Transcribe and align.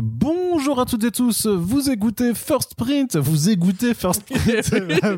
Bonjour 0.00 0.80
à 0.80 0.84
toutes 0.84 1.02
et 1.02 1.10
tous, 1.10 1.46
vous 1.48 1.90
écoutez 1.90 2.32
First 2.32 2.76
Print, 2.76 3.16
vous 3.16 3.50
écoutez 3.50 3.94
First 3.94 4.22
Print, 4.30 4.70
votre, 4.72 5.16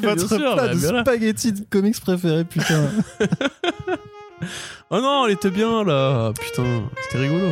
bien 0.00 0.14
votre 0.14 0.26
sûr, 0.28 0.54
plat 0.54 0.56
bah, 0.56 0.74
de 0.74 1.00
spaghetti 1.02 1.52
de 1.52 1.64
comics 1.70 2.00
préféré, 2.00 2.44
putain. 2.44 2.90
Oh 4.92 5.00
non, 5.00 5.26
elle 5.26 5.34
était 5.34 5.50
bien 5.50 5.84
là. 5.84 6.32
Putain, 6.32 6.82
c'était 7.02 7.18
rigolo. 7.18 7.50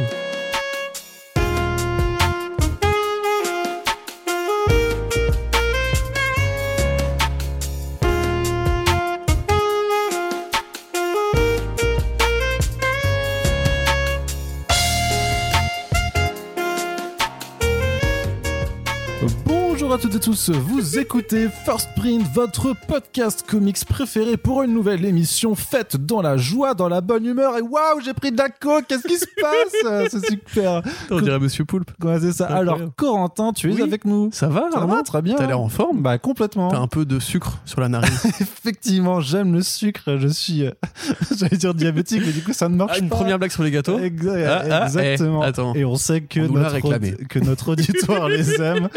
Tous, 20.28 20.50
vous 20.50 20.98
écoutez 20.98 21.48
First 21.64 21.88
Print, 21.96 22.22
votre 22.34 22.74
podcast 22.86 23.46
comics 23.48 23.82
préféré 23.86 24.36
pour 24.36 24.62
une 24.62 24.74
nouvelle 24.74 25.06
émission 25.06 25.54
faite 25.54 25.96
dans 25.96 26.20
la 26.20 26.36
joie, 26.36 26.74
dans 26.74 26.90
la 26.90 27.00
bonne 27.00 27.24
humeur 27.24 27.56
et 27.56 27.62
waouh, 27.62 28.00
j'ai 28.04 28.12
pris 28.12 28.30
de 28.30 28.36
la 28.36 28.50
coke, 28.50 28.84
qu'est-ce 28.88 29.08
qui 29.08 29.16
se 29.16 29.24
passe 29.40 30.08
C'est 30.10 30.26
super. 30.28 30.82
On 31.10 31.22
dirait 31.22 31.38
Monsieur 31.38 31.64
Poulpe. 31.64 31.90
Ouais, 32.04 32.20
c'est 32.20 32.32
ça. 32.32 32.46
Alors. 32.46 32.78
Corentin, 32.96 33.54
tu 33.54 33.70
es 33.70 33.74
Oui. 33.76 33.80
avec 33.82 34.04
nous. 34.04 34.28
Ça 34.30 34.48
va, 34.48 34.66
Ça 34.70 34.80
va, 34.84 35.02
très 35.02 35.22
bien. 35.22 35.34
T'as 35.36 35.46
l'air 35.46 35.60
en 35.60 35.70
forme 35.70 36.02
Bah, 36.02 36.18
complètement. 36.18 36.68
T'as 36.68 36.78
un 36.80 36.88
peu 36.88 37.06
de 37.06 37.18
sucre 37.20 37.60
sur 37.64 37.80
la 37.80 37.88
narine. 37.88 38.12
Effectivement, 38.40 39.22
j'aime 39.22 39.54
le 39.54 39.62
sucre, 39.62 40.18
je 40.18 40.28
suis, 40.28 40.66
euh, 40.66 40.72
j'allais 41.38 41.56
dire 41.56 41.72
diabétique, 41.72 42.20
mais 42.26 42.32
du 42.32 42.42
coup, 42.42 42.52
ça 42.52 42.68
ne 42.68 42.76
marche 42.76 42.92
Ah, 42.96 42.98
une 42.98 43.08
pas. 43.08 43.16
première 43.16 43.38
blague 43.38 43.52
sur 43.52 43.62
les 43.62 43.70
gâteaux 43.70 43.98
Exa- 43.98 44.46
Ah, 44.46 44.62
ah, 44.70 44.86
exactement. 44.88 45.42
eh, 45.42 45.46
attends. 45.46 45.74
Et 45.74 45.86
on 45.86 45.96
sait 45.96 46.20
que 46.20 46.40
On 46.40 46.52
notre, 46.52 47.26
que 47.28 47.38
notre 47.38 47.70
auditoire 47.72 48.28
les 48.28 48.60
aime. 48.60 48.90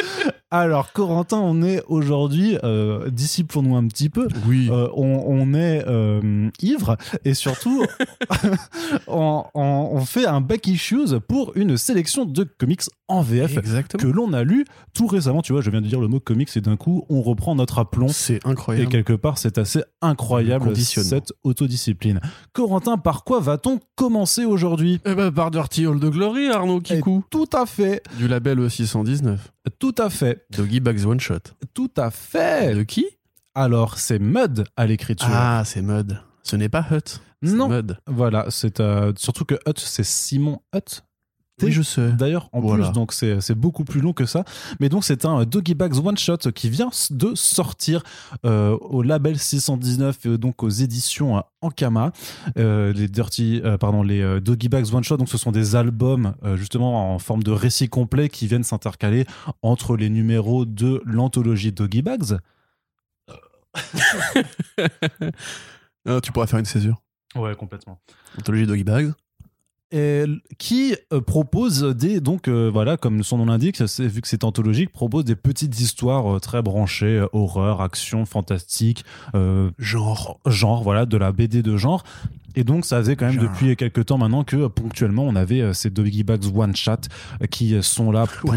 Alors, 0.53 0.91
Corentin, 0.91 1.38
on 1.39 1.63
est 1.63 1.81
aujourd'hui, 1.88 2.57
euh, 2.66 3.09
disciple-nous 3.09 3.73
un 3.77 3.88
petit 3.88 4.09
peu. 4.09 4.27
Oui. 4.45 4.67
Euh, 4.69 4.89
on, 4.95 5.23
on 5.25 5.53
est 5.53 5.85
euh, 5.88 6.49
ivre 6.61 6.97
et 7.23 7.33
surtout 7.33 7.85
on, 9.08 9.43
on- 9.53 9.61
on 9.93 9.99
fait 10.02 10.25
un 10.25 10.41
back 10.41 10.67
issues 10.67 11.19
pour 11.27 11.53
une 11.55 11.77
sélection 11.77 12.25
de 12.25 12.43
comics 12.43 12.81
en 13.08 13.21
VF 13.21 13.53
que 13.55 13.59
Exactement. 13.59 14.11
l'on 14.13 14.33
a 14.33 14.43
lu 14.43 14.66
tout 14.93 15.08
récemment. 15.08 15.41
Tu 15.41 15.53
vois, 15.53 15.61
je 15.61 15.69
viens 15.69 15.81
de 15.81 15.88
dire 15.88 16.02
le 16.02 16.08
mot 16.09 16.19
comics 16.19 16.49
et 16.55 16.61
d'un 16.61 16.75
coup 16.77 17.05
on 17.09 17.21
reprend 17.21 17.55
notre 17.55 17.80
aplomb. 17.80 18.09
C'est 18.09 18.36
Et 18.36 18.39
incroyable. 18.43 18.89
quelque 18.89 19.13
part, 19.13 19.38
c'est 19.38 19.58
assez 19.58 19.81
incroyable 20.02 20.75
cette 20.75 21.31
autodiscipline. 21.43 22.19
Corentin, 22.53 22.97
par 22.97 23.23
quoi 23.23 23.39
va-t-on 23.39 23.80
commencer 23.95 24.43
aujourd'hui? 24.45 24.99
Eh 25.05 25.15
ben, 25.15 25.31
par 25.31 25.52
Dirty 25.52 25.86
All 25.86 25.99
the 25.99 26.05
Glory, 26.09 26.49
Arnaud 26.49 26.80
Eh, 26.80 26.95
Kikou. 26.95 27.23
Tout 27.30 27.49
à 27.53 27.65
fait, 27.65 28.02
Du 28.17 28.27
label 28.27 28.69
619. 28.69 29.52
Tout 29.80 29.95
à 29.98 30.09
fait, 30.09 30.45
Doggy 30.50 30.80
Bags 30.80 31.06
One 31.06 31.20
Shot. 31.20 31.40
tout 31.73 31.92
à 31.98 32.09
fait. 32.12 32.73
De 32.76 32.84
qui? 32.84 33.06
Alors, 33.54 33.98
c'est 34.00 34.20
Mud 34.20 34.64
à 34.78 34.86
l'écriture. 34.88 35.28
Ah, 35.30 35.64
c'est 35.66 35.81
Mud. 35.81 36.20
Ce 36.44 36.56
n'est 36.56 36.70
pas 36.70 36.86
Hut. 36.90 37.20
c'est 37.44 37.52
Non. 37.54 37.67
Mud. 37.67 37.98
Voilà, 38.08 38.45
c'est 38.50 38.80
euh, 38.80 39.14
surtout 39.17 39.45
que 39.45 39.56
Hut, 39.67 39.78
c'est 39.78 40.04
Simon 40.04 40.62
Hut. 41.62 41.66
Oui, 41.67 41.72
je 41.72 41.81
sais. 41.81 42.12
D'ailleurs, 42.12 42.50
en 42.52 42.59
Voilà. 42.59 42.86
plus, 42.86 42.94
donc 42.94 43.14
c'est 43.14 43.56
beaucoup 43.56 43.84
plus 43.84 44.02
long 44.02 44.14
que 44.14 44.26
ça. 44.26 44.44
Mais 44.80 44.90
donc, 44.90 45.04
c'est 45.04 45.26
un 45.26 45.44
Doggy 45.45 45.73
Bags 45.76 45.95
One 46.06 46.17
Shot 46.17 46.38
qui 46.56 46.70
vient 46.70 46.90
de 47.12 47.31
sortir 47.36 48.04
euh, 48.45 48.78
au 48.81 49.02
label 49.04 49.38
619, 49.40 50.26
et 50.26 50.38
donc 50.38 50.64
aux 50.64 50.70
éditions 50.70 51.38
euh, 51.38 51.42
Ankama. 51.62 52.12
Euh, 52.58 52.92
les 52.94 53.08
Dirty, 53.08 53.62
euh, 53.64 53.78
pardon, 53.78 54.04
les 54.04 54.22
euh, 54.22 54.39
Doggy 54.39 54.70
Bags 54.70 54.94
One 54.94 55.04
Shot, 55.04 55.17
donc 55.17 55.30
ce 55.30 55.38
sont 55.38 55.52
des 55.52 55.76
albums 55.76 56.34
euh, 56.44 56.58
justement 56.58 57.14
en 57.14 57.20
forme 57.20 57.44
de 57.44 57.52
récit 57.52 57.88
complet 57.89 58.30
qui 58.30 58.48
viennent 58.48 58.64
s'intercaler 58.64 59.26
entre 59.62 59.95
les 59.98 60.09
numéros 60.09 60.66
de 60.66 61.02
l'anthologie 61.06 61.72
Doggy 61.72 62.02
Bags. 62.02 62.38
Ah, 66.08 66.20
tu 66.20 66.32
pourras 66.32 66.48
faire 66.48 66.58
une 66.58 66.66
césure. 66.66 67.00
Ouais, 67.36 67.55
complètement. 67.55 68.00
Anthologie 68.39 68.66
Doggy 68.66 68.83
Bags. 68.83 69.14
Et 69.93 70.23
qui 70.57 70.95
euh, 71.11 71.19
propose 71.19 71.81
des 71.83 72.21
donc 72.21 72.47
euh, 72.47 72.69
voilà 72.71 72.95
comme 72.95 73.23
son 73.23 73.37
nom 73.39 73.45
l'indique 73.47 73.81
vu 73.81 74.21
que 74.21 74.27
c'est 74.27 74.45
anthologique 74.45 74.91
propose 74.93 75.25
des 75.25 75.35
petites 75.35 75.81
histoires 75.81 76.35
euh, 76.35 76.39
très 76.39 76.61
branchées 76.61 77.17
euh, 77.19 77.27
horreur 77.33 77.81
action 77.81 78.25
fantastique 78.25 79.03
Genre. 79.79 80.39
genre 80.45 80.83
voilà 80.83 81.05
de 81.05 81.17
la 81.17 81.33
BD 81.33 81.61
de 81.61 81.75
genre 81.75 82.03
et 82.55 82.63
donc 82.63 82.85
ça 82.85 82.99
faisait 82.99 83.17
quand 83.17 83.25
même 83.25 83.35
Genre. 83.41 83.52
depuis 83.52 83.75
quelques 83.75 84.05
temps 84.05 84.17
maintenant 84.17 84.45
que 84.45 84.67
ponctuellement 84.67 85.23
on 85.25 85.35
avait 85.35 85.73
ces 85.73 85.89
Doggy 85.89 86.23
Bags 86.23 86.45
One 86.55 86.73
Shot 86.75 86.91
euh, 87.41 87.47
qui 87.47 87.75
sont 87.83 88.11
là 88.13 88.27
pour 88.39 88.53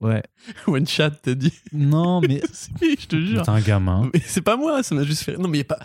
ouais 0.00 0.22
One 0.66 0.86
Shot, 0.88 1.10
t'as 1.22 1.34
dit? 1.34 1.52
non 1.72 2.20
mais 2.20 2.42
Oui, 2.82 2.96
je 3.00 3.06
te 3.06 3.16
jure. 3.24 3.42
t'es 3.44 3.50
un 3.50 3.60
gamin 3.60 4.10
Mais 4.12 4.20
c'est 4.24 4.42
pas 4.42 4.56
moi, 4.56 4.82
ça 4.82 4.94
m'a 4.96 5.04
juste 5.04 5.22
fait. 5.22 5.36
Non, 5.38 5.48
mais 5.48 5.58
y 5.58 5.60
a 5.60 5.64
pas. 5.64 5.78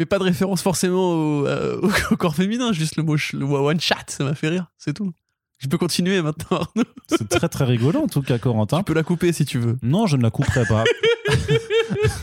Mais 0.00 0.06
pas 0.06 0.18
de 0.18 0.24
référence 0.24 0.62
forcément 0.62 1.12
au, 1.12 1.46
euh, 1.46 1.78
au 2.10 2.16
corps 2.16 2.34
féminin, 2.34 2.72
juste 2.72 2.96
le 2.96 3.02
mot 3.02 3.16
le 3.34 3.44
one 3.44 3.78
chat, 3.78 4.02
ça 4.08 4.24
m'a 4.24 4.34
fait 4.34 4.48
rire, 4.48 4.72
c'est 4.78 4.94
tout. 4.94 5.12
Je 5.58 5.68
peux 5.68 5.76
continuer 5.76 6.22
maintenant, 6.22 6.60
Arnaud. 6.60 6.84
c'est 7.06 7.28
très 7.28 7.50
très 7.50 7.66
rigolo 7.66 8.00
en 8.00 8.06
tout 8.06 8.22
cas 8.22 8.38
Corentin 8.38 8.78
Tu 8.78 8.84
peux 8.84 8.94
la 8.94 9.02
couper 9.02 9.30
si 9.34 9.44
tu 9.44 9.58
veux. 9.58 9.76
Non, 9.82 10.06
je 10.06 10.16
ne 10.16 10.22
la 10.22 10.30
couperai 10.30 10.64
pas. 10.64 10.84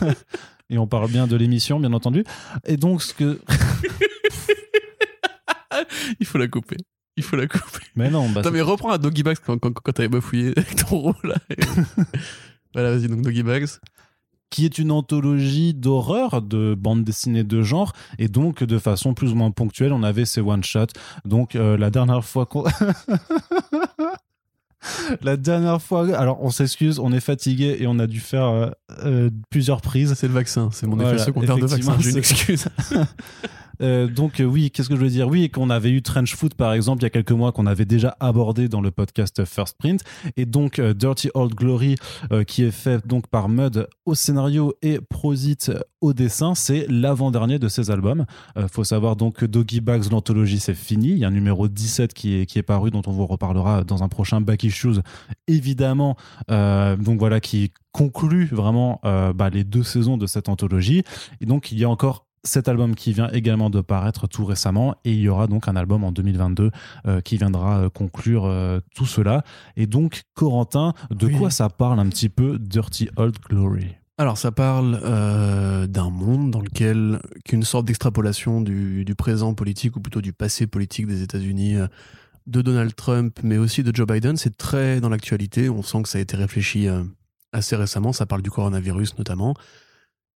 Et 0.70 0.76
on 0.76 0.88
parle 0.88 1.08
bien 1.08 1.28
de 1.28 1.36
l'émission, 1.36 1.78
bien 1.78 1.92
entendu. 1.92 2.24
Et 2.66 2.76
donc, 2.76 3.00
ce 3.00 3.14
que. 3.14 3.38
Il 6.18 6.26
faut 6.26 6.38
la 6.38 6.48
couper. 6.48 6.78
Il 7.16 7.22
faut 7.22 7.36
la 7.36 7.46
couper. 7.46 7.86
Mais 7.94 8.10
non, 8.10 8.28
bah, 8.28 8.40
Attends, 8.40 8.50
mais 8.50 8.60
reprends 8.60 8.90
à 8.90 8.98
Doggy 8.98 9.22
Bags 9.22 9.38
quand, 9.46 9.56
quand, 9.58 9.72
quand 9.72 9.92
t'avais 9.92 10.08
bafouillé 10.08 10.52
avec 10.56 10.74
ton 10.74 10.98
rôle 10.98 11.14
là. 11.22 11.36
voilà, 12.74 12.96
vas-y, 12.96 13.06
donc 13.06 13.22
Doggy 13.22 13.44
Bags. 13.44 13.68
Qui 14.50 14.64
est 14.64 14.78
une 14.78 14.90
anthologie 14.90 15.74
d'horreur, 15.74 16.42
de 16.42 16.74
bande 16.74 17.04
dessinée 17.04 17.44
de 17.44 17.62
genre, 17.62 17.92
et 18.18 18.28
donc 18.28 18.64
de 18.64 18.78
façon 18.78 19.14
plus 19.14 19.32
ou 19.32 19.34
moins 19.34 19.50
ponctuelle, 19.50 19.92
on 19.92 20.02
avait 20.02 20.24
ces 20.24 20.40
one-shots. 20.40 20.86
Donc 21.24 21.54
euh, 21.54 21.76
la 21.76 21.90
dernière 21.90 22.24
fois 22.24 22.46
qu'on... 22.46 22.64
La 25.22 25.36
dernière 25.36 25.82
fois, 25.82 26.16
alors 26.16 26.38
on 26.42 26.50
s'excuse, 26.50 27.00
on 27.00 27.12
est 27.12 27.20
fatigué 27.20 27.78
et 27.80 27.86
on 27.88 27.98
a 27.98 28.06
dû 28.06 28.20
faire 28.20 28.44
euh, 28.44 28.70
euh, 29.04 29.30
plusieurs 29.50 29.80
prises. 29.80 30.14
C'est 30.14 30.28
le 30.28 30.32
vaccin, 30.32 30.70
c'est 30.72 30.86
mon 30.86 30.94
Voilà, 30.94 31.14
effet 31.14 31.24
secondaire 31.24 31.56
de 31.56 31.66
vaccin, 31.66 31.96
j'ai 31.98 32.10
une 32.10 32.16
excuse. 32.16 32.68
Euh, 33.82 34.06
donc 34.06 34.40
euh, 34.40 34.44
oui, 34.44 34.70
qu'est-ce 34.70 34.88
que 34.88 34.96
je 34.96 35.00
veux 35.00 35.08
dire? 35.08 35.28
Oui, 35.28 35.50
qu'on 35.50 35.70
avait 35.70 35.90
eu 35.90 36.02
Trench 36.02 36.34
Foot 36.34 36.54
par 36.54 36.72
exemple 36.72 37.02
il 37.02 37.04
y 37.04 37.06
a 37.06 37.10
quelques 37.10 37.32
mois 37.32 37.52
qu'on 37.52 37.66
avait 37.66 37.84
déjà 37.84 38.16
abordé 38.20 38.68
dans 38.68 38.80
le 38.80 38.90
podcast 38.90 39.44
First 39.44 39.76
Print 39.78 40.02
et 40.36 40.46
donc 40.46 40.78
euh, 40.78 40.94
Dirty 40.94 41.30
Old 41.34 41.54
Glory 41.54 41.96
qui 42.46 42.64
est 42.64 42.70
fait 42.70 43.06
donc 43.06 43.26
par 43.28 43.48
Mud 43.48 43.88
au 44.04 44.14
scénario 44.14 44.74
et 44.82 45.00
Prosit 45.00 45.70
au 46.00 46.12
dessin, 46.12 46.54
c'est 46.54 46.86
l'avant-dernier 46.88 47.58
de 47.58 47.68
ces 47.68 47.90
albums. 47.90 48.24
Euh, 48.56 48.68
faut 48.68 48.84
savoir 48.84 49.16
donc 49.16 49.36
que 49.36 49.46
Doggy 49.46 49.80
Bags 49.80 50.10
l'anthologie 50.10 50.60
c'est 50.60 50.74
fini, 50.74 51.10
il 51.10 51.18
y 51.18 51.24
a 51.24 51.28
un 51.28 51.32
numéro 51.32 51.68
17 51.68 52.14
qui 52.14 52.36
est 52.36 52.46
qui 52.46 52.58
est 52.58 52.62
paru 52.62 52.90
dont 52.90 53.02
on 53.06 53.12
vous 53.12 53.26
reparlera 53.26 53.84
dans 53.84 54.02
un 54.02 54.08
prochain 54.08 54.40
Back 54.40 54.64
Issues 54.64 55.00
évidemment. 55.46 56.16
Donc 56.48 57.18
voilà 57.18 57.40
qui 57.40 57.72
conclut 57.92 58.46
vraiment 58.46 59.00
bah, 59.02 59.50
les 59.50 59.64
deux 59.64 59.82
saisons 59.82 60.16
de 60.16 60.26
cette 60.26 60.48
anthologie 60.48 61.02
et 61.40 61.46
donc 61.46 61.72
il 61.72 61.78
y 61.78 61.84
a 61.84 61.90
encore 61.90 62.27
cet 62.48 62.68
album 62.68 62.94
qui 62.94 63.12
vient 63.12 63.28
également 63.28 63.70
de 63.70 63.80
paraître 63.80 64.26
tout 64.26 64.44
récemment 64.44 64.94
et 65.04 65.12
il 65.12 65.20
y 65.20 65.28
aura 65.28 65.46
donc 65.46 65.68
un 65.68 65.76
album 65.76 66.02
en 66.04 66.10
2022 66.12 66.70
euh, 67.06 67.20
qui 67.20 67.36
viendra 67.36 67.78
euh, 67.78 67.88
conclure 67.90 68.46
euh, 68.46 68.80
tout 68.94 69.06
cela. 69.06 69.44
Et 69.76 69.86
donc, 69.86 70.22
Corentin, 70.34 70.94
de 71.10 71.26
Oui. 71.26 71.34
quoi 71.36 71.50
ça 71.50 71.68
parle 71.68 72.00
un 72.00 72.08
petit 72.08 72.28
peu 72.28 72.58
Dirty 72.58 73.08
Old 73.16 73.36
Glory? 73.48 73.94
Alors, 74.16 74.36
ça 74.36 74.50
parle 74.50 74.98
euh, 75.04 75.86
d'un 75.86 76.10
monde 76.10 76.50
dans 76.50 76.60
lequel 76.60 77.20
qu'une 77.44 77.62
sorte 77.62 77.84
d'extrapolation 77.86 78.60
du, 78.60 79.04
du 79.04 79.14
présent 79.14 79.54
politique, 79.54 79.96
ou 79.96 80.00
plutôt 80.00 80.20
du 80.20 80.32
passé 80.32 80.66
politique 80.66 81.06
des 81.06 81.22
États-Unis, 81.22 81.76
de 82.48 82.62
Donald 82.62 82.96
Trump, 82.96 83.38
mais 83.44 83.58
aussi 83.58 83.82
de 83.84 83.94
Joe 83.94 84.06
Biden, 84.08 84.36
c'est 84.36 84.56
très 84.56 85.00
dans 85.00 85.08
l'actualité. 85.08 85.68
On 85.70 85.82
sent 85.82 86.02
que 86.02 86.08
ça 86.08 86.18
a 86.18 86.20
été 86.20 86.36
réfléchi 86.36 86.88
assez 87.52 87.76
récemment. 87.76 88.12
Ça 88.12 88.26
parle 88.26 88.42
du 88.42 88.50
coronavirus 88.50 89.18
notamment. 89.18 89.54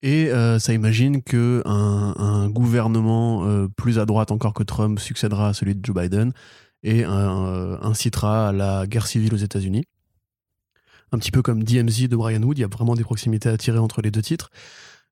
Et 0.03 0.31
euh, 0.31 0.59
ça 0.59 0.73
imagine 0.73 1.23
que 1.23 1.63
un, 1.65 2.49
gouvernement 2.49 3.47
euh, 3.47 3.69
plus 3.69 3.99
à 3.99 4.05
droite 4.05 4.33
encore 4.33 4.53
que 4.53 4.65
Trump 4.65 4.99
succédera 4.99 5.49
à 5.49 5.55
celui 5.55 5.77
de 5.77 5.85
Joe 5.85 5.95
Biden 5.97 6.33
et 6.83 7.05
euh, 7.05 7.79
incitera 7.81 8.49
à 8.49 8.53
la 8.53 8.87
guerre 8.87 9.07
civile 9.07 9.33
aux 9.33 9.39
États-Unis. 9.39 9.85
Un 11.13 11.19
petit 11.19 11.31
peu 11.31 11.41
comme 11.41 11.63
DMZ 11.63 12.09
de 12.09 12.17
Brian 12.17 12.43
Wood, 12.43 12.59
il 12.59 12.63
y 12.63 12.65
a 12.65 12.69
vraiment 12.69 12.95
des 12.97 13.05
proximités 13.05 13.49
à 13.49 13.57
tirer 13.57 13.79
entre 13.79 14.03
les 14.03 14.11
deux 14.11 14.23
titres. 14.23 14.51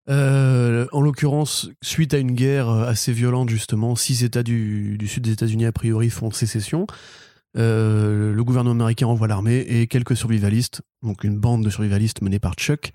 En 0.08 1.00
l'occurrence, 1.00 1.70
suite 1.82 2.14
à 2.14 2.18
une 2.18 2.32
guerre 2.32 2.68
assez 2.68 3.12
violente, 3.12 3.48
justement, 3.48 3.94
six 3.94 4.24
États 4.24 4.42
du, 4.42 4.98
du 4.98 5.06
sud 5.06 5.22
des 5.22 5.30
États-Unis, 5.30 5.66
a 5.66 5.72
priori, 5.72 6.10
font 6.10 6.32
sécession. 6.32 6.88
Euh, 7.56 8.32
le 8.32 8.44
gouvernement 8.44 8.72
américain 8.72 9.06
envoie 9.06 9.26
l'armée 9.26 9.58
et 9.58 9.86
quelques 9.88 10.16
survivalistes, 10.16 10.82
donc 11.02 11.24
une 11.24 11.38
bande 11.38 11.64
de 11.64 11.70
survivalistes 11.70 12.22
menée 12.22 12.38
par 12.38 12.54
Chuck, 12.54 12.92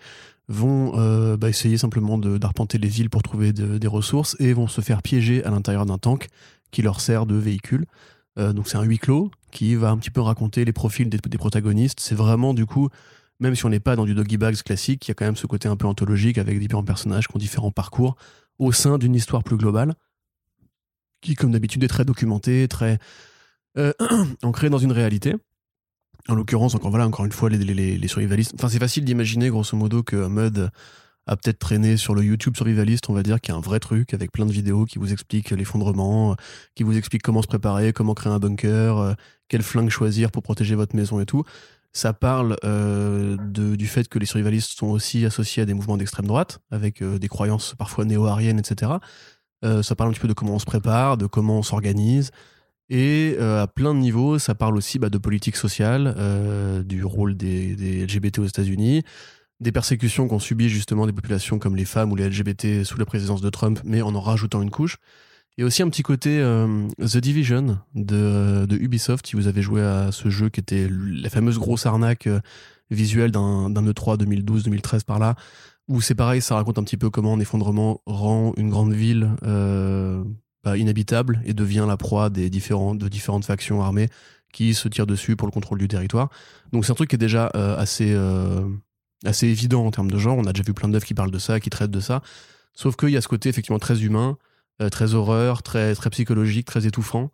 vont 0.47 0.97
euh, 0.97 1.37
bah, 1.37 1.49
essayer 1.49 1.77
simplement 1.77 2.17
d'arpenter 2.17 2.77
les 2.77 2.87
villes 2.87 3.09
pour 3.09 3.23
trouver 3.23 3.51
de- 3.51 3.77
des 3.77 3.87
ressources 3.87 4.35
et 4.39 4.53
vont 4.53 4.67
se 4.67 4.81
faire 4.81 5.01
piéger 5.01 5.43
à 5.43 5.49
l'intérieur 5.49 5.85
d'un 5.85 5.97
tank 5.97 6.27
qui 6.71 6.81
leur 6.81 7.01
sert 7.01 7.25
de 7.25 7.35
véhicule. 7.35 7.85
Euh, 8.37 8.53
donc 8.53 8.67
c'est 8.67 8.77
un 8.77 8.83
huis 8.83 8.99
clos 8.99 9.31
qui 9.51 9.75
va 9.75 9.89
un 9.89 9.97
petit 9.97 10.11
peu 10.11 10.21
raconter 10.21 10.63
les 10.65 10.73
profils 10.73 11.09
des, 11.09 11.17
des 11.17 11.37
protagonistes. 11.37 11.99
C'est 11.99 12.15
vraiment 12.15 12.53
du 12.53 12.65
coup, 12.65 12.89
même 13.39 13.55
si 13.55 13.65
on 13.65 13.69
n'est 13.69 13.79
pas 13.79 13.95
dans 13.95 14.05
du 14.05 14.13
doggy 14.13 14.37
bags 14.37 14.61
classique, 14.61 15.07
il 15.07 15.09
y 15.09 15.11
a 15.11 15.15
quand 15.15 15.25
même 15.25 15.35
ce 15.35 15.47
côté 15.47 15.67
un 15.67 15.75
peu 15.75 15.87
anthologique 15.87 16.37
avec 16.37 16.59
différents 16.59 16.83
personnages 16.83 17.27
qui 17.27 17.35
ont 17.35 17.39
différents 17.39 17.71
parcours 17.71 18.15
au 18.59 18.71
sein 18.71 18.97
d'une 18.97 19.15
histoire 19.15 19.43
plus 19.43 19.57
globale, 19.57 19.95
qui 21.21 21.35
comme 21.35 21.51
d'habitude 21.51 21.83
est 21.83 21.89
très 21.89 22.05
documentée, 22.05 22.67
très 22.67 22.99
euh, 23.77 23.93
ancrée 24.43 24.69
dans 24.69 24.77
une 24.77 24.91
réalité. 24.91 25.35
En 26.27 26.35
l'occurrence, 26.35 26.73
encore 26.73 26.89
voilà, 26.89 27.05
encore 27.05 27.25
une 27.25 27.31
fois, 27.31 27.49
les, 27.49 28.07
survivalistes. 28.07 28.53
Enfin, 28.55 28.67
c'est 28.67 28.79
facile 28.79 29.05
d'imaginer, 29.05 29.49
grosso 29.49 29.77
modo, 29.77 30.01
que 30.01 30.27
Mud 30.27 30.71
a 31.27 31.35
peut-être 31.35 31.59
traîné 31.59 31.97
sur 31.97 32.13
le 32.13 32.23
YouTube 32.23 32.55
survivaliste, 32.55 33.09
on 33.09 33.13
va 33.13 33.23
dire, 33.23 33.41
qui 33.41 33.51
est 33.51 33.53
un 33.53 33.59
vrai 33.59 33.79
truc, 33.79 34.13
avec 34.13 34.31
plein 34.31 34.45
de 34.45 34.51
vidéos 34.51 34.85
qui 34.85 34.99
vous 34.99 35.11
expliquent 35.11 35.51
l'effondrement, 35.51 36.35
qui 36.75 36.83
vous 36.83 36.97
expliquent 36.97 37.23
comment 37.23 37.41
se 37.41 37.47
préparer, 37.47 37.93
comment 37.93 38.13
créer 38.13 38.31
un 38.31 38.39
bunker, 38.39 38.97
euh, 38.97 39.13
quel 39.47 39.63
flingue 39.63 39.89
choisir 39.89 40.31
pour 40.31 40.43
protéger 40.43 40.75
votre 40.75 40.95
maison 40.95 41.19
et 41.19 41.25
tout. 41.25 41.43
Ça 41.93 42.13
parle 42.13 42.57
euh, 42.63 43.37
du 43.37 43.87
fait 43.87 44.07
que 44.07 44.19
les 44.19 44.25
survivalistes 44.25 44.77
sont 44.77 44.87
aussi 44.87 45.25
associés 45.25 45.63
à 45.63 45.65
des 45.65 45.73
mouvements 45.73 45.97
d'extrême 45.97 46.27
droite, 46.27 46.59
avec 46.69 47.01
euh, 47.01 47.17
des 47.17 47.27
croyances 47.27 47.73
parfois 47.77 48.05
néo-ariennes, 48.05 48.59
etc. 48.59 48.93
Ça 49.81 49.95
parle 49.95 50.11
un 50.11 50.13
petit 50.13 50.19
peu 50.19 50.27
de 50.27 50.33
comment 50.33 50.53
on 50.53 50.59
se 50.59 50.65
prépare, 50.65 51.17
de 51.17 51.25
comment 51.25 51.57
on 51.57 51.63
s'organise. 51.63 52.29
Et 52.89 53.35
euh, 53.39 53.63
à 53.63 53.67
plein 53.67 53.93
de 53.93 53.99
niveaux, 53.99 54.37
ça 54.37 54.53
parle 54.53 54.77
aussi 54.77 54.99
bah, 54.99 55.09
de 55.09 55.17
politique 55.17 55.55
sociale, 55.55 56.13
euh, 56.17 56.83
du 56.83 57.03
rôle 57.03 57.35
des, 57.35 58.05
LGBT 58.05 58.39
aux 58.39 58.45
États-Unis, 58.45 59.03
des 59.59 59.71
persécutions 59.71 60.27
qu'ont 60.27 60.39
subies 60.39 60.69
justement 60.69 61.07
des 61.07 61.13
populations 61.13 61.57
comme 61.57 61.75
les 61.75 61.85
femmes 61.85 62.11
ou 62.11 62.15
les 62.15 62.29
LGBT 62.29 62.83
sous 62.83 62.99
la 62.99 63.05
présidence 63.05 63.41
de 63.41 63.49
Trump, 63.49 63.79
mais 63.83 64.01
en 64.01 64.13
en 64.13 64.21
rajoutant 64.21 64.61
une 64.61 64.69
couche. 64.69 64.97
Et 65.57 65.63
aussi 65.63 65.81
un 65.81 65.89
petit 65.89 66.03
côté 66.03 66.39
euh, 66.39 66.87
The 66.99 67.17
Division 67.17 67.79
de, 67.95 68.65
de, 68.65 68.75
Ubisoft, 68.75 69.25
si 69.25 69.35
vous 69.35 69.47
avez 69.47 69.61
joué 69.61 69.81
à 69.81 70.11
ce 70.11 70.29
jeu 70.29 70.49
qui 70.49 70.59
était 70.59 70.89
la 70.91 71.29
fameuse 71.29 71.57
grosse 71.57 71.85
arnaque 71.85 72.27
visuelle 72.91 73.31
d'un 73.31 73.71
E3 73.71 74.21
2012-2013 74.21 75.05
par 75.05 75.17
là, 75.17 75.35
où 75.87 76.01
c'est 76.01 76.13
pareil, 76.13 76.41
ça 76.41 76.55
raconte 76.55 76.77
un 76.77 76.83
petit 76.83 76.97
peu 76.97 77.09
comment 77.09 77.33
un 77.33 77.39
effondrement 77.39 78.01
rend 78.05 78.53
une 78.57 78.69
grande 78.69 78.93
ville 78.93 79.29
inhabitable 80.65 81.41
et 81.45 81.53
devient 81.53 81.85
la 81.87 81.97
proie 81.97 82.29
des 82.29 82.49
différents, 82.49 82.95
de 82.95 83.07
différentes 83.07 83.45
factions 83.45 83.81
armées 83.81 84.09
qui 84.51 84.73
se 84.73 84.87
tirent 84.87 85.07
dessus 85.07 85.35
pour 85.35 85.47
le 85.47 85.51
contrôle 85.51 85.77
du 85.77 85.87
territoire. 85.87 86.29
Donc 86.71 86.85
c'est 86.85 86.91
un 86.91 86.95
truc 86.95 87.09
qui 87.09 87.15
est 87.15 87.19
déjà 87.19 87.51
euh, 87.55 87.77
assez 87.77 88.15
assez 89.25 89.47
évident 89.47 89.85
en 89.85 89.91
termes 89.91 90.11
de 90.11 90.17
genre. 90.17 90.37
On 90.37 90.45
a 90.45 90.53
déjà 90.53 90.63
vu 90.63 90.73
plein 90.73 90.89
d'œuvres 90.89 91.05
qui 91.05 91.13
parlent 91.13 91.31
de 91.31 91.39
ça, 91.39 91.59
qui 91.59 91.69
traitent 91.69 91.91
de 91.91 91.99
ça. 91.99 92.21
Sauf 92.73 92.95
qu'il 92.95 93.09
y 93.09 93.17
a 93.17 93.21
ce 93.21 93.27
côté 93.27 93.49
effectivement 93.49 93.79
très 93.79 94.03
humain, 94.03 94.37
euh, 94.81 94.89
très 94.89 95.13
horreur, 95.13 95.63
très, 95.63 95.95
très 95.95 96.09
psychologique, 96.09 96.65
très 96.65 96.85
étouffant, 96.85 97.31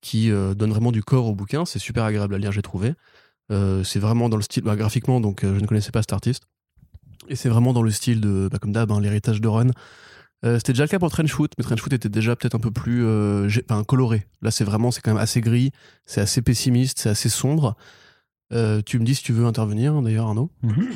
qui 0.00 0.30
euh, 0.30 0.54
donne 0.54 0.70
vraiment 0.70 0.92
du 0.92 1.02
corps 1.02 1.26
au 1.26 1.34
bouquin. 1.34 1.64
C'est 1.64 1.78
super 1.78 2.04
agréable 2.04 2.34
à 2.34 2.38
lire, 2.38 2.52
j'ai 2.52 2.62
trouvé. 2.62 2.94
Euh, 3.50 3.82
c'est 3.84 3.98
vraiment 3.98 4.28
dans 4.28 4.36
le 4.36 4.42
style, 4.42 4.62
bah, 4.62 4.76
graphiquement, 4.76 5.20
donc 5.20 5.40
je 5.42 5.48
ne 5.48 5.66
connaissais 5.66 5.90
pas 5.90 6.02
cet 6.02 6.12
artiste. 6.12 6.44
Et 7.28 7.36
c'est 7.36 7.48
vraiment 7.48 7.72
dans 7.72 7.82
le 7.82 7.90
style 7.90 8.20
de, 8.20 8.48
bah, 8.50 8.58
comme 8.58 8.72
d'hab, 8.72 8.92
hein, 8.92 9.00
l'héritage 9.00 9.40
de 9.40 9.48
Run. 10.44 10.58
C'était 10.58 10.72
déjà 10.72 10.84
le 10.84 10.88
cas 10.88 10.98
pour 10.98 11.10
Trenchfoot, 11.10 11.52
mais 11.58 11.64
Trenchfoot 11.64 11.92
était 11.92 12.08
déjà 12.08 12.36
peut-être 12.36 12.54
un 12.54 12.60
peu 12.60 12.70
plus 12.70 13.04
enfin, 13.68 13.82
coloré. 13.84 14.26
Là, 14.42 14.50
c'est 14.50 14.64
vraiment, 14.64 14.90
c'est 14.90 15.00
quand 15.00 15.12
même 15.12 15.22
assez 15.22 15.40
gris, 15.40 15.70
c'est 16.06 16.20
assez 16.20 16.42
pessimiste, 16.42 16.98
c'est 17.00 17.08
assez 17.10 17.28
sombre. 17.28 17.76
tu 18.50 18.98
me 18.98 19.04
dis 19.04 19.14
si 19.14 19.22
tu 19.22 19.32
veux 19.32 19.46
intervenir, 19.46 20.00
d'ailleurs, 20.02 20.26
Arnaud. 20.28 20.50
Mhm. 20.62 20.88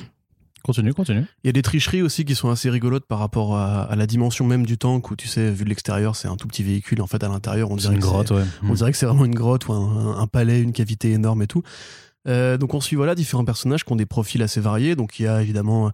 Continue, 0.65 0.93
continue. 0.93 1.25
Il 1.45 1.47
y 1.47 1.51
a 1.51 1.53
des 1.53 1.63
tricheries 1.63 2.03
aussi 2.03 2.25
qui 2.25 2.35
sont 2.35 2.51
assez 2.51 2.69
rigolotes 2.69 3.07
par 3.07 3.21
rapport 3.21 3.57
à, 3.57 3.85
à 3.85 3.97
la 3.97 4.07
dimension 4.07 4.45
même 4.45 4.67
du 4.67 4.77
tank 4.77 5.11
où 5.11 5.17
tu 5.17 5.27
sais, 5.29 5.51
vu 5.51 5.65
de 5.65 5.69
l'extérieur, 5.71 6.15
c'est 6.17 6.29
un 6.29 6.37
tout 6.37 6.47
petit 6.49 6.63
véhicule. 6.65 7.01
En 7.01 7.07
fait, 7.07 7.23
à 7.25 7.29
l'intérieur, 7.29 7.71
on 7.71 7.77
dirait 7.77 7.95
une 7.95 8.01
que 8.01 8.05
grotte, 8.05 8.33
ouais. 8.33 8.43
on 8.65 8.73
Mm. 8.73 8.75
dirait 8.75 8.93
que 8.93 8.99
c'est 8.99 9.07
vraiment 9.07 9.25
une 9.25 9.35
grotte 9.37 9.69
ou 9.69 9.73
un, 9.73 10.19
un 10.19 10.27
palais, 10.27 10.61
une 10.61 10.73
cavité 10.73 11.13
énorme 11.13 11.43
et 11.43 11.47
tout. 11.47 11.63
Euh, 12.27 12.59
donc 12.59 12.75
on 12.75 12.81
suit 12.81 12.97
voilà 12.97 13.15
différents 13.15 13.45
personnages 13.45 13.85
qui 13.85 13.93
ont 13.93 13.97
des 13.97 14.05
profils 14.05 14.43
assez 14.43 14.61
variés. 14.61 14.95
Donc 14.97 15.19
il 15.21 15.23
y 15.23 15.27
a 15.29 15.41
évidemment 15.41 15.91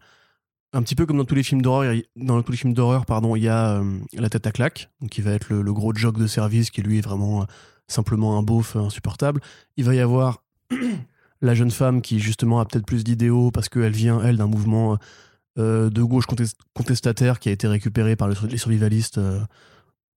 un 0.75 0.83
petit 0.83 0.95
peu 0.95 1.07
comme 1.07 1.17
dans 1.17 1.25
tous 1.25 1.35
les 1.37 1.43
films 1.43 1.63
d'horreur, 1.63 1.95
dans 2.17 2.43
tous 2.43 2.53
les 2.53 2.59
films 2.59 2.75
d'horreur, 2.75 3.07
pardon, 3.07 3.37
il 3.37 3.45
y 3.45 3.49
a 3.49 3.81
euh, 3.81 3.99
la 4.13 4.29
tête 4.29 4.47
à 4.47 4.53
claque, 4.53 4.91
qui 5.11 5.21
va 5.23 5.31
être 5.33 5.49
le, 5.51 5.73
gros 5.73 5.95
jock 5.95 6.19
de 6.19 6.27
service 6.27 6.71
qui 6.71 6.83
lui 6.83 6.99
est 6.99 7.01
vraiment 7.01 7.43
euh, 7.43 7.45
simplement 7.87 8.37
un 8.39 8.43
beauf 8.43 8.77
euh, 8.77 8.81
insupportable. 8.81 9.41
Il 9.77 9.85
va 9.85 9.95
y 9.95 10.01
avoir 10.01 10.43
la 11.41 11.55
jeune 11.55 11.71
femme 11.71 12.03
qui 12.03 12.19
justement 12.19 12.61
a 12.61 12.65
peut-être 12.65 12.87
plus 12.87 13.05
d'idéaux 13.05 13.51
parce 13.51 13.69
qu'elle 13.69 13.93
vient 13.93 14.21
elle 14.23 14.37
d'un 14.37 14.47
mouvement 14.49 14.99
de 15.57 16.03
gauche 16.03 16.27
contest- 16.27 16.59
contestataire 16.75 17.39
qui 17.39 17.49
a 17.49 17.53
été 17.53 17.69
récupéré 17.69 18.17
par 18.17 18.27
le- 18.27 18.35
les 18.49 18.57
survivalistes 18.59 19.21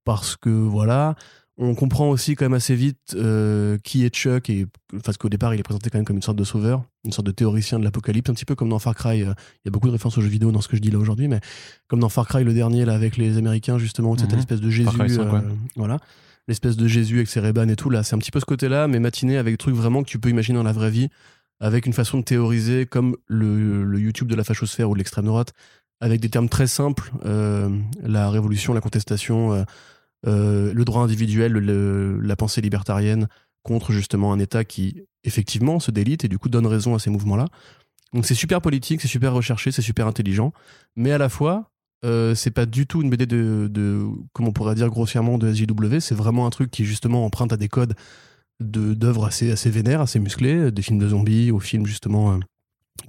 parce 0.04 0.36
que 0.36 0.50
voilà. 0.50 1.16
On 1.60 1.74
comprend 1.74 2.10
aussi 2.10 2.36
quand 2.36 2.46
même 2.46 2.54
assez 2.54 2.76
vite 2.76 3.16
euh, 3.16 3.80
qui 3.84 4.06
est 4.06 4.14
Chuck 4.14 4.48
et 4.52 4.68
parce 5.04 5.18
qu'au 5.18 5.28
départ 5.28 5.56
il 5.56 5.60
est 5.60 5.64
présenté 5.64 5.90
quand 5.90 5.98
même 5.98 6.06
comme 6.06 6.18
une 6.18 6.22
sorte 6.22 6.38
de 6.38 6.44
sauveur, 6.44 6.84
une 7.04 7.12
sorte 7.12 7.26
de 7.26 7.32
théoricien 7.32 7.80
de 7.80 7.84
l'apocalypse, 7.84 8.30
un 8.30 8.34
petit 8.36 8.46
peu 8.46 8.54
comme 8.54 8.70
dans 8.70 8.78
Far 8.78 8.94
Cry. 8.94 9.24
euh, 9.24 9.34
Il 9.66 9.66
y 9.66 9.70
a 9.70 9.72
beaucoup 9.72 9.88
de 9.88 9.92
références 9.94 10.18
aux 10.20 10.22
jeux 10.22 10.28
vidéo 10.30 10.52
dans 10.52 10.62
ce 10.62 10.68
que 10.68 10.78
je 10.78 10.82
dis 10.84 10.92
là 10.92 11.00
aujourd'hui, 11.00 11.28
mais 11.28 11.40
comme 11.88 12.00
dans 12.00 12.10
Far 12.10 12.28
Cry 12.28 12.44
le 12.44 12.54
dernier 12.54 12.86
là 12.86 12.94
avec 12.94 13.18
les 13.18 13.38
Américains 13.40 13.80
justement, 13.80 14.12
où 14.12 14.18
c'était 14.18 14.34
Mhm. 14.34 14.36
l'espèce 14.38 14.62
de 14.62 14.70
Jésus, 14.70 14.84
Far 14.86 14.94
Cry 15.00 15.10
5, 15.10 15.34
ouais. 15.34 15.40
euh, 15.40 15.50
voilà, 15.78 15.98
l'espèce 16.48 16.78
de 16.78 16.88
Jésus 16.88 17.16
avec 17.16 17.28
ses 17.28 17.40
rébans 17.40 17.68
et 17.68 17.76
tout 17.76 17.90
là, 17.90 18.04
c'est 18.04 18.14
un 18.16 18.20
petit 18.20 18.32
peu 18.32 18.40
ce 18.40 18.46
côté-là, 18.46 18.88
mais 18.88 19.00
matiné 19.00 19.38
avec 19.38 19.54
des 19.56 19.58
trucs 19.58 19.76
vraiment 19.76 20.04
que 20.04 20.08
tu 20.10 20.20
peux 20.20 20.30
imaginer 20.30 20.58
dans 20.60 20.64
la 20.64 20.74
vraie 20.74 20.92
vie, 20.92 21.10
avec 21.60 21.88
une 21.88 21.94
façon 21.94 22.20
de 22.20 22.24
théoriser 22.24 22.86
comme 22.86 23.18
le, 23.26 23.84
le 23.84 24.00
YouTube 24.00 24.28
de 24.28 24.36
la 24.36 24.44
fachosphère 24.44 24.92
ou 24.92 24.94
de 24.94 25.00
l'extrême 25.00 25.26
droite, 25.26 25.54
avec 26.02 26.22
des 26.22 26.30
termes 26.30 26.50
très 26.50 26.68
simples, 26.68 27.12
euh, 27.26 27.68
la 28.04 28.30
révolution, 28.30 28.76
la 28.76 28.82
contestation. 28.82 29.66
Euh, 30.26 30.74
le 30.74 30.86
droit 30.86 31.04
individuel, 31.04 31.54
la 31.54 32.36
pensée 32.36 32.62
libertarienne 32.62 33.28
contre 33.64 33.92
justement 33.92 34.34
un 34.34 34.40
État 34.40 34.64
qui 34.64 35.04
effectivement 35.24 35.80
se 35.80 35.92
délite 35.92 36.24
et 36.24 36.28
du 36.28 36.40
coup 36.40 36.50
donne 36.50 36.66
raison 36.66 36.96
à 36.96 37.00
ces 37.00 37.10
mouvements-là. 37.10 37.46
Donc 38.14 38.26
c'est 38.26 38.36
super 38.36 38.62
politique, 38.62 39.02
c'est 39.02 39.08
super 39.08 39.34
recherché, 39.34 39.72
c'est 39.72 39.82
super 39.82 40.08
intelligent, 40.08 40.54
mais 40.96 41.12
à 41.12 41.18
la 41.18 41.30
fois 41.30 41.70
euh, 42.06 42.36
c'est 42.36 42.52
pas 42.52 42.66
du 42.66 42.88
tout 42.88 43.02
une 43.02 43.10
BD 43.10 43.26
de, 43.26 43.68
de 43.70 44.06
comme 44.34 44.48
on 44.48 44.54
pourrait 44.54 44.76
dire 44.76 44.90
grossièrement 44.90 45.38
de 45.38 45.52
SJW, 45.54 46.00
c'est 46.00 46.16
vraiment 46.16 46.46
un 46.46 46.50
truc 46.50 46.72
qui 46.72 46.86
justement 46.86 47.26
emprunte 47.26 47.52
à 47.52 47.58
des 47.58 47.68
codes 47.68 47.96
de 48.60 48.94
d'œuvres 48.94 49.26
assez 49.26 49.52
assez 49.52 49.70
vénères, 49.70 50.02
assez 50.02 50.20
musclées, 50.20 50.72
des 50.72 50.82
films 50.82 51.00
de 51.00 51.10
zombies, 51.10 51.52
aux 51.52 51.60
films 51.60 51.86
justement 51.86 52.34
euh, 52.34 52.40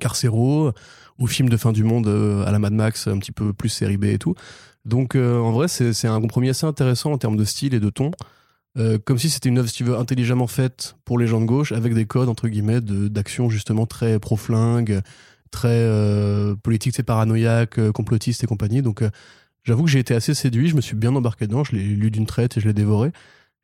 carcéraux, 0.01 0.73
aux 1.19 1.27
films 1.27 1.49
de 1.49 1.57
fin 1.57 1.73
du 1.73 1.85
monde 1.85 2.09
euh, 2.09 2.45
à 2.45 2.53
la 2.53 2.59
Mad 2.59 2.73
Max, 2.73 3.07
un 3.07 3.19
petit 3.19 3.33
peu 3.33 3.53
plus 3.53 3.69
série 3.69 3.97
B 3.97 4.05
et 4.05 4.19
tout. 4.19 4.35
Donc 4.85 5.15
euh, 5.15 5.39
en 5.39 5.53
vrai, 5.53 5.69
c'est 5.69 6.09
un 6.09 6.21
compromis 6.21 6.49
assez 6.49 6.67
intéressant 6.67 7.13
en 7.13 7.19
termes 7.19 7.37
de 7.37 7.45
style 7.45 7.75
et 7.75 7.81
de 7.81 7.91
ton. 7.91 8.11
Euh, 8.77 8.99
comme 9.05 9.19
si 9.19 9.29
c'était 9.29 9.49
une 9.49 9.59
œuvre, 9.59 9.69
si 9.69 9.75
tu 9.75 9.85
veux, 9.85 9.97
intelligemment 9.97 10.47
faite 10.47 10.97
pour 11.05 11.19
les 11.19 11.27
gens 11.27 11.41
de 11.41 11.47
gauche, 11.47 11.73
avec 11.73 11.95
des 11.95 12.07
codes, 12.07 12.29
entre 12.29 12.49
guillemets, 12.49 12.81
d'action 12.81 13.51
justement 13.51 13.87
très 13.87 14.19
pro-flingue, 14.19 15.01
très 15.51 15.69
euh, 15.69 16.55
politique, 16.55 16.95
c'est 16.95 17.03
paranoïaque, 17.03 17.91
complotiste 17.93 18.45
et 18.45 18.47
compagnie. 18.47 18.83
Donc 18.83 19.03
j'avoue 19.65 19.85
que 19.85 19.91
j'ai 19.91 19.99
été 19.99 20.15
assez 20.15 20.35
séduit, 20.35 20.69
je 20.69 20.77
me 20.77 20.81
suis 20.81 20.97
bien 20.97 21.15
embarqué 21.15 21.47
dedans, 21.47 21.65
je 21.65 21.77
l'ai 21.77 21.83
lu 21.83 22.11
d'une 22.11 22.27
traite 22.27 22.57
et 22.57 22.61
je 22.61 22.67
l'ai 22.67 22.75
dévoré. 22.75 23.13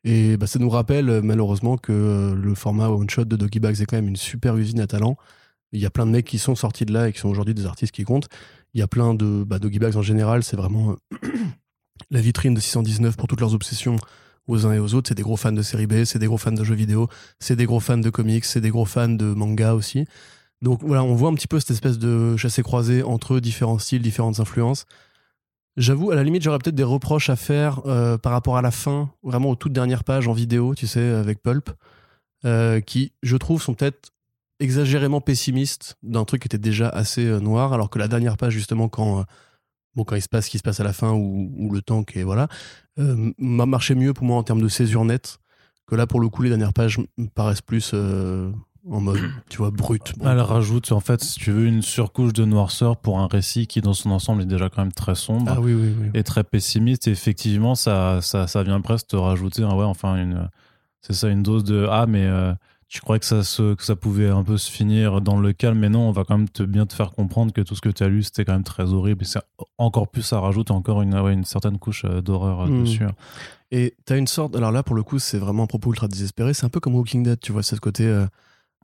Et 0.03 0.37
bah, 0.37 0.47
ça 0.47 0.59
nous 0.59 0.69
rappelle 0.69 1.21
malheureusement 1.23 1.77
que 1.77 2.35
le 2.35 2.55
format 2.55 2.89
one-shot 2.89 3.25
de 3.25 3.35
Doggy 3.35 3.59
Bags 3.59 3.81
est 3.81 3.85
quand 3.85 3.95
même 3.95 4.09
une 4.09 4.15
super 4.15 4.55
usine 4.57 4.79
à 4.81 4.87
talent. 4.87 5.17
Il 5.71 5.79
y 5.79 5.85
a 5.85 5.89
plein 5.89 6.05
de 6.05 6.11
mecs 6.11 6.25
qui 6.25 6.37
sont 6.37 6.55
sortis 6.55 6.85
de 6.85 6.93
là 6.93 7.09
et 7.09 7.13
qui 7.13 7.19
sont 7.19 7.29
aujourd'hui 7.29 7.53
des 7.53 7.65
artistes 7.65 7.93
qui 7.93 8.03
comptent. 8.03 8.29
Il 8.75 8.79
y 8.79 8.81
a 8.81 8.87
plein 8.87 9.13
de 9.13 9.45
bah, 9.45 9.57
Doggy 9.57 9.79
Bags 9.79 9.95
en 9.95 10.01
général, 10.01 10.43
c'est 10.43 10.57
vraiment 10.57 10.97
euh, 11.13 11.29
la 12.11 12.19
vitrine 12.19 12.53
de 12.53 12.59
619 12.59 13.15
pour 13.15 13.29
toutes 13.29 13.39
leurs 13.39 13.53
obsessions 13.53 13.95
aux 14.47 14.67
uns 14.67 14.73
et 14.73 14.79
aux 14.79 14.93
autres. 14.93 15.07
C'est 15.07 15.15
des 15.15 15.23
gros 15.23 15.37
fans 15.37 15.53
de 15.53 15.61
série 15.61 15.87
B, 15.87 16.03
c'est 16.03 16.19
des 16.19 16.27
gros 16.27 16.37
fans 16.37 16.51
de 16.51 16.63
jeux 16.63 16.75
vidéo, 16.75 17.07
c'est 17.39 17.55
des 17.55 17.65
gros 17.65 17.79
fans 17.79 17.97
de 17.97 18.09
comics, 18.09 18.43
c'est 18.43 18.59
des 18.59 18.69
gros 18.69 18.83
fans 18.83 19.07
de 19.07 19.33
manga 19.33 19.73
aussi. 19.73 20.05
Donc 20.61 20.83
voilà, 20.83 21.05
on 21.05 21.15
voit 21.15 21.29
un 21.29 21.35
petit 21.35 21.47
peu 21.47 21.57
cette 21.61 21.71
espèce 21.71 21.97
de 21.97 22.35
chassé-croisé 22.35 23.01
entre 23.01 23.39
différents 23.39 23.79
styles, 23.79 24.01
différentes 24.01 24.41
influences. 24.41 24.85
J'avoue, 25.77 26.11
à 26.11 26.15
la 26.15 26.23
limite, 26.23 26.43
j'aurais 26.43 26.59
peut-être 26.59 26.75
des 26.75 26.83
reproches 26.83 27.29
à 27.29 27.37
faire 27.37 27.81
euh, 27.85 28.17
par 28.17 28.33
rapport 28.33 28.57
à 28.57 28.61
la 28.61 28.71
fin, 28.71 29.09
vraiment 29.23 29.51
aux 29.51 29.55
toutes 29.55 29.73
dernières 29.73 30.03
pages 30.03 30.27
en 30.27 30.33
vidéo, 30.33 30.75
tu 30.75 30.85
sais, 30.85 31.07
avec 31.11 31.41
Pulp, 31.41 31.69
euh, 32.43 32.81
qui, 32.81 33.13
je 33.23 33.37
trouve, 33.37 33.61
sont 33.61 33.73
peut-être 33.73 34.11
exagérément 34.59 35.21
pessimistes 35.21 35.95
d'un 36.03 36.23
truc 36.25 36.41
qui 36.41 36.47
était 36.47 36.57
déjà 36.57 36.89
assez 36.89 37.25
euh, 37.25 37.39
noir, 37.39 37.73
alors 37.73 37.89
que 37.89 37.99
la 37.99 38.07
dernière 38.07 38.37
page, 38.37 38.53
justement, 38.53 38.87
quand, 38.89 39.19
euh, 39.19 39.23
bon, 39.95 40.03
quand 40.03 40.15
il 40.15 40.21
se 40.21 40.29
passe 40.29 40.45
ce 40.45 40.49
qui 40.51 40.57
se 40.57 40.63
passe 40.63 40.79
à 40.79 40.83
la 40.83 40.93
fin, 40.93 41.11
ou, 41.11 41.51
ou 41.57 41.71
le 41.71 41.81
tank, 41.81 42.15
et 42.15 42.23
voilà, 42.23 42.47
euh, 42.99 43.31
m'a 43.37 43.65
marché 43.65 43.95
mieux 43.95 44.13
pour 44.13 44.25
moi 44.25 44.37
en 44.37 44.43
termes 44.43 44.61
de 44.61 44.67
césure 44.67 45.03
nette, 45.05 45.39
que 45.87 45.95
là, 45.95 46.07
pour 46.07 46.19
le 46.19 46.29
coup, 46.29 46.41
les 46.41 46.49
dernières 46.49 46.73
pages 46.73 46.97
me 47.17 47.27
paraissent 47.27 47.61
plus 47.61 47.91
euh, 47.93 48.49
en 48.89 49.01
mode, 49.01 49.19
tu 49.49 49.57
vois, 49.57 49.71
brut. 49.71 50.13
Bon, 50.17 50.29
Elle 50.29 50.39
rajoute, 50.39 50.91
en 50.91 50.99
fait, 51.01 51.21
si 51.21 51.37
tu 51.39 51.51
veux, 51.51 51.65
une 51.67 51.81
surcouche 51.81 52.33
de 52.33 52.45
noirceur 52.45 52.97
pour 52.97 53.19
un 53.19 53.27
récit 53.27 53.67
qui, 53.67 53.81
dans 53.81 53.93
son 53.93 54.09
ensemble, 54.11 54.43
est 54.43 54.47
déjà 54.47 54.69
quand 54.69 54.81
même 54.83 54.93
très 54.93 55.15
sombre. 55.15 55.51
ah 55.53 55.59
oui, 55.59 55.73
oui, 55.73 55.93
oui. 55.99 56.09
et 56.13 56.23
très 56.23 56.43
pessimiste. 56.43 57.07
Et 57.07 57.11
effectivement, 57.11 57.75
ça, 57.75 58.19
ça, 58.21 58.47
ça 58.47 58.63
vient 58.63 58.79
presque 58.81 59.07
te 59.07 59.15
rajouter, 59.15 59.63
un- 59.63 59.75
ouais, 59.75 59.83
enfin, 59.85 60.15
une, 60.15 60.49
c'est 61.01 61.13
ça, 61.13 61.27
une 61.29 61.43
dose 61.43 61.63
de 61.63 61.87
ah, 61.91 62.05
mais 62.07 62.25
euh, 62.25 62.53
tu 62.87 63.01
croyais 63.01 63.19
que 63.19 63.25
ça, 63.25 63.43
se, 63.43 63.73
que 63.73 63.83
ça 63.83 63.95
pouvait 63.95 64.29
un 64.29 64.43
peu 64.43 64.57
se 64.57 64.69
finir 64.71 65.19
dans 65.21 65.37
le 65.39 65.53
calme, 65.53 65.79
mais 65.79 65.89
non, 65.89 66.07
on 66.07 66.11
va 66.11 66.23
quand 66.23 66.37
même 66.37 66.47
te, 66.49 66.63
bien 66.63 66.85
te 66.85 66.93
faire 66.93 67.11
comprendre 67.11 67.51
que 67.51 67.61
tout 67.61 67.75
ce 67.75 67.81
que 67.81 67.89
tu 67.89 68.03
as 68.03 68.07
lu, 68.07 68.21
c'était 68.23 68.45
quand 68.45 68.53
même 68.53 68.63
très 68.63 68.93
horrible. 68.93 69.23
Et 69.23 69.25
c'est 69.27 69.39
encore 69.77 70.07
plus, 70.07 70.21
ça 70.21 70.39
rajoute 70.39 70.69
encore 70.71 71.01
une, 71.01 71.15
une 71.15 71.43
certaine 71.45 71.77
couche 71.79 72.05
euh, 72.05 72.21
d'horreur 72.21 72.61
euh, 72.61 72.67
Mm. 72.67 72.81
dessus. 72.83 73.05
Et 73.71 73.95
t'as 74.05 74.17
une 74.17 74.27
sorte. 74.27 74.55
Alors 74.55 74.71
là, 74.71 74.83
pour 74.83 74.95
le 74.95 75.03
coup, 75.03 75.17
c'est 75.19 75.39
vraiment 75.39 75.63
un 75.63 75.67
propos 75.67 75.89
ultra 75.89 76.07
désespéré. 76.07 76.53
C'est 76.53 76.65
un 76.65 76.69
peu 76.69 76.79
comme 76.79 76.95
Walking 76.95 77.23
Dead, 77.23 77.39
tu 77.39 77.51
vois, 77.51 77.63
c'est 77.63 77.75
ce 77.75 77.81
côté. 77.81 78.05
euh, 78.05 78.27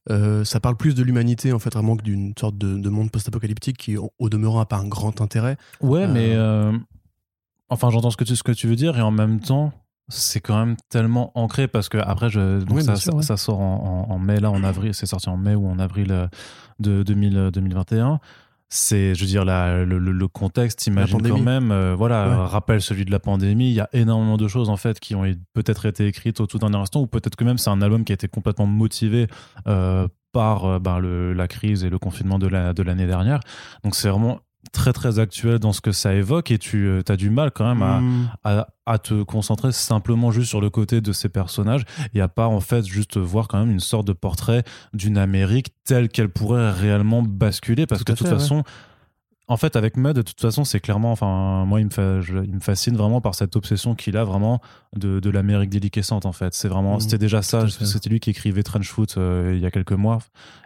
euh, 0.10 0.43
ça 0.43 0.60
parle 0.60 0.77
plus 0.77 0.96
de 0.96 1.03
l'humanité, 1.03 1.53
en 1.53 1.60
fait, 1.60 1.72
vraiment 1.74 1.96
que 1.96 2.01
d'une 2.01 2.34
sorte 2.38 2.58
de, 2.58 2.75
de 2.77 2.89
monde 2.89 3.12
post-apocalyptique 3.12 3.77
qui, 3.77 3.98
au, 3.98 4.12
au 4.17 4.29
demeurant, 4.29 4.58
n'a 4.58 4.65
pas 4.65 4.77
un 4.77 4.88
grand 4.88 5.22
intérêt. 5.22 5.58
Ouais, 5.79 6.05
Euh. 6.08 6.72
mais 6.72 6.79
enfin, 7.70 7.91
j'entends 7.91 8.10
ce 8.10 8.17
que 8.17 8.24
tu 8.24 8.36
ce 8.36 8.41
que 8.43 8.51
tu 8.51 8.67
veux 8.67 8.75
dire 8.75 8.98
et 8.98 9.01
en 9.01 9.12
même 9.12 9.39
temps, 9.39 9.72
c'est 10.12 10.39
quand 10.41 10.58
même 10.60 10.75
tellement 10.89 11.32
ancré 11.36 11.68
parce 11.68 11.89
que 11.89 11.98
après, 11.98 12.30
je, 12.30 12.60
donc 12.60 12.77
Oui, 12.77 12.84
ça, 12.84 12.91
bien 12.91 12.96
sûr, 13.01 13.12
ça, 13.13 13.18
ouais. 13.18 13.24
ça 13.24 13.38
sort 13.38 13.60
en, 13.62 14.06
en- 14.10 14.13
en 14.13 14.20
mai 14.20 14.39
là, 14.39 14.51
en 14.51 14.63
avril, 14.63 14.94
c'est 14.94 15.06
sorti 15.08 15.30
en 15.30 15.38
mai 15.38 15.56
ou 15.56 15.68
en 15.68 15.80
avril 15.80 16.12
euh, 16.12 16.27
de 16.80 17.01
2000, 17.03 17.38
euh, 17.38 17.51
2021. 17.51 18.20
C'est, 18.74 19.15
je 19.15 19.22
veux 19.22 19.27
dire, 19.27 19.44
la- 19.44 19.84
le, 19.84 20.00
le- 20.00 20.27
contexte, 20.30 20.88
imagine 20.88 21.22
quand 21.22 21.39
même, 21.39 21.72
euh, 21.72 21.94
voilà, 21.94 22.27
Ouais. 22.30 22.34
euh, 22.36 22.46
rappelle 22.46 22.82
celui 22.82 23.03
de 23.03 23.12
la 23.12 23.20
pandémie. 23.20 23.70
Il 23.70 23.74
y 23.74 23.82
a 23.82 23.89
énormément 23.91 24.38
de 24.38 24.48
choses 24.48 24.70
en 24.70 24.77
fait 24.77 24.98
qui 25.00 25.13
ont 25.13 25.24
peut-être 25.53 25.86
été 25.86 26.08
écrites 26.08 26.39
au 26.39 26.48
tout 26.48 26.58
dernier 26.58 26.77
instant, 26.77 27.01
ou 27.01 27.08
peut-être 27.08 27.36
que 27.36 27.44
même 27.44 27.58
c'est 27.58 27.70
un 27.70 27.82
album 27.82 28.06
qui 28.06 28.13
a 28.13 28.15
été 28.15 28.27
complètement 28.30 28.68
motivé 28.68 29.27
euh, 29.68 30.08
par 30.32 30.63
euh, 30.65 30.80
ben, 30.80 31.00
le, 31.00 31.34
la 31.34 31.50
crise 31.50 31.84
et 31.84 31.89
le 31.89 32.00
confinement 32.00 32.39
de 32.39 32.48
la- 32.48 32.72
de 32.74 32.82
l'année 32.84 33.08
dernière. 33.08 33.41
Donc 33.84 33.94
c'est 33.96 34.08
vraiment 34.08 34.39
très 34.71 34.93
très 34.93 35.19
actuel 35.19 35.59
dans 35.59 35.73
ce 35.73 35.81
que 35.81 35.91
ça 35.91 36.13
évoque 36.13 36.49
et 36.51 36.57
tu 36.57 36.89
as 37.07 37.15
du 37.17 37.29
mal 37.29 37.51
quand 37.51 37.67
même 37.67 37.81
à, 37.83 37.99
Mm. 37.99 38.29
à, 38.43 38.67
à 38.85 38.97
te 38.99 39.23
concentrer 39.23 39.71
simplement 39.71 40.31
juste 40.31 40.49
sur 40.49 40.61
le 40.61 40.69
côté 40.69 41.01
de 41.01 41.11
ces 41.11 41.29
personnages 41.29 41.83
et 42.13 42.21
à 42.21 42.27
pas 42.27 42.47
en 42.47 42.59
fait 42.61 42.85
juste 42.85 43.17
voir 43.17 43.47
quand 43.47 43.59
même 43.59 43.71
une 43.71 43.79
sorte 43.79 44.07
de 44.07 44.13
portrait 44.13 44.63
d'une 44.93 45.17
Amérique 45.17 45.67
telle 45.85 46.09
qu'elle 46.09 46.29
pourrait 46.29 46.71
réellement 46.71 47.21
basculer 47.21 47.85
parce 47.85 47.99
Tout 47.99 48.05
que 48.05 48.11
de 48.13 48.17
toute 48.17 48.27
fait, 48.27 48.33
ouais. 48.33 48.39
En 49.51 49.58
fait 49.58 49.75
avec 49.75 49.98
Mud 49.98 50.13
de 50.15 50.22
toute 50.22 50.39
façon 50.39 50.63
c'est 50.63 50.79
clairement 50.79 51.12
enfin 51.12 51.65
moi 51.65 51.79
il 51.79 51.86
me, 51.86 51.89
fa- 51.91 52.22
je- 52.22 52.38
il 52.43 52.53
me 52.55 52.60
fascine 52.60 52.96
vraiment 52.96 53.22
par 53.22 53.36
cette 53.36 53.55
obsession 53.55 53.96
qu'il 53.96 54.17
a 54.17 54.24
vraiment 54.24 54.62
de, 54.96 55.20
de 55.20 55.29
l'Amérique 55.29 55.70
déliquescente 55.70 56.25
en 56.25 56.31
fait 56.31 56.53
c'est 56.53 56.67
vraiment 56.67 56.93
Mhm, 56.96 57.00
c'était 57.01 57.17
déjà 57.17 57.41
ça 57.41 57.67
c'était 57.70 58.10
lui 58.10 58.20
qui 58.20 58.29
écrivait 58.31 58.63
Trenchfoot 58.63 59.15
euh, 59.17 59.53
il 59.55 59.62
y 59.62 59.65
a 59.65 59.72
quelques 59.72 59.91
mois 59.91 60.20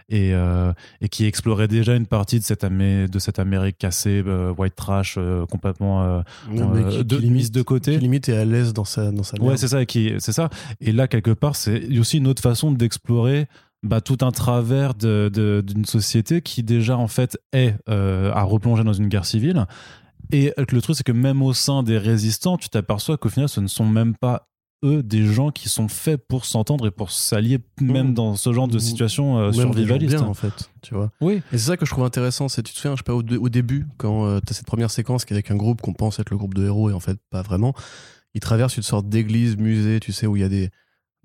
et, 0.08 0.36
euh, 0.36 0.72
et 1.02 1.10
qui 1.10 1.26
explorait 1.26 1.68
déjà 1.68 1.96
une 1.96 2.06
partie 2.06 2.38
de 2.40 2.44
cette, 2.46 2.64
Amé- 2.64 3.08
de 3.08 3.18
cette 3.20 3.40
Amérique 3.40 3.78
cassée 3.80 4.22
euh, 4.28 4.54
white 4.56 4.76
trash 4.76 5.18
complètement 5.50 6.22
qui- 6.92 7.04
de- 7.04 7.16
qui 7.16 7.22
limite- 7.24 7.32
mise 7.32 7.52
de 7.52 7.62
côté. 7.64 7.94
Qui 7.94 8.00
limite 8.02 8.30
est 8.30 8.38
à 8.38 8.46
l'aise 8.46 8.72
dans 8.74 8.86
sa, 8.86 9.12
dans 9.12 9.24
sa 9.24 9.42
Ouais, 9.42 9.58
c'est 9.58 9.70
ça, 9.70 9.82
et 9.82 9.88
qui, 9.88 10.14
c'est 10.20 10.32
ça. 10.32 10.50
Et 10.80 10.92
là, 10.92 11.08
quelque 11.08 11.32
part, 11.32 11.56
c'est 11.56 11.98
aussi 11.98 12.18
une 12.20 12.28
autre 12.28 12.42
façon 12.44 12.72
d'explorer 12.72 13.48
bah, 13.86 14.02
tout 14.02 14.18
un 14.22 14.32
travers 14.32 14.94
de- 14.96 15.30
de- 15.34 15.64
d'une 15.66 15.86
société 15.86 16.42
qui 16.42 16.64
déjà 16.64 16.98
en 16.98 17.08
fait 17.08 17.38
est 17.54 17.76
euh, 17.90 18.32
à 18.34 18.44
replonger 18.44 18.84
dans 18.84 18.94
une 18.94 19.08
guerre 19.08 19.26
civile. 19.26 19.66
Et 20.32 20.52
le 20.58 20.82
truc, 20.82 20.96
c'est 20.96 21.04
que 21.06 21.12
même 21.12 21.42
au 21.44 21.54
sein 21.54 21.84
des 21.84 21.98
résistants, 22.00 22.58
tu 22.58 22.68
t'aperçois 22.70 23.18
qu'au 23.18 23.30
final, 23.30 23.48
ce 23.48 23.60
ne 23.62 23.68
sont 23.68 23.86
même 23.86 24.16
pas 24.16 24.50
eux 24.84 25.02
des 25.04 25.24
gens 25.24 25.52
qui 25.52 25.70
sont 25.70 25.88
faits 25.88 26.22
pour 26.28 26.46
s'entendre 26.46 26.88
et 26.88 26.92
pour 26.92 27.10
s'allier 27.12 27.60
même 27.80 28.10
Mmh. 28.10 28.14
dans 28.16 28.36
ce 28.36 28.52
genre 28.52 28.68
de 28.68 28.78
Mmh. 28.78 28.80
situation 28.80 29.38
euh, 29.40 29.52
survivaliste. 29.52 30.16
bien, 30.18 30.24
en 30.26 30.34
fait, 30.34 30.70
tu 30.82 30.94
vois. 30.96 31.12
Oui. 31.22 31.36
Et 31.52 31.58
c'est 31.58 31.68
ça 31.70 31.78
que 31.78 31.86
je 31.86 31.92
trouve 31.92 32.04
intéressant, 32.06 32.50
c'est 32.50 32.62
tu 32.64 32.74
te 32.74 32.78
souviens, 32.80 32.96
je 32.96 32.98
sais 33.02 33.04
pas, 33.04 33.14
au, 33.14 33.24
dé- 33.24 33.38
au 33.38 33.50
début, 33.50 33.86
quand 33.98 34.40
tu 34.42 34.52
as 34.52 34.54
cette 34.54 34.66
première 34.68 34.92
séquence 34.92 35.26
qui 35.26 35.34
est 35.34 35.38
avec 35.38 35.50
un 35.52 35.56
groupe 35.56 35.82
qu'on 35.82 35.94
pense 35.94 36.20
être 36.20 36.30
le 36.32 36.38
groupe 36.38 36.54
de 36.56 36.66
héros 36.66 36.90
et 36.90 36.94
en 36.94 37.00
fait 37.00 37.18
pas 37.30 37.42
vraiment, 37.44 37.74
ils 38.34 38.42
traversent 38.42 38.78
une 38.78 38.84
sorte 38.84 39.08
d'église, 39.08 39.58
musée, 39.58 40.00
tu 40.00 40.12
sais, 40.12 40.28
où 40.28 40.36
il 40.36 40.42
y 40.42 40.44
a 40.46 40.50
des, 40.50 40.70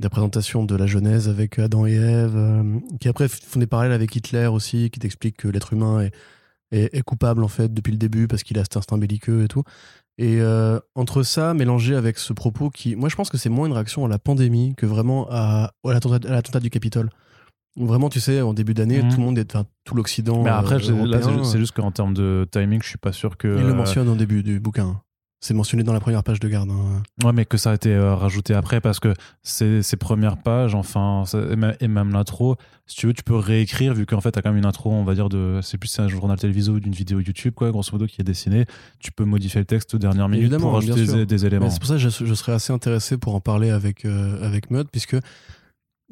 des 0.00 0.06
représentations 0.08 0.64
de 0.64 0.74
la 0.74 0.86
Genèse 0.86 1.28
avec 1.28 1.58
Adam 1.58 1.86
et 1.86 1.92
Ève, 1.94 2.34
euh, 2.34 2.78
qui 3.00 3.08
après 3.08 3.28
font 3.28 3.60
des 3.60 3.66
parallèles 3.66 3.92
avec 3.92 4.14
Hitler 4.16 4.46
aussi, 4.46 4.90
qui 4.90 4.98
t'expliquent 4.98 5.36
que 5.36 5.48
l'être 5.48 5.72
humain 5.72 6.00
est, 6.00 6.12
est, 6.72 6.94
est 6.96 7.02
coupable 7.02 7.44
en 7.44 7.48
fait 7.48 7.72
depuis 7.72 7.92
le 7.92 7.98
début 7.98 8.26
parce 8.26 8.42
qu'il 8.42 8.58
a 8.58 8.62
cet 8.62 8.76
instinct 8.76 8.98
belliqueux 8.98 9.44
et 9.44 9.48
tout. 9.48 9.62
Et 10.18 10.40
euh, 10.40 10.78
entre 10.94 11.22
ça, 11.22 11.54
mélangé 11.54 11.94
avec 11.94 12.18
ce 12.18 12.32
propos 12.32 12.70
qui, 12.70 12.96
moi 12.96 13.08
je 13.08 13.16
pense 13.16 13.30
que 13.30 13.38
c'est 13.38 13.48
moins 13.48 13.66
une 13.66 13.72
réaction 13.72 14.04
à 14.04 14.08
la 14.08 14.18
pandémie 14.18 14.74
que 14.76 14.86
vraiment 14.86 15.26
à, 15.30 15.72
à 15.84 15.92
l'attentat 15.92 16.60
du 16.60 16.70
Capitole. 16.70 17.10
Vraiment, 17.76 18.08
tu 18.08 18.18
sais, 18.20 18.40
en 18.40 18.52
début 18.52 18.74
d'année, 18.74 19.00
Mhm. 19.02 19.10
tout 19.10 19.16
le 19.18 19.22
monde 19.22 19.38
est, 19.38 19.54
enfin, 19.54 19.64
tout 19.84 19.94
l'Occident. 19.94 20.42
Mais 20.42 20.50
après, 20.50 20.74
euh, 20.76 21.42
c'est- 21.44 21.58
juste- 21.58 21.72
qu'en 21.72 21.92
termes 21.92 22.14
de 22.14 22.46
timing, 22.50 22.82
je 22.82 22.88
suis 22.88 22.98
pas 22.98 23.12
sûr 23.12 23.36
que. 23.36 23.46
il 23.48 23.64
le 23.64 23.74
mentionne 23.74 24.08
au 24.08 24.16
début 24.16 24.42
du 24.42 24.58
bouquin. 24.58 25.00
C'est 25.42 25.54
mentionné 25.54 25.82
dans 25.82 25.94
la 25.94 26.00
première 26.00 26.22
page 26.22 26.38
de 26.38 26.48
garde. 26.48 26.70
hein. 26.70 27.02
Ouais, 27.24 27.32
mais 27.32 27.46
que 27.46 27.56
ça 27.56 27.70
a 27.70 27.74
été 27.74 27.94
euh, 27.94 28.14
rajouté 28.14 28.52
après 28.52 28.82
parce 28.82 29.00
que 29.00 29.14
ces, 29.42 29.82
ces 29.82 29.96
premières 29.96 30.36
pages, 30.36 30.74
enfin, 30.74 31.22
ça- 31.26 31.40
et 31.80 31.88
même- 31.88 32.12
l'intro, 32.12 32.56
si 32.86 32.96
tu 32.96 33.06
veux, 33.06 33.14
tu 33.14 33.22
peux 33.22 33.36
réécrire 33.36 33.94
vu 33.94 34.04
qu'en 34.04 34.20
fait, 34.20 34.32
t'as 34.32 34.42
quand 34.42 34.50
même 34.50 34.58
une 34.58 34.66
intro, 34.66 34.92
on 34.92 35.02
va 35.04 35.14
dire, 35.14 35.30
de, 35.30 35.60
c'est 35.62 35.78
plus 35.78 35.98
un 35.98 36.08
journal 36.08 36.38
télévisé 36.38 36.70
ou 36.70 36.78
d'une 36.78 36.92
vidéo 36.92 37.20
YouTube, 37.20 37.54
quoi, 37.54 37.70
grosso 37.70 37.90
modo, 37.92 38.06
qui 38.06 38.20
est 38.20 38.24
dessinée. 38.24 38.66
Tu 38.98 39.12
peux 39.12 39.24
modifier 39.24 39.60
le 39.60 39.64
texte 39.64 39.94
aux 39.94 39.98
dernières 39.98 40.28
minutes 40.28 40.42
Évidemment, 40.42 40.64
pour 40.66 40.74
rajouter 40.74 41.06
des, 41.16 41.26
des 41.26 41.46
éléments. 41.46 41.70
C'est 41.70 41.78
pour 41.80 41.88
ça 41.88 41.94
que 41.94 42.00
je, 42.00 42.10
je 42.10 42.34
serais 42.34 42.52
assez 42.52 42.74
intéressé 42.74 43.16
pour 43.16 43.34
en 43.34 43.40
parler 43.40 43.70
avec, 43.70 44.04
euh, 44.04 44.46
avec 44.46 44.70
Mud, 44.70 44.88
puisque 44.92 45.16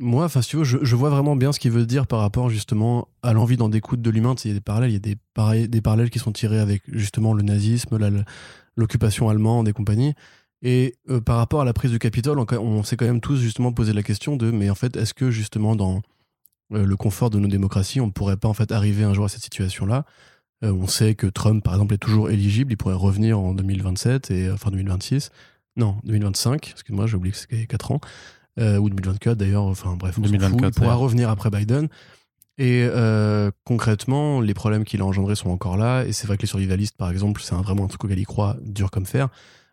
moi, 0.00 0.24
enfin, 0.24 0.40
si 0.42 0.50
tu 0.50 0.56
veux, 0.56 0.64
je, 0.64 0.78
je 0.80 0.96
vois 0.96 1.10
vraiment 1.10 1.34
bien 1.36 1.52
ce 1.52 1.58
qu'il 1.58 1.72
veut 1.72 1.84
dire 1.84 2.06
par 2.06 2.20
rapport 2.20 2.48
justement 2.50 3.08
à 3.22 3.32
l'envie 3.32 3.56
d'en 3.56 3.68
découdre 3.68 4.02
de 4.02 4.10
l'humain. 4.10 4.34
Tu 4.36 4.42
sais, 4.42 4.48
Il 4.48 4.52
y 4.52 4.54
a 4.54 4.58
des 4.58 4.62
parallèles, 4.62 4.90
il 4.90 4.94
y 4.94 4.96
a 4.96 5.58
des, 5.60 5.68
des 5.68 5.80
parallèles 5.82 6.08
qui 6.10 6.18
sont 6.20 6.32
tirés 6.32 6.60
avec 6.60 6.82
justement 6.88 7.34
le 7.34 7.42
nazisme, 7.42 7.98
la- 7.98 8.10
l'occupation 8.78 9.28
allemande 9.28 9.68
et 9.68 9.72
compagnie. 9.72 10.14
Et 10.62 10.94
euh, 11.10 11.20
par 11.20 11.36
rapport 11.36 11.60
à 11.60 11.64
la 11.64 11.72
prise 11.72 11.90
du 11.90 11.98
Capitole, 11.98 12.38
on, 12.38 12.46
on 12.58 12.82
s'est 12.82 12.96
quand 12.96 13.04
même 13.06 13.20
tous 13.20 13.36
justement 13.36 13.72
posé 13.72 13.92
la 13.92 14.02
question 14.02 14.36
de, 14.36 14.50
mais 14.50 14.70
en 14.70 14.74
fait, 14.74 14.96
est-ce 14.96 15.14
que 15.14 15.30
justement 15.30 15.76
dans 15.76 16.00
euh, 16.72 16.84
le 16.84 16.96
confort 16.96 17.30
de 17.30 17.38
nos 17.38 17.48
démocraties, 17.48 18.00
on 18.00 18.06
ne 18.06 18.12
pourrait 18.12 18.36
pas 18.36 18.48
en 18.48 18.54
fait 18.54 18.72
arriver 18.72 19.04
un 19.04 19.14
jour 19.14 19.24
à 19.24 19.28
cette 19.28 19.42
situation-là? 19.42 20.04
Euh, 20.64 20.72
On 20.72 20.86
sait 20.86 21.14
que 21.14 21.26
Trump, 21.26 21.62
par 21.62 21.74
exemple, 21.74 21.94
est 21.94 21.98
toujours 21.98 22.30
éligible, 22.30 22.72
il 22.72 22.76
pourrait 22.76 22.94
revenir 22.94 23.38
en 23.38 23.54
2027 23.54 24.30
et 24.30 24.50
enfin 24.50 24.70
2026. 24.70 25.30
Non, 25.76 25.96
2025, 26.04 26.70
excuse-moi, 26.70 27.06
j'ai 27.06 27.16
oublié 27.16 27.32
que 27.32 27.38
c'est 27.38 27.66
4 27.66 27.92
ans. 27.92 28.00
Ou 28.58 28.88
2024 28.88 29.38
d'ailleurs, 29.38 29.62
enfin 29.62 29.94
bref, 29.94 30.18
on 30.18 30.22
s'en 30.24 30.30
fout. 30.30 30.40
2024, 30.40 30.76
il 30.76 30.80
pourra 30.80 30.96
revenir 30.96 31.30
après 31.30 31.48
Biden. 31.48 31.88
Et 32.58 32.88
euh, 32.90 33.52
concrètement, 33.64 34.40
les 34.40 34.52
problèmes 34.52 34.84
qu'il 34.84 35.00
a 35.00 35.04
engendrés 35.04 35.36
sont 35.36 35.50
encore 35.50 35.76
là. 35.76 36.04
Et 36.04 36.12
c'est 36.12 36.26
vrai 36.26 36.36
que 36.36 36.42
les 36.42 36.48
survivalistes, 36.48 36.96
par 36.96 37.10
exemple, 37.10 37.40
c'est 37.40 37.54
vraiment 37.54 37.84
un 37.84 37.88
truc 37.88 38.04
auquel 38.04 38.18
il 38.18 38.26
croit 38.26 38.56
dur 38.62 38.90
comme 38.90 39.06
fer. 39.06 39.28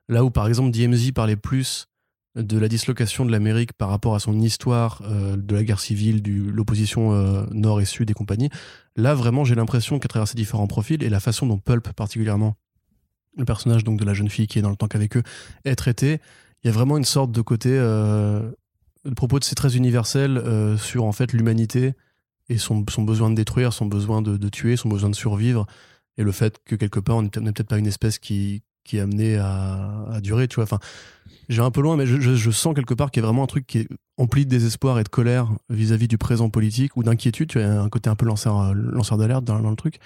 Là 0.08 0.24
où, 0.24 0.30
par 0.30 0.48
exemple, 0.48 0.70
DMZ 0.70 1.12
parlait 1.12 1.36
plus 1.36 1.88
de 2.36 2.60
la 2.60 2.68
dislocation 2.68 3.25
de 3.25 3.32
l'Amérique 3.32 3.74
par 3.74 3.89
rapport 3.89 4.13
à 4.13 4.20
son 4.20 4.39
histoire 4.39 5.01
euh, 5.06 5.36
de 5.36 5.56
la 5.56 5.63
guerre 5.63 5.80
civile, 5.80 6.22
de 6.22 6.51
l'opposition 6.51 7.13
euh, 7.13 7.46
nord 7.51 7.82
et 7.82 7.86
sud 7.86 8.12
et 8.12 8.13
compagnie. 8.13 8.50
Là, 8.96 9.15
vraiment, 9.15 9.46
j'ai 9.46 9.56
l'impression 9.56 9.98
qu'à 9.98 10.08
travers 10.08 10.27
ces 10.27 10.36
différents 10.36 10.68
profils 10.68 11.01
et 11.01 11.10
la 11.10 11.20
façon 11.20 11.48
dont 11.48 11.58
Pulp, 11.58 11.92
particulièrement, 11.94 12.56
le 13.36 13.46
personnage 13.46 13.84
donc 13.84 14.00
de 14.00 14.06
la 14.06 14.13
jeune 14.13 14.30
fille 14.30 14.48
qui 14.48 14.60
est 14.60 14.62
dans 14.62 14.70
le 14.70 14.75
tank 14.75 14.94
avec 14.96 15.18
eux, 15.18 15.24
est 15.63 15.75
traité, 15.75 16.20
il 16.63 16.68
y 16.68 16.70
a 16.70 16.74
vraiment 16.74 16.98
une 16.98 17.06
sorte 17.06 17.32
de 17.32 17.42
côté. 17.42 17.70
Le 17.72 19.13
propos 19.15 19.39
de 19.39 19.44
c'est 19.44 19.56
très 19.56 19.75
universel 19.75 20.42
sur 20.77 21.04
en 21.04 21.12
fait 21.12 21.34
l'humanité 21.34 21.94
et 22.49 22.57
son, 22.57 22.85
son 22.89 23.03
besoin 23.03 23.29
de 23.29 23.35
détruire, 23.35 23.73
son 23.73 23.85
besoin 23.85 24.21
de, 24.21 24.37
de 24.37 24.49
tuer, 24.49 24.75
son 24.77 24.89
besoin 24.89 25.09
de 25.09 25.15
survivre 25.15 25.65
et 26.17 26.23
le 26.23 26.31
fait 26.31 26.59
que 26.65 26.75
quelque 26.75 26.99
part 26.99 27.17
on 27.17 27.23
n'est 27.23 27.29
peut-être 27.29 27.67
pas 27.67 27.77
une 27.77 27.87
espèce 27.87 28.19
qui, 28.19 28.61
qui 28.83 28.97
est 28.97 29.01
amenée 29.01 29.37
à, 29.37 30.05
à 30.11 30.21
durer, 30.21 30.47
tu 30.47 30.55
vois. 30.55 30.63
Enfin, 30.65 30.79
j'ai 31.49 31.61
un 31.61 31.71
peu 31.71 31.81
loin, 31.81 31.97
mais 31.97 32.05
je, 32.05 32.19
je- 32.19 32.35
je 32.35 32.51
sens 32.51 32.73
quelque 32.75 32.93
part 32.93 33.11
qu'il 33.11 33.21
y 33.21 33.23
a 33.23 33.27
vraiment 33.27 33.43
un 33.43 33.47
truc 33.47 33.65
qui 33.67 33.79
est 33.79 33.87
empli 34.17 34.45
de 34.45 34.49
désespoir 34.49 34.99
et 34.99 35.03
de 35.03 35.09
colère 35.09 35.49
vis-à-vis 35.69 36.07
du 36.07 36.17
présent 36.17 36.49
politique 36.49 36.95
ou 36.97 37.03
d'inquiétude. 37.03 37.49
Tu 37.49 37.59
as 37.59 37.81
un 37.81 37.89
côté 37.89 38.09
un 38.09 38.15
peu 38.15 38.25
lanceur, 38.25 38.73
lanceur 38.73 39.17
d'alerte 39.17 39.43
dans, 39.43 39.59
dans 39.59 39.69
le 39.69 39.75
truc. 39.75 39.99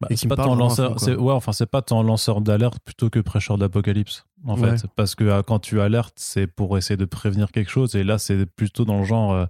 Bah, 0.00 0.08
c'est 0.16 0.26
pas 0.28 0.34
tant 0.36 0.56
lanceur, 0.56 0.98
fond, 0.98 1.14
ouais, 1.14 1.32
enfin 1.32 1.52
c'est 1.52 1.66
pas 1.70 1.80
tant 1.80 2.02
lanceur 2.02 2.40
d'alerte 2.40 2.78
plutôt 2.84 3.08
que 3.08 3.20
prêcheur 3.20 3.56
d'apocalypse 3.56 4.24
en 4.44 4.56
Ouais. 4.58 4.76
fait, 4.76 4.86
parce 4.96 5.14
que 5.14 5.22
euh, 5.22 5.42
quand 5.42 5.60
tu 5.60 5.80
alertes, 5.80 6.14
c'est 6.16 6.48
pour 6.48 6.76
essayer 6.76 6.96
de 6.96 7.04
prévenir 7.04 7.52
quelque 7.52 7.70
chose, 7.70 7.94
et 7.94 8.02
là 8.02 8.18
c'est 8.18 8.44
plutôt 8.46 8.84
dans 8.84 8.98
le 8.98 9.04
genre 9.04 9.32
euh, 9.32 9.46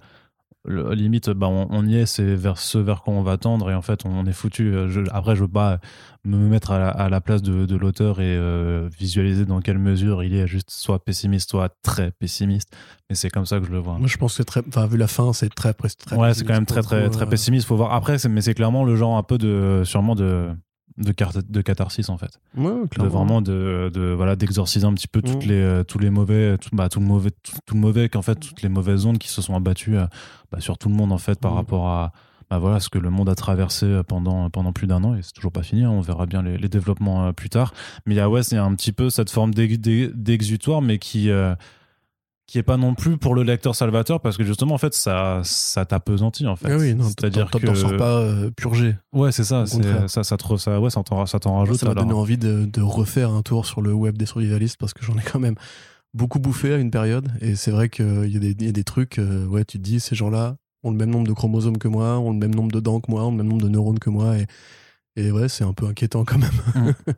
le- 0.64 0.92
limite, 0.94 1.28
bah, 1.30 1.48
on, 1.48 1.66
on 1.70 1.86
y 1.86 1.96
est, 1.96 2.06
c'est 2.06 2.34
vers 2.36 2.58
ce 2.58 2.78
vers 2.78 3.02
quoi 3.02 3.14
on 3.14 3.22
va 3.22 3.36
tendre, 3.36 3.70
et 3.70 3.74
en 3.74 3.82
fait 3.82 4.04
on 4.04 4.24
est 4.26 4.32
foutu. 4.32 4.74
Euh, 4.74 4.88
Je- 4.88 5.00
après, 5.12 5.34
je 5.36 5.42
veux 5.42 5.48
pas 5.48 5.78
me 6.24 6.36
mettre 6.36 6.70
à 6.70 6.78
la, 6.78 6.88
à 6.88 7.08
la 7.08 7.20
place 7.20 7.42
de, 7.42 7.66
de 7.66 7.76
l'auteur 7.76 8.20
et 8.20 8.36
euh, 8.36 8.88
visualiser 8.96 9.44
dans 9.44 9.60
quelle 9.60 9.78
mesure 9.78 10.22
il 10.22 10.34
est 10.34 10.46
juste 10.46 10.70
soit 10.70 11.04
pessimiste, 11.04 11.50
soit 11.50 11.74
très 11.82 12.12
pessimiste, 12.12 12.68
mais 13.10 13.16
c'est 13.16 13.28
comme 13.30 13.46
ça 13.46 13.58
que 13.58 13.66
je 13.66 13.72
le 13.72 13.78
vois. 13.78 13.98
Moi, 13.98 14.06
je 14.06 14.16
pense 14.18 14.36
que 14.38 14.42
très. 14.44 14.62
Vu 14.88 14.96
la 14.96 15.08
fin, 15.08 15.32
c'est 15.32 15.48
très. 15.52 15.72
très 15.74 16.16
ouais, 16.16 16.32
c'est 16.34 16.44
quand 16.44 16.54
même 16.54 16.66
très 16.66 16.82
très 16.82 17.10
très 17.10 17.24
euh, 17.24 17.26
pessimiste. 17.28 17.66
Faut 17.66 17.76
voir 17.76 17.92
après, 17.92 18.18
c'est- 18.18 18.28
mais 18.28 18.40
c'est 18.40 18.54
clairement 18.54 18.84
le 18.84 18.94
genre 18.96 19.16
un 19.16 19.22
peu 19.24 19.38
de 19.38 19.82
sûrement 19.84 20.14
de 20.14 20.48
de, 20.98 21.12
de 21.48 21.60
catharsis 21.62 22.08
en 22.08 22.18
fait 22.18 22.38
Ouais, 22.56 22.70
de 22.82 22.86
clairement. 22.88 23.10
vraiment 23.10 23.40
de, 23.42 23.90
de 23.92 24.12
voilà 24.12 24.36
d'exorciser 24.36 24.84
un 24.86 24.92
petit 24.94 25.08
peu 25.08 25.22
toutes 25.22 25.44
Mm. 25.46 25.48
les 25.48 25.60
euh, 25.60 25.84
tous 25.84 25.98
les 25.98 26.10
mauvais 26.10 26.58
tout, 26.58 26.70
bah, 26.72 26.88
tout 26.88 27.00
le 27.00 27.06
mauvais 27.06 27.30
tout, 27.30 27.52
tout 27.64 27.74
le 27.74 27.80
mauvais 27.80 28.08
qu'en 28.08 28.22
fait 28.22 28.34
toutes 28.36 28.62
les 28.62 28.68
mauvaises 28.68 29.06
ondes 29.06 29.18
qui 29.18 29.28
se 29.28 29.40
sont 29.42 29.54
abattues 29.56 29.96
euh, 29.98 30.06
bah, 30.50 30.60
sur 30.60 30.76
tout 30.78 30.88
le 30.88 30.94
monde 30.94 31.12
en 31.12 31.18
fait 31.18 31.38
par 31.40 31.52
Mm. 31.52 31.56
rapport 31.56 31.88
à 31.88 32.12
bah, 32.50 32.58
voilà 32.58 32.80
ce 32.80 32.90
que 32.90 32.98
le 32.98 33.08
monde 33.08 33.30
a 33.30 33.34
traversé 33.34 33.86
euh, 33.86 34.02
pendant 34.02 34.50
pendant 34.50 34.72
plus 34.74 34.86
d'un 34.86 35.02
an 35.04 35.14
et 35.14 35.22
c'est 35.22 35.32
toujours 35.32 35.52
pas 35.52 35.62
fini 35.62 35.84
hein, 35.84 35.90
on 35.90 36.02
verra 36.02 36.26
bien 36.26 36.42
les, 36.42 36.58
les 36.58 36.68
développements 36.68 37.26
euh, 37.28 37.32
plus 37.32 37.48
tard 37.48 37.72
mais 38.04 38.14
il 38.14 38.18
y 38.18 38.20
a 38.20 38.28
ouais 38.28 38.42
il 38.42 38.54
y 38.54 38.58
a 38.58 38.64
un 38.64 38.74
petit 38.74 38.92
peu 38.92 39.08
cette 39.08 39.30
forme 39.30 39.54
d'ex- 39.54 39.78
d'ex- 39.78 40.12
d'exutoire 40.14 40.82
mais 40.82 40.98
qui 40.98 41.30
euh, 41.30 41.54
qui 42.46 42.58
est 42.58 42.62
pas 42.62 42.76
non 42.76 42.94
plus 42.94 43.16
pour 43.18 43.34
le 43.34 43.42
lecteur 43.44 43.74
salvateur 43.74 44.20
parce 44.20 44.36
que 44.36 44.44
justement 44.44 44.74
en 44.74 44.78
fait 44.78 44.92
ça 44.94 45.40
ça 45.44 45.84
t'apesantit 45.86 46.46
en 46.46 46.56
fait 46.56 46.70
Ah 46.72 46.76
oui, 46.76 46.94
non, 46.94 47.04
c'est-à-dire 47.04 47.48
t'en- 47.50 47.58
que 47.60 47.66
t'en 47.66 47.74
sors 47.74 47.96
pas 47.96 48.18
euh, 48.18 48.50
purgé. 48.50 48.96
ouais 49.12 49.32
c'est 49.32 49.44
ça 49.44 49.64
c'est- 49.66 50.08
ça 50.08 50.24
ça 50.24 50.36
te 50.36 50.56
ça 50.56 50.80
ouais 50.80 50.90
ça 50.90 51.02
t'en 51.02 51.24
ça 51.24 51.38
t'en 51.38 51.58
rajoute 51.58 51.76
Ça 51.78 51.86
m'a 51.86 51.94
donné 51.94 52.12
envie 52.12 52.36
de, 52.38 52.66
de 52.66 52.80
refaire 52.82 53.30
un 53.30 53.42
tour 53.42 53.64
sur 53.64 53.80
le 53.80 53.92
web 53.94 54.18
des 54.18 54.26
survivalistes 54.26 54.76
parce 54.78 54.92
que 54.92 55.04
j'en 55.04 55.16
ai 55.16 55.22
quand 55.22 55.38
même 55.38 55.54
beaucoup 56.14 56.40
bouffé 56.40 56.74
à 56.74 56.76
une 56.76 56.90
période. 56.90 57.30
Et 57.40 57.54
c'est 57.54 57.70
vrai 57.70 57.88
qu'il 57.88 58.26
y, 58.30 58.36
a 58.36 58.40
des- 58.40 58.66
y 58.66 58.68
a 58.68 58.72
des 58.72 58.84
trucs, 58.84 59.18
euh, 59.18 59.46
ouais, 59.46 59.64
tu 59.64 59.78
te 59.78 59.82
dis, 59.82 59.98
ces 59.98 60.14
gens-là 60.14 60.56
ont 60.82 60.90
le 60.90 60.96
même 60.98 61.08
nombre 61.10 61.26
de 61.26 61.32
chromosomes 61.32 61.78
que 61.78 61.88
moi, 61.88 62.18
ont 62.18 62.32
le 62.32 62.36
même 62.38 62.54
nombre 62.54 62.70
de 62.70 62.80
dents 62.80 63.00
que 63.00 63.10
moi, 63.10 63.24
ont 63.24 63.30
le 63.30 63.36
même 63.38 63.48
nombre 63.48 63.62
de 63.62 63.68
neurones 63.70 63.98
que 63.98 64.10
moi. 64.10 64.36
Et, 64.36 64.46
et 65.16 65.30
ouais, 65.32 65.48
c'est 65.48 65.64
un 65.64 65.72
peu 65.72 65.86
inquiétant 65.86 66.24
quand 66.26 66.36
même. 66.38 66.94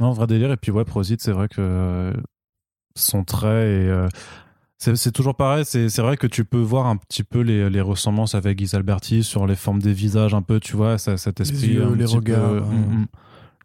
Non, 0.00 0.10
vrai 0.12 0.26
délire. 0.26 0.50
Et 0.52 0.56
puis, 0.58 0.72
ouais, 0.72 0.84
Prosit, 0.84 1.22
c'est 1.22 1.30
vrai 1.32 1.46
que 1.48 1.54
euh, 1.60 2.12
son 2.96 3.24
trait 3.24 3.68
et. 3.70 3.88
euh, 3.88 4.08
c'est 4.94 5.12
toujours 5.12 5.34
pareil, 5.34 5.64
c'est 5.64 5.98
vrai 6.00 6.16
que 6.16 6.26
tu 6.26 6.44
peux 6.44 6.60
voir 6.60 6.86
un 6.86 6.96
petit 6.96 7.22
peu 7.22 7.40
les, 7.40 7.70
les 7.70 7.80
ressemblances 7.80 8.34
avec 8.34 8.58
Guy 8.58 8.74
Alberti 8.74 9.22
sur 9.24 9.46
les 9.46 9.56
formes 9.56 9.80
des 9.80 9.92
visages, 9.92 10.34
un 10.34 10.42
peu, 10.42 10.60
tu 10.60 10.76
vois, 10.76 10.98
ça- 10.98 11.16
cet 11.16 11.40
esprit. 11.40 11.72
yeux, 11.74 11.84
un 11.84 11.94
les 11.96 12.04
petit 12.04 12.14
regards, 12.16 12.50
peu- 12.50 12.58
hein. 12.62 12.72
Mm, 12.72 12.94
mm. 13.02 13.06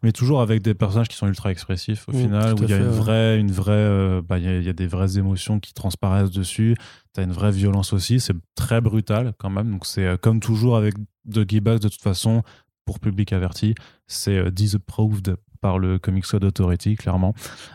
Mais 0.02 0.12
toujours 0.12 0.40
avec 0.40 0.62
des 0.62 0.72
personnages 0.72 1.08
qui 1.08 1.16
sont 1.16 1.26
ultra 1.26 1.50
expressifs 1.50 2.08
au 2.08 2.12
Mm, 2.12 2.16
final, 2.22 2.54
où 2.54 2.62
il 2.62 2.70
y 2.70 2.72
a 2.72 2.78
fait, 2.78 2.82
une 2.84 2.88
ouais. 2.88 2.96
vraie, 2.96 3.38
une 3.38 3.52
vraie, 3.52 3.72
euh, 3.74 4.22
bah, 4.26 4.38
il 4.38 4.44
y, 4.44 4.48
a- 4.48 4.56
il 4.58 4.64
y 4.64 4.68
a 4.70 4.72
des 4.72 4.86
vraies 4.86 5.18
émotions 5.18 5.60
qui 5.60 5.74
transparaissent 5.74 6.30
dessus. 6.30 6.74
T'as 7.12 7.22
une 7.24 7.32
vraie 7.32 7.50
violence 7.52 7.92
aussi, 7.92 8.18
c'est 8.18 8.32
très 8.54 8.80
brutal 8.80 9.34
quand 9.36 9.50
même. 9.50 9.70
Donc 9.70 9.84
c'est 9.84 10.06
euh, 10.06 10.16
comme 10.16 10.40
toujours 10.40 10.76
avec 10.78 10.94
de 11.26 11.44
Guy 11.44 11.60
de 11.60 11.76
toute 11.76 12.00
façon, 12.00 12.42
pour 12.86 12.98
public 12.98 13.34
averti, 13.34 13.74
c'est 14.06 14.38
euh, 14.38 14.50
disapproved 14.50 15.36
par 15.60 15.78
le 15.78 15.98
Comics 15.98 16.24
Code 16.26 16.44
Authority, 16.44 16.96
clairement. 16.96 17.34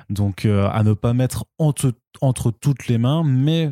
Donc 0.09 0.45
euh, 0.45 0.67
à 0.69 0.83
ne 0.83 0.93
pas 0.93 1.13
mettre 1.13 1.45
entre, 1.57 1.93
entre 2.21 2.51
toutes 2.51 2.87
les 2.87 2.97
mains, 2.97 3.23
mais 3.23 3.71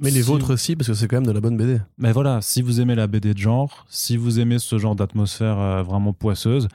Mais 0.00 0.10
les 0.10 0.22
si- 0.22 0.28
vôtres 0.28 0.52
aussi, 0.54 0.76
parce 0.76 0.88
que 0.88 0.94
c'est 0.94 1.08
quand 1.08 1.16
même 1.16 1.26
de 1.26 1.32
la 1.32 1.40
bonne 1.40 1.56
BD. 1.56 1.80
mais 1.98 2.12
voilà, 2.12 2.40
si 2.40 2.62
vous 2.62 2.80
aimez 2.80 2.94
la 2.94 3.06
BD 3.06 3.34
de 3.34 3.38
genre, 3.38 3.86
si 3.88 4.16
vous 4.16 4.38
aimez 4.40 4.58
ce 4.58 4.78
genre 4.78 4.94
d'atmosphère 4.94 5.58
euh, 5.58 5.82
vraiment 5.82 6.12
poisseuse, 6.12 6.68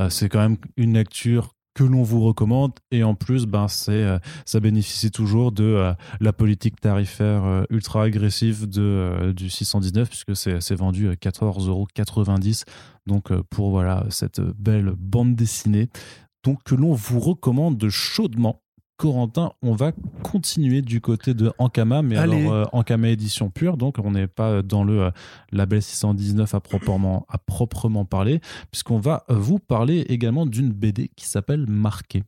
euh, 0.00 0.08
c'est 0.10 0.28
quand 0.28 0.40
même 0.40 0.56
une 0.76 0.94
lecture 0.94 1.54
que 1.78 1.84
l'on 1.84 2.02
vous 2.02 2.20
recommande. 2.24 2.72
Et 2.90 3.04
en 3.04 3.14
plus, 3.14 3.46
ben, 3.46 3.68
euh, 3.88 4.18
ça 4.44 4.58
bénéficie 4.58 5.12
toujours 5.12 5.52
de 5.52 5.62
euh, 5.62 5.92
la 6.18 6.32
politique 6.32 6.80
tarifaire 6.80 7.44
euh, 7.44 7.62
ultra 7.70 8.02
agressive 8.02 8.68
de, 8.68 9.32
du 9.32 9.48
619, 9.48 10.08
puisque 10.08 10.34
c'est, 10.34 10.60
c'est 10.60 10.74
vendu 10.74 11.08
à 11.08 11.12
14,90€. 11.12 12.64
Donc, 13.06 13.32
pour 13.50 13.70
voilà, 13.70 14.04
cette 14.10 14.40
belle 14.40 14.92
bande 14.98 15.36
dessinée, 15.36 15.88
donc, 16.42 16.64
que 16.64 16.74
l'on 16.74 16.94
vous 16.94 17.20
recommande 17.20 17.88
chaudement. 17.88 18.60
Corentin, 18.98 19.52
on 19.62 19.74
va 19.74 19.92
continuer 20.24 20.82
du 20.82 21.00
côté 21.00 21.32
de 21.32 21.52
Ankama, 21.58 22.02
mais 22.02 22.16
Allez. 22.16 22.40
alors 22.40 22.52
euh, 22.52 22.64
Ankama 22.72 23.08
édition 23.08 23.48
pure, 23.48 23.76
donc 23.76 23.96
on 24.02 24.10
n'est 24.10 24.26
pas 24.26 24.60
dans 24.60 24.82
le 24.82 25.02
euh, 25.02 25.10
label 25.52 25.80
619 25.80 26.52
à 26.52 26.58
proprement, 26.60 27.24
à 27.28 27.38
proprement 27.38 28.04
parler, 28.04 28.40
puisqu'on 28.72 28.98
va 28.98 29.24
euh, 29.30 29.34
vous 29.34 29.60
parler 29.60 30.00
également 30.08 30.46
d'une 30.46 30.72
BD 30.72 31.10
qui 31.14 31.26
s'appelle 31.26 31.66
Marqué. 31.68 32.24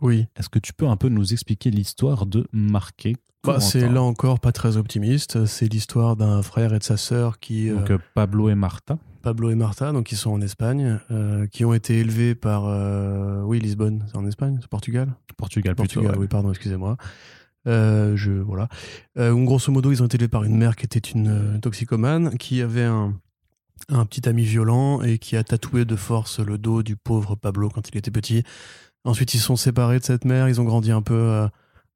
Oui. 0.00 0.26
Est-ce 0.36 0.48
que 0.48 0.58
tu 0.58 0.72
peux 0.72 0.86
un 0.86 0.96
peu 0.96 1.08
nous 1.08 1.32
expliquer 1.32 1.70
l'histoire 1.70 2.26
de 2.26 2.46
Marqué 2.52 3.16
Bah, 3.44 3.60
c'est 3.60 3.88
là 3.88 4.02
encore 4.02 4.40
pas 4.40 4.52
très 4.52 4.76
optimiste. 4.76 5.44
C'est 5.46 5.66
l'histoire 5.72 6.16
d'un 6.16 6.42
frère 6.42 6.72
et 6.74 6.78
de 6.78 6.84
sa 6.84 6.96
sœur 6.96 7.38
qui. 7.40 7.70
Donc 7.70 7.90
euh, 7.90 7.94
euh, 7.94 7.98
Pablo 8.14 8.48
et 8.48 8.54
Marta. 8.54 8.98
Pablo 9.22 9.50
et 9.50 9.56
Marta, 9.56 9.92
donc 9.92 10.12
ils 10.12 10.16
sont 10.16 10.30
en 10.30 10.40
Espagne, 10.40 11.00
euh, 11.10 11.46
qui 11.48 11.64
ont 11.64 11.74
été 11.74 11.98
élevés 11.98 12.34
par. 12.36 12.66
euh, 12.66 13.42
oui, 13.42 13.58
Lisbonne, 13.58 14.04
c'est 14.06 14.16
en 14.16 14.24
Espagne, 14.26 14.58
c'est 14.60 14.68
Portugal? 14.68 15.12
Portugal, 15.36 15.74
plutôt. 15.74 15.94
Portugal, 15.94 16.12
ouais. 16.16 16.22
oui, 16.22 16.28
pardon, 16.28 16.50
excusez-moi. 16.50 16.96
Euh, 17.66 18.16
je, 18.16 18.30
voilà. 18.30 18.68
Euh, 19.18 19.34
grosso 19.44 19.70
modo, 19.72 19.90
ils 19.90 20.02
ont 20.02 20.06
été 20.06 20.16
élevés 20.16 20.28
par 20.28 20.44
une 20.44 20.56
mère 20.56 20.76
qui 20.76 20.84
était 20.86 21.00
une 21.00 21.28
euh, 21.56 21.58
toxicomane, 21.58 22.38
qui 22.38 22.62
avait 22.62 22.84
un, 22.84 23.14
un 23.88 24.06
petit 24.06 24.28
ami 24.28 24.44
violent 24.44 25.02
et 25.02 25.18
qui 25.18 25.36
a 25.36 25.42
tatoué 25.44 25.84
de 25.84 25.96
force 25.96 26.38
le 26.38 26.56
dos 26.56 26.82
du 26.82 26.96
pauvre 26.96 27.34
Pablo 27.34 27.68
quand 27.68 27.88
il 27.88 27.98
était 27.98 28.12
petit. 28.12 28.44
Ensuite, 29.04 29.34
ils 29.34 29.40
sont 29.40 29.56
séparés 29.56 29.98
de 29.98 30.04
cette 30.04 30.24
mère, 30.24 30.48
ils 30.48 30.60
ont 30.60 30.64
grandi 30.64 30.90
un 30.90 31.02
peu 31.02 31.14
euh, 31.14 31.48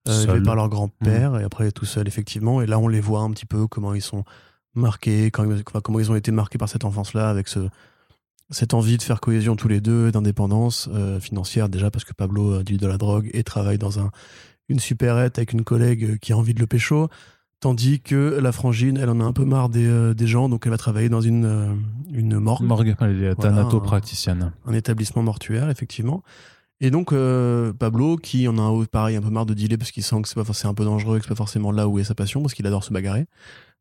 euh, 0.08 0.22
élevés 0.24 0.42
par 0.42 0.56
leur 0.56 0.68
grand-père, 0.68 1.38
et 1.38 1.44
après 1.44 1.70
tout 1.72 1.84
seul, 1.84 2.08
effectivement. 2.08 2.62
Et 2.62 2.66
là, 2.66 2.78
on 2.78 2.88
les 2.88 3.00
voit 3.00 3.20
un 3.20 3.30
petit 3.30 3.46
peu 3.46 3.66
comment 3.66 3.94
ils 3.94 4.02
sont 4.02 4.24
marqués, 4.74 5.30
quand, 5.30 5.44
enfin, 5.68 5.80
comment 5.82 6.00
ils 6.00 6.10
ont 6.10 6.16
été 6.16 6.30
marqués 6.32 6.58
par 6.58 6.68
cette 6.68 6.84
enfance-là, 6.84 7.28
avec 7.28 7.48
ce, 7.48 7.68
cette 8.50 8.74
envie 8.74 8.96
de 8.96 9.02
faire 9.02 9.20
cohésion 9.20 9.56
tous 9.56 9.68
les 9.68 9.80
deux, 9.80 10.10
d'indépendance 10.12 10.88
euh, 10.92 11.20
financière 11.20 11.68
déjà 11.68 11.90
parce 11.90 12.04
que 12.04 12.12
Pablo 12.14 12.52
euh, 12.54 12.62
deal 12.62 12.78
de 12.78 12.86
la 12.86 12.98
drogue 12.98 13.30
et 13.34 13.44
travaille 13.44 13.78
dans 13.78 13.98
un, 13.98 14.10
une 14.68 14.78
supérette 14.80 15.38
avec 15.38 15.52
une 15.52 15.64
collègue 15.64 16.04
euh, 16.04 16.16
qui 16.16 16.32
a 16.32 16.36
envie 16.36 16.54
de 16.54 16.60
le 16.60 16.66
pécho, 16.66 17.08
tandis 17.60 18.00
que 18.00 18.38
la 18.42 18.52
frangine, 18.52 18.96
elle 18.96 19.10
en 19.10 19.20
a 19.20 19.24
un 19.24 19.32
peu 19.32 19.44
marre 19.44 19.68
des, 19.68 19.86
euh, 19.86 20.14
des 20.14 20.26
gens, 20.26 20.48
donc 20.48 20.62
elle 20.66 20.70
va 20.72 20.78
travailler 20.78 21.08
dans 21.08 21.20
une, 21.20 21.44
euh, 21.44 21.74
une 22.12 22.38
morgue, 22.38 22.64
Morgue, 22.64 22.94
elle 23.00 23.10
est 23.22 23.34
Voilà, 23.34 23.56
thanatopraticienne. 23.56 24.52
un 24.66 24.72
établissement 24.72 25.22
mortuaire, 25.22 25.70
effectivement. 25.70 26.22
Et 26.84 26.90
donc 26.90 27.12
euh, 27.12 27.72
Pablo, 27.72 28.16
qui 28.16 28.46
en 28.48 28.58
a 28.58 28.62
un, 28.62 28.84
pareil 28.84 29.16
un 29.16 29.22
peu 29.22 29.30
marre 29.30 29.46
de 29.46 29.54
dealer 29.54 29.78
parce 29.78 29.90
qu'il 29.92 30.02
sent 30.02 30.20
que 30.20 30.28
c'est 30.28 30.34
pas 30.34 30.44
forcément 30.44 30.72
un 30.72 30.74
peu 30.74 30.84
dangereux, 30.84 31.18
que 31.18 31.24
c'est 31.24 31.28
pas 31.30 31.34
forcément 31.36 31.70
là 31.72 31.88
où 31.88 31.98
est 31.98 32.04
sa 32.04 32.14
passion, 32.14 32.42
parce 32.42 32.52
qu'il 32.54 32.66
adore 32.66 32.82
se 32.84 32.92
bagarrer. 32.92 33.26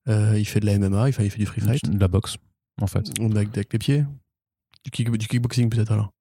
Euh, 0.08 0.36
il 0.38 0.46
fait 0.46 0.60
de 0.60 0.66
la 0.68 0.78
MMA, 0.80 1.10
il 1.10 1.14
fait, 1.14 1.26
il 1.26 1.30
fait 1.32 1.40
du 1.40 1.46
free 1.46 1.62
fight, 1.62 1.90
De 1.90 2.00
la 2.00 2.08
boxe, 2.08 2.38
en 2.82 2.88
fait. 2.88 3.12
avec, 3.20 3.50
avec 3.50 3.74
les 3.74 3.80
pieds, 3.80 4.06
du, 4.86 4.92
kick- 4.92 5.12
du 5.18 5.28
kickboxing 5.28 5.70
peut-être 5.70 5.92
alors. 5.92 6.12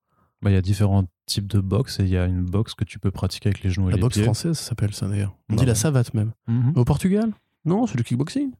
Bah, 0.42 0.50
Il 0.50 0.54
y 0.54 0.56
a 0.56 0.62
différents 0.62 1.04
types 1.26 1.46
de 1.46 1.60
boxe 1.60 2.00
et 2.00 2.04
il 2.04 2.08
y 2.08 2.16
a 2.16 2.24
une 2.24 2.42
boxe 2.44 2.72
que 2.74 2.84
tu 2.84 2.98
peux 2.98 3.10
pratiquer 3.10 3.50
avec 3.50 3.62
les 3.62 3.70
genoux 3.70 3.88
et 3.88 3.90
La 3.92 3.96
les 3.96 4.00
boxe 4.00 4.14
pieds. 4.14 4.24
française, 4.24 4.56
ça 4.58 4.70
s'appelle 4.70 4.94
ça 4.94 5.06
d'ailleurs. 5.06 5.36
On 5.50 5.54
Bah 5.54 5.60
dit 5.60 5.66
la 5.66 5.74
savate 5.74 6.14
même. 6.14 6.32
Mhm. 6.48 6.72
Au 6.76 6.84
Portugal? 6.86 7.30
Non, 7.66 7.86
c'est 7.86 7.98
le 7.98 8.02
kickboxing. 8.02 8.50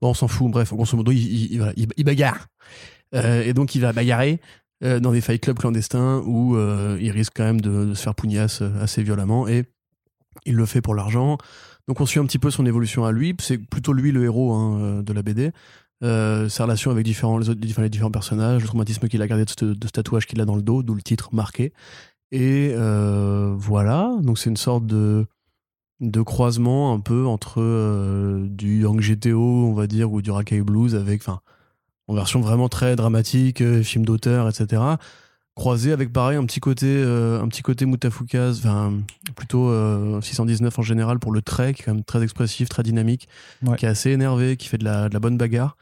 Bon, 0.00 0.08
on 0.10 0.14
s'en 0.14 0.28
fout. 0.28 0.50
Bref, 0.50 0.72
grosso 0.72 0.96
modo, 0.96 1.12
il, 1.12 1.18
il, 1.18 1.52
il- 1.52 1.56
voilà, 1.58 1.74
il- 1.76 1.86
il 1.96 2.04
bagarre. 2.04 2.46
Euh, 3.14 3.42
et 3.42 3.52
donc, 3.52 3.74
il 3.74 3.80
va 3.82 3.92
bagarrer 3.92 4.40
euh, 4.82 4.98
dans 4.98 5.12
des 5.12 5.20
fight 5.20 5.42
clubs 5.42 5.58
clandestins 5.58 6.22
où 6.24 6.56
euh, 6.56 6.96
il 7.02 7.10
risque 7.10 7.34
quand 7.36 7.44
même 7.44 7.60
de, 7.60 7.92
se 7.92 8.02
faire 8.02 8.14
pougnasse 8.14 8.62
euh, 8.62 8.70
assez 8.80 9.02
violemment. 9.02 9.46
Et 9.46 9.64
il 10.46 10.54
le 10.54 10.64
fait 10.64 10.80
pour 10.80 10.94
l'argent. 10.94 11.36
Donc, 11.86 12.00
on 12.00 12.06
suit 12.06 12.18
un 12.18 12.24
petit 12.24 12.38
peu 12.38 12.50
son 12.50 12.64
évolution 12.64 13.04
à 13.04 13.12
lui. 13.12 13.36
C'est 13.40 13.58
plutôt 13.58 13.92
lui 13.92 14.10
le 14.10 14.24
héros 14.24 14.54
hein, 14.54 15.02
de 15.02 15.12
la 15.12 15.22
BD. 15.22 15.52
Sa 16.02 16.64
relation 16.64 16.90
avec 16.90 17.04
différents, 17.04 17.38
les, 17.38 17.88
différents, 17.90 18.10
personnages, 18.10 18.62
le 18.62 18.68
traumatisme 18.68 19.06
qu'il 19.08 19.20
a 19.20 19.26
gardé 19.26 19.44
de 19.44 19.50
ce, 19.50 19.88
tatouage 19.88 20.26
qu'il 20.26 20.40
a 20.40 20.46
dans 20.46 20.56
le 20.56 20.62
dos, 20.62 20.82
d'où 20.82 20.94
le 20.94 21.02
titre 21.02 21.34
marqué. 21.34 21.74
Et 22.30 22.72
voilà, 22.74 24.16
donc 24.22 24.38
c'est 24.38 24.48
une 24.48 24.56
sorte 24.56 24.86
de, 24.86 25.26
de 26.00 26.22
croisement 26.22 26.94
un 26.94 27.00
peu 27.00 27.26
entre 27.26 28.46
du 28.46 28.82
Yang 28.82 29.00
GTO, 29.00 29.66
on 29.66 29.74
va 29.74 29.86
dire, 29.86 30.10
ou 30.10 30.22
du 30.22 30.30
Rakai 30.30 30.62
Blues, 30.62 30.94
avec, 30.94 31.20
enfin, 31.20 31.40
en 32.10 32.14
version 32.14 32.40
vraiment 32.40 32.68
très 32.68 32.96
dramatique, 32.96 33.60
euh, 33.60 33.82
film 33.82 34.04
d'auteur, 34.04 34.48
etc. 34.48 34.82
Croisé 35.54 35.92
avec 35.92 36.12
pareil 36.12 36.38
un 36.38 36.44
petit 36.46 36.60
côté, 36.60 36.86
euh, 36.88 37.40
un 37.42 37.48
petit 37.48 37.62
côté 37.62 37.84
enfin 37.86 38.92
plutôt 39.36 39.68
euh, 39.68 40.20
619 40.20 40.78
en 40.78 40.82
général 40.82 41.18
pour 41.18 41.32
le 41.32 41.42
trait, 41.42 41.74
qui 41.74 41.82
est 41.82 41.84
quand 41.84 41.94
même 41.94 42.04
très 42.04 42.22
expressif, 42.22 42.68
très 42.68 42.82
dynamique, 42.82 43.28
Ouais. 43.66 43.76
qui 43.76 43.84
est 43.84 43.88
assez 43.88 44.10
énervé, 44.10 44.56
qui 44.56 44.68
fait 44.68 44.78
de 44.78 44.84
la, 44.84 45.08
de 45.08 45.14
la 45.14 45.20
bonne 45.20 45.36
bagarre. 45.38 45.76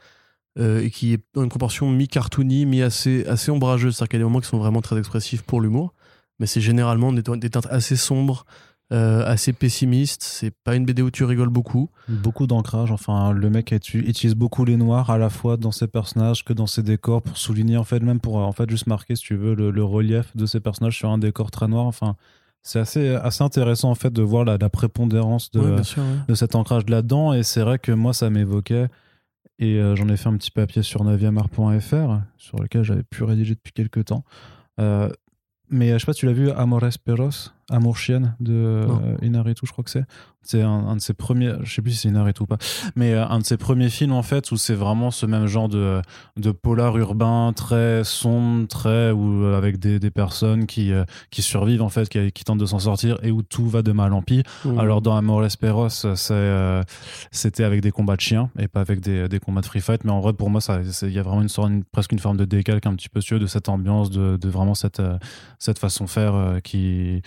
euh, 0.58 0.82
et 0.82 0.90
qui 0.90 1.12
est 1.12 1.20
dans 1.34 1.44
une 1.44 1.50
proportion 1.50 1.88
mi-cartoony, 1.88 2.66
mi-assez 2.66 3.24
assez 3.26 3.50
ombrageuse. 3.52 3.94
C'est-à-dire 3.94 4.08
qu'il 4.08 4.18
y 4.18 4.22
a 4.22 4.24
des 4.24 4.28
moments 4.28 4.40
qui 4.40 4.48
sont 4.48 4.58
vraiment 4.58 4.80
très 4.80 4.98
expressifs 4.98 5.42
pour 5.42 5.60
l'humour, 5.60 5.94
mais 6.40 6.46
c'est 6.46 6.60
généralement 6.60 7.12
des, 7.12 7.22
des 7.22 7.50
teintes 7.50 7.68
assez 7.70 7.94
sombres, 7.94 8.44
euh, 8.92 9.22
assez 9.26 9.52
pessimistes. 9.52 10.22
C'est 10.22 10.50
pas 10.64 10.74
une 10.76 10.84
BD 10.86 11.02
où 11.02 11.10
tu 11.10 11.24
rigoles 11.24 11.48
beaucoup. 11.50 11.90
Beaucoup 12.08 12.46
d'ancrage. 12.46 12.90
Enfin, 12.90 13.32
le 13.32 13.50
mec 13.50 13.72
utilise 13.72 14.34
beaucoup 14.34 14.64
les 14.64 14.76
noirs 14.76 15.10
à 15.10 15.18
la 15.18 15.28
fois 15.30 15.56
dans 15.56 15.72
ses 15.72 15.86
personnages 15.88 16.44
que 16.44 16.52
dans 16.52 16.66
ses 16.66 16.82
décors 16.82 17.20
pour 17.22 17.36
souligner, 17.36 17.76
en 17.76 17.84
fait, 17.84 18.00
même 18.00 18.20
pour 18.20 18.38
euh, 18.38 18.42
en 18.44 18.52
fait 18.52 18.68
juste 18.70 18.86
marquer, 18.86 19.14
si 19.16 19.22
tu 19.24 19.36
veux, 19.36 19.54
le, 19.54 19.70
le 19.70 19.84
relief 19.84 20.34
de 20.36 20.46
ses 20.46 20.60
personnages 20.60 20.96
sur 20.96 21.10
un 21.10 21.18
décor 21.18 21.50
très 21.50 21.68
noir. 21.68 21.86
Enfin, 21.86 22.16
c'est 22.62 22.78
assez, 22.80 23.14
assez 23.14 23.44
intéressant 23.44 23.90
en 23.90 23.94
fait 23.94 24.12
de 24.12 24.22
voir 24.22 24.44
la, 24.44 24.56
la 24.58 24.68
prépondérance 24.68 25.50
de, 25.52 25.60
Ouais, 25.60 25.82
sûr. 25.84 26.02
ouais. 26.02 26.08
de 26.28 26.34
cet 26.34 26.54
ancrage 26.54 26.84
là-dedans. 26.88 27.32
Et 27.34 27.42
c'est 27.42 27.60
vrai 27.60 27.78
que 27.78 27.92
moi, 27.92 28.12
ça 28.12 28.30
m'évoquait. 28.30 28.88
Et 29.60 29.74
euh, 29.76 29.96
j'en 29.96 30.08
ai 30.08 30.16
fait 30.16 30.28
un 30.28 30.36
petit 30.36 30.50
papier 30.52 30.82
sur 30.82 31.04
9art.fr, 31.04 32.20
sur 32.36 32.58
lequel 32.62 32.84
j'avais 32.84 33.02
pu 33.02 33.24
rédiger 33.24 33.54
depuis 33.54 33.72
quelques 33.72 34.04
temps. 34.06 34.24
Euh, 34.80 35.10
mais 35.68 35.92
je 35.94 35.98
sais 35.98 36.06
pas, 36.06 36.14
tu 36.14 36.26
l'as 36.26 36.32
vu, 36.32 36.50
Amores 36.50 36.84
Perros, 37.04 37.30
Amour 37.70 37.96
Chienne 37.98 38.34
de 38.40 38.84
Non. 38.88 39.00
euh, 39.04 39.16
Inarritu, 39.26 39.66
je 39.66 39.72
crois 39.72 39.84
que 39.84 39.90
c'est. 39.90 40.04
C'est 40.42 40.62
un, 40.62 40.70
un 40.70 40.96
de 40.96 41.00
ses 41.02 41.12
premiers, 41.12 41.52
je 41.62 41.74
sais 41.74 41.82
plus 41.82 41.90
si 41.90 41.98
c'est 41.98 42.08
Inarritu 42.08 42.42
ou 42.42 42.46
pas, 42.46 42.56
mais 42.96 43.12
euh, 43.12 43.26
un 43.26 43.40
de 43.40 43.44
ses 43.44 43.58
premiers 43.58 43.90
films 43.90 44.12
en 44.12 44.22
fait 44.22 44.50
où 44.50 44.56
c'est 44.56 44.74
vraiment 44.74 45.10
ce 45.10 45.26
même 45.26 45.46
genre 45.46 45.68
de, 45.68 46.00
de 46.38 46.50
polar 46.52 46.96
urbain 46.96 47.52
très 47.54 48.02
sombre, 48.04 48.66
très 48.66 49.10
où, 49.10 49.42
euh, 49.44 49.58
avec 49.58 49.78
des, 49.78 49.98
des 49.98 50.10
personnes 50.10 50.64
qui, 50.66 50.90
qui 51.30 51.42
survivent 51.42 51.82
en 51.82 51.90
fait, 51.90 52.08
qui, 52.08 52.32
qui 52.32 52.44
tentent 52.44 52.60
de 52.60 52.64
s'en 52.66 52.78
sortir 52.78 53.18
et 53.22 53.30
où 53.30 53.42
tout 53.42 53.68
va 53.68 53.82
de 53.82 53.92
mal 53.92 54.14
en 54.14 54.22
pis. 54.22 54.42
Mm. 54.64 54.78
Alors 54.78 55.02
dans 55.02 55.14
c'est, 56.14 56.32
euh, 56.32 56.82
c'était 57.30 57.64
avec 57.64 57.82
des 57.82 57.90
combats 57.90 58.16
de 58.16 58.20
chiens 58.22 58.48
et 58.58 58.68
pas 58.68 58.80
avec 58.80 59.00
des, 59.00 59.28
des 59.28 59.40
combats 59.40 59.60
de 59.60 59.66
free 59.66 59.80
fight. 59.82 60.04
Mais 60.04 60.12
en 60.12 60.20
vrai, 60.20 60.32
pour 60.32 60.48
moi, 60.48 60.60
il 61.02 61.10
y 61.12 61.18
a 61.18 61.22
vraiment 61.22 61.42
une 61.42 61.48
sorte, 61.50 61.68
une- 61.68 61.84
presque 61.84 62.12
une 62.12 62.20
forme 62.20 62.38
de 62.38 62.46
décalque 62.46 62.86
un 62.86 62.94
petit 62.94 63.10
peu 63.10 63.20
de 63.38 63.46
cette 63.46 63.68
ambiance, 63.68 64.08
de, 64.08 64.38
de 64.38 64.48
vraiment 64.48 64.74
cette, 64.74 65.02
cette 65.58 65.78
façon 65.78 66.04
de 66.04 66.08
faire 66.10 66.60
qui, 66.64 67.20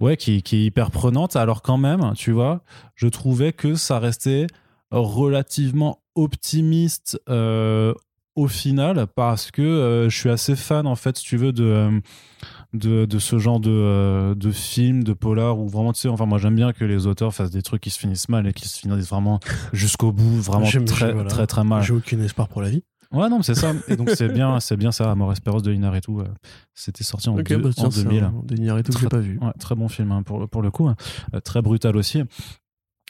ouais, 0.00 0.16
qui, 0.16 0.42
qui 0.42 0.56
est 0.56 0.64
hyper 0.64 0.90
prenante. 0.90 1.36
Alors 1.36 1.62
quand 1.62 1.78
même, 1.78 2.12
tu 2.16 2.32
vois, 2.32 2.62
je 2.94 3.08
trouvais 3.08 3.52
que 3.52 3.74
ça 3.74 3.98
restait 3.98 4.46
relativement 4.90 6.00
optimiste 6.14 7.20
euh, 7.28 7.94
au 8.34 8.48
final 8.48 9.06
parce 9.14 9.50
que 9.50 9.62
euh, 9.62 10.08
je 10.08 10.16
suis 10.16 10.30
assez 10.30 10.56
fan 10.56 10.86
en 10.86 10.96
fait 10.96 11.16
si 11.16 11.24
tu 11.24 11.36
veux 11.36 11.52
de 11.52 11.64
euh, 11.64 12.00
de, 12.72 13.04
de 13.04 13.18
ce 13.18 13.38
genre 13.38 13.58
de, 13.58 14.34
de 14.34 14.50
film 14.52 15.02
de 15.02 15.12
polar 15.12 15.58
où 15.58 15.68
vraiment 15.68 15.92
tu 15.92 16.00
sais 16.00 16.08
enfin 16.08 16.26
moi 16.26 16.38
j'aime 16.38 16.54
bien 16.54 16.72
que 16.72 16.84
les 16.84 17.06
auteurs 17.06 17.34
fassent 17.34 17.50
des 17.50 17.62
trucs 17.62 17.82
qui 17.82 17.90
se 17.90 17.98
finissent 17.98 18.28
mal 18.28 18.46
et 18.46 18.52
qui 18.52 18.68
se 18.68 18.78
finissent 18.78 19.08
vraiment 19.08 19.40
jusqu'au 19.72 20.12
bout 20.12 20.40
vraiment 20.40 20.66
très, 20.86 21.12
voilà. 21.12 21.28
très 21.28 21.46
très 21.46 21.64
mal 21.64 21.82
J'ai 21.82 21.94
aucun 21.94 22.20
espoir 22.20 22.48
pour 22.48 22.62
la 22.62 22.70
vie. 22.70 22.84
Ouais 23.12 23.28
non 23.28 23.38
mais 23.38 23.42
c'est 23.42 23.54
ça 23.54 23.72
et 23.88 23.96
donc 23.96 24.10
c'est 24.10 24.28
bien 24.28 24.60
c'est 24.60 24.76
bien 24.76 24.92
ça 24.92 25.10
Amor 25.10 25.32
Esperos 25.32 25.60
de 25.62 25.70
Linar 25.70 25.94
et 25.96 26.00
tout 26.00 26.22
c'était 26.74 27.04
sorti 27.04 27.28
en, 27.28 27.36
Ok, 27.38 27.48
deux- 27.48 27.56
bah 27.58 27.70
tiens, 27.74 27.86
en 27.86 27.90
c'est 27.90 28.04
2000 28.04 28.24
un 28.24 28.34
Denis 28.44 28.68
tout 28.84 28.92
que 28.92 29.00
j'ai 29.00 29.08
pas 29.08 29.18
vu. 29.18 29.38
Ouais, 29.40 29.52
très 29.58 29.74
bon 29.74 29.88
film 29.88 30.12
hein, 30.12 30.22
pour, 30.22 30.48
pour 30.48 30.62
le 30.62 30.70
coup. 30.70 30.88
hein. 30.88 30.96
Euh, 31.34 31.40
très 31.40 31.60
brutal 31.62 31.96
aussi. 31.96 32.22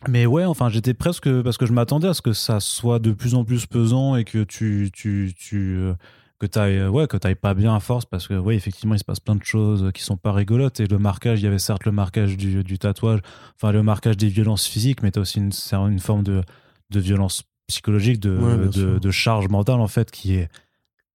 Mais 0.08 0.24
ouais, 0.24 0.46
enfin, 0.46 0.70
j'étais 0.70 0.94
presque. 0.94 1.28
Parce 1.42 1.58
que 1.58 1.66
je 1.66 1.72
m'attendais 1.74 2.08
à 2.08 2.14
ce 2.14 2.22
que 2.22 2.32
ça 2.32 2.58
soit 2.58 2.98
de 2.98 3.12
plus 3.12 3.34
en 3.34 3.44
plus 3.44 3.66
pesant 3.66 4.16
et 4.16 4.24
que 4.24 4.42
tu. 4.44 4.90
tu, 4.92 5.32
tu 5.36 5.76
euh, 5.76 5.94
que 6.38 6.46
t'ailles 6.46 6.86
ouais 6.86 7.06
que 7.06 7.18
t'ailles 7.18 7.34
pas 7.34 7.52
bien 7.52 7.74
à 7.76 7.80
force 7.80 8.06
parce 8.06 8.26
que 8.26 8.32
ouais 8.32 8.56
effectivement 8.56 8.94
il 8.94 8.98
se 8.98 9.04
passe 9.04 9.20
plein 9.20 9.34
de 9.36 9.44
choses 9.44 9.90
qui 9.92 10.02
sont 10.02 10.16
pas 10.16 10.32
rigolotes 10.32 10.80
et 10.80 10.86
le 10.86 10.98
marquage 10.98 11.40
il 11.42 11.44
y 11.44 11.46
avait 11.46 11.58
certes 11.58 11.84
le 11.84 11.92
marquage 11.92 12.38
du, 12.38 12.64
du 12.64 12.78
tatouage 12.78 13.20
enfin 13.56 13.72
le 13.72 13.82
marquage 13.82 14.16
des 14.16 14.28
violences 14.28 14.64
physiques 14.66 15.02
mais 15.02 15.10
t'as 15.10 15.20
aussi 15.20 15.36
une, 15.38 15.50
une 15.90 15.98
forme 15.98 16.22
de, 16.22 16.40
de 16.88 16.98
violence 16.98 17.42
psychologique 17.70 18.20
de, 18.20 18.36
Ouais, 18.36 18.98
de, 18.98 19.10
charge 19.10 19.48
mentale 19.48 19.80
en 19.80 19.88
fait 19.88 20.10
qui 20.10 20.34
est 20.34 20.48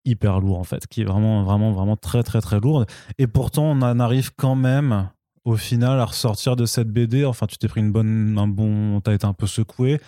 hyper 0.06 0.40
lourd 0.40 0.60
en 0.60 0.64
fait 0.64 0.86
qui 0.88 1.02
est 1.02 1.06
vraiment 1.06 1.44
vraiment 1.44 1.72
vraiment 1.72 1.96
très 1.98 2.22
très 2.24 2.40
très 2.42 2.60
lourde 2.60 2.86
et 3.18 3.28
pourtant 3.28 3.66
on 3.66 3.82
en 3.82 4.00
arrive 4.00 4.32
quand 4.36 4.56
même 4.56 5.10
au 5.46 5.56
final 5.58 6.00
à 6.00 6.06
ressortir 6.06 6.56
de 6.56 6.66
cette 6.66 6.90
BD. 6.90 7.24
Enfin, 7.24 7.46
tu 7.46 7.58
t'es 7.60 7.68
pris 7.68 7.80
une 7.80 7.92
bonne, 7.92 8.36
un 8.40 8.48
bon, 8.48 9.00
t'as 9.00 9.14
été 9.14 9.28
un 9.28 9.34
peu 9.34 9.46
secoué, 9.46 10.02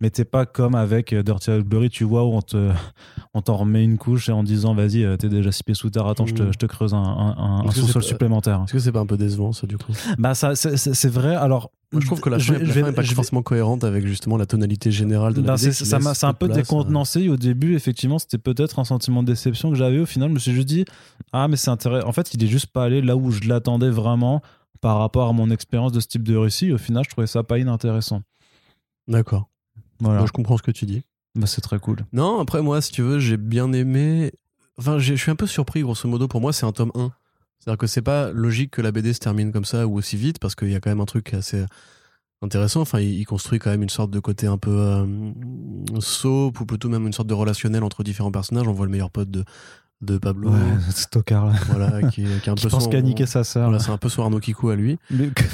mais 0.00 0.10
t'es 0.10 0.24
pas 0.24 0.46
comme 0.46 0.74
avec 0.74 1.12
euh, 1.12 1.22
Dirty 1.22 1.52
Library, 1.52 1.90
tu 1.90 2.02
vois, 2.02 2.24
où 2.24 2.32
on 2.32 2.42
te, 2.42 2.72
on 3.34 3.40
t'en 3.40 3.54
remet 3.58 3.84
une 3.84 3.98
couche 3.98 4.28
et 4.28 4.32
en 4.32 4.42
disant, 4.42 4.74
vas-y, 4.74 5.04
euh, 5.04 5.16
t'es 5.16 5.28
déjà 5.28 5.52
six 5.52 5.62
pieds 5.62 5.76
sous 5.76 5.90
terre, 5.90 6.08
attends, 6.08 6.26
je, 6.26 6.34
te, 6.34 6.42
Mm. 6.42 6.52
je 6.54 6.58
te 6.58 6.66
creuse 6.66 6.92
un, 6.92 6.98
un, 6.98 7.60
un- 7.66 7.70
sous-sol 7.70 8.02
supplémentaire. 8.02 8.62
Est-ce 8.64 8.72
que 8.72 8.78
c'est 8.80 8.90
pas 8.90 8.98
un 8.98 9.06
peu 9.06 9.16
décevant 9.16 9.52
ça 9.52 9.68
du 9.68 9.78
coup? 9.78 9.92
Bah, 10.18 10.34
ça, 10.34 10.56
c'est 10.56 11.08
vrai. 11.08 11.36
Alors, 11.36 11.70
Moi 11.92 12.00
je 12.00 12.06
trouve 12.06 12.20
que 12.20 12.28
la 12.30 12.38
je 12.38 12.44
fin, 12.44 12.52
vais- 12.52 12.58
la 12.60 12.64
je 12.66 12.72
fin 12.72 12.82
vais- 12.82 12.90
est 12.90 12.92
pas 12.94 13.02
je 13.02 13.14
forcément 13.14 13.42
cohérente 13.42 13.82
avec 13.84 14.06
justement 14.06 14.36
la 14.36 14.46
tonalité 14.46 14.92
générale 14.92 15.34
de 15.34 15.40
la 15.40 15.48
Ben, 15.48 15.54
BD 15.56 15.72
ça 15.72 15.98
m'a 15.98 16.12
un 16.22 16.32
peu 16.34 16.46
place, 16.46 16.58
décontenancé 16.58 17.28
au 17.28 17.36
début 17.36 17.74
effectivement 17.74 18.18
c'était 18.20 18.38
peut-être 18.38 18.78
un 18.78 18.84
sentiment 18.84 19.22
de 19.24 19.28
déception 19.28 19.70
que 19.70 19.76
j'avais 19.76 19.98
au 19.98 20.06
final 20.06 20.28
je 20.28 20.34
me 20.34 20.38
suis 20.38 20.52
juste 20.52 20.68
dit 20.68 20.84
ah 21.32 21.48
mais 21.48 21.56
c'est 21.56 21.70
intéressant 21.70 22.06
en 22.06 22.12
fait 22.12 22.32
il 22.32 22.44
est 22.44 22.46
juste 22.46 22.66
pas 22.68 22.84
allé 22.84 23.02
là 23.02 23.16
où 23.16 23.32
je 23.32 23.40
l'attendais 23.48 23.90
vraiment 23.90 24.40
par 24.80 24.98
rapport 24.98 25.28
à 25.28 25.32
mon 25.32 25.50
expérience 25.50 25.90
de 25.90 25.98
ce 25.98 26.06
type 26.06 26.22
de 26.22 26.36
récit 26.36 26.70
au 26.72 26.78
final 26.78 27.02
je 27.04 27.10
trouvais 27.10 27.26
ça 27.26 27.42
pas 27.42 27.58
inintéressant 27.58 28.22
euh. 29.08 29.12
D'accord. 29.12 29.48
voilà 29.98 30.18
Moi, 30.18 30.26
je 30.28 30.32
comprends 30.32 30.56
ce 30.58 30.62
que 30.62 30.70
tu 30.70 30.86
dis. 30.86 31.02
Bah, 31.34 31.46
c'est 31.48 31.60
très 31.60 31.78
cool 31.80 31.98
Non, 32.12 32.40
après 32.40 32.62
moi, 32.62 32.80
si 32.80 32.90
tu 32.92 33.02
veux, 33.02 33.18
j'ai 33.20 33.36
bien 33.36 33.72
aimé. 33.72 34.32
Enfin, 34.78 34.98
je 34.98 35.14
suis 35.14 35.30
un 35.30 35.36
peu 35.36 35.46
surpris, 35.46 35.82
grosso 35.82 36.08
modo. 36.08 36.26
Pour 36.28 36.40
moi, 36.40 36.52
c'est 36.52 36.66
un 36.66 36.72
tome 36.72 36.90
1. 36.94 37.10
C'est-à-dire 37.60 37.78
que 37.78 37.86
c'est 37.86 38.02
pas 38.02 38.30
logique 38.32 38.70
que 38.72 38.82
la 38.82 38.90
BD 38.90 39.12
se 39.12 39.20
termine 39.20 39.52
comme 39.52 39.64
ça 39.66 39.86
ou 39.86 39.98
aussi 39.98 40.16
vite, 40.16 40.38
parce 40.38 40.54
qu'il 40.54 40.70
y 40.70 40.74
a 40.74 40.80
quand 40.80 40.90
même 40.90 41.00
un 41.00 41.04
truc 41.06 41.34
assez 41.34 41.64
intéressant. 42.42 42.80
Enfin, 42.80 43.00
il, 43.00 43.24
construit 43.26 43.58
quand 43.58 43.70
même 43.70 43.82
une 43.82 43.90
sorte 43.90 44.10
de 44.10 44.18
côté 44.18 44.46
un 44.46 44.56
peu 44.58 44.70
euh, 44.74 45.06
soap, 46.00 46.60
ou 46.60 46.66
plutôt 46.66 46.88
même 46.88 47.06
une 47.06 47.12
sorte 47.12 47.28
de 47.28 47.34
relationnel 47.34 47.82
entre 47.84 48.02
différents 48.02 48.32
personnages. 48.32 48.66
On 48.68 48.72
voit 48.72 48.86
le 48.86 48.92
meilleur 48.92 49.10
pote 49.10 49.30
de, 49.30 49.44
de 50.00 50.16
Pablo, 50.16 50.50
ouais 50.50 50.56
c'est 50.94 51.10
tocard 51.10 51.44
là 51.48 51.52
voilà, 51.68 52.08
qui, 52.08 52.22
est- 52.22 52.40
qui 52.40 52.48
est 52.48 52.52
un 52.52 52.54
qui 52.54 52.64
peu 52.64 52.70
pense 52.70 52.84
son- 52.84 53.00
niquer 53.02 53.26
sa 53.26 53.44
sœur 53.44 53.64
Voilà, 53.68 53.78
c'est 53.84 53.90
un 53.90 53.98
peu 53.98 54.08
son 54.08 54.22
Arnaud 54.22 54.40
Kikou 54.40 54.70
à 54.70 54.76
lui. 54.76 54.98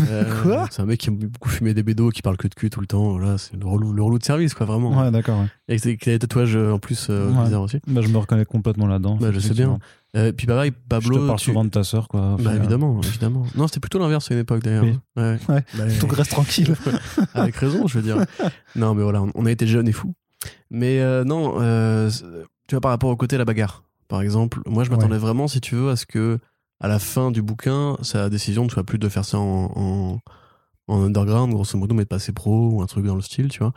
Euh, 0.09 0.25
Quoi 0.43 0.69
C'est 0.71 0.83
un 0.83 0.87
mec 0.87 1.01
qui 1.01 1.09
aime 1.09 1.17
beaucoup 1.19 1.49
fumer 1.49 1.75
des 1.75 1.83
bédos, 1.83 2.11
qui 2.11 2.23
parle 2.23 2.37
que 2.37 2.47
de 2.47 2.55
cul 2.55 2.71
tout 2.71 2.81
le 2.81 2.87
temps. 2.87 3.19
Voilà, 3.19 3.39
c'est 3.39 3.57
le 3.57 3.67
relou, 3.67 3.93
le 3.93 4.03
relou 4.05 4.21
de 4.21 4.25
service, 4.25 4.55
quoi, 4.55 4.65
vraiment. 4.67 4.97
ouais 5.03 5.11
d'accord 5.11 5.41
ouais. 5.41 5.77
Et 5.77 5.97
qui 5.97 6.09
a 6.09 6.13
des 6.13 6.19
tatouages 6.21 6.55
euh, 6.57 6.71
en 6.73 6.79
plus 6.79 7.09
euh, 7.11 7.29
Ouais. 7.33 7.45
bizarres 7.45 7.63
aussi. 7.63 7.81
bah, 7.89 8.01
je 8.03 8.09
me 8.09 8.19
reconnais 8.19 8.45
complètement 8.45 8.87
là-dedans 8.87 9.17
Bah, 9.21 9.33
je 9.33 9.41
sais 9.41 9.55
bien. 9.55 9.81
Euh, 10.17 10.33
puis 10.33 10.47
pareil, 10.47 10.73
Pablo. 10.89 11.15
je 11.15 11.21
te 11.21 11.27
parle 11.27 11.39
tu- 11.39 11.45
souvent 11.47 11.65
de 11.65 11.69
ta 11.71 11.85
sœur 11.85 12.09
quoi 12.09 12.37
Bah 12.41 12.55
évidemment, 12.57 13.01
évidemment. 13.03 13.45
Non, 13.55 13.67
c'était 13.69 13.81
plutôt 13.81 13.99
l'inverse 13.99 14.31
à 14.31 14.35
une 14.35 14.41
époque 14.41 14.63
d'ailleurs. 14.63 14.85
Oui. 14.85 14.99
Ouais. 15.17 15.39
Ouais. 15.49 15.65
Bah, 15.77 15.85
donc 16.01 16.13
reste 16.13 16.31
tranquille 16.31 16.75
avec 17.35 17.57
raison, 17.57 17.87
je 17.87 17.99
veux 17.99 18.03
dire. 18.03 18.17
non, 18.77 18.95
mais 18.95 19.03
voilà, 19.03 19.23
on- 19.35 19.47
a 19.47 19.51
été 19.51 19.67
jeunes 19.67 19.89
et 19.89 19.93
fous. 19.93 20.15
Mais 20.71 21.01
euh, 21.01 21.25
non, 21.25 21.57
euh, 21.61 22.11
tu 22.69 22.75
vois, 22.75 22.81
par 22.81 22.91
rapport 22.93 23.11
au 23.11 23.17
côté 23.17 23.37
de 23.37 23.39
la 23.39 23.45
bagarre, 23.45 23.83
par 24.09 24.23
exemple, 24.23 24.61
moi 24.67 24.85
je 24.85 24.91
m'attendais 24.91 25.19
vraiment, 25.19 25.49
si 25.49 25.61
tu 25.61 25.75
veux, 25.75 25.91
à 25.91 25.97
ce 25.97 26.07
que 26.07 26.39
à 26.81 26.89
la 26.89 26.99
fin 26.99 27.31
du 27.31 27.43
bouquin, 27.43 27.97
sa 28.03 28.29
décision 28.31 28.65
ne 28.65 28.69
soit 28.71 28.85
plus 28.85 28.99
de 28.99 29.09
faire 29.09 29.25
ça 29.25 29.39
en, 29.39 29.73
en, 29.75 30.19
en 30.89 31.03
underground, 31.03 31.53
grosso 31.53 31.77
modo, 31.79 31.95
mais 31.95 32.05
de 32.05 32.09
passer 32.09 32.33
pro 32.33 32.71
ou 32.71 32.83
un 32.83 32.87
truc 32.87 33.05
dans 33.07 33.15
le 33.17 33.23
style, 33.23 33.49
tu 33.49 33.59
vois. 33.61 33.73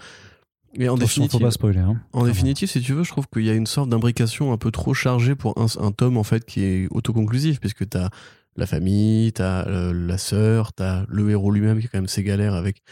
Et 0.75 0.87
en 0.87 0.95
Attention, 0.95 1.23
faut 1.23 1.27
définitive, 1.27 1.41
pas 1.41 1.51
spoiler 1.51 1.79
hein. 1.79 1.99
en 2.13 2.25
définitive, 2.25 2.69
si 2.69 2.81
tu 2.81 2.93
veux, 2.93 3.03
je 3.03 3.09
trouve 3.09 3.27
qu'il 3.27 3.43
y 3.43 3.49
a 3.49 3.53
une 3.53 3.65
sorte 3.65 3.89
d'imbrication 3.89 4.53
un 4.53 4.57
peu 4.57 4.71
trop 4.71 4.93
chargée 4.93 5.35
pour 5.35 5.57
un, 5.57 5.65
un 5.83 5.91
tome 5.91 6.17
en 6.17 6.23
fait 6.23 6.45
qui 6.45 6.63
est 6.63 6.87
autoconclusif, 6.91 7.59
puisque 7.59 7.89
t'as 7.89 8.09
la 8.55 8.67
famille, 8.67 9.33
t'as 9.33 9.65
euh, 9.67 9.93
la 9.93 10.17
sœur, 10.17 10.73
t'as 10.73 11.05
le 11.07 11.29
héros 11.29 11.51
lui-même 11.51 11.79
qui 11.79 11.87
a 11.87 11.89
quand 11.89 11.97
même 11.97 12.07
ses 12.07 12.23
galères 12.23 12.53
avec 12.53 12.83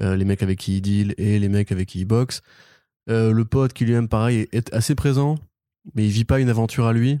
euh, 0.00 0.16
les 0.16 0.24
mecs 0.24 0.42
avec 0.42 0.58
qui 0.58 0.76
il 0.78 0.80
deal 0.80 1.14
et 1.18 1.38
les 1.38 1.48
mecs 1.48 1.72
avec 1.72 1.88
qui 1.88 2.00
il 2.00 2.04
boxe. 2.06 2.40
Euh, 3.10 3.32
le 3.32 3.44
pote 3.44 3.72
qui 3.72 3.84
lui-même, 3.84 4.08
pareil, 4.08 4.48
est, 4.52 4.72
assez 4.72 4.94
présent, 4.94 5.36
mais 5.94 6.06
il 6.06 6.10
vit 6.10 6.24
pas 6.24 6.40
une 6.40 6.48
aventure 6.48 6.86
à 6.86 6.92
lui. 6.92 7.18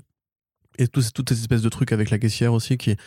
Et 0.78 0.88
tout, 0.88 1.02
toute 1.14 1.28
cette 1.28 1.38
espèce 1.38 1.62
de 1.62 1.68
truc 1.68 1.92
avec 1.92 2.10
la 2.10 2.18
caissière 2.18 2.52
aussi 2.52 2.76
qui 2.76 2.90
est 2.90 3.00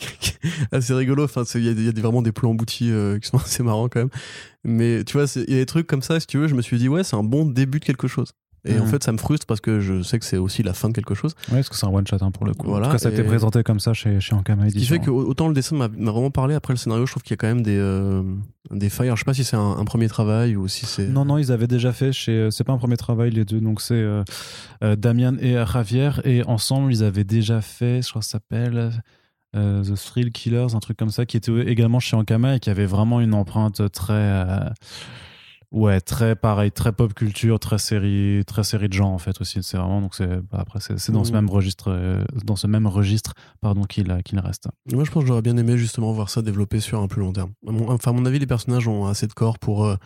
assez 0.72 0.94
rigolo. 0.94 1.24
Enfin, 1.24 1.42
il 1.54 1.64
y 1.64 1.68
a, 1.68 1.72
y 1.72 2.00
vraiment 2.00 2.22
des 2.22 2.32
plans 2.32 2.50
emboutis 2.50 2.90
euh, 2.90 3.18
qui 3.18 3.28
sont 3.28 3.36
assez 3.44 3.62
marrants 3.62 3.88
quand 3.88 4.00
même. 4.00 4.10
Mais 4.64 5.04
tu 5.04 5.16
vois, 5.18 5.26
il 5.36 5.50
y 5.52 5.56
a 5.56 5.60
des 5.60 5.66
trucs 5.66 5.86
comme 5.86 6.02
ça, 6.02 6.20
si 6.20 6.26
tu 6.26 6.38
veux, 6.38 6.48
je 6.48 6.54
me 6.54 6.62
suis 6.62 6.78
dit, 6.78 6.88
ouais, 6.88 7.04
c'est 7.04 7.16
un 7.16 7.22
bon 7.24 7.44
début 7.46 7.80
de 7.80 7.84
quelque 7.84 8.08
chose. 8.08 8.32
Et 8.66 8.78
en 8.78 8.82
Mhm. 8.84 8.90
fait, 8.90 9.02
ça 9.02 9.10
me 9.12 9.16
frustre 9.16 9.46
parce 9.46 9.62
que 9.62 9.80
je 9.80 10.02
sais 10.02 10.18
que 10.18 10.24
c'est 10.26 10.36
aussi 10.36 10.62
la 10.62 10.74
fin 10.74 10.90
de 10.90 10.92
quelque 10.92 11.14
chose. 11.14 11.34
ouais 11.48 11.54
parce 11.56 11.70
que 11.70 11.76
c'est 11.76 11.86
un 11.86 11.88
one 11.88 12.06
shot 12.06 12.18
hein, 12.20 12.30
pour 12.30 12.44
le 12.44 12.52
coup 12.52 12.66
Voilà, 12.68 12.88
en 12.88 12.90
tout 12.90 12.96
cas 12.96 12.98
ça 12.98 13.08
a 13.08 13.12
été 13.12 13.24
présenté 13.24 13.62
comme 13.62 13.80
ça 13.80 13.94
chez 13.94 14.20
chez 14.20 14.34
Ankama 14.34 14.68
Ce 14.68 14.74
qui 14.74 14.84
fait 14.84 14.98
que 14.98 15.08
autant 15.08 15.48
le 15.48 15.54
dessin 15.54 15.76
m'a 15.76 15.88
vraiment 15.88 16.30
parlé, 16.30 16.54
après 16.54 16.74
le 16.74 16.76
scénario, 16.76 17.06
je 17.06 17.12
trouve 17.12 17.22
qu'il 17.22 17.30
y 17.32 17.34
a 17.34 17.36
quand 17.38 17.46
même 17.46 17.62
des, 17.62 17.78
euh, 17.78 18.22
des 18.70 18.90
failles. 18.90 19.06
Alors, 19.06 19.16
je 19.16 19.22
sais 19.22 19.24
pas 19.24 19.32
si 19.32 19.44
c'est 19.44 19.56
un, 19.56 19.78
un 19.78 19.84
premier 19.86 20.08
travail 20.08 20.56
ou 20.56 20.68
si 20.68 20.84
c'est. 20.84 21.06
Non, 21.08 21.24
non, 21.24 21.38
ils 21.38 21.52
avaient 21.52 21.68
déjà 21.68 21.94
fait 21.94 22.12
chez. 22.12 22.32
euh, 22.32 22.50
C'est 22.50 22.64
pas 22.64 22.74
un 22.74 22.78
premier 22.78 22.98
travail, 22.98 23.30
les 23.30 23.46
deux. 23.46 23.62
Donc, 23.62 23.80
c'est 23.80 23.94
euh, 23.94 24.22
euh, 24.84 24.94
Damien 24.94 25.38
et 25.40 25.52
Javier. 25.54 26.10
Et 26.24 26.44
ensemble, 26.44 26.92
ils 26.92 27.02
avaient 27.02 27.24
déjà 27.24 27.62
fait, 27.62 28.02
je 28.02 28.10
crois 28.10 28.20
que 28.20 28.26
ça 28.26 28.32
s'appelle 28.32 28.90
euh, 29.56 29.82
The 29.82 29.94
Thrill 29.94 30.30
Killers, 30.32 30.74
un 30.74 30.80
truc 30.80 30.96
comme 30.96 31.10
ça, 31.10 31.26
qui 31.26 31.36
était 31.36 31.52
également 31.66 32.00
chez 32.00 32.16
Ankama 32.16 32.56
et 32.56 32.60
qui 32.60 32.70
avait 32.70 32.86
vraiment 32.86 33.20
une 33.20 33.34
empreinte 33.34 33.90
très. 33.92 34.12
euh, 34.14 34.68
ouais, 35.72 36.00
très 36.00 36.36
pareil, 36.36 36.72
très 36.72 36.92
pop 36.92 37.12
culture, 37.14 37.58
très 37.60 37.78
série, 37.78 38.42
très 38.46 38.64
série 38.64 38.88
de 38.88 38.92
gens, 38.92 39.12
en 39.12 39.18
fait, 39.18 39.40
aussi. 39.40 39.62
C'est 39.62 39.76
vraiment. 39.76 40.00
Donc, 40.00 40.14
c'est. 40.14 40.26
bah, 40.50 40.58
après, 40.60 40.80
c'est 40.80 40.98
c'est 40.98 41.12
dans 41.12 41.24
ce 41.24 41.32
même 41.32 41.48
registre, 41.50 41.90
euh, 41.90 42.24
dans 42.44 42.56
ce 42.56 42.66
même 42.66 42.86
registre, 42.86 43.34
pardon, 43.60 43.84
qu'il 43.84 44.14
qu'il 44.24 44.38
reste. 44.40 44.68
Moi, 44.92 45.04
je 45.04 45.10
pense 45.10 45.22
que 45.22 45.28
j'aurais 45.28 45.42
bien 45.42 45.56
aimé 45.56 45.76
justement 45.76 46.12
voir 46.12 46.30
ça 46.30 46.42
développer 46.42 46.80
sur 46.80 47.00
un 47.00 47.06
plus 47.08 47.20
long 47.20 47.32
terme. 47.32 47.52
Mon- 47.62 47.90
Enfin, 47.90 48.10
à 48.10 48.14
mon 48.14 48.26
avis, 48.26 48.38
les 48.38 48.46
personnages 48.46 48.88
ont 48.88 49.06
assez 49.06 49.26
de 49.26 49.32
corps 49.32 49.58
pour. 49.58 49.96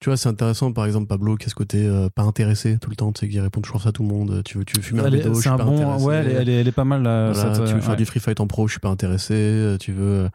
Tu 0.00 0.08
vois, 0.08 0.16
c'est 0.16 0.28
intéressant, 0.28 0.72
par 0.72 0.86
exemple, 0.86 1.06
Pablo, 1.06 1.36
qui 1.36 1.46
a 1.46 1.48
ce 1.50 1.54
côté 1.54 1.86
euh, 1.86 2.08
pas 2.08 2.22
intéressé 2.22 2.78
tout 2.78 2.88
le 2.90 2.96
temps, 2.96 3.12
tu 3.12 3.20
sais, 3.20 3.28
qui 3.28 3.38
répond 3.38 3.60
toujours 3.60 3.82
ça 3.82 3.90
à 3.90 3.92
tout 3.92 4.02
le 4.02 4.08
monde. 4.08 4.42
Tu 4.44 4.58
veux, 4.58 4.64
tu 4.64 4.76
veux 4.76 4.82
fumer 4.82 5.00
un 5.00 5.10
bédo, 5.10 5.34
je 5.34 5.40
suis 5.40 5.48
un 5.50 5.56
pas 5.58 5.64
bon. 5.64 5.74
intéressé. 5.76 6.04
Ouais, 6.04 6.16
elle 6.16 6.28
est, 6.28 6.32
elle 6.32 6.48
est- 6.48 6.60
elle 6.62 6.68
est 6.68 6.72
pas 6.72 6.84
mal, 6.84 7.02
là. 7.02 7.32
Voilà, 7.32 7.54
cette, 7.54 7.64
tu 7.66 7.72
veux 7.72 7.78
euh, 7.78 7.82
faire 7.82 7.96
du 7.96 8.06
free 8.06 8.18
fight 8.20 8.40
en 8.40 8.46
pro, 8.46 8.66
je 8.66 8.72
suis 8.72 8.80
pas 8.80 8.88
intéressé. 8.88 9.34
Euh, 9.34 9.76
Tu 9.78 9.92
veux 9.92 10.28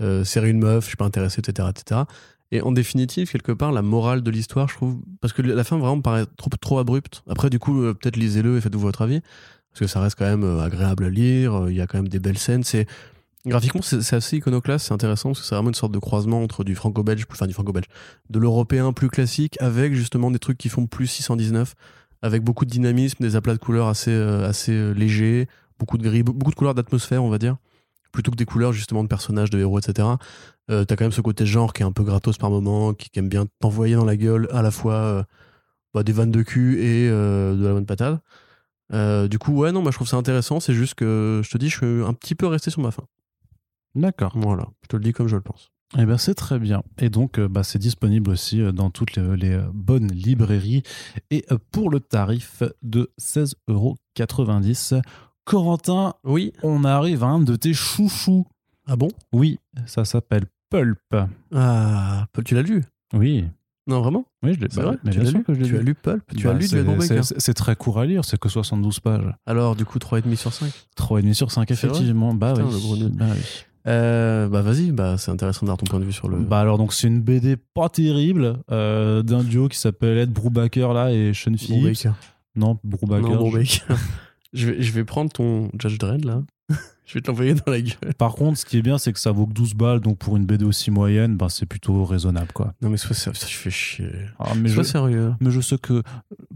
euh, 0.00 0.24
serrer 0.24 0.48
une 0.50 0.58
meuf, 0.60 0.84
je 0.84 0.88
suis 0.88 0.96
pas 0.96 1.04
intéressé, 1.04 1.40
etc., 1.46 1.68
etc. 1.70 2.00
Et 2.50 2.60
en 2.62 2.72
définitive, 2.72 3.30
quelque 3.30 3.52
part, 3.52 3.70
la 3.72 3.82
morale 3.82 4.22
de 4.22 4.30
l'histoire, 4.30 4.68
je 4.68 4.74
trouve, 4.74 4.98
parce 5.20 5.32
que 5.32 5.42
la 5.42 5.64
fin 5.64 5.76
vraiment 5.78 5.96
me 5.96 6.02
paraît 6.02 6.26
trop, 6.36 6.50
trop 6.60 6.78
abrupte. 6.78 7.22
Après, 7.28 7.48
du 7.50 7.58
coup, 7.58 7.82
euh, 7.82 7.94
peut-être 7.94 8.16
lisez-le 8.16 8.56
et 8.56 8.60
faites-vous 8.60 8.80
votre 8.80 9.02
avis, 9.02 9.20
parce 9.70 9.80
que 9.80 9.86
ça 9.86 10.00
reste 10.00 10.18
quand 10.18 10.26
même 10.26 10.44
agréable 10.60 11.04
à 11.04 11.10
lire. 11.10 11.66
Il 11.68 11.74
y 11.76 11.80
a 11.80 11.86
quand 11.86 11.98
même 11.98 12.08
des 12.08 12.18
belles 12.18 12.38
scènes. 12.38 12.64
C'est 12.64 12.86
graphiquement, 13.46 13.82
c'est 13.82 14.14
assez 14.14 14.36
iconoclaste, 14.36 14.86
c'est 14.86 14.94
intéressant 14.94 15.30
parce 15.30 15.40
que 15.40 15.46
c'est 15.46 15.54
vraiment 15.54 15.70
une 15.70 15.74
sorte 15.74 15.92
de 15.92 15.98
croisement 15.98 16.42
entre 16.42 16.64
du 16.64 16.74
franco-belge, 16.74 17.26
enfin 17.30 17.46
du 17.46 17.54
franco-belge, 17.54 17.86
de 18.30 18.38
l'européen 18.38 18.92
plus 18.92 19.08
classique, 19.08 19.56
avec 19.60 19.94
justement 19.94 20.30
des 20.30 20.38
trucs 20.38 20.58
qui 20.58 20.68
font 20.68 20.86
plus 20.86 21.06
619, 21.06 21.74
avec 22.22 22.42
beaucoup 22.42 22.64
de 22.64 22.70
dynamisme, 22.70 23.22
des 23.22 23.36
aplats 23.36 23.54
de 23.54 23.58
couleurs 23.58 23.88
assez, 23.88 24.12
euh, 24.12 24.48
assez 24.48 24.72
euh, 24.72 24.92
légers, 24.92 25.48
beaucoup 25.78 25.98
de 25.98 26.04
gris, 26.04 26.22
beaucoup 26.22 26.50
de 26.50 26.56
couleurs 26.56 26.74
d'atmosphère, 26.74 27.24
on 27.24 27.30
va 27.30 27.38
dire, 27.38 27.56
plutôt 28.12 28.30
que 28.30 28.36
des 28.36 28.44
couleurs 28.44 28.72
justement 28.72 29.02
de 29.02 29.08
personnages, 29.08 29.50
de 29.50 29.58
héros, 29.58 29.78
etc. 29.78 30.08
Euh, 30.70 30.84
T'as 30.84 30.94
quand 30.94 31.04
même 31.04 31.12
ce 31.12 31.20
côté 31.20 31.44
genre 31.44 31.72
qui 31.72 31.82
est 31.82 31.86
un 31.86 31.92
peu 31.92 32.04
gratos 32.04 32.38
par 32.38 32.50
moment, 32.50 32.94
qui, 32.94 33.10
aime 33.16 33.28
bien 33.28 33.46
t'envoyer 33.60 33.96
dans 33.96 34.04
la 34.04 34.16
gueule 34.16 34.48
à 34.52 34.62
la 34.62 34.70
fois 34.70 34.94
euh, 34.94 35.22
bah, 35.94 36.04
des 36.04 36.12
vannes 36.12 36.30
de 36.30 36.42
cul 36.42 36.80
et 36.80 37.08
de 37.08 37.64
la 37.64 37.72
bonne 37.72 37.86
patate. 37.86 38.20
Du 39.30 39.38
coup, 39.38 39.52
ouais, 39.54 39.72
non, 39.72 39.82
moi 39.82 39.90
je 39.90 39.96
trouve 39.96 40.08
ça 40.08 40.16
intéressant. 40.16 40.60
C'est 40.60 40.74
juste 40.74 40.94
que 40.94 41.40
je 41.42 41.50
te 41.50 41.58
dis, 41.58 41.68
je 41.70 41.76
suis 41.76 42.04
un 42.04 42.12
petit 42.12 42.34
peu 42.34 42.46
resté 42.46 42.70
sur 42.70 42.82
ma 42.82 42.92
fin. 42.92 43.04
D'accord. 43.94 44.32
Voilà, 44.36 44.66
je 44.82 44.88
te 44.88 44.96
le 44.96 45.02
dis 45.02 45.12
comme 45.12 45.28
je 45.28 45.36
le 45.36 45.42
pense. 45.42 45.70
Eh 45.98 46.06
bien, 46.06 46.16
c'est 46.16 46.34
très 46.34 46.58
bien. 46.58 46.82
Et 46.98 47.10
donc, 47.10 47.38
euh, 47.38 47.48
bah, 47.48 47.62
c'est 47.62 47.78
disponible 47.78 48.30
aussi 48.30 48.62
euh, 48.62 48.72
dans 48.72 48.88
toutes 48.88 49.14
les, 49.14 49.36
les, 49.36 49.50
euh, 49.52 49.66
bonnes 49.74 50.10
librairies. 50.10 50.82
Et 51.30 51.44
pour 51.70 51.90
le 51.90 52.00
tarif 52.00 52.62
de 52.82 53.10
16,90€. 53.20 55.02
Corentin, 55.44 56.14
Oui. 56.24 56.52
on 56.62 56.84
arrive 56.84 57.24
à 57.24 57.26
un 57.26 57.40
de 57.40 57.56
tes 57.56 57.74
chouchous. 57.74 58.46
Ah 58.86 58.96
bon? 58.96 59.08
Oui, 59.32 59.58
ça 59.86 60.04
s'appelle 60.04 60.44
Pulp. 60.70 60.98
Ah, 61.54 62.26
Pulp, 62.32 62.46
tu 62.46 62.54
l'as 62.54 62.62
lu? 62.62 62.82
Oui. 63.12 63.44
Non, 63.88 64.00
vraiment? 64.00 64.24
Oui, 64.44 64.54
je 64.54 64.60
l'ai 64.60 64.68
bah, 64.68 64.94
Tu 65.10 65.18
l'as 65.20 65.30
lu? 65.30 65.44
as 65.46 65.52
lu. 65.52 65.78
lu 65.82 65.94
Pulp? 65.94 66.22
Tu 66.36 66.48
as 66.48 66.52
Bah, 66.52 66.58
lu 66.58 66.68
du 66.68 67.22
c'est- 67.22 67.54
très 67.54 67.74
court 67.74 67.98
à 67.98 68.06
lire, 68.06 68.24
c'est 68.24 68.38
que 68.38 68.48
72 68.48 69.00
pages. 69.00 69.34
Alors, 69.46 69.74
du 69.74 69.84
coup, 69.84 69.98
3,5 69.98 70.36
sur 70.36 70.52
5 70.52 70.72
3,5 70.96 71.34
sur 71.34 71.50
5, 71.50 71.68
C'est 71.68 71.74
vrai? 71.74 71.88
effectivement. 71.88 72.32
Bah 72.34 72.52
Putain, 72.54 72.66
oui. 72.68 72.72
le 72.72 72.78
gros 72.78 72.96
nul. 72.96 73.08
Bah 73.10 73.26
oui. 73.34 73.42
Euh, 73.86 74.48
Bah, 74.48 74.62
vas-y, 74.62 74.90
bah, 74.92 75.16
c'est 75.18 75.30
intéressant 75.30 75.66
d'avoir 75.66 75.78
ton 75.78 75.86
point 75.86 76.00
de 76.00 76.04
vue 76.04 76.12
sur 76.12 76.28
le. 76.28 76.38
Bah 76.38 76.60
alors 76.60 76.78
donc 76.78 76.92
c'est 76.92 77.08
une 77.08 77.20
BD 77.20 77.56
pas 77.56 77.88
terrible 77.88 78.58
euh, 78.70 79.22
d'un 79.22 79.42
duo 79.42 79.68
qui 79.68 79.78
s'appelle 79.78 80.18
Ed 80.18 80.30
Brubaker 80.32 80.92
là 80.94 81.12
et 81.12 81.32
Sean 81.34 81.56
Phillips. 81.56 81.80
Brubaker. 81.82 82.14
Non, 82.54 82.78
Brubaker. 82.84 83.22
Non, 83.22 83.30
je- 83.32 83.36
Brubaker. 83.38 83.96
je, 84.52 84.66
vais, 84.70 84.82
je 84.82 84.92
vais 84.92 85.04
prendre 85.04 85.32
ton 85.32 85.70
Judge 85.78 85.98
Dredd, 85.98 86.24
là. 86.24 86.42
Je 87.04 87.14
vais 87.14 87.20
te 87.20 87.28
l'envoyer 87.30 87.54
dans 87.54 87.70
la 87.70 87.80
gueule. 87.80 88.14
Par 88.16 88.34
contre, 88.34 88.58
ce 88.58 88.64
qui 88.64 88.78
est 88.78 88.82
bien, 88.82 88.96
c'est 88.96 89.12
que 89.12 89.18
ça 89.18 89.32
vaut 89.32 89.46
que 89.46 89.52
12 89.52 89.74
balles, 89.74 90.00
donc 90.00 90.18
pour 90.18 90.36
une 90.36 90.46
BD 90.46 90.64
aussi 90.64 90.90
moyenne, 90.90 91.36
ben, 91.36 91.48
c'est 91.48 91.66
plutôt 91.66 92.04
raisonnable 92.04 92.52
quoi. 92.54 92.72
Non, 92.80 92.88
mais 92.90 92.96
sois 92.96 93.14
sérieux, 93.16 93.38
ça, 93.38 93.46
je 93.48 93.56
fais 93.56 93.70
chier. 93.70 94.10
Ah, 94.38 94.52
mais, 94.56 94.68
je, 94.68 94.82
sérieux. 94.82 95.34
mais 95.40 95.50
je 95.50 95.60
sais 95.60 95.78
que, 95.78 96.02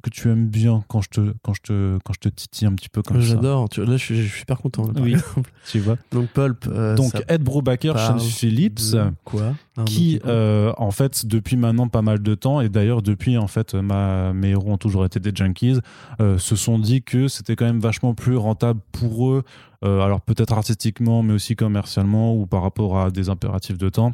que 0.03 0.11
tu 0.11 0.31
aimes 0.31 0.47
bien 0.47 0.85
quand 0.89 1.03
je 1.03 1.09
te, 1.11 1.35
quand 1.43 1.53
je 1.53 1.61
te, 1.63 1.99
quand 2.05 2.13
je 2.15 2.21
te 2.21 2.29
titille 2.29 2.67
un 2.69 2.75
petit 2.75 2.89
peu 2.89 3.03
comme 3.03 3.21
ça. 3.21 3.27
J'adore. 3.29 3.69
Là, 3.77 3.97
je 3.97 4.05
suis, 4.05 4.17
je 4.23 4.29
suis 4.29 4.39
super 4.41 4.59
content. 4.59 4.87
là, 4.87 4.93
par 4.95 5.03
Oui. 5.03 5.13
exemple. 5.15 5.51
Tu 5.67 5.81
vois. 5.81 5.97
Donc, 6.13 6.29
Pulp. 6.29 6.67
euh, 6.69 6.95
Donc 6.95 7.11
ça 7.11 7.21
Ed 7.29 7.43
Brubaker, 7.43 7.95
Phillips. 8.21 8.93
de 8.93 9.11
Quoi? 9.25 9.53
Qui 9.85 10.21
peu. 10.23 10.29
euh, 10.31 10.73
en 10.79 10.91
fait 10.91 11.27
depuis 11.27 11.57
maintenant 11.57 11.89
pas 11.89 12.01
mal 12.01 12.23
de 12.23 12.35
temps 12.35 12.63
et 12.63 12.69
d'ailleurs 12.71 13.03
depuis 13.03 13.37
en 13.37 13.47
fait 13.49 13.75
ma, 13.75 14.33
mes 14.33 14.51
héros 14.51 14.73
ont 14.73 14.79
toujours 14.79 15.05
été 15.05 15.21
des 15.21 15.33
junkies 15.35 15.81
euh, 16.21 16.39
se 16.39 16.57
sont 16.57 16.79
dit 16.79 17.03
que 17.03 17.29
c'était 17.29 17.57
quand 17.57 17.67
même 17.67 17.81
vachement 17.81 18.15
plus 18.15 18.37
rentable 18.37 18.81
pour 18.93 19.29
eux 19.31 19.43
alors 19.83 20.21
peut-être 20.21 20.53
artistiquement 20.53 21.23
mais 21.23 21.35
aussi 21.35 21.57
commercialement 21.57 22.35
ou 22.35 22.47
par 22.47 22.63
rapport 22.63 22.99
à 22.99 23.11
des 23.11 23.29
impératifs 23.29 23.79
de 23.79 23.89
temps 23.89 24.13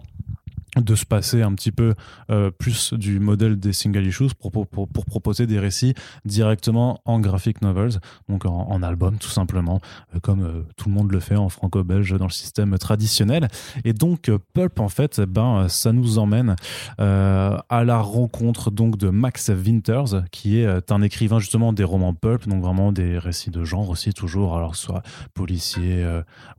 de 0.80 0.94
se 0.94 1.04
passer 1.04 1.42
un 1.42 1.52
petit 1.54 1.70
peu 1.72 1.94
euh, 2.30 2.50
plus 2.50 2.94
du 2.94 3.20
modèle 3.20 3.58
des 3.60 3.74
single 3.74 4.06
issues 4.06 4.28
pour, 4.40 4.50
pour, 4.50 4.66
pour- 4.66 4.88
pour 4.88 5.04
proposer 5.04 5.46
des 5.46 5.58
récits 5.58 5.92
directement 6.24 7.00
en 7.04 7.20
graphic 7.20 7.60
novels, 7.60 8.00
donc 8.28 8.46
en, 8.46 8.68
en 8.70 8.82
album 8.82 9.18
tout 9.18 9.28
simplement, 9.28 9.80
euh, 10.14 10.18
comme 10.20 10.42
euh, 10.42 10.62
tout 10.78 10.88
le 10.88 10.94
monde 10.94 11.12
le 11.12 11.20
fait 11.20 11.36
en 11.36 11.50
franco-belge 11.50 12.16
dans 12.18 12.24
le 12.26 12.30
système 12.32 12.78
traditionnel. 12.78 13.48
Et 13.84 13.92
donc 13.92 14.30
Pulp 14.54 14.80
en 14.80 14.88
fait, 14.88 15.20
eh 15.22 15.26
ben, 15.26 15.68
ça 15.68 15.92
nous 15.92 16.18
emmène 16.18 16.56
à 16.98 17.84
la 17.84 17.98
rencontre 18.00 18.70
donc 18.70 18.96
de 18.96 19.08
Max 19.10 19.50
Winters, 19.50 20.24
qui 20.30 20.58
est 20.58 20.90
un 20.92 21.02
écrivain 21.02 21.38
justement 21.38 21.72
des 21.72 21.84
romans 21.84 22.14
Pulp, 22.14 22.48
donc 22.48 22.62
vraiment 22.62 22.92
des 22.92 23.18
récits 23.18 23.50
de 23.50 23.64
genre 23.64 23.90
aussi 23.90 24.12
toujours, 24.14 24.56
alors 24.56 24.76
soit 24.76 25.02
policier, 25.34 26.04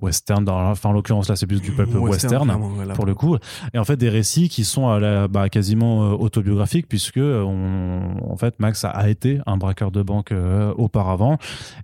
western, 0.02 0.46
dans- 0.46 0.70
enfin 0.70 0.90
en 0.90 0.94
l'occurrence 0.94 1.30
là 1.30 1.36
c'est 1.36 1.48
plus 1.48 1.62
du 1.62 1.72
Pulp 1.72 1.90
western 2.02 2.48
pour 2.96 3.06
le 3.06 3.16
coup. 3.16 3.38
Et 3.74 3.78
en 3.80 3.86
fait, 3.86 4.03
des 4.04 4.10
récits 4.10 4.50
qui 4.50 4.66
sont 4.66 4.90
à 4.90 5.00
la, 5.00 5.30
bah, 5.30 5.48
quasiment 5.48 6.04
euh, 6.04 6.16
autobiographiques, 6.16 6.90
puisque 6.90 7.18
euh, 7.18 7.42
on, 7.42 8.30
en 8.30 8.36
fait, 8.36 8.60
Max 8.60 8.84
a, 8.84 9.10
été 9.10 9.40
un 9.46 9.56
braqueur 9.56 9.92
de 9.92 10.02
banque 10.02 10.34
euh, 10.34 10.74
auparavant. 10.78 11.38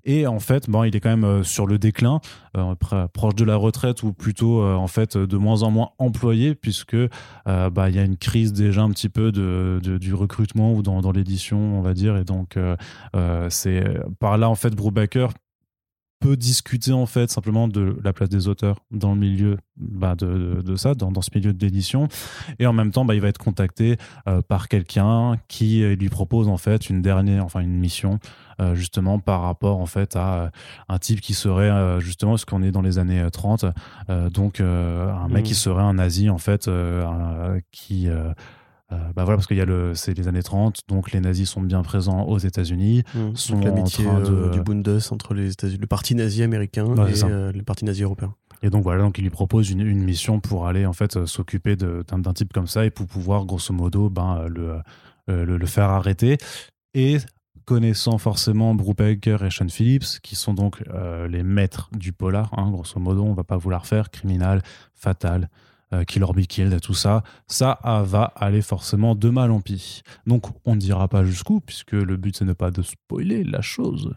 Et 0.03 0.27
en 0.27 0.39
fait, 0.39 0.69
bon, 0.69 0.83
il 0.83 0.93
est 0.93 0.99
quand 0.99 1.15
même 1.15 1.45
sur 1.45 1.65
le 1.65 1.77
déclin, 1.77 2.19
pr- 2.55 3.07
proche 3.07 3.35
de 3.35 3.45
la 3.45 3.55
retraite, 3.55 4.03
ou 4.03 4.11
plutôt, 4.11 4.63
en 4.63 4.87
fait, 4.87 5.15
de 5.15 5.37
moins 5.37 5.63
en 5.63 5.71
moins 5.71 5.91
employé, 5.97 6.55
puisque 6.55 6.97
bah, 7.45 7.89
il 7.89 7.95
y 7.95 7.99
a 7.99 8.03
une 8.03 8.17
crise 8.17 8.51
déjà 8.51 8.81
un 8.81 8.89
petit 8.89 9.09
peu 9.09 9.31
de, 9.31 9.79
du 9.97 10.13
recrutement 10.13 10.73
ou 10.73 10.81
dans, 10.81 11.11
l'édition, 11.11 11.77
on 11.77 11.81
va 11.81 11.93
dire. 11.93 12.17
Et 12.17 12.23
donc, 12.23 12.57
c'est 13.49 13.83
par 14.19 14.37
là, 14.37 14.49
en 14.49 14.55
fait, 14.55 14.75
Brubaker 14.75 15.29
peut 16.19 16.35
discuter 16.35 16.91
en 16.91 17.05
fait 17.05 17.29
simplement 17.29 17.67
de 17.67 17.97
la 18.03 18.11
place 18.13 18.29
des 18.29 18.47
auteurs 18.47 18.79
dans 18.91 19.13
le 19.13 19.19
milieu 19.19 19.57
bah, 19.77 20.15
de, 20.15 20.25
de- 20.57 20.61
de 20.61 20.75
ça, 20.75 20.93
dans, 20.93 21.11
dans 21.11 21.21
ce 21.21 21.29
milieu 21.33 21.53
de 21.53 21.65
l'édition. 21.65 22.07
Et 22.59 22.65
en 22.67 22.73
même 22.73 22.91
temps, 22.91 23.05
bah, 23.05 23.15
il 23.15 23.21
va 23.21 23.29
être 23.29 23.37
contacté 23.37 23.97
euh, 24.27 24.41
par 24.41 24.67
quelqu'un 24.67 25.37
qui 25.47 25.81
lui 25.95 26.09
propose 26.09 26.47
en 26.49 26.57
fait 26.57 26.89
une 26.89 27.01
dernière, 27.01 27.45
enfin 27.45 27.61
une 27.61 27.77
mission 27.77 28.19
euh, 28.59 28.75
justement 28.75 29.19
par 29.19 29.41
rapport 29.41 29.79
en 29.79 29.85
fait 29.85 30.17
à 30.17 30.33
euh, 30.43 30.49
un 30.89 30.97
type 30.99 31.21
qui 31.21 31.33
serait 31.33 31.69
euh, 31.69 31.99
justement, 32.01 32.31
parce 32.33 32.43
qu'on 32.43 32.61
est 32.63 32.71
dans 32.71 32.81
les 32.81 32.97
années 32.97 33.21
euh, 33.21 33.29
30, 33.29 33.65
euh, 34.09 34.29
donc 34.29 34.59
un 34.59 35.27
mec 35.29 35.45
qui 35.45 35.55
serait 35.55 35.81
un 35.83 35.93
nazi 35.93 36.29
en 36.29 36.37
fait, 36.37 36.69
qui 37.71 38.07
euh, 38.91 38.97
bah 39.15 39.23
voilà 39.23 39.37
parce 39.37 39.45
qu'il 39.47 39.57
y 39.57 39.61
a 39.61 39.65
le 39.65 39.93
c'est 39.95 40.13
les 40.17 40.27
années 40.27 40.41
30 40.43 40.81
donc 40.87 41.11
les 41.11 41.19
nazis 41.19 41.49
sont 41.49 41.61
bien 41.61 41.81
présents 41.83 42.23
aux 42.23 42.37
États-Unis 42.39 43.03
Mmh. 43.13 43.35
sont 43.35 43.53
Donc, 43.55 43.63
l'amitié 43.65 44.05
de- 44.05 44.09
euh, 44.33 44.49
du 44.49 44.61
Bundes 44.61 44.99
entre 45.11 45.33
les 45.33 45.51
États-Unis, 45.51 45.79
le 45.79 45.87
parti 45.87 46.15
nazi 46.15 46.41
américain 46.43 46.85
et 47.07 47.23
euh, 47.23 47.51
le 47.51 47.63
parti 47.63 47.85
nazi 47.85 48.03
européen. 48.03 48.33
Et 48.61 48.69
donc 48.69 48.83
voilà, 48.83 49.03
donc 49.03 49.17
il 49.17 49.21
lui 49.21 49.29
propose 49.29 49.69
une, 49.69 49.81
une 49.81 50.03
mission 50.03 50.39
pour 50.39 50.67
aller 50.67 50.85
en 50.85 50.93
fait 50.93 51.25
s'occuper 51.25 51.75
d'un 51.75 52.19
d'un 52.19 52.33
type 52.33 52.51
comme 52.51 52.67
ça 52.67 52.85
et 52.85 52.89
pour 52.89 53.05
pouvoir 53.07 53.45
grosso 53.45 53.73
modo 53.73 54.09
ben, 54.09 54.47
le, 54.47 54.79
le, 55.27 55.57
le 55.57 55.65
faire 55.65 55.89
arrêter. 55.89 56.37
Et 56.93 57.17
connaissant 57.65 58.17
forcément 58.17 58.73
Brubaker 58.73 59.43
et 59.45 59.51
Sean 59.51 59.69
Phillips, 59.69 60.19
qui 60.23 60.35
sont 60.35 60.55
donc 60.55 60.83
euh, 60.91 61.27
les 61.27 61.43
maîtres 61.43 61.89
du 61.95 62.11
polar, 62.13 62.51
hein, 62.57 62.71
grosso 62.71 62.99
modo, 62.99 63.23
on 63.23 63.33
va 63.33 63.43
pas 63.43 63.57
vouloir 63.57 63.85
faire 63.85 64.09
criminal, 64.09 64.63
fatal, 64.95 65.49
euh, 65.93 66.03
Kill 66.03 66.23
or 66.23 66.33
Be 66.33 66.41
Killed, 66.41 66.79
tout 66.81 66.93
ça, 66.93 67.23
ça 67.47 67.79
ah, 67.83 68.03
va 68.03 68.23
aller 68.35 68.61
forcément 68.61 69.15
de 69.15 69.29
mal 69.29 69.51
en 69.51 69.59
pis. 69.59 70.03
Donc 70.27 70.45
on 70.65 70.75
ne 70.75 70.79
dira 70.79 71.07
pas 71.07 71.23
jusqu'où, 71.23 71.59
puisque 71.61 71.93
le 71.93 72.15
but 72.17 72.35
c'est 72.35 72.45
ne 72.45 72.53
pas 72.53 72.71
de 72.71 72.81
spoiler 72.81 73.43
la 73.43 73.61
chose, 73.61 74.13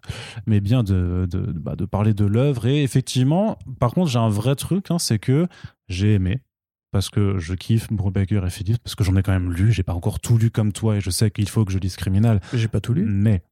mais 0.47 0.61
bien 0.61 0.83
de, 0.83 1.27
de, 1.31 1.39
bah, 1.39 1.77
de 1.77 1.85
parler 1.85 2.15
de 2.15 2.25
l'œuvre. 2.25 2.67
Et 2.67 2.83
effectivement, 2.83 3.59
par 3.81 3.93
contre, 3.93 4.11
j'ai 4.11 4.19
un 4.19 4.29
vrai 4.29 4.55
truc, 4.55 4.91
hein, 4.91 4.99
c'est 4.99 5.19
que 5.19 5.47
j'ai 5.89 6.15
aimé. 6.15 6.43
Parce 6.91 7.09
que 7.09 7.39
je 7.39 7.55
kiffe 7.55 7.91
Brubaker 7.91 8.45
et 8.45 8.51
Phillips, 8.51 8.83
parce 8.85 8.95
que 8.95 9.03
j'en 9.03 9.17
ai 9.17 9.23
quand 9.23 9.33
même 9.33 9.51
lu. 9.51 9.73
J'ai 9.73 9.83
pas 9.83 9.95
encore 9.95 10.21
tout 10.21 10.37
lu 10.37 10.51
comme 10.51 10.73
toi, 10.73 10.97
et 10.97 11.01
je 11.01 11.09
sais 11.09 11.31
qu'il 11.31 11.49
faut 11.49 11.65
que 11.65 11.73
je 11.73 11.79
lise 11.79 11.97
Criminal. 11.97 12.39
J'ai 12.53 12.69
pas 12.69 12.81
tout 12.81 12.93
lu. 12.93 13.07
Mais 13.07 13.43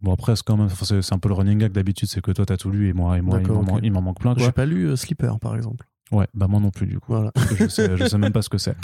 bon, 0.00 0.12
après, 0.12 0.36
c'est 0.36 0.44
quand 0.44 0.56
même, 0.56 0.68
c'est 0.68 1.12
un 1.12 1.18
peu 1.18 1.28
le 1.28 1.34
running 1.34 1.58
gag 1.58 1.72
d'habitude, 1.72 2.08
c'est 2.08 2.20
que 2.20 2.30
toi 2.30 2.46
t'as 2.46 2.56
tout 2.56 2.70
lu 2.70 2.88
et 2.88 2.92
moi, 2.92 3.18
et 3.18 3.20
moi, 3.20 3.40
il 3.82 3.90
m'en 3.90 4.00
manque 4.00 4.20
plein. 4.20 4.32
J'ai 4.36 4.52
pas 4.52 4.64
lu 4.64 4.86
euh, 4.86 4.94
Sleeper 4.94 5.40
par 5.40 5.56
exemple. 5.56 5.88
Ouais, 6.12 6.26
bah 6.34 6.46
moi 6.48 6.60
non 6.60 6.70
plus 6.70 6.86
du 6.86 7.00
coup. 7.00 7.12
Voilà. 7.12 7.32
Parce 7.32 7.46
que 7.48 7.56
je 7.56 7.68
sais, 7.68 7.96
je 7.96 8.04
sais 8.04 8.16
même 8.18 8.32
pas 8.32 8.42
ce 8.42 8.48
que 8.48 8.58
c'est. 8.58 8.76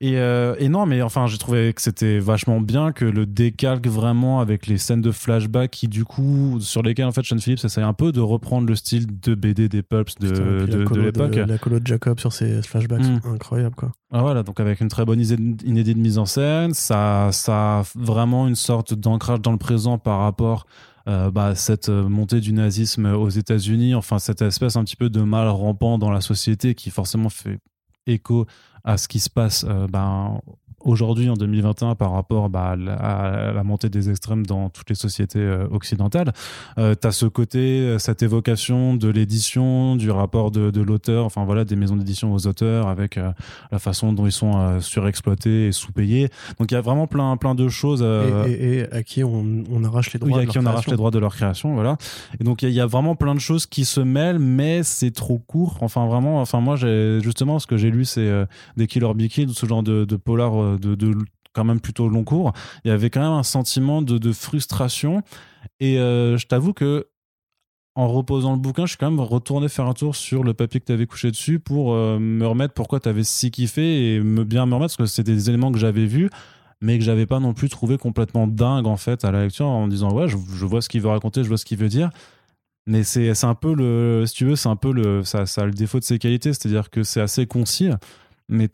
Et, 0.00 0.18
euh, 0.18 0.54
et 0.58 0.70
non, 0.70 0.86
mais 0.86 1.02
enfin, 1.02 1.26
j'ai 1.26 1.36
trouvé 1.36 1.74
que 1.74 1.82
c'était 1.82 2.18
vachement 2.18 2.58
bien 2.60 2.92
que 2.92 3.04
le 3.04 3.26
décalque 3.26 3.86
vraiment 3.86 4.40
avec 4.40 4.66
les 4.66 4.78
scènes 4.78 5.02
de 5.02 5.12
flashback 5.12 5.70
qui, 5.70 5.88
du 5.88 6.06
coup, 6.06 6.58
sur 6.60 6.82
lesquelles 6.82 7.04
en 7.04 7.12
fait 7.12 7.22
Sean 7.22 7.36
Phillips 7.38 7.62
essaie 7.64 7.82
un 7.82 7.92
peu 7.92 8.12
de 8.12 8.20
reprendre 8.20 8.66
le 8.66 8.74
style 8.76 9.06
de 9.20 9.34
BD 9.34 9.68
des 9.68 9.82
Pulps 9.82 10.14
de, 10.20 10.28
Putain, 10.30 10.94
de, 10.94 11.00
l'époque. 11.00 11.34
La 11.34 11.58
colo 11.58 11.80
de 11.80 11.86
Jacob 11.86 12.18
sur 12.18 12.32
ses 12.32 12.62
flashbacks, 12.62 13.00
Mm. 13.00 13.20
c'est 13.22 13.28
incroyable 13.28 13.74
quoi. 13.74 13.92
Ah, 14.10 14.22
voilà, 14.22 14.42
donc 14.42 14.58
avec 14.58 14.80
une 14.80 14.88
très 14.88 15.04
bonne 15.04 15.20
inédite 15.20 15.98
mise 15.98 16.16
en 16.18 16.24
scène, 16.26 16.72
ça, 16.72 17.28
ça 17.32 17.80
a 17.80 17.82
vraiment 17.94 18.48
une 18.48 18.56
sorte 18.56 18.94
d'ancrage 18.94 19.40
dans 19.40 19.52
le 19.52 19.58
présent 19.58 19.98
par 19.98 20.20
rapport 20.20 20.66
euh, 21.10 21.30
bah, 21.32 21.56
cette 21.56 21.88
euh, 21.88 22.08
montée 22.08 22.40
du 22.40 22.52
nazisme 22.52 23.06
aux 23.06 23.28
États-Unis, 23.28 23.96
enfin 23.96 24.20
cette 24.20 24.42
espèce 24.42 24.76
un 24.76 24.84
petit 24.84 24.94
peu 24.94 25.10
de 25.10 25.22
mal 25.22 25.48
rampant 25.48 25.98
dans 25.98 26.12
la 26.12 26.20
société 26.20 26.76
qui 26.76 26.90
forcément 26.90 27.30
fait 27.30 27.58
écho 28.06 28.46
à 28.84 28.96
ce 28.96 29.08
qui 29.08 29.18
se 29.18 29.28
passe 29.28 29.66
euh, 29.68 29.88
ben, 29.88 30.40
aujourd'hui 30.84 31.28
en 31.28 31.34
2021 31.34 31.94
par 31.94 32.12
rapport 32.12 32.48
bah, 32.48 32.70
à, 33.00 33.52
la, 33.54 33.62
montée 33.64 33.88
des 33.88 34.10
extrêmes 34.10 34.46
dans 34.46 34.68
toutes 34.70 34.88
les 34.88 34.94
sociétés 34.94 35.38
euh, 35.38 35.66
occidentales. 35.70 36.32
Euh, 36.78 36.94
tu 37.00 37.06
as 37.06 37.12
ce 37.12 37.26
côté, 37.26 37.58
euh, 37.80 37.98
cette 37.98 38.22
évocation 38.22 38.94
de 38.94 39.08
l'édition, 39.08 39.96
du 39.96 40.10
rapport 40.10 40.50
de, 40.50 40.70
de 40.70 40.80
l'auteur, 40.80 41.24
enfin 41.24 41.44
voilà, 41.44 41.64
des 41.64 41.76
maisons 41.76 41.96
d'édition 41.96 42.32
aux 42.32 42.46
auteurs 42.46 42.88
avec 42.88 43.18
euh, 43.18 43.30
la 43.72 43.78
façon 43.78 44.12
dont 44.12 44.26
ils 44.26 44.32
sont 44.32 44.52
euh, 44.58 44.80
surexploités 44.80 45.66
et 45.68 45.72
sous-payés. 45.72 46.28
Donc 46.58 46.70
il 46.70 46.74
y 46.74 46.76
a 46.76 46.80
vraiment 46.80 47.06
plein, 47.06 47.36
plein 47.36 47.54
de 47.54 47.68
choses. 47.68 48.02
Et, 48.02 48.50
et- 48.52 48.70
et 48.78 48.92
à 48.92 49.02
qui 49.02 49.24
on, 49.24 49.64
on 49.70 49.84
arrache 49.84 50.12
les 50.12 50.18
droits. 50.20 50.36
oui, 50.38 50.42
à 50.42 50.46
de 50.46 50.50
qui 50.50 50.54
leur 50.56 50.64
on 50.64 50.66
arrache 50.66 50.80
création. 50.82 50.92
les 50.92 50.96
droits 50.96 51.10
de 51.10 51.18
leur 51.18 51.34
création, 51.34 51.74
voilà. 51.74 51.96
Et 52.40 52.44
donc 52.44 52.62
il 52.62 52.66
y, 52.66 52.68
a- 52.68 52.70
il 52.70 52.76
y 52.76 52.80
a 52.80 52.86
vraiment 52.86 53.14
plein 53.16 53.34
de 53.34 53.40
choses 53.40 53.66
qui 53.66 53.84
se 53.84 54.00
mêlent, 54.00 54.38
mais 54.38 54.82
c'est 54.82 55.10
trop 55.10 55.38
court. 55.38 55.78
Enfin 55.80 56.06
vraiment, 56.06 56.40
enfin 56.40 56.60
moi 56.60 56.76
justement 56.76 57.58
ce 57.58 57.66
que 57.66 57.76
j'ai 57.76 57.90
lu, 57.90 58.04
c'est 58.04 58.30
des 58.76 58.86
Killer 58.86 59.12
Be 59.14 59.26
Killed, 59.28 59.50
ce 59.50 59.66
genre 59.66 59.82
de, 59.82 60.04
de 60.04 60.16
polar 60.16 60.69
de, 60.78 61.14
quand 61.52 61.64
même 61.64 61.80
plutôt 61.80 62.08
long 62.08 62.24
cours. 62.24 62.52
Il 62.84 62.88
y 62.88 62.90
avait 62.90 63.10
quand 63.10 63.20
même 63.20 63.32
un 63.32 63.42
sentiment 63.42 64.02
de, 64.02 64.18
de 64.18 64.32
frustration. 64.32 65.22
Et 65.80 65.98
euh, 65.98 66.36
je 66.36 66.46
t'avoue 66.46 66.72
que 66.72 67.06
en 67.96 68.08
reposant 68.08 68.52
le 68.52 68.58
bouquin, 68.58 68.86
je 68.86 68.90
suis 68.90 68.98
quand 68.98 69.10
même 69.10 69.20
retourné 69.20 69.68
faire 69.68 69.86
un 69.86 69.94
tour 69.94 70.14
sur 70.14 70.44
le 70.44 70.54
papier 70.54 70.80
que 70.80 70.86
tu 70.86 70.92
avais 70.92 71.06
couché 71.06 71.30
dessus 71.30 71.58
pour 71.58 71.92
euh, 71.92 72.18
me 72.18 72.46
remettre 72.46 72.72
pourquoi 72.72 73.00
tu 73.00 73.08
avais 73.08 73.24
si 73.24 73.50
kiffé 73.50 74.14
et 74.14 74.20
me 74.20 74.44
bien 74.44 74.64
me 74.64 74.74
remettre 74.74 74.96
parce 74.96 75.10
que 75.10 75.14
c'était 75.14 75.34
des 75.34 75.48
éléments 75.48 75.72
que 75.72 75.78
j'avais 75.78 76.06
vus 76.06 76.30
mais 76.80 76.98
que 76.98 77.04
j'avais 77.04 77.26
pas 77.26 77.40
non 77.40 77.52
plus 77.52 77.68
trouvé 77.68 77.98
complètement 77.98 78.46
dingue 78.46 78.86
en 78.86 78.96
fait 78.96 79.24
à 79.24 79.32
la 79.32 79.42
lecture 79.42 79.66
en 79.66 79.86
me 79.86 79.90
disant 79.90 80.12
ouais 80.12 80.28
je, 80.28 80.36
je 80.36 80.64
vois 80.64 80.80
ce 80.80 80.88
qu'il 80.88 81.02
veut 81.02 81.08
raconter 81.08 81.42
je 81.42 81.48
vois 81.48 81.58
ce 81.58 81.64
qu'il 81.64 81.78
veut 81.78 81.88
dire 81.88 82.10
mais 82.86 83.02
c'est 83.02 83.34
c'est 83.34 83.46
un 83.46 83.54
peu 83.54 83.74
le 83.74 84.24
si 84.26 84.34
tu 84.34 84.44
veux 84.46 84.56
c'est 84.56 84.68
un 84.68 84.76
peu 84.76 84.92
le 84.92 85.22
ça, 85.24 85.44
ça 85.44 85.62
a 85.62 85.66
le 85.66 85.72
défaut 85.72 85.98
de 85.98 86.04
ses 86.04 86.18
qualités 86.18 86.52
c'est 86.52 86.66
à 86.66 86.70
dire 86.70 86.90
que 86.90 87.02
c'est 87.02 87.20
assez 87.20 87.46
concis 87.46 87.90
mais 88.50 88.68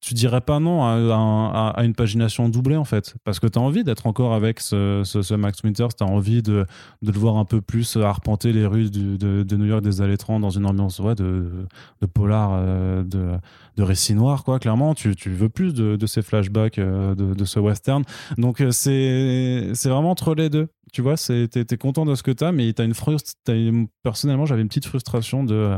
tu 0.00 0.14
dirais 0.14 0.40
pas 0.40 0.58
non 0.60 0.82
à, 0.84 1.74
une 1.84 1.94
pagination 1.94 2.48
doublée 2.48 2.76
en 2.76 2.84
fait, 2.84 3.14
parce 3.24 3.38
que 3.38 3.46
tu 3.46 3.58
as 3.58 3.62
envie 3.62 3.84
d'être 3.84 4.06
encore 4.06 4.34
avec 4.34 4.60
ce, 4.60 5.34
Max 5.34 5.62
Winters, 5.62 5.94
tu 5.94 6.02
as 6.02 6.06
envie 6.06 6.42
de, 6.42 6.66
de 7.02 7.12
le 7.12 7.18
voir 7.18 7.36
un 7.36 7.44
peu 7.44 7.60
plus 7.60 7.96
arpenter 7.96 8.52
les 8.52 8.66
rues 8.66 8.90
de, 8.90 9.56
New 9.56 9.66
York 9.66 9.82
des 9.82 10.00
années 10.00 10.16
30 10.16 10.42
dans 10.42 10.50
une 10.50 10.66
ambiance 10.66 10.98
ouais, 10.98 11.14
de, 11.14 11.66
de 12.00 12.06
polar, 12.06 12.50
euh, 12.54 13.02
de, 13.04 13.38
de 13.76 13.82
récit 13.82 14.14
noir, 14.14 14.44
quoi, 14.44 14.58
clairement. 14.58 14.94
Tu, 14.94 15.14
veux 15.26 15.48
plus 15.48 15.74
de, 15.74 16.06
ces 16.06 16.22
flashbacks 16.22 16.78
euh, 16.78 17.14
de, 17.14 17.44
ce 17.44 17.58
western. 17.58 18.04
Donc 18.38 18.60
euh, 18.60 18.70
c'est 18.70 19.88
vraiment 19.88 20.10
entre 20.10 20.34
les 20.34 20.50
deux. 20.50 20.68
Tu 20.94 21.02
vois, 21.02 21.16
t'es 21.16 21.48
es 21.52 21.76
content 21.76 22.04
de 22.06 22.14
ce 22.14 22.22
que 22.22 22.30
t'as, 22.30 22.52
mais 22.52 22.72
t'as 22.72 22.84
une 22.84 22.92
frust- 22.92 23.34
t'as 23.42 23.56
une- 23.56 23.88
personnellement, 24.04 24.46
j'avais 24.46 24.62
une 24.62 24.68
petite 24.68 24.86
frustration 24.86 25.42
de 25.42 25.76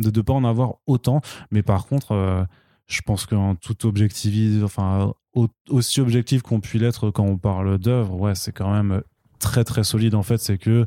de 0.00 0.10
ne 0.10 0.22
pas 0.22 0.32
en 0.32 0.42
avoir 0.44 0.74
autant. 0.86 1.20
Mais 1.52 1.62
par 1.62 1.86
contre, 1.86 2.10
euh, 2.12 2.42
je 2.88 3.00
pense 3.02 3.26
qu'en 3.26 3.54
toute 3.54 3.84
objectivité, 3.84 4.62
enfin, 4.64 5.12
au- 5.34 5.46
aussi 5.68 6.00
objectif 6.00 6.42
qu'on 6.42 6.58
puisse 6.60 6.80
l'être 6.82 7.10
quand 7.10 7.24
on 7.24 7.38
parle 7.38 7.78
d'œuvre, 7.78 8.18
ouais, 8.20 8.34
c'est 8.34 8.50
quand 8.50 8.72
même 8.72 9.02
très 9.38 9.62
très 9.62 9.84
solide 9.84 10.16
en 10.16 10.24
fait. 10.24 10.38
C'est 10.38 10.58
que 10.58 10.84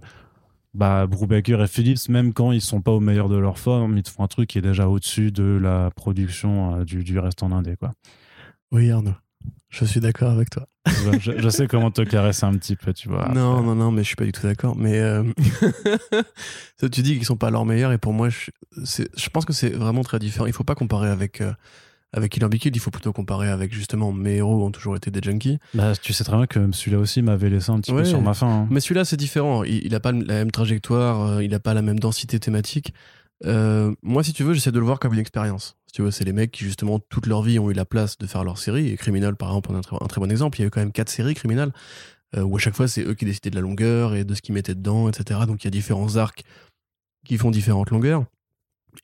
bah, 0.73 1.07
Brubaker 1.07 1.61
et 1.63 1.67
Phillips, 1.67 2.09
même 2.09 2.33
quand 2.33 2.51
ils 2.51 2.59
sont 2.59 2.81
pas 2.81 2.91
au 2.91 2.99
meilleur 2.99 3.29
de 3.29 3.37
leur 3.37 3.59
forme, 3.59 3.95
ils 3.97 4.03
te 4.03 4.09
font 4.09 4.23
un 4.23 4.27
truc 4.27 4.49
qui 4.49 4.57
est 4.57 4.61
déjà 4.61 4.89
au-dessus 4.89 5.31
de 5.31 5.57
la 5.61 5.89
production 5.95 6.75
euh, 6.79 6.83
du, 6.83 7.05
du 7.05 7.17
reste 7.17 7.43
en 7.43 7.51
indé, 7.53 7.77
quoi. 7.77 7.91
Oui, 8.73 8.91
Arnaud. 8.91 9.13
Je 9.69 9.85
suis 9.85 9.99
d'accord 9.99 10.29
avec 10.31 10.49
toi. 10.51 10.67
Je, 11.19 11.31
je 11.39 11.49
sais 11.49 11.65
comment 11.67 11.89
te 11.89 12.01
caresser 12.03 12.45
un 12.45 12.53
petit 12.57 12.75
peu, 12.75 12.93
tu 12.93 13.09
vois. 13.09 13.29
non, 13.33 13.53
Après, 13.53 13.65
non, 13.65 13.75
non, 13.75 13.91
mais 13.91 14.03
je 14.03 14.07
suis 14.07 14.15
pas 14.15 14.25
du 14.25 14.31
tout 14.31 14.45
d'accord. 14.45 14.75
Mais 14.77 14.99
euh, 14.99 15.23
ça, 16.79 16.89
tu 16.89 17.01
dis 17.01 17.15
qu'ils 17.15 17.25
sont 17.25 17.37
pas 17.37 17.47
à 17.47 17.51
leur 17.51 17.65
meilleur, 17.65 17.91
et 17.91 17.97
pour 17.97 18.13
moi, 18.13 18.29
je, 18.29 18.49
pense 19.29 19.45
que 19.45 19.53
c'est 19.53 19.69
vraiment 19.69 20.03
très 20.03 20.19
différent. 20.19 20.45
Il 20.45 20.53
faut 20.53 20.63
pas 20.63 20.75
comparer 20.75 21.09
avec 21.09 21.41
euh, 21.41 21.53
avec 22.15 22.31
Killer 22.33 22.47
il 22.63 22.79
faut 22.79 22.91
plutôt 22.91 23.11
comparer 23.11 23.49
avec 23.49 23.73
justement 23.73 24.11
mes 24.11 24.35
héros 24.35 24.63
ont 24.63 24.69
toujours 24.71 24.95
été 24.95 25.09
des 25.09 25.19
junkies. 25.23 25.57
bah, 25.73 25.93
tu 25.95 26.13
sais 26.13 26.23
très 26.23 26.37
bien 26.37 26.45
que 26.45 26.71
celui-là 26.71 26.99
aussi 26.99 27.23
m'avait 27.23 27.49
laissé 27.49 27.71
un 27.71 27.79
petit 27.79 27.91
Ouais. 27.91 28.03
peu 28.03 28.05
sur 28.05 28.21
ma 28.21 28.35
faim. 28.35 28.47
hein. 28.47 28.67
Mais 28.69 28.79
celui-là, 28.79 29.05
c'est 29.05 29.17
différent. 29.17 29.63
Il, 29.63 29.83
il 29.85 29.95
a 29.95 29.99
pas 29.99 30.11
la 30.11 30.21
même 30.35 30.51
trajectoire, 30.51 31.21
euh, 31.21 31.43
il 31.43 31.53
a 31.55 31.59
pas 31.59 31.73
la 31.73 31.81
même 31.81 31.99
densité 31.99 32.39
thématique. 32.39 32.93
Euh, 33.45 33.93
moi, 34.03 34.23
si 34.23 34.31
tu 34.31 34.43
veux, 34.43 34.53
j'essaie 34.53 34.71
de 34.71 34.79
le 34.79 34.85
voir 34.85 34.99
comme 34.99 35.13
une 35.13 35.19
expérience. 35.19 35.75
Tu 35.93 36.01
veux, 36.01 36.09
c'est 36.11 36.23
les 36.25 36.33
mecs 36.33 36.51
qui, 36.51 36.63
justement, 36.65 36.99
toute 36.99 37.27
leur 37.27 37.43
vie 37.43 37.59
ont 37.59 37.69
eu 37.69 37.73
la 37.73 37.85
place 37.85 38.17
de 38.17 38.25
faire 38.25 38.43
leur 38.43 38.57
série. 38.57 38.89
Et 38.89 38.97
Criminal, 38.97 39.35
par 39.35 39.49
exemple, 39.49 39.73
un 39.75 40.07
très, 40.07 40.19
bon 40.19 40.31
exemple. 40.31 40.57
Il 40.57 40.61
y 40.61 40.65
a 40.65 40.67
eu 40.67 40.71
quand 40.71 40.79
même 40.81 40.91
quatre 40.91 41.09
séries 41.09 41.35
Criminal, 41.35 41.71
euh, 42.35 42.41
où 42.41 42.57
à 42.57 42.59
chaque 42.59 42.75
fois, 42.75 42.87
c'est 42.87 43.03
eux 43.03 43.13
qui 43.13 43.25
décidaient 43.25 43.51
de 43.51 43.55
la 43.55 43.61
longueur 43.61 44.15
et 44.15 44.23
de 44.23 44.33
ce 44.33 44.41
qu'ils 44.41 44.55
mettaient 44.55 44.73
dedans, 44.73 45.07
etc. 45.07 45.41
Donc, 45.45 45.63
il 45.63 45.67
y 45.67 45.69
a 45.69 45.71
différents 45.71 46.17
arcs 46.17 46.43
qui 47.25 47.37
font 47.37 47.51
différentes 47.51 47.91
longueurs. 47.91 48.25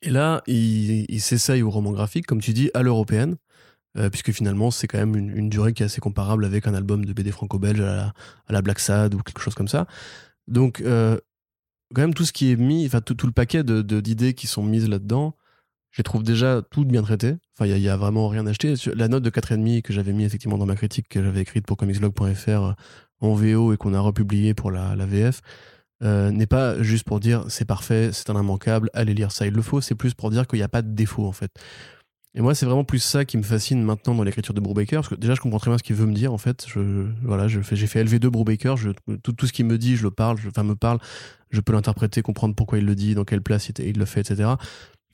Et 0.02 0.10
là, 0.10 0.42
il, 0.48 1.06
il 1.08 1.20
s'essaye 1.20 1.62
au 1.62 1.70
roman 1.70 1.92
graphique, 1.92 2.26
comme 2.26 2.40
tu 2.40 2.52
dis, 2.52 2.70
à 2.74 2.82
l'européenne. 2.82 3.36
euh, 3.98 4.10
puisque 4.10 4.32
finalement, 4.32 4.70
c'est 4.70 4.86
quand 4.88 4.98
même 4.98 5.16
une, 5.16 5.48
durée 5.50 5.72
qui 5.72 5.82
est 5.82 5.86
assez 5.86 6.00
comparable 6.00 6.44
avec 6.44 6.66
un 6.68 6.74
album 6.74 7.04
de 7.04 7.12
BD 7.12 7.32
franco-belge 7.32 7.80
à 7.80 8.12
la, 8.48 8.62
Black 8.62 8.80
Sad 8.80 9.14
ou 9.14 9.18
quelque 9.18 9.40
chose 9.40 9.54
comme 9.54 9.68
ça. 9.68 9.86
Donc, 10.48 10.80
euh, 10.80 11.18
quand 11.94 12.02
même, 12.02 12.14
tout 12.14 12.24
ce 12.24 12.32
qui 12.32 12.52
est 12.52 12.56
mis, 12.56 12.86
enfin, 12.86 13.00
tout, 13.00 13.14
tout 13.14 13.26
le 13.26 13.32
paquet 13.32 13.64
de- 13.64 13.82
d'idées 14.00 14.34
qui 14.34 14.46
sont 14.46 14.62
mises 14.62 14.88
là-dedans, 14.88 15.36
je 15.90 15.98
les 15.98 16.04
trouve 16.04 16.22
déjà 16.22 16.62
toutes 16.70 16.88
bien 16.88 17.02
traitées. 17.02 17.36
Enfin, 17.56 17.66
il 17.66 17.78
y, 17.78 17.88
a- 17.88 17.96
vraiment 17.96 18.28
rien. 18.28 18.44
Sur- 18.76 18.94
La 18.94 19.08
note 19.08 19.22
de 19.22 19.30
4,5 19.30 19.82
que 19.82 19.92
j'avais 19.92 20.12
mis 20.12 20.24
effectivement 20.24 20.58
dans 20.58 20.66
ma 20.66 20.76
critique 20.76 21.08
que 21.08 21.22
j'avais 21.22 21.40
écrite 21.40 21.66
pour 21.66 21.76
comicslog.fr 21.76 22.48
euh, 22.48 22.72
en 23.20 23.34
VO 23.34 23.72
et 23.72 23.76
qu'on 23.76 23.92
a 23.94 24.00
republié 24.00 24.54
pour 24.54 24.70
la, 24.70 24.94
VF, 24.94 25.40
euh, 26.02 26.30
n'est 26.30 26.46
pas 26.46 26.80
juste 26.82 27.04
pour 27.04 27.20
dire 27.20 27.44
c'est 27.48 27.64
parfait, 27.66 28.10
c'est 28.12 28.30
un 28.30 28.40
immanquable, 28.40 28.88
allez 28.94 29.14
lire 29.14 29.32
ça, 29.32 29.46
il 29.46 29.52
le 29.52 29.62
faut. 29.62 29.80
C'est 29.80 29.94
plus 29.94 30.14
pour 30.14 30.30
dire 30.30 30.46
qu'il 30.46 30.58
n'y 30.58 30.62
a 30.62 30.68
pas 30.68 30.82
de 30.82 30.94
défaut, 30.94 31.26
en 31.26 31.32
fait. 31.32 31.50
Et 32.34 32.40
moi, 32.42 32.54
c'est 32.54 32.64
vraiment 32.64 32.84
plus 32.84 33.00
ça 33.00 33.24
qui 33.24 33.36
me 33.36 33.42
fascine 33.42 33.82
maintenant 33.82 34.14
dans 34.14 34.22
l'écriture 34.22 34.54
de 34.54 34.60
Brubaker, 34.60 34.98
parce 34.98 35.08
que 35.08 35.16
déjà, 35.16 35.34
je 35.34 35.40
comprends 35.40 35.58
très 35.58 35.70
bien 35.72 35.78
ce 35.78 35.82
qu'il 35.82 35.96
veut 35.96 36.06
me 36.06 36.14
dire, 36.14 36.32
en 36.32 36.38
fait. 36.38 36.64
Voilà, 37.24 37.48
j'ai 37.48 37.62
fait 37.62 38.04
LV2 38.04 38.30
Brubaker, 38.30 38.76
je, 38.76 38.90
tout, 39.24 39.34
ce 39.46 39.52
qu'il 39.52 39.66
me 39.66 39.76
dit, 39.78 39.96
je 39.96 40.04
le 40.04 40.12
parle, 40.12 40.38
je, 40.38 40.48
enfin, 40.48 40.62
me 40.62 40.76
parle, 40.76 41.00
je 41.50 41.60
peux 41.60 41.72
l'interpréter, 41.72 42.22
comprendre 42.22 42.54
pourquoi 42.54 42.78
il 42.78 42.86
le 42.86 42.94
dit, 42.94 43.16
dans 43.16 43.24
quelle 43.24 43.42
place 43.42 43.68
il 43.80 43.98
le 43.98 44.04
fait, 44.04 44.20
etc. 44.20 44.50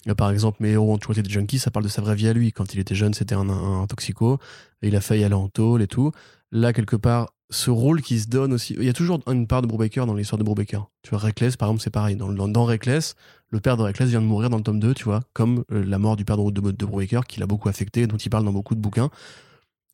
Euh, 0.08 0.14
Par 0.14 0.30
exemple, 0.30 0.58
mes 0.60 0.70
héros 0.70 0.92
ont 0.92 0.98
toujours 0.98 1.12
été 1.12 1.22
des 1.22 1.30
junkies, 1.30 1.58
ça 1.58 1.70
parle 1.70 1.84
de 1.84 1.90
sa 1.90 2.02
vraie 2.02 2.14
vie 2.14 2.28
à 2.28 2.32
lui. 2.32 2.52
Quand 2.52 2.74
il 2.74 2.80
était 2.80 2.94
jeune, 2.94 3.14
c'était 3.14 3.34
un, 3.34 3.48
un, 3.48 3.86
toxico, 3.86 4.38
et 4.82 4.88
il 4.88 4.96
a 4.96 5.00
failli 5.00 5.24
aller 5.24 5.34
en 5.34 5.48
tôle 5.48 5.82
et 5.82 5.86
tout. 5.86 6.12
Là, 6.52 6.72
quelque 6.72 6.96
part, 6.96 7.32
ce 7.50 7.70
rôle 7.70 8.02
qui 8.02 8.18
se 8.18 8.28
donne 8.28 8.52
aussi. 8.52 8.74
Il 8.78 8.84
y 8.84 8.88
a 8.88 8.92
toujours 8.92 9.20
une 9.28 9.46
part 9.46 9.62
de 9.62 9.66
Brubaker 9.66 10.06
dans 10.06 10.14
l'histoire 10.14 10.38
de 10.38 10.44
Brubaker. 10.44 10.88
Tu 11.02 11.10
vois, 11.10 11.18
Reckless, 11.18 11.56
par 11.56 11.68
exemple, 11.68 11.82
c'est 11.82 11.90
pareil. 11.90 12.16
Dans, 12.16 12.30
dans, 12.30 12.64
Reckless, 12.64 13.14
le 13.50 13.60
père 13.60 13.76
de 13.76 13.82
Reckless 13.82 14.08
vient 14.08 14.20
de 14.20 14.26
mourir 14.26 14.50
dans 14.50 14.56
le 14.56 14.62
tome 14.62 14.80
2, 14.80 14.94
tu 14.94 15.04
vois, 15.04 15.22
comme 15.32 15.64
euh, 15.70 15.84
la 15.84 15.98
mort 15.98 16.16
du 16.16 16.24
père 16.24 16.36
de, 16.36 16.50
de, 16.50 16.70
de 16.70 16.86
Brubaker, 16.86 17.26
qui 17.26 17.40
l'a 17.40 17.46
beaucoup 17.46 17.68
affecté, 17.68 18.06
dont 18.06 18.16
il 18.16 18.30
parle 18.30 18.44
dans 18.44 18.52
beaucoup 18.52 18.74
de 18.74 18.80
bouquins, 18.80 19.10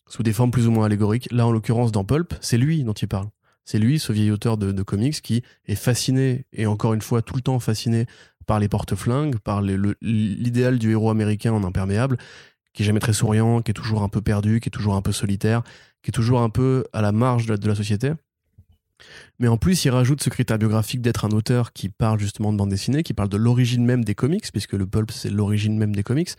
sous 0.08 0.22
des 0.22 0.32
formes 0.32 0.50
plus 0.50 0.66
ou 0.66 0.70
moins 0.70 0.86
allégoriques. 0.86 1.28
Là, 1.30 1.46
en 1.46 1.52
l'occurrence, 1.52 1.92
dans 1.92 2.04
Pulp, 2.04 2.34
c'est 2.40 2.58
lui 2.58 2.84
dont 2.84 2.92
il 2.92 3.08
parle. 3.08 3.28
C'est 3.64 3.78
lui, 3.78 4.00
ce 4.00 4.12
vieil 4.12 4.32
auteur 4.32 4.56
de 4.56 4.82
comics, 4.82 5.22
qui 5.22 5.42
est 5.66 5.76
fasciné, 5.76 6.46
et 6.52 6.66
encore 6.66 6.94
une 6.94 7.02
fois, 7.02 7.22
tout 7.22 7.36
le 7.36 7.42
temps 7.42 7.60
fasciné 7.60 8.06
par 8.46 8.58
les 8.58 8.68
porte-flingues, 8.68 9.38
par 9.38 9.62
l'idéal 9.62 10.78
du 10.78 10.90
héros 10.90 11.10
américain 11.10 11.52
en 11.52 11.64
imperméable, 11.64 12.18
qui 12.72 12.82
est 12.82 12.86
jamais 12.86 13.00
très 13.00 13.12
souriant, 13.12 13.62
qui 13.62 13.70
est 13.70 13.74
toujours 13.74 14.02
un 14.02 14.08
peu 14.08 14.20
perdu, 14.20 14.60
qui 14.60 14.68
est 14.68 14.70
toujours 14.70 14.94
un 14.94 15.02
peu 15.02 15.12
solitaire, 15.12 15.62
qui 16.02 16.10
est 16.10 16.12
toujours 16.12 16.40
un 16.40 16.50
peu 16.50 16.84
à 16.92 17.02
la 17.02 17.12
marge 17.12 17.46
de 17.46 17.52
la, 17.52 17.56
de 17.58 17.68
la 17.68 17.74
société. 17.74 18.12
Mais 19.38 19.48
en 19.48 19.56
plus, 19.56 19.84
il 19.84 19.90
rajoute 19.90 20.22
ce 20.22 20.30
critère 20.30 20.58
biographique 20.58 21.00
d'être 21.00 21.24
un 21.24 21.30
auteur 21.30 21.72
qui 21.72 21.88
parle 21.88 22.20
justement 22.20 22.52
de 22.52 22.58
bande 22.58 22.70
dessinée, 22.70 23.02
qui 23.02 23.14
parle 23.14 23.28
de 23.28 23.36
l'origine 23.36 23.84
même 23.84 24.04
des 24.04 24.14
comics, 24.14 24.50
puisque 24.52 24.74
le 24.74 24.86
pulp, 24.86 25.10
c'est 25.10 25.30
l'origine 25.30 25.76
même 25.76 25.94
des 25.94 26.02
comics, 26.02 26.30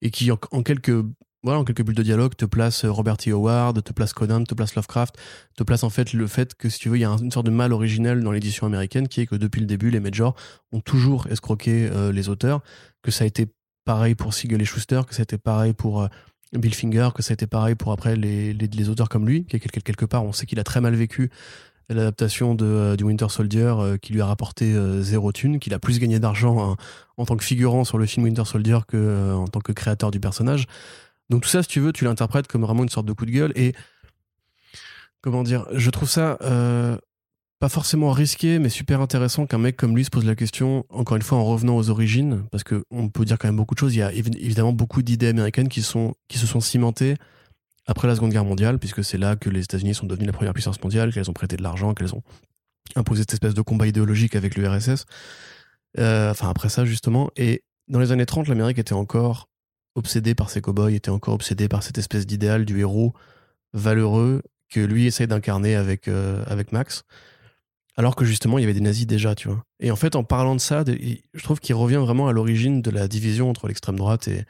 et 0.00 0.10
qui, 0.10 0.30
en, 0.30 0.38
en 0.52 0.62
quelques, 0.62 1.04
voilà, 1.44 1.60
en 1.60 1.64
quelques 1.64 1.82
bulles 1.82 1.94
de 1.94 2.02
dialogue, 2.02 2.34
te 2.36 2.44
place 2.44 2.84
Robert 2.84 3.16
E. 3.26 3.30
Howard, 3.30 3.82
te 3.82 3.92
place 3.92 4.12
Conan, 4.12 4.44
te 4.44 4.54
place 4.54 4.74
Lovecraft, 4.74 5.16
te 5.56 5.62
place 5.62 5.84
en 5.84 5.90
fait 5.90 6.12
le 6.12 6.26
fait 6.26 6.54
que, 6.54 6.68
si 6.68 6.78
tu 6.80 6.88
veux, 6.88 6.96
il 6.96 7.00
y 7.00 7.04
a 7.04 7.10
un- 7.10 7.16
une 7.18 7.30
sorte 7.30 7.46
de 7.46 7.52
mal 7.52 7.72
originel 7.72 8.22
dans 8.22 8.32
l'édition 8.32 8.66
américaine, 8.66 9.06
qui 9.08 9.20
est 9.20 9.26
que 9.26 9.36
depuis 9.36 9.60
le 9.60 9.66
début, 9.66 9.90
les 9.90 10.00
majors 10.00 10.34
ont 10.72 10.80
toujours 10.80 11.26
escroqué 11.28 11.88
euh, 11.92 12.10
les 12.12 12.28
auteurs, 12.28 12.60
que 13.02 13.10
ça 13.12 13.24
a 13.24 13.26
été 13.26 13.46
pareil 13.84 14.14
pour 14.14 14.34
Siegel 14.34 14.60
et 14.60 14.64
Schuster, 14.64 15.02
que 15.08 15.14
ça 15.14 15.20
a 15.20 15.24
été 15.24 15.38
pareil 15.38 15.72
pour 15.74 16.02
euh, 16.02 16.08
Bill 16.52 16.74
Finger, 16.74 17.10
que 17.14 17.22
ça 17.22 17.32
a 17.32 17.34
été 17.34 17.46
pareil 17.46 17.74
pour 17.74 17.92
après 17.92 18.16
les, 18.16 18.52
les, 18.52 18.88
auteurs 18.88 19.08
comme 19.08 19.26
lui, 19.26 19.44
qui 19.44 19.56
est 19.56 19.60
quelque, 19.60 20.04
part, 20.06 20.24
on 20.24 20.32
sait 20.32 20.44
qu'il 20.46 20.58
a 20.58 20.64
très 20.64 20.80
mal 20.80 20.94
vécu 20.94 21.30
l'adaptation 21.90 22.54
de, 22.54 22.64
euh, 22.66 22.96
du 22.96 23.04
Winter 23.04 23.28
Soldier 23.30 23.72
euh, 23.78 23.96
qui 23.96 24.12
lui 24.12 24.20
a 24.20 24.26
rapporté 24.26 24.74
euh, 24.74 25.00
zéro 25.02 25.32
thune, 25.32 25.58
qu'il 25.58 25.72
a 25.72 25.78
plus 25.78 25.98
gagné 25.98 26.18
d'argent 26.18 26.72
hein, 26.72 26.76
en 27.16 27.24
tant 27.24 27.36
que 27.36 27.44
figurant 27.44 27.84
sur 27.84 27.96
le 27.96 28.06
film 28.06 28.24
Winter 28.26 28.44
Soldier 28.44 28.78
que 28.86 28.96
euh, 28.96 29.34
en 29.34 29.46
tant 29.46 29.60
que 29.60 29.72
créateur 29.72 30.10
du 30.10 30.20
personnage. 30.20 30.66
Donc 31.30 31.42
tout 31.42 31.48
ça, 31.48 31.62
si 31.62 31.68
tu 31.68 31.80
veux, 31.80 31.92
tu 31.92 32.04
l'interprètes 32.04 32.46
comme 32.46 32.62
vraiment 32.62 32.82
une 32.82 32.88
sorte 32.88 33.06
de 33.06 33.12
coup 33.12 33.26
de 33.26 33.30
gueule 33.30 33.52
et 33.54 33.74
comment 35.20 35.42
dire, 35.42 35.66
je 35.72 35.90
trouve 35.90 36.08
ça 36.08 36.38
euh, 36.42 36.96
pas 37.58 37.68
forcément 37.68 38.12
risqué, 38.12 38.58
mais 38.58 38.68
super 38.68 39.00
intéressant 39.00 39.46
qu'un 39.46 39.58
mec 39.58 39.76
comme 39.76 39.96
lui 39.96 40.04
se 40.04 40.10
pose 40.10 40.24
la 40.24 40.36
question, 40.36 40.86
encore 40.90 41.16
une 41.16 41.22
fois 41.22 41.38
en 41.38 41.44
revenant 41.44 41.76
aux 41.76 41.90
origines, 41.90 42.44
parce 42.50 42.64
que 42.64 42.84
on 42.90 43.08
peut 43.08 43.24
dire 43.24 43.38
quand 43.38 43.48
même 43.48 43.56
beaucoup 43.56 43.74
de 43.74 43.80
choses. 43.80 43.94
Il 43.94 43.98
y 43.98 44.02
a 44.02 44.12
évi- 44.12 44.36
évidemment 44.38 44.72
beaucoup 44.72 45.02
d'idées 45.02 45.28
américaines 45.28 45.68
qui, 45.68 45.82
sont, 45.82 46.14
qui 46.28 46.38
se 46.38 46.46
sont 46.46 46.60
cimentées 46.60 47.16
après 47.86 48.06
la 48.06 48.14
Seconde 48.14 48.30
Guerre 48.32 48.44
mondiale, 48.44 48.78
puisque 48.78 49.02
c'est 49.02 49.18
là 49.18 49.34
que 49.34 49.50
les 49.50 49.64
États-Unis 49.64 49.94
sont 49.94 50.06
devenus 50.06 50.26
la 50.26 50.32
première 50.32 50.52
puissance 50.52 50.80
mondiale, 50.82 51.12
qu'elles 51.12 51.30
ont 51.30 51.34
prêté 51.34 51.56
de 51.56 51.62
l'argent, 51.62 51.94
qu'elles 51.94 52.14
ont 52.14 52.22
imposé 52.96 53.22
cette 53.22 53.32
espèce 53.32 53.54
de 53.54 53.62
combat 53.62 53.86
idéologique 53.86 54.36
avec 54.36 54.54
l'URSS. 54.56 55.06
Euh, 55.98 56.30
enfin, 56.30 56.48
après 56.50 56.68
ça, 56.68 56.84
justement. 56.84 57.30
Et 57.36 57.64
dans 57.88 57.98
les 57.98 58.12
années 58.12 58.26
30, 58.26 58.46
l'Amérique 58.48 58.78
était 58.78 58.92
encore 58.92 59.48
obsédée 59.98 60.34
par 60.34 60.50
ses 60.50 60.60
cow-boys, 60.60 60.92
était 60.92 61.10
encore 61.10 61.34
obsédée 61.34 61.68
par 61.68 61.82
cette 61.82 61.98
espèce 61.98 62.26
d'idéal 62.26 62.64
du 62.64 62.80
héros 62.80 63.12
valeureux 63.72 64.42
que 64.70 64.80
lui 64.80 65.06
essaye 65.06 65.26
d'incarner 65.26 65.74
avec, 65.74 66.08
euh, 66.08 66.42
avec 66.46 66.72
Max. 66.72 67.04
Alors 67.96 68.14
que 68.14 68.24
justement, 68.24 68.58
il 68.58 68.62
y 68.62 68.64
avait 68.64 68.74
des 68.74 68.80
nazis 68.80 69.06
déjà, 69.06 69.34
tu 69.34 69.48
vois. 69.48 69.64
Et 69.80 69.90
en 69.90 69.96
fait, 69.96 70.14
en 70.14 70.22
parlant 70.22 70.54
de 70.54 70.60
ça, 70.60 70.84
je 70.86 71.42
trouve 71.42 71.58
qu'il 71.58 71.74
revient 71.74 71.96
vraiment 71.96 72.28
à 72.28 72.32
l'origine 72.32 72.80
de 72.80 72.90
la 72.90 73.08
division 73.08 73.50
entre 73.50 73.66
l'extrême 73.66 73.96
droite 73.96 74.28
et, 74.28 74.44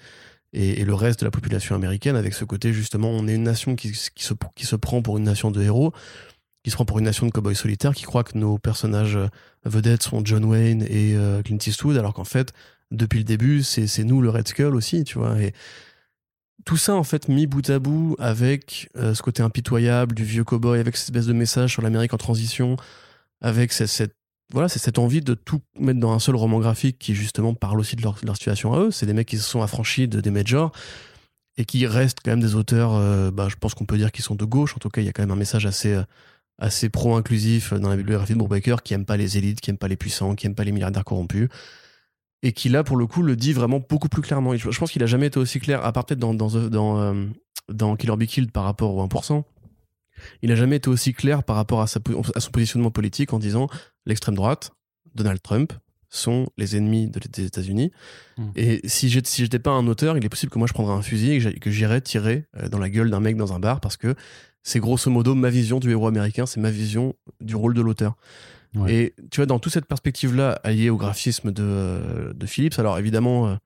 et, 0.52 0.80
et 0.80 0.84
le 0.84 0.94
reste 0.94 1.20
de 1.20 1.24
la 1.24 1.30
population 1.30 1.74
américaine, 1.74 2.16
avec 2.16 2.34
ce 2.34 2.44
côté 2.44 2.72
justement, 2.72 3.10
on 3.10 3.26
est 3.26 3.34
une 3.34 3.44
nation 3.44 3.76
qui, 3.76 3.92
qui, 3.92 4.24
se, 4.24 4.34
qui 4.54 4.66
se 4.66 4.76
prend 4.76 5.02
pour 5.02 5.18
une 5.18 5.24
nation 5.24 5.50
de 5.50 5.62
héros, 5.62 5.92
qui 6.62 6.70
se 6.70 6.76
prend 6.76 6.84
pour 6.84 6.98
une 6.98 7.04
nation 7.04 7.26
de 7.26 7.32
cow-boys 7.32 7.54
solitaires, 7.54 7.94
qui 7.94 8.04
croit 8.04 8.24
que 8.24 8.36
nos 8.36 8.58
personnages 8.58 9.16
euh, 9.16 9.28
vedettes 9.64 10.02
sont 10.02 10.22
John 10.24 10.44
Wayne 10.44 10.82
et 10.82 11.14
euh, 11.16 11.42
Clint 11.42 11.58
Eastwood, 11.66 11.96
alors 11.96 12.14
qu'en 12.14 12.24
fait, 12.24 12.52
depuis 12.90 13.18
le 13.18 13.24
début, 13.24 13.62
c'est 13.62 14.04
nous 14.04 14.20
le 14.20 14.30
Red 14.30 14.48
Skull 14.48 14.74
aussi, 14.74 15.04
tu 15.04 15.18
vois. 15.18 15.40
Et 15.40 15.52
tout 16.64 16.76
ça, 16.76 16.94
en 16.94 17.04
fait, 17.04 17.28
mis 17.28 17.46
bout 17.46 17.68
à 17.70 17.78
bout 17.78 18.16
avec 18.18 18.90
euh, 18.96 19.14
ce 19.14 19.22
côté 19.22 19.42
impitoyable 19.42 20.14
du 20.14 20.24
vieux 20.24 20.44
cow-boy, 20.44 20.80
avec 20.80 20.96
cette 20.96 21.08
espèce 21.08 21.26
de 21.26 21.32
message 21.32 21.72
sur 21.72 21.82
l'Amérique 21.82 22.14
en 22.14 22.18
transition, 22.18 22.76
avec 23.40 23.72
cette, 23.72 24.14
voilà, 24.52 24.68
c'est 24.68 24.78
cette 24.78 24.98
envie 24.98 25.20
de 25.20 25.34
tout 25.34 25.60
mettre 25.78 26.00
dans 26.00 26.12
un 26.12 26.18
seul 26.18 26.36
roman 26.36 26.58
graphique 26.58 26.98
qui 26.98 27.14
justement 27.14 27.54
parle 27.54 27.78
aussi 27.80 27.96
de 27.96 28.02
leur, 28.02 28.14
de 28.20 28.26
leur 28.26 28.36
situation 28.36 28.72
à 28.72 28.80
eux. 28.80 28.90
C'est 28.90 29.06
des 29.06 29.12
mecs 29.12 29.28
qui 29.28 29.38
se 29.38 29.44
sont 29.44 29.62
affranchis 29.62 30.08
de, 30.08 30.20
des 30.20 30.30
majors 30.30 30.72
et 31.56 31.64
qui 31.64 31.86
restent 31.86 32.18
quand 32.24 32.30
même 32.30 32.40
des 32.40 32.54
auteurs, 32.54 32.94
euh, 32.94 33.30
bah, 33.30 33.48
je 33.48 33.56
pense 33.56 33.74
qu'on 33.74 33.84
peut 33.84 33.98
dire 33.98 34.12
qu'ils 34.12 34.24
sont 34.24 34.36
de 34.36 34.44
gauche. 34.44 34.74
En 34.74 34.78
tout 34.78 34.88
cas, 34.88 35.00
il 35.00 35.04
y 35.04 35.08
a 35.08 35.12
quand 35.12 35.22
même 35.22 35.32
un 35.32 35.36
message 35.36 35.66
assez, 35.66 35.92
euh, 35.92 36.02
assez 36.58 36.88
pro-inclusif 36.88 37.74
dans 37.74 37.88
la 37.88 37.96
bibliographie 37.96 38.32
de 38.32 38.38
Brubaker 38.38 38.76
qui 38.82 38.94
aime 38.94 39.04
pas 39.04 39.16
les 39.16 39.38
élites, 39.38 39.60
qui 39.60 39.70
aime 39.70 39.78
pas 39.78 39.88
les 39.88 39.96
puissants, 39.96 40.34
qui 40.34 40.46
aime 40.46 40.54
pas 40.54 40.64
les 40.64 40.72
milliardaires 40.72 41.04
corrompus. 41.04 41.48
Et 42.42 42.52
qui 42.52 42.68
là 42.68 42.84
pour 42.84 42.96
le 42.96 43.06
coup 43.06 43.22
le 43.22 43.36
dit 43.36 43.52
vraiment 43.52 43.80
beaucoup 43.86 44.08
plus 44.08 44.22
clairement. 44.22 44.54
Je, 44.56 44.70
je 44.70 44.78
pense 44.78 44.90
qu'il 44.92 45.02
a 45.02 45.06
jamais 45.06 45.26
été 45.26 45.38
aussi 45.38 45.60
clair, 45.60 45.84
à 45.84 45.92
part 45.92 46.04
peut-être 46.06 46.20
dans 46.20 46.34
dans 46.34 46.48
dans, 46.68 47.00
euh, 47.00 47.26
dans 47.72 47.96
Killer 47.96 48.16
Be 48.16 48.24
Killed 48.24 48.50
par 48.52 48.64
rapport 48.64 48.94
au 48.94 49.06
1%. 49.06 49.42
Il 50.42 50.50
a 50.50 50.56
jamais 50.56 50.76
été 50.76 50.88
aussi 50.88 51.12
clair 51.14 51.44
par 51.44 51.56
rapport 51.56 51.80
à, 51.80 51.86
sa, 51.86 52.00
à 52.34 52.40
son 52.40 52.50
positionnement 52.50 52.90
politique 52.90 53.32
en 53.32 53.38
disant 53.38 53.68
l'extrême 54.04 54.34
droite, 54.34 54.72
Donald 55.14 55.40
Trump, 55.40 55.72
sont 56.10 56.48
les 56.56 56.76
ennemis 56.76 57.08
de- 57.08 57.20
des 57.30 57.44
États-Unis. 57.44 57.92
Mm. 58.38 58.48
Et 58.56 58.80
si 58.88 59.10
j'étais 59.10 59.28
si 59.28 59.42
j'étais 59.42 59.58
pas 59.58 59.70
un 59.70 59.86
auteur, 59.86 60.16
il 60.16 60.24
est 60.24 60.28
possible 60.28 60.50
que 60.50 60.58
moi 60.58 60.66
je 60.66 60.72
prendrais 60.72 60.94
un 60.94 61.02
fusil 61.02 61.32
et 61.34 61.58
que 61.60 61.70
j'irais 61.70 62.00
tirer 62.00 62.46
euh, 62.56 62.68
dans 62.68 62.78
la 62.78 62.88
gueule 62.88 63.10
d'un 63.10 63.20
mec 63.20 63.36
dans 63.36 63.52
un 63.52 63.60
bar 63.60 63.80
parce 63.80 63.96
que 63.96 64.14
c'est 64.62 64.80
grosso 64.80 65.10
modo 65.10 65.34
ma 65.34 65.50
vision 65.50 65.78
du 65.80 65.90
héros 65.90 66.08
américain, 66.08 66.46
c'est 66.46 66.60
ma 66.60 66.70
vision 66.70 67.14
du 67.40 67.54
rôle 67.56 67.74
de 67.74 67.80
l'auteur. 67.80 68.16
Et 68.86 69.14
tu 69.30 69.36
vois, 69.40 69.46
dans 69.46 69.58
toute 69.58 69.72
cette 69.72 69.86
perspective-là, 69.86 70.60
alliée 70.62 70.90
au 70.90 70.96
graphisme 70.96 71.52
de, 71.52 72.32
de 72.34 72.46
Phillips, 72.46 72.78
alors 72.78 72.98
évidemment, 72.98 73.48
euh, 73.48 73.56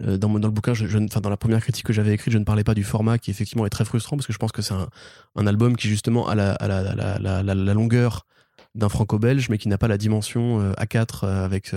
euh, 0.00 0.16
dans, 0.16 0.28
dans 0.28 0.48
le 0.48 0.52
bouquin, 0.52 0.72
enfin, 0.72 1.20
dans 1.20 1.30
la 1.30 1.36
première 1.36 1.60
critique 1.60 1.84
que 1.84 1.92
j'avais 1.92 2.14
écrite, 2.14 2.32
je 2.32 2.38
ne 2.38 2.44
parlais 2.44 2.64
pas 2.64 2.74
du 2.74 2.84
format 2.84 3.18
qui 3.18 3.30
effectivement 3.30 3.66
est 3.66 3.70
très 3.70 3.84
frustrant 3.84 4.16
parce 4.16 4.26
que 4.26 4.32
je 4.32 4.38
pense 4.38 4.52
que 4.52 4.62
c'est 4.62 4.74
un, 4.74 4.88
un 5.36 5.46
album 5.46 5.76
qui 5.76 5.88
justement 5.88 6.28
a 6.28 6.34
la, 6.34 6.52
a 6.52 6.68
la, 6.68 7.18
la, 7.18 7.42
la, 7.42 7.74
longueur 7.74 8.26
d'un 8.74 8.88
franco-belge, 8.88 9.50
mais 9.50 9.58
qui 9.58 9.68
n'a 9.68 9.76
pas 9.78 9.88
la 9.88 9.98
dimension 9.98 10.60
euh, 10.60 10.72
A4 10.74 11.24
euh, 11.24 11.44
avec 11.44 11.74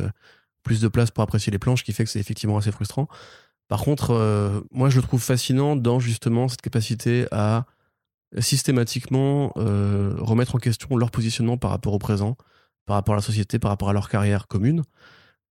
plus 0.64 0.80
de 0.80 0.88
place 0.88 1.12
pour 1.12 1.24
apprécier 1.24 1.52
les 1.52 1.60
planches, 1.60 1.84
qui 1.84 1.92
fait 1.92 2.06
que 2.06 2.10
c'est 2.10 2.20
effectivement 2.20 2.58
assez 2.58 2.72
frustrant. 2.72 3.08
Par 3.68 3.82
contre, 3.82 4.64
moi 4.72 4.90
je 4.90 4.98
le 4.98 5.02
trouve 5.02 5.22
fascinant 5.22 5.76
dans 5.76 6.00
justement 6.00 6.48
cette 6.48 6.62
capacité 6.62 7.26
à 7.32 7.66
systématiquement 8.42 9.54
euh, 9.58 10.14
remettre 10.20 10.56
en 10.56 10.60
question 10.60 10.96
leur 10.98 11.12
positionnement 11.12 11.58
par 11.58 11.72
rapport 11.72 11.94
au 11.94 12.00
présent, 12.00 12.38
par 12.86 12.96
rapport 12.96 13.14
à 13.14 13.18
la 13.18 13.22
société, 13.22 13.60
par 13.60 13.72
rapport 13.72 13.90
à 13.90 13.94
leur 13.94 14.10
carrière 14.10 14.48
commune. 14.48 14.84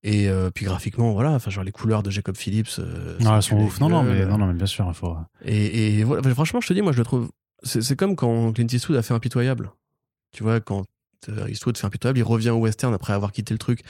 Et 0.02 0.28
euh, 0.28 0.50
puis 0.50 0.66
graphiquement, 0.66 1.12
voilà, 1.14 1.30
enfin 1.30 1.50
genre 1.50 1.64
les 1.64 1.72
couleurs 1.72 2.02
de 2.02 2.10
Jacob 2.10 2.36
Phillips. 2.36 2.68
euh, 2.78 3.16
Ah, 3.24 3.36
elles 3.36 3.42
sont 3.42 3.56
ouf. 3.56 3.80
Non, 3.80 3.88
non, 3.88 4.02
mais, 4.02 4.26
non, 4.26 4.36
non, 4.36 4.46
mais 4.46 4.54
bien 4.54 4.66
sûr, 4.66 4.84
il 4.86 4.94
faut. 4.94 5.16
Et, 5.44 5.98
et 5.98 6.04
voilà, 6.04 6.20
Enfin, 6.20 6.34
franchement, 6.34 6.60
je 6.60 6.68
te 6.68 6.74
dis, 6.74 6.82
moi, 6.82 6.92
je 6.92 6.98
le 6.98 7.04
trouve. 7.04 7.30
C'est 7.62 7.96
comme 7.96 8.14
quand 8.14 8.52
Clint 8.52 8.66
Eastwood 8.70 8.98
a 8.98 9.02
fait 9.02 9.14
Impitoyable. 9.14 9.70
Tu 10.32 10.42
vois, 10.42 10.60
quand 10.60 10.84
Eastwood 11.48 11.78
fait 11.78 11.86
Impitoyable, 11.86 12.18
il 12.18 12.22
revient 12.22 12.50
au 12.50 12.58
western 12.58 12.92
après 12.92 13.14
avoir 13.14 13.32
quitté 13.32 13.54
le 13.54 13.58
truc 13.58 13.80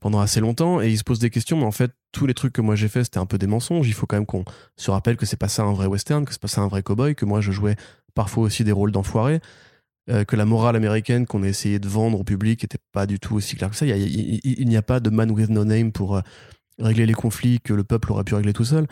pendant 0.00 0.18
assez 0.20 0.40
longtemps 0.40 0.80
et 0.80 0.88
il 0.90 0.98
se 0.98 1.04
pose 1.04 1.20
des 1.20 1.30
questions. 1.30 1.56
Mais 1.56 1.64
en 1.64 1.70
fait, 1.70 1.92
tous 2.10 2.26
les 2.26 2.34
trucs 2.34 2.52
que 2.52 2.60
moi 2.60 2.74
j'ai 2.74 2.88
fait, 2.88 3.04
c'était 3.04 3.18
un 3.18 3.26
peu 3.26 3.38
des 3.38 3.46
mensonges. 3.46 3.86
Il 3.86 3.94
faut 3.94 4.06
quand 4.06 4.16
même 4.16 4.26
qu'on 4.26 4.44
se 4.76 4.90
rappelle 4.90 5.16
que 5.16 5.26
c'est 5.26 5.36
pas 5.36 5.46
ça 5.48 5.62
un 5.62 5.72
vrai 5.72 5.86
western, 5.86 6.24
que 6.24 6.32
c'est 6.32 6.40
pas 6.42 6.48
ça 6.48 6.62
un 6.62 6.68
vrai 6.68 6.82
cowboy, 6.82 7.14
que 7.14 7.24
moi 7.24 7.40
je 7.40 7.52
jouais 7.52 7.76
parfois 8.18 8.42
aussi 8.42 8.64
des 8.64 8.72
rôles 8.72 8.90
d'enfoiré. 8.90 9.40
euh, 10.10 10.24
que 10.24 10.34
la 10.36 10.44
morale 10.46 10.74
américaine 10.74 11.24
qu'on 11.26 11.42
a 11.44 11.46
essayé 11.48 11.78
de 11.78 11.86
vendre 11.86 12.18
au 12.18 12.24
public 12.24 12.64
était 12.64 12.78
pas 12.92 13.06
du 13.06 13.20
tout 13.20 13.36
aussi 13.36 13.54
claire 13.56 13.70
que 13.70 13.76
ça. 13.76 13.86
Il 13.86 14.66
n'y 14.68 14.76
a 14.76 14.82
pas 14.82 14.98
de 15.00 15.10
man 15.10 15.30
with 15.30 15.50
no 15.50 15.64
name 15.64 15.92
pour 15.92 16.16
euh, 16.16 16.20
régler 16.80 17.04
les 17.06 17.12
conflits 17.14 17.60
que 17.60 17.74
le 17.74 17.84
peuple 17.84 18.10
aurait 18.12 18.24
pu 18.24 18.34
régler 18.34 18.52
tout 18.54 18.64
seul. 18.64 18.86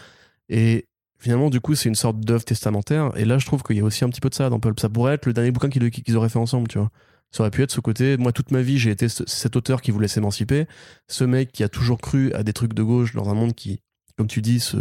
Et 0.49 0.87
finalement, 1.19 1.49
du 1.51 1.59
coup, 1.61 1.75
c'est 1.75 1.89
une 1.89 1.95
sorte 1.95 2.21
d'œuvre 2.21 2.45
testamentaire. 2.45 3.11
Et 3.17 3.25
là, 3.25 3.39
je 3.39 3.47
trouve 3.47 3.63
qu'il 3.65 3.77
y 3.77 3.81
a 3.81 3.85
aussi 3.85 4.05
un 4.05 4.11
petit 4.11 4.21
peu 4.21 4.29
de 4.29 4.35
ça 4.35 4.49
dans 4.51 4.61
Pulp. 4.61 4.79
Ça 4.79 4.89
pourrait 4.91 5.15
être 5.15 5.27
le 5.27 5.33
dernier 5.33 5.51
bouquin 5.53 5.71
qu'ils 5.71 6.17
auraient 6.19 6.29
fait 6.29 6.39
ensemble, 6.39 6.69
tu 6.69 6.79
vois. 6.79 6.91
Ça 7.33 7.43
aurait 7.43 7.51
pu 7.51 7.63
être 7.63 7.73
ce 7.73 7.81
côté. 7.81 8.17
Moi, 8.19 8.33
toute 8.33 8.51
ma 8.53 8.61
vie, 8.61 8.79
j'ai 8.79 8.91
été 8.91 9.09
ce- 9.09 9.25
cet 9.27 9.57
auteur 9.57 9.81
qui 9.81 9.91
voulait 9.93 10.09
s'émanciper. 10.09 10.67
Ce 11.09 11.25
mec 11.25 11.51
qui 11.51 11.65
a 11.65 11.69
toujours 11.71 11.99
cru 11.99 12.31
à 12.35 12.43
des 12.45 12.53
trucs 12.53 12.75
de 12.75 12.83
gauche 12.83 13.15
dans 13.15 13.29
un 13.31 13.35
monde 13.35 13.55
qui, 13.55 13.81
comme 14.19 14.29
tu 14.29 14.43
dis, 14.43 14.61
se, 14.61 14.77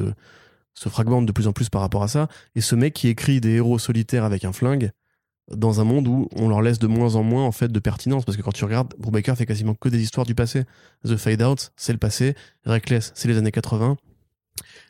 se 0.75 0.87
fragmente 0.89 1.25
de 1.25 1.31
plus 1.31 1.47
en 1.47 1.53
plus 1.53 1.69
par 1.69 1.81
rapport 1.81 2.03
à 2.03 2.07
ça. 2.07 2.27
Et 2.55 2.61
ce 2.61 2.75
mec 2.75 2.93
qui 2.93 3.07
écrit 3.07 3.41
des 3.41 3.53
héros 3.53 3.79
solitaires 3.79 4.23
avec 4.25 4.45
un 4.45 4.51
flingue 4.53 4.91
dans 5.55 5.79
un 5.79 5.83
monde 5.83 6.07
où 6.07 6.27
on 6.35 6.49
leur 6.49 6.61
laisse 6.61 6.79
de 6.79 6.87
moins 6.87 7.15
en 7.15 7.23
moins 7.23 7.43
en 7.45 7.51
fait 7.51 7.71
de 7.71 7.79
pertinence 7.79 8.25
parce 8.25 8.35
que 8.35 8.41
quand 8.41 8.51
tu 8.51 8.65
regardes 8.65 8.93
Brubaker 8.97 9.35
fait 9.35 9.45
quasiment 9.45 9.75
que 9.75 9.89
des 9.89 10.01
histoires 10.01 10.25
du 10.25 10.33
passé 10.33 10.63
The 11.07 11.17
Fade 11.17 11.43
Out 11.43 11.71
c'est 11.77 11.91
le 11.93 11.99
passé 11.99 12.33
Reckless 12.65 13.11
c'est 13.13 13.27
les 13.27 13.37
années 13.37 13.51
80 13.51 13.95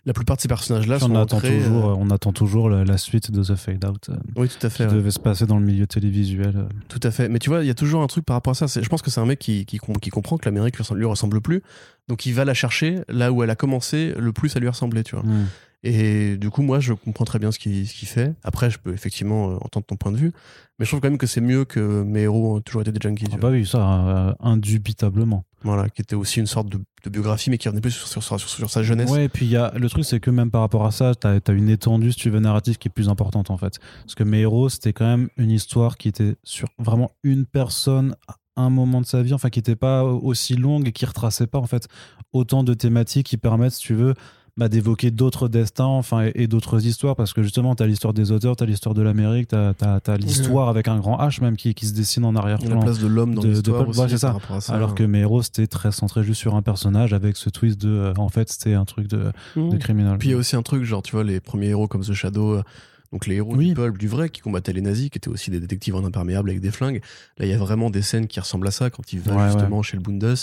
la 0.05 0.13
plupart 0.13 0.37
de 0.37 0.41
ces 0.41 0.47
personnages 0.47 0.87
là 0.87 0.97
on, 0.97 1.07
sont 1.07 1.15
attend 1.15 1.41
toujours, 1.41 1.87
euh, 1.89 1.91
euh, 1.91 1.95
on 1.97 2.09
attend 2.11 2.31
toujours 2.31 2.69
la, 2.69 2.85
la 2.85 2.97
suite 2.97 3.31
de 3.31 3.43
The 3.43 3.55
Fade 3.55 3.83
Out 3.83 4.09
euh, 4.09 4.15
oui 4.35 4.47
tout 4.47 4.65
à 4.65 4.69
fait 4.69 4.85
qui 4.85 4.91
ouais. 4.91 4.95
devait 4.95 5.11
se 5.11 5.19
passer 5.19 5.45
dans 5.45 5.57
le 5.57 5.65
milieu 5.65 5.87
télévisuel. 5.87 6.53
euh. 6.55 6.67
Tout 6.87 6.99
à 7.03 7.11
fait. 7.11 7.27
Mais 7.27 7.39
tu 7.39 7.49
vois, 7.49 7.61
il 7.63 7.67
y 7.67 7.71
a 7.71 7.73
toujours 7.75 8.01
un 8.03 8.07
truc 8.07 8.23
par 8.23 8.35
rapport 8.35 8.51
à 8.51 8.67
ça. 8.67 8.81
Je 8.81 8.87
pense 8.87 9.01
que 9.01 9.09
c'est 9.09 9.19
un 9.19 9.25
mec 9.25 9.39
qui, 9.39 9.65
qui, 9.65 9.77
com- 9.79 9.97
qui 9.99 10.11
comprend 10.11 10.37
que 10.37 10.45
l'Amérique 10.45 10.75
lui 10.75 10.83
ressemble, 10.83 10.99
lui 10.99 11.07
ressemble 11.07 11.41
plus. 11.41 11.63
Donc 12.07 12.25
il 12.27 12.33
va 12.33 12.45
la 12.45 12.53
chercher 12.53 13.01
là 13.09 13.31
où 13.31 13.41
elle 13.43 13.49
a 13.49 13.55
commencé 13.55 14.13
le 14.17 14.31
plus 14.31 14.55
à 14.55 14.59
lui 14.59 14.69
ressembler, 14.69 15.03
tu 15.03 15.15
vois. 15.15 15.25
Mm. 15.25 15.47
Et 15.87 16.35
du 16.37 16.49
coup, 16.49 16.63
moi, 16.63 16.79
je 16.79 16.93
comprends 16.93 17.25
très 17.25 17.37
bien 17.37 17.51
ce 17.51 17.59
qu'il 17.59 17.87
qu'il 17.87 18.07
fait. 18.07 18.33
Après, 18.43 18.71
je 18.71 18.79
peux 18.79 18.91
effectivement 18.91 19.51
euh, 19.51 19.55
entendre 19.61 19.85
ton 19.85 19.95
point 19.95 20.11
de 20.11 20.17
vue. 20.17 20.31
Mais 20.79 20.85
je 20.85 20.89
trouve 20.89 20.99
quand 20.99 21.09
même 21.09 21.19
que 21.19 21.27
c'est 21.27 21.41
mieux 21.41 21.63
que 21.63 22.01
mes 22.01 22.21
héros 22.21 22.55
ont 22.55 22.61
toujours 22.61 22.81
été 22.81 22.91
des 22.91 22.99
junkies. 22.99 23.25
tu 23.25 23.31
Ah 23.35 23.37
bah 23.37 23.49
oui, 23.51 23.67
ça, 23.67 24.07
euh, 24.07 24.33
indubitablement. 24.39 25.45
Voilà, 25.61 25.87
qui 25.89 26.01
était 26.01 26.15
aussi 26.15 26.39
une 26.39 26.47
sorte 26.47 26.69
de, 26.69 26.79
de 27.03 27.09
biographie, 27.11 27.51
mais 27.51 27.59
qui 27.59 27.67
revenait 27.67 27.81
plus 27.81 27.91
sur, 27.91 28.07
sur, 28.07 28.23
sur, 28.23 28.49
sur 28.49 28.69
sa 28.69 28.81
jeunesse. 28.81 29.11
Ouais, 29.11 29.25
et 29.25 29.29
puis 29.29 29.45
il 29.45 29.51
y 29.51 29.57
a, 29.57 29.71
le 29.75 29.87
truc, 29.87 30.05
c'est 30.05 30.19
que 30.19 30.31
même 30.31 30.49
par 30.49 30.61
rapport 30.61 30.87
à 30.87 30.91
ça, 30.91 31.13
t'as 31.13 31.39
as 31.45 31.51
une 31.51 31.69
étendue, 31.69 32.11
si 32.11 32.17
tu 32.17 32.31
veux, 32.31 32.39
narrative 32.39 32.77
qui 32.79 32.87
est 32.87 32.91
plus 32.91 33.07
importante 33.07 33.51
en 33.51 33.57
fait. 33.57 33.79
Parce 34.01 34.15
que 34.15 34.23
Mes 34.23 34.39
héros, 34.39 34.69
c'était 34.69 34.91
quand 34.91 35.05
même 35.05 35.29
une 35.37 35.51
histoire 35.51 35.97
qui 35.97 36.07
était 36.07 36.35
sur 36.43 36.67
vraiment 36.79 37.11
une 37.23 37.45
personne 37.45 38.15
à 38.27 38.61
un 38.63 38.71
moment 38.71 39.01
de 39.01 39.05
sa 39.05 39.21
vie, 39.21 39.33
enfin 39.33 39.49
qui 39.49 39.59
n'était 39.59 39.75
pas 39.75 40.03
aussi 40.03 40.55
longue 40.55 40.87
et 40.87 40.91
qui 40.91 41.05
retraçait 41.05 41.47
pas 41.47 41.59
en 41.59 41.67
fait 41.67 41.87
autant 42.33 42.63
de 42.63 42.73
thématiques 42.73 43.27
qui 43.27 43.37
permettent, 43.37 43.73
si 43.73 43.81
tu 43.81 43.93
veux, 43.93 44.13
bah, 44.57 44.69
d'évoquer 44.69 45.11
d'autres 45.11 45.49
destins 45.49 45.83
enfin, 45.85 46.25
et, 46.27 46.31
et 46.43 46.47
d'autres 46.47 46.85
histoires. 46.85 47.15
Parce 47.15 47.33
que 47.33 47.43
justement, 47.43 47.75
t'as 47.75 47.85
l'histoire 47.87 48.13
des 48.13 48.31
auteurs, 48.31 48.55
t'as 48.55 48.65
l'histoire 48.65 48.95
de 48.95 49.01
l'Amérique, 49.01 49.49
t'as 49.49 49.73
as, 49.81 50.17
l'histoire 50.17 50.69
avec 50.69 50.87
un 50.87 50.97
grand 50.97 51.17
H 51.17 51.41
même 51.41 51.57
qui, 51.57 51.73
qui 51.73 51.85
se 51.87 51.93
dessine 51.93 52.23
en 52.25 52.31
La 52.31 52.39
arrière-plan. 52.39 52.79
place 52.79 52.99
de 52.99 53.07
l'homme 53.07 53.35
dans 53.35 53.41
l'histoire 53.41 53.87
ouais, 53.87 54.07
c'est 54.09 54.17
ça. 54.17 54.37
ça. 54.61 54.73
Alors 54.73 54.95
que 54.95 55.03
mes 55.03 55.19
héros, 55.19 55.41
c'était 55.41 55.67
très 55.67 55.91
centré 55.91 56.23
juste 56.23 56.39
sur 56.39 56.55
un 56.55 56.61
personnage 56.61 57.13
avec 57.13 57.35
ce 57.37 57.49
twist 57.49 57.79
de. 57.81 57.89
euh, 57.89 58.13
en 58.17 58.29
fait, 58.29 58.49
c'était 58.49 58.73
un 58.73 58.85
truc 58.85 59.07
de, 59.07 59.31
Mmh. 59.55 59.69
de 59.69 59.77
criminel. 59.77 60.17
Puis 60.17 60.29
il 60.29 60.31
y 60.31 60.35
a 60.35 60.37
aussi 60.37 60.55
un 60.55 60.61
truc, 60.61 60.83
genre, 60.83 61.01
tu 61.03 61.11
vois, 61.13 61.23
les 61.23 61.39
premiers 61.39 61.67
héros 61.67 61.87
comme 61.87 62.01
The 62.01 62.13
Shadow, 62.13 62.55
euh, 62.55 62.63
donc 63.11 63.27
les 63.27 63.35
héros 63.35 63.55
Oui. 63.55 63.67
du 63.69 63.73
pulp, 63.73 63.97
du 63.97 64.07
vrai, 64.07 64.29
qui 64.29 64.41
combattaient 64.41 64.73
les 64.73 64.81
nazis, 64.81 65.09
qui 65.09 65.17
étaient 65.17 65.29
aussi 65.29 65.51
des 65.51 65.59
détectives 65.59 65.95
en 65.95 66.03
imperméable 66.05 66.49
avec 66.49 66.61
des 66.61 66.71
flingues. 66.71 67.01
Là, 67.37 67.45
il 67.45 67.49
y 67.49 67.53
a 67.53 67.57
vraiment 67.57 67.89
des 67.89 68.01
scènes 68.01 68.27
qui 68.27 68.39
ressemblent 68.39 68.67
à 68.67 68.71
ça 68.71 68.89
quand 68.89 69.11
il 69.13 69.19
va 69.19 69.35
Ouais, 69.35 69.45
justement 69.51 69.81
chez 69.83 69.97
le 69.97 70.03
Bundes. 70.03 70.35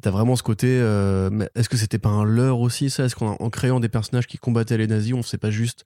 T'as 0.00 0.10
vraiment 0.10 0.36
ce 0.36 0.42
côté, 0.42 0.68
euh, 0.80 1.28
mais 1.30 1.50
est-ce 1.54 1.68
que 1.68 1.76
c'était 1.76 1.98
pas 1.98 2.08
un 2.08 2.24
leurre 2.24 2.60
aussi, 2.60 2.88
ça? 2.88 3.04
Est-ce 3.04 3.14
qu'en 3.14 3.36
en 3.38 3.50
créant 3.50 3.78
des 3.78 3.90
personnages 3.90 4.26
qui 4.26 4.38
combattaient 4.38 4.78
les 4.78 4.86
nazis, 4.86 5.12
on 5.12 5.22
s'est 5.22 5.36
pas 5.38 5.50
juste 5.50 5.84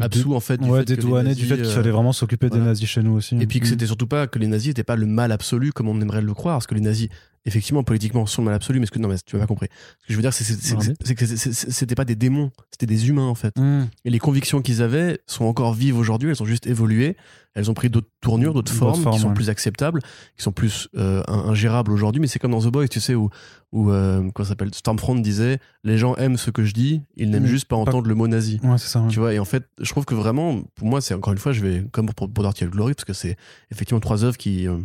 absous, 0.00 0.34
en 0.34 0.40
fait, 0.40 0.56
du 0.56 0.70
ouais, 0.70 0.80
fait 0.80 0.84
dédouané 0.86 1.34
du 1.34 1.42
nazis, 1.42 1.48
fait 1.48 1.56
qu'il 1.56 1.66
euh, 1.66 1.74
fallait 1.74 1.90
vraiment 1.90 2.14
s'occuper 2.14 2.48
voilà. 2.48 2.62
des 2.64 2.68
nazis 2.70 2.88
chez 2.88 3.02
nous 3.02 3.12
aussi. 3.12 3.36
et 3.38 3.46
puis 3.46 3.60
que 3.60 3.66
Mm. 3.66 3.68
c'était 3.68 3.86
surtout 3.86 4.06
pas 4.06 4.26
que 4.26 4.38
les 4.38 4.46
nazis 4.46 4.68
n'étaient 4.68 4.84
pas 4.84 4.96
le 4.96 5.04
mal 5.04 5.32
absolu 5.32 5.70
comme 5.72 5.86
on 5.88 6.00
aimerait 6.00 6.22
le 6.22 6.32
croire, 6.32 6.54
parce 6.56 6.66
que 6.66 6.74
les 6.74 6.80
nazis, 6.80 7.08
effectivement, 7.44 7.82
politiquement, 7.82 8.24
sont 8.26 8.42
le 8.42 8.46
mal 8.46 8.54
absolu, 8.54 8.78
mais 8.80 8.86
ce 8.86 8.90
que 8.92 8.98
non, 8.98 9.08
mais 9.08 9.16
tu 9.24 9.36
m'as 9.36 9.42
pas 9.42 9.46
compris. 9.46 9.68
Ce 10.00 10.06
que 10.06 10.12
je 10.12 10.16
veux 10.16 10.22
dire, 10.22 10.32
c'est 10.32 11.14
que 11.14 11.26
c'était 11.26 11.94
pas 11.94 12.04
des 12.04 12.14
démons, 12.14 12.50
c'était 12.70 12.86
des 12.86 13.08
humains 13.08 13.26
en 13.26 13.34
fait. 13.34 13.56
Mm. 13.58 13.84
Et 14.04 14.10
les 14.10 14.18
convictions 14.18 14.62
qu'ils 14.62 14.82
avaient 14.82 15.20
sont 15.26 15.44
encore 15.44 15.74
vives 15.74 15.96
aujourd'hui, 15.98 16.30
elles 16.30 16.42
ont 16.42 16.46
juste 16.46 16.66
évolué, 16.66 17.16
elles 17.54 17.70
ont 17.70 17.74
pris 17.74 17.90
d'autres 17.90 18.08
tournures, 18.20 18.54
d'autres 18.54 18.72
formes, 18.72 19.00
formes, 19.02 19.14
qui 19.14 19.20
sont 19.20 19.28
ouais. 19.28 19.34
plus 19.34 19.50
acceptables, 19.50 20.00
qui 20.36 20.42
sont 20.42 20.52
plus 20.52 20.88
euh, 20.96 21.22
in- 21.28 21.50
ingérables 21.50 21.92
aujourd'hui, 21.92 22.20
mais 22.20 22.26
c'est 22.26 22.38
comme 22.38 22.52
dans 22.52 22.62
The 22.62 22.68
Boys, 22.68 22.88
tu 22.88 23.00
sais, 23.00 23.14
où, 23.14 23.28
où 23.72 23.90
euh, 23.90 24.20
comment 24.32 24.44
ça 24.44 24.50
s'appelle, 24.50 24.72
Stormfront 24.72 25.16
disait 25.16 25.58
les 25.84 25.98
gens 25.98 26.14
aiment 26.16 26.36
ce 26.38 26.50
que 26.50 26.64
je 26.64 26.72
dis, 26.72 27.02
ils 27.16 27.28
n'aiment 27.30 27.46
juste 27.46 27.66
pas 27.66 27.76
entendre 27.76 28.08
le 28.08 28.14
mot 28.14 28.28
nazi. 28.28 28.60
Ouais, 28.62 28.78
c'est 28.78 28.88
ça. 28.88 29.00
ouais. 29.00 29.08
Tu 29.08 29.18
vois, 29.18 29.34
et 29.34 29.38
en 29.38 29.44
fait, 29.44 29.64
je 29.80 29.90
trouve 29.90 30.04
que 30.04 30.14
vraiment, 30.14 30.62
pour 30.76 30.86
moi, 30.86 31.00
c'est 31.00 31.12
encore 31.14 31.32
une 31.32 31.38
fois, 31.38 31.52
je 31.52 31.60
vais, 31.60 31.84
comme 31.92 32.06
pour, 32.12 32.32
pour 32.32 32.44
Dirty 32.44 32.64
Glory, 32.66 32.94
parce 32.94 33.04
que 33.04 33.12
c'est 33.12 33.36
effectivement 33.70 34.00
trois 34.00 34.24
œuvres 34.24 34.38
qui 34.38 34.66
euh, 34.68 34.78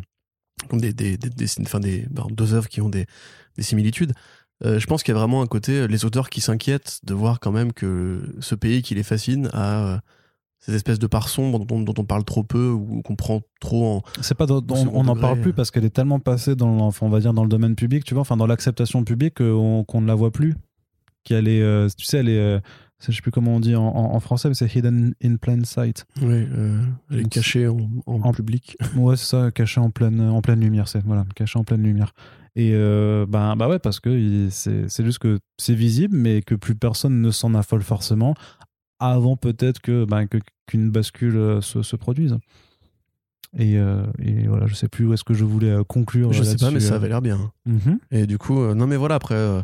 des, 0.74 0.94
des, 0.94 1.18
des, 1.18 1.30
des- 1.30 1.46
enfin 1.62 1.80
des, 1.80 2.06
pardon, 2.16 2.34
deux 2.34 2.54
œuvres 2.54 2.68
qui 2.70 2.82
ont 2.82 2.90
des, 2.90 3.06
des 3.58 3.64
similitudes. 3.64 4.14
Euh, 4.66 4.80
je 4.80 4.88
pense 4.88 5.04
qu'il 5.04 5.14
y 5.14 5.18
a 5.18 5.20
vraiment 5.20 5.42
un 5.44 5.48
côté, 5.48 5.74
euh, 5.74 5.86
les 5.88 6.04
auteurs 6.06 6.30
qui 6.30 6.42
s'inquiètent 6.42 7.00
de 7.04 7.14
voir 7.14 7.40
quand 7.40 7.52
même 7.52 7.74
que 7.74 8.36
ce 8.40 8.56
pays 8.56 8.82
qui 8.82 8.96
les 8.96 9.04
fascine 9.04 9.50
a 9.54 9.86
euh, 9.86 9.98
ces 10.60 10.74
espèces 10.74 10.98
de 10.98 11.06
parts 11.06 11.30
sombres 11.30 11.64
dont, 11.64 11.80
dont 11.82 11.94
on 12.00 12.04
parle 12.06 12.24
trop 12.24 12.44
peu 12.44 12.70
ou 12.72 13.04
qu'on 13.04 13.16
prend 13.16 13.42
trop 13.62 13.86
en. 13.98 14.02
C'est 14.22 14.36
pas 14.36 14.48
dans- 14.48 14.64
on- 14.72 15.04
n'en 15.04 15.16
parle 15.22 15.36
plus 15.42 15.54
parce 15.54 15.70
qu'elle 15.70 15.86
est 15.86 15.92
tellement 15.92 16.20
passée 16.20 16.56
dans, 16.56 16.80
enfin, 16.80 17.06
on 17.06 17.10
va 17.10 17.20
dire 17.20 17.34
dans 17.34 17.44
le 17.44 17.50
domaine 17.50 17.76
public, 17.76 18.04
tu 18.04 18.16
vois, 18.16 18.22
enfin 18.22 18.36
dans 18.36 18.48
l'acceptation 18.48 19.04
publique 19.04 19.36
qu'on 19.38 19.84
qu'on 19.84 20.02
ne 20.02 20.08
la 20.08 20.16
voit 20.16 20.32
plus. 20.32 20.56
Qu'elle 21.24 21.48
est, 21.48 21.96
tu 21.96 22.06
sais, 22.06 22.18
elle 22.20 22.30
est, 22.30 22.62
je 23.00 23.12
sais 23.12 23.22
plus 23.22 23.32
comment 23.32 23.56
on 23.56 23.60
dit 23.60 23.76
en, 23.76 23.84
en- 23.86 24.14
en 24.16 24.20
français, 24.20 24.48
mais 24.50 24.56
c'est 24.56 24.74
hidden 24.76 25.14
in 25.24 25.36
plain 25.38 25.64
sight. 25.64 26.06
Oui, 26.22 26.48
elle 27.12 27.20
est 27.20 27.22
Donc, 27.24 27.32
cachée 27.32 27.68
en, 27.68 28.32
public. 28.32 28.76
Ouais, 28.96 29.16
c'est 29.18 29.26
ça, 29.26 29.52
caché 29.52 29.80
en 29.80 29.90
pleine, 29.92 30.20
en 30.22 30.42
pleine 30.42 30.60
lumière, 30.62 30.88
c'est 30.88 31.04
voilà, 31.06 31.26
caché 31.36 31.60
en 31.60 31.64
pleine 31.64 31.84
lumière. 31.84 32.14
Et 32.56 32.72
euh, 32.74 33.26
ben, 33.30 33.56
bah 33.56 33.68
ouais, 33.70 33.78
parce 33.78 34.00
que 34.00 34.48
c'est 34.50 35.04
juste 35.06 35.20
que 35.20 35.40
c'est 35.60 35.76
visible, 35.76 36.18
mais 36.18 36.42
que 36.42 36.56
plus 36.56 36.74
personne 36.74 37.22
ne 37.22 37.30
s'en 37.32 37.54
affole 37.54 37.84
forcément 37.84 38.34
avant 39.00 39.38
peut-être 39.38 39.80
que 39.80 40.06
ben, 40.06 40.26
que- 40.26 40.40
qu'une 40.66 40.90
bascule 40.90 41.38
euh, 41.38 41.62
se, 41.62 41.84
se 41.84 41.96
produise. 41.96 42.36
Et, 43.58 43.78
euh, 43.78 44.04
et 44.20 44.48
voilà, 44.48 44.66
je 44.68 44.74
sais 44.76 44.88
plus 44.90 45.06
où 45.06 45.14
est-ce 45.14 45.24
que 45.24 45.34
je 45.34 45.46
voulais 45.46 45.70
euh, 45.70 45.84
conclure. 45.84 46.34
Je 46.34 46.42
euh, 46.42 46.44
sais 46.46 46.58
pas, 46.58 46.72
mais 46.72 46.80
ça 46.80 46.94
euh. 46.94 46.98
avait 46.98 47.08
l'air 47.10 47.22
bien. 47.22 47.52
Mhm. 47.66 48.00
Et 48.12 48.26
du 48.28 48.38
coup, 48.40 48.60
euh, 48.60 48.74
non 48.74 48.88
mais 48.88 48.98
voilà, 48.98 49.16
après, 49.16 49.36
euh, 49.36 49.62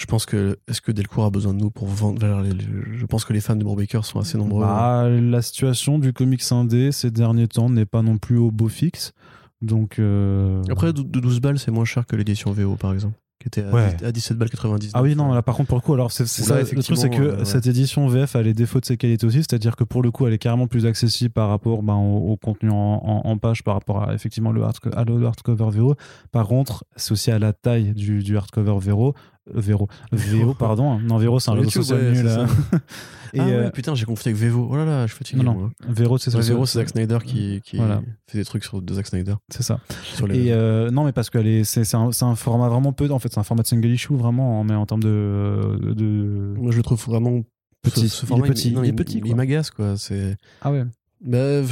je 0.00 0.06
pense 0.06 0.24
que, 0.24 0.58
est-ce 0.66 0.80
que 0.80 0.92
Delcourt 0.92 1.24
a 1.26 1.30
besoin 1.30 1.52
de 1.52 1.58
nous 1.60 1.70
pour 1.70 1.86
vendre 1.86 2.24
alors, 2.24 2.40
les- 2.40 2.52
les- 2.54 2.64
Je 2.96 3.04
pense 3.04 3.24
que 3.26 3.34
les 3.34 3.40
fans 3.40 3.54
de 3.56 3.62
Brubaker 3.64 4.02
sont 4.04 4.18
assez 4.18 4.38
nombreux. 4.38 4.62
Bah, 4.64 5.06
la 5.08 5.42
situation 5.42 5.98
du 5.98 6.12
comics 6.14 6.42
indé 6.52 6.90
ces 6.90 7.10
derniers 7.10 7.48
temps 7.48 7.68
n'est 7.68 7.84
pas 7.86 8.00
non 8.02 8.16
plus 8.16 8.38
au 8.38 8.50
beau 8.50 8.68
fixe. 8.68 9.12
Donc, 9.60 9.98
euh, 9.98 10.62
Après, 10.70 10.92
de 10.94 11.02
de 11.02 11.20
12 11.20 11.40
balles, 11.40 11.58
c'est 11.58 11.70
moins 11.70 11.84
cher 11.84 12.06
que 12.06 12.16
l'édition 12.16 12.50
VO, 12.50 12.76
par 12.76 12.92
exemple. 12.94 13.14
qui 13.42 13.48
était 13.48 13.62
à, 13.62 13.70
Ouais. 13.72 13.94
10 13.98 14.04
à 14.04 14.12
17 14.12 14.36
balles 14.36 14.50
90. 14.50 14.90
Ah 14.92 15.00
oui, 15.02 15.16
non, 15.16 15.32
là 15.32 15.40
par 15.40 15.54
contre, 15.56 15.68
pour 15.68 15.78
le 15.78 15.80
coup, 15.80 15.94
alors 15.94 16.12
c'est 16.12 16.26
ça. 16.26 16.60
Le 16.60 16.82
truc, 16.82 16.98
c'est 16.98 17.08
que 17.08 17.22
euh, 17.22 17.38
ouais. 17.38 17.44
cette 17.46 17.66
édition 17.66 18.06
VF 18.06 18.36
a 18.36 18.42
les 18.42 18.52
défauts 18.52 18.80
de 18.80 18.84
ses 18.84 18.98
qualités 18.98 19.26
aussi, 19.26 19.38
c'est-à-dire 19.38 19.76
que 19.76 19.84
pour 19.84 20.02
le 20.02 20.10
coup, 20.10 20.26
elle 20.26 20.34
est 20.34 20.38
carrément 20.38 20.66
plus 20.66 20.84
accessible 20.84 21.30
par 21.32 21.48
rapport 21.48 21.82
ben, 21.82 21.94
au, 21.94 22.32
au 22.32 22.36
contenu 22.36 22.68
en, 22.70 22.74
en- 22.76 23.22
en 23.24 23.38
page 23.38 23.64
par 23.64 23.72
rapport 23.72 24.02
à 24.06 24.12
effectivement 24.12 24.52
le, 24.52 24.60
hardco- 24.60 24.94
à 24.94 25.04
le 25.04 25.24
hardcover 25.24 25.70
Vero. 25.70 25.94
Par 26.32 26.48
contre, 26.48 26.84
c'est 26.96 27.12
aussi 27.12 27.30
à 27.30 27.38
la 27.38 27.54
taille 27.54 27.94
du, 27.94 28.22
du 28.22 28.36
hardcover 28.36 28.76
Vero. 28.78 29.14
Euh, 29.54 29.60
Vero. 29.60 29.88
VO, 30.12 30.54
pardon. 30.54 30.98
Non, 30.98 31.18
Vero, 31.18 31.40
c'est 31.40 31.50
un 31.50 31.54
réseau 31.54 31.70
social 31.70 32.12
nul. 32.12 32.26
hein. 32.28 32.46
ça. 32.46 32.78
Et 33.32 33.38
ah 33.38 33.46
euh, 33.46 33.64
ouais, 33.66 33.70
putain, 33.70 33.94
j'ai 33.94 34.06
confondu 34.06 34.30
avec 34.30 34.42
Vevo. 34.42 34.68
Oh 34.72 34.76
là 34.76 34.84
là, 34.84 35.06
je 35.06 35.12
suis 35.12 35.18
fatigué. 35.18 35.42
Non, 35.44 35.54
non. 35.54 35.70
Vero, 35.88 36.18
c'est 36.18 36.34
Ouais, 36.34 36.42
ça. 36.42 36.52
Vevo, 36.52 36.66
c'est 36.66 36.78
Zack 36.80 36.88
Snyder 36.88 37.18
qui, 37.24 37.60
qui 37.64 37.76
Voilà. 37.76 38.02
fait 38.26 38.38
des 38.38 38.44
trucs 38.44 38.64
sur 38.64 38.82
de 38.82 38.92
Zack 38.92 39.06
Snyder. 39.06 39.34
C'est 39.50 39.62
ça. 39.62 39.78
Sur 40.14 40.26
les... 40.26 40.46
Et 40.46 40.52
euh, 40.52 40.90
non, 40.90 41.04
mais 41.04 41.12
parce 41.12 41.30
que 41.30 41.62
c'est 41.62 41.94
un, 41.94 42.34
format 42.34 42.68
vraiment 42.68 42.92
peu. 42.92 43.08
En 43.10 43.20
fait, 43.20 43.32
c'est 43.32 43.38
un 43.38 43.44
format 43.44 43.62
de 43.62 43.68
single 43.68 43.86
issue 43.90 44.16
vraiment, 44.16 44.64
mais 44.64 44.74
en 44.74 44.84
termes 44.84 45.02
de. 45.02 45.78
de... 45.80 46.54
Moi, 46.58 46.72
je 46.72 46.76
le 46.78 46.82
trouve 46.82 47.04
vraiment 47.04 47.42
Petit. 47.82 48.08
Ce, 48.08 48.26
ce 48.26 48.32
Il 48.34 48.38
est 48.38 48.48
petit, 48.48 48.72
non, 48.72 48.82
il 48.82 48.90
est 48.90 48.92
petit, 48.92 49.18
Il, 49.18 49.22
quoi. 49.22 49.36
m'agace, 49.36 49.70
quoi. 49.70 49.96
C'est. 49.96 50.36
Ah 50.60 50.70
ouais. 50.70 50.84
Bah, 51.24 51.62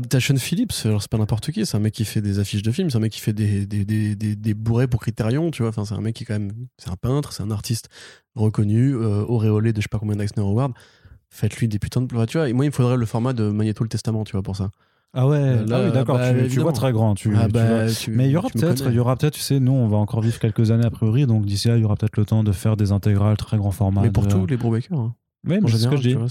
t'as 0.00 0.20
Sean 0.20 0.36
Phillips, 0.36 0.72
alors 0.84 1.02
c'est 1.02 1.10
pas 1.10 1.18
n'importe 1.18 1.50
qui, 1.50 1.64
c'est 1.66 1.76
un 1.76 1.80
mec 1.80 1.92
qui 1.94 2.04
fait 2.04 2.20
des 2.20 2.38
affiches 2.38 2.62
de 2.62 2.70
films, 2.72 2.90
c'est 2.90 2.96
un 2.96 3.00
mec 3.00 3.12
qui 3.12 3.20
fait 3.20 3.32
des, 3.32 3.66
des, 3.66 3.84
des, 3.84 4.14
des, 4.16 4.36
des 4.36 4.54
bourrées 4.54 4.86
pour 4.88 5.00
Criterion, 5.00 5.50
tu 5.50 5.62
vois. 5.62 5.70
Enfin, 5.70 5.84
c'est 5.84 5.94
un 5.94 6.00
mec 6.00 6.14
qui, 6.14 6.24
quand 6.24 6.34
même, 6.34 6.52
c'est 6.78 6.90
un 6.90 6.96
peintre, 6.96 7.32
c'est 7.32 7.42
un 7.42 7.50
artiste 7.50 7.88
reconnu, 8.34 8.94
euh, 8.94 9.24
auréolé 9.26 9.72
de 9.72 9.78
je 9.80 9.82
sais 9.82 9.88
pas 9.90 9.98
combien 9.98 10.16
d'Eisner 10.16 10.42
Awards. 10.42 10.72
Faites-lui 11.30 11.66
des 11.68 11.78
putains 11.78 12.02
de. 12.02 12.06
tu 12.26 12.36
vois, 12.38 12.48
et 12.48 12.52
moi, 12.52 12.64
il 12.64 12.68
me 12.68 12.72
faudrait 12.72 12.96
le 12.96 13.06
format 13.06 13.32
de 13.32 13.50
Magneto 13.50 13.82
le 13.84 13.88
Testament, 13.88 14.24
tu 14.24 14.32
vois, 14.32 14.42
pour 14.42 14.56
ça. 14.56 14.70
Ah 15.14 15.26
ouais. 15.28 15.36
Euh, 15.36 15.66
là, 15.66 15.76
ah 15.76 15.84
oui, 15.86 15.92
d'accord. 15.92 16.16
bah, 16.16 16.32
tu, 16.32 16.48
tu 16.48 16.60
vois 16.60 16.72
très 16.72 16.90
grand. 16.92 17.14
Tu, 17.14 17.34
ah, 17.36 17.46
tu 17.46 17.52
bah, 17.52 17.84
vois. 17.84 17.92
tu- 17.92 18.10
Mais 18.12 18.28
il 18.28 18.32
y 18.32 18.36
aura 18.36 18.48
peut-être, 18.48 18.86
il 18.88 18.94
y 18.94 18.98
aura 18.98 19.16
peut-être, 19.16 19.34
tu 19.34 19.40
sais, 19.40 19.60
nous, 19.60 19.72
on 19.72 19.88
va 19.88 19.98
encore 19.98 20.22
vivre 20.22 20.38
quelques 20.38 20.70
années 20.70 20.86
a 20.86 20.90
priori, 20.90 21.26
donc 21.26 21.44
d'ici 21.44 21.68
là, 21.68 21.76
il 21.76 21.82
y 21.82 21.84
aura 21.84 21.96
peut-être 21.96 22.16
le 22.16 22.24
temps 22.24 22.42
de 22.42 22.52
faire 22.52 22.76
des 22.76 22.92
intégrales 22.92 23.36
très 23.36 23.58
grand 23.58 23.70
format. 23.72 24.00
Mais 24.02 24.10
pour 24.10 24.24
de- 24.24 24.30
tous 24.30 24.46
les 24.46 24.56
Brubaker, 24.56 24.94
hein. 24.98 25.14
Oui, 25.46 25.58
mais 25.60 25.70
c'est 25.70 25.78
ce 25.78 25.88
que 25.88 25.96
je 25.96 26.02
dis. 26.02 26.14
vois. 26.14 26.26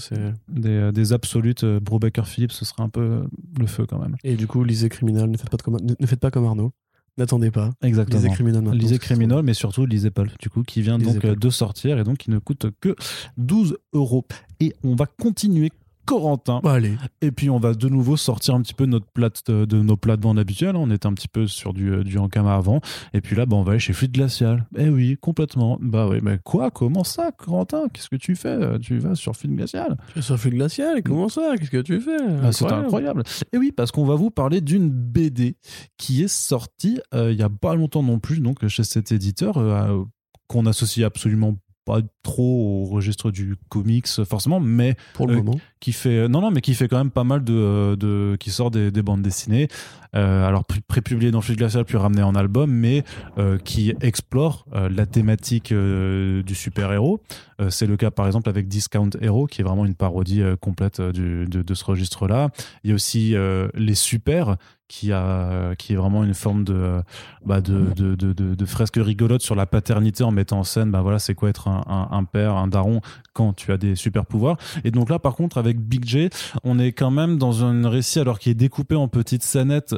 Des, 0.48 0.68
euh, 0.68 0.92
des 0.92 1.12
absolutes 1.12 1.64
euh, 1.64 1.80
Brubaker 1.80 2.26
Phillips, 2.26 2.52
ce 2.52 2.64
serait 2.64 2.82
un 2.82 2.88
peu 2.88 3.00
euh, 3.00 3.22
le 3.58 3.66
feu 3.66 3.86
quand 3.86 3.98
même. 3.98 4.16
Et 4.24 4.36
du 4.36 4.46
coup, 4.46 4.64
lisez 4.64 4.88
Criminal, 4.88 5.28
ne 5.28 5.36
faites 5.36 5.50
pas, 5.50 5.58
de 5.58 5.96
ne 5.98 6.06
faites 6.06 6.20
pas 6.20 6.30
comme 6.30 6.46
Arnaud. 6.46 6.72
N'attendez 7.18 7.50
pas. 7.50 7.70
Exactement. 7.82 8.18
Lisez 8.22 8.30
Criminal 8.32 8.62
maintenant. 8.62 8.78
Lisez 8.78 8.98
Criminal, 8.98 9.42
mais 9.42 9.52
surtout 9.52 9.84
lisez 9.84 10.10
Paul, 10.10 10.30
du 10.40 10.48
coup, 10.48 10.62
qui 10.62 10.80
vient 10.80 10.96
Lisez 10.96 11.12
donc 11.12 11.20
Paul. 11.20 11.38
de 11.38 11.50
sortir 11.50 11.98
et 11.98 12.04
donc 12.04 12.16
qui 12.18 12.30
ne 12.30 12.38
coûte 12.38 12.68
que 12.80 12.96
12 13.36 13.76
euros. 13.92 14.24
Et 14.60 14.72
on 14.82 14.94
va 14.94 15.04
continuer 15.04 15.70
Corentin. 16.06 16.60
Bon, 16.62 16.70
allez. 16.70 16.96
Et 17.20 17.30
puis 17.32 17.50
on 17.50 17.58
va 17.58 17.74
de 17.74 17.88
nouveau 17.88 18.16
sortir 18.16 18.54
un 18.54 18.62
petit 18.62 18.74
peu 18.74 18.86
notre 18.86 19.06
plate 19.06 19.42
de, 19.50 19.64
de 19.64 19.80
nos 19.82 19.96
plates-bandes 19.96 20.38
habituelles. 20.38 20.76
On 20.76 20.90
était 20.90 21.06
un 21.06 21.14
petit 21.14 21.28
peu 21.28 21.46
sur 21.46 21.72
du, 21.72 21.92
euh, 21.92 22.04
du 22.04 22.18
Ankama 22.18 22.54
avant. 22.54 22.80
Et 23.14 23.20
puis 23.20 23.36
là, 23.36 23.46
bah, 23.46 23.56
on 23.56 23.62
va 23.62 23.72
aller 23.72 23.80
chez 23.80 23.92
Fluide 23.92 24.12
Glacial. 24.12 24.66
Eh 24.76 24.88
oui, 24.88 25.16
complètement. 25.20 25.78
Bah 25.80 26.06
oui, 26.08 26.18
mais 26.22 26.38
quoi? 26.42 26.70
Comment 26.70 27.04
ça, 27.04 27.30
Corentin? 27.32 27.88
Qu'est-ce 27.92 28.08
que 28.08 28.16
tu 28.16 28.34
fais 28.36 28.78
Tu 28.80 28.98
vas 28.98 29.14
sur 29.14 29.34
Fluide 29.36 29.56
Glacial 29.56 29.96
sur 30.20 30.36
le 30.44 30.50
glacial, 30.50 31.02
comment 31.02 31.28
ça? 31.28 31.54
Qu'est-ce 31.58 31.70
que 31.70 31.80
tu 31.82 32.00
fais? 32.00 32.16
Ah, 32.42 32.52
C'est 32.52 32.70
incroyable. 32.70 33.22
Et 33.52 33.58
oui, 33.58 33.72
parce 33.72 33.90
qu'on 33.90 34.04
va 34.04 34.14
vous 34.14 34.30
parler 34.30 34.60
d'une 34.60 34.90
BD 34.90 35.56
qui 35.96 36.22
est 36.22 36.28
sortie 36.28 37.00
euh, 37.14 37.32
il 37.32 37.38
y 37.38 37.42
a 37.42 37.48
pas 37.48 37.74
longtemps 37.74 38.02
non 38.02 38.18
plus, 38.18 38.40
donc 38.40 38.66
chez 38.68 38.84
cet 38.84 39.12
éditeur 39.12 39.56
euh, 39.58 40.02
qu'on 40.48 40.66
associe 40.66 41.04
absolument 41.06 41.56
pas 41.84 41.98
trop 42.22 42.82
au 42.82 42.84
registre 42.84 43.30
du 43.30 43.56
comics 43.68 44.06
forcément, 44.24 44.60
mais 44.60 44.94
Pour 45.14 45.26
le 45.26 45.34
Euh, 45.34 45.36
moment. 45.42 45.58
Qui 45.82 45.92
fait 45.92 46.28
non 46.28 46.40
non 46.40 46.50
mais 46.50 46.60
qui 46.62 46.74
fait 46.74 46.88
quand 46.88 46.96
même 46.96 47.10
pas 47.10 47.24
mal 47.24 47.42
de, 47.44 47.52
euh, 47.52 47.96
de 47.96 48.36
qui 48.40 48.50
sort 48.50 48.70
des, 48.70 48.90
des 48.90 49.02
bandes 49.02 49.20
dessinées. 49.20 49.68
Euh, 50.14 50.46
alors 50.46 50.66
pré- 50.66 50.80
pré-publié 50.86 51.30
dans 51.30 51.40
Fluide 51.40 51.56
Glacial 51.58 51.86
puis 51.86 51.96
ramené 51.96 52.22
en 52.22 52.34
album 52.34 52.70
mais 52.70 53.02
euh, 53.38 53.56
qui 53.56 53.94
explore 54.02 54.66
euh, 54.74 54.90
la 54.94 55.06
thématique 55.06 55.72
euh, 55.72 56.42
du 56.42 56.54
super 56.54 56.92
héros 56.92 57.22
c'est 57.70 57.86
le 57.86 57.96
cas 57.96 58.10
par 58.10 58.26
exemple 58.26 58.48
avec 58.50 58.66
Discount 58.68 59.10
Hero 59.20 59.46
qui 59.46 59.60
est 59.60 59.64
vraiment 59.64 59.86
une 59.86 59.94
parodie 59.94 60.42
euh, 60.42 60.56
complète 60.56 60.98
euh, 61.00 61.12
de, 61.12 61.62
de 61.62 61.74
ce 61.74 61.84
registre 61.84 62.26
là 62.28 62.50
il 62.84 62.90
y 62.90 62.92
a 62.92 62.94
aussi 62.96 63.34
euh, 63.36 63.68
les 63.74 63.94
super 63.94 64.56
qui 64.88 65.12
a 65.12 65.74
qui 65.76 65.94
est 65.94 65.96
vraiment 65.96 66.24
une 66.24 66.34
forme 66.34 66.64
de 66.64 66.74
euh, 66.74 67.00
bah 67.46 67.60
de, 67.62 67.94
de, 67.94 68.14
de- 68.16 68.32
de 68.54 68.64
fresque 68.66 68.96
rigolote 68.98 69.40
sur 69.42 69.54
la 69.54 69.64
paternité 69.64 70.24
en 70.24 70.32
mettant 70.32 70.58
en 70.58 70.64
scène 70.64 70.90
bah 70.90 71.00
voilà 71.02 71.18
c'est 71.20 71.34
quoi 71.34 71.48
être 71.50 71.68
un, 71.68 71.82
un, 71.86 72.08
un 72.18 72.24
père 72.24 72.56
un 72.56 72.66
daron 72.66 73.00
quand 73.32 73.54
tu 73.54 73.72
as 73.72 73.78
des 73.78 73.94
super 73.94 74.26
pouvoirs. 74.26 74.58
Et 74.84 74.90
donc 74.90 75.08
là, 75.08 75.18
par 75.18 75.34
contre, 75.36 75.56
avec 75.56 75.71
Big 75.80 76.04
J, 76.04 76.28
on 76.64 76.78
est 76.78 76.92
quand 76.92 77.10
même 77.10 77.38
dans 77.38 77.64
un 77.64 77.88
récit 77.88 78.20
alors 78.20 78.38
qui 78.38 78.50
est 78.50 78.54
découpé 78.54 78.94
en 78.94 79.08
petites 79.08 79.42
scénettes. 79.42 79.94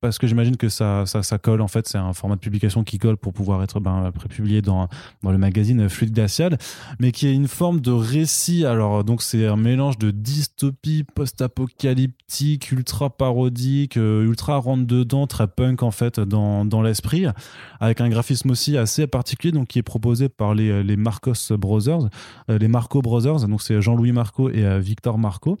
Parce 0.00 0.18
que 0.18 0.26
j'imagine 0.26 0.56
que 0.56 0.68
ça, 0.68 1.04
ça, 1.04 1.22
ça 1.22 1.38
colle, 1.38 1.60
en 1.60 1.68
fait, 1.68 1.86
c'est 1.86 1.98
un 1.98 2.12
format 2.14 2.36
de 2.36 2.40
publication 2.40 2.84
qui 2.84 2.98
colle 2.98 3.16
pour 3.18 3.32
pouvoir 3.32 3.62
être 3.62 3.80
ben, 3.80 4.10
prépublié 4.12 4.62
dans, 4.62 4.88
dans 5.22 5.30
le 5.30 5.36
magazine 5.38 5.88
Fluide 5.88 6.14
Glacial, 6.14 6.56
mais 6.98 7.12
qui 7.12 7.26
est 7.26 7.34
une 7.34 7.48
forme 7.48 7.80
de 7.80 7.90
récit. 7.90 8.64
Alors, 8.64 9.04
donc, 9.04 9.20
c'est 9.20 9.46
un 9.46 9.56
mélange 9.56 9.98
de 9.98 10.10
dystopie 10.10 11.04
post-apocalyptique, 11.14 12.72
ultra 12.72 13.10
parodique, 13.10 13.98
euh, 13.98 14.24
ultra 14.24 14.56
rentre-dedans, 14.56 15.26
très 15.26 15.48
punk, 15.48 15.82
en 15.82 15.90
fait, 15.90 16.18
dans, 16.18 16.64
dans 16.64 16.80
l'esprit, 16.80 17.26
avec 17.78 18.00
un 18.00 18.08
graphisme 18.08 18.50
aussi 18.50 18.78
assez 18.78 19.06
particulier, 19.06 19.52
donc 19.52 19.68
qui 19.68 19.78
est 19.78 19.82
proposé 19.82 20.28
par 20.28 20.54
les, 20.54 20.82
les 20.82 20.96
Marcos 20.96 21.34
Brothers, 21.50 22.08
euh, 22.48 22.58
les 22.58 22.68
Marco 22.68 23.02
Brothers, 23.02 23.46
donc 23.46 23.60
c'est 23.60 23.82
Jean-Louis 23.82 24.12
Marco 24.12 24.48
et 24.48 24.64
euh, 24.64 24.78
Victor 24.78 25.18
Marco. 25.18 25.58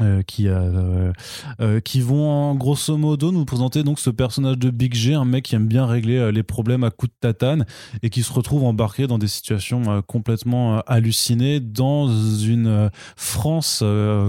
Euh, 0.00 0.22
qui, 0.22 0.48
euh, 0.48 1.12
euh, 1.60 1.80
qui 1.80 2.00
vont 2.00 2.30
en 2.30 2.54
grosso 2.54 2.96
modo 2.96 3.32
nous 3.32 3.44
présenter 3.44 3.82
donc 3.82 3.98
ce 3.98 4.08
personnage 4.10 4.58
de 4.58 4.70
Big 4.70 4.94
G, 4.94 5.14
un 5.14 5.24
mec 5.24 5.44
qui 5.44 5.54
aime 5.54 5.66
bien 5.66 5.86
régler 5.86 6.32
les 6.32 6.42
problèmes 6.42 6.84
à 6.84 6.90
coups 6.90 7.12
de 7.12 7.16
tatane 7.20 7.66
et 8.02 8.10
qui 8.10 8.22
se 8.22 8.32
retrouve 8.32 8.64
embarqué 8.64 9.06
dans 9.06 9.18
des 9.18 9.28
situations 9.28 10.02
complètement 10.02 10.80
hallucinées 10.86 11.60
dans 11.60 12.08
une 12.08 12.90
France 13.16 13.84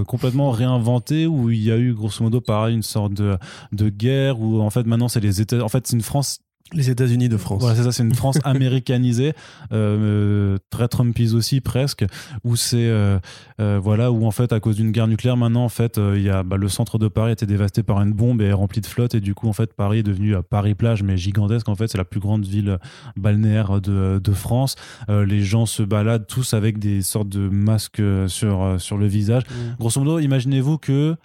complètement 0.06 0.50
réinventée 0.50 1.26
où 1.26 1.50
il 1.50 1.62
y 1.62 1.70
a 1.70 1.76
eu 1.76 1.94
grosso 1.94 2.22
modo 2.22 2.40
pareil 2.40 2.74
une 2.74 2.82
sorte 2.82 3.14
de, 3.14 3.38
de 3.72 3.88
guerre 3.88 4.40
où 4.40 4.60
en 4.60 4.70
fait 4.70 4.86
maintenant 4.86 5.08
c'est 5.08 5.20
les 5.20 5.40
États 5.40 5.62
en 5.62 5.68
fait 5.68 5.86
c'est 5.86 5.96
une 5.96 6.02
France 6.02 6.40
Les 6.72 6.90
États-Unis 6.90 7.28
de 7.28 7.36
France. 7.36 7.60
voilà, 7.60 7.76
c'est 7.76 7.82
ça, 7.82 7.92
c'est 7.92 8.02
une 8.02 8.14
France 8.14 8.38
américanisée, 8.44 9.34
euh, 9.72 10.56
très 10.70 10.88
Trumpise 10.88 11.34
aussi 11.34 11.60
presque, 11.60 12.04
où 12.44 12.56
c'est 12.56 12.88
euh, 12.88 13.18
euh, 13.60 13.78
voilà 13.82 14.10
où 14.10 14.26
en 14.26 14.30
fait 14.30 14.52
à 14.52 14.60
cause 14.60 14.76
d'une 14.76 14.90
guerre 14.90 15.06
nucléaire 15.06 15.36
maintenant 15.36 15.64
en 15.64 15.68
fait 15.68 15.98
euh, 15.98 16.14
il 16.16 16.22
y 16.22 16.30
a 16.30 16.42
bah, 16.42 16.56
le 16.56 16.68
centre 16.68 16.98
de 16.98 17.08
Paris 17.08 17.30
a 17.30 17.32
été 17.32 17.46
dévasté 17.46 17.82
par 17.82 18.00
une 18.02 18.12
bombe 18.12 18.42
et 18.42 18.46
est 18.46 18.52
rempli 18.52 18.80
de 18.80 18.86
flotte 18.86 19.14
et 19.14 19.20
du 19.20 19.34
coup 19.34 19.48
en 19.48 19.52
fait 19.52 19.72
Paris 19.72 19.98
est 19.98 20.02
devenu 20.02 20.34
euh, 20.34 20.42
Paris 20.42 20.74
plage 20.74 21.02
mais 21.02 21.16
gigantesque 21.16 21.68
en 21.68 21.74
fait 21.74 21.88
c'est 21.88 21.98
la 21.98 22.04
plus 22.04 22.20
grande 22.20 22.44
ville 22.44 22.78
balnéaire 23.16 23.80
de, 23.80 24.20
de 24.22 24.32
France. 24.32 24.76
Euh, 25.08 25.24
les 25.24 25.42
gens 25.42 25.66
se 25.66 25.82
baladent 25.82 26.26
tous 26.26 26.54
avec 26.54 26.78
des 26.78 27.02
sortes 27.02 27.28
de 27.28 27.48
masques 27.48 28.00
euh, 28.00 28.28
sur 28.28 28.62
euh, 28.62 28.78
sur 28.78 28.96
le 28.96 29.06
visage. 29.06 29.42
Mm. 29.44 29.76
Grosso 29.78 30.00
modo, 30.00 30.18
imaginez-vous 30.18 30.78
que 30.78 31.16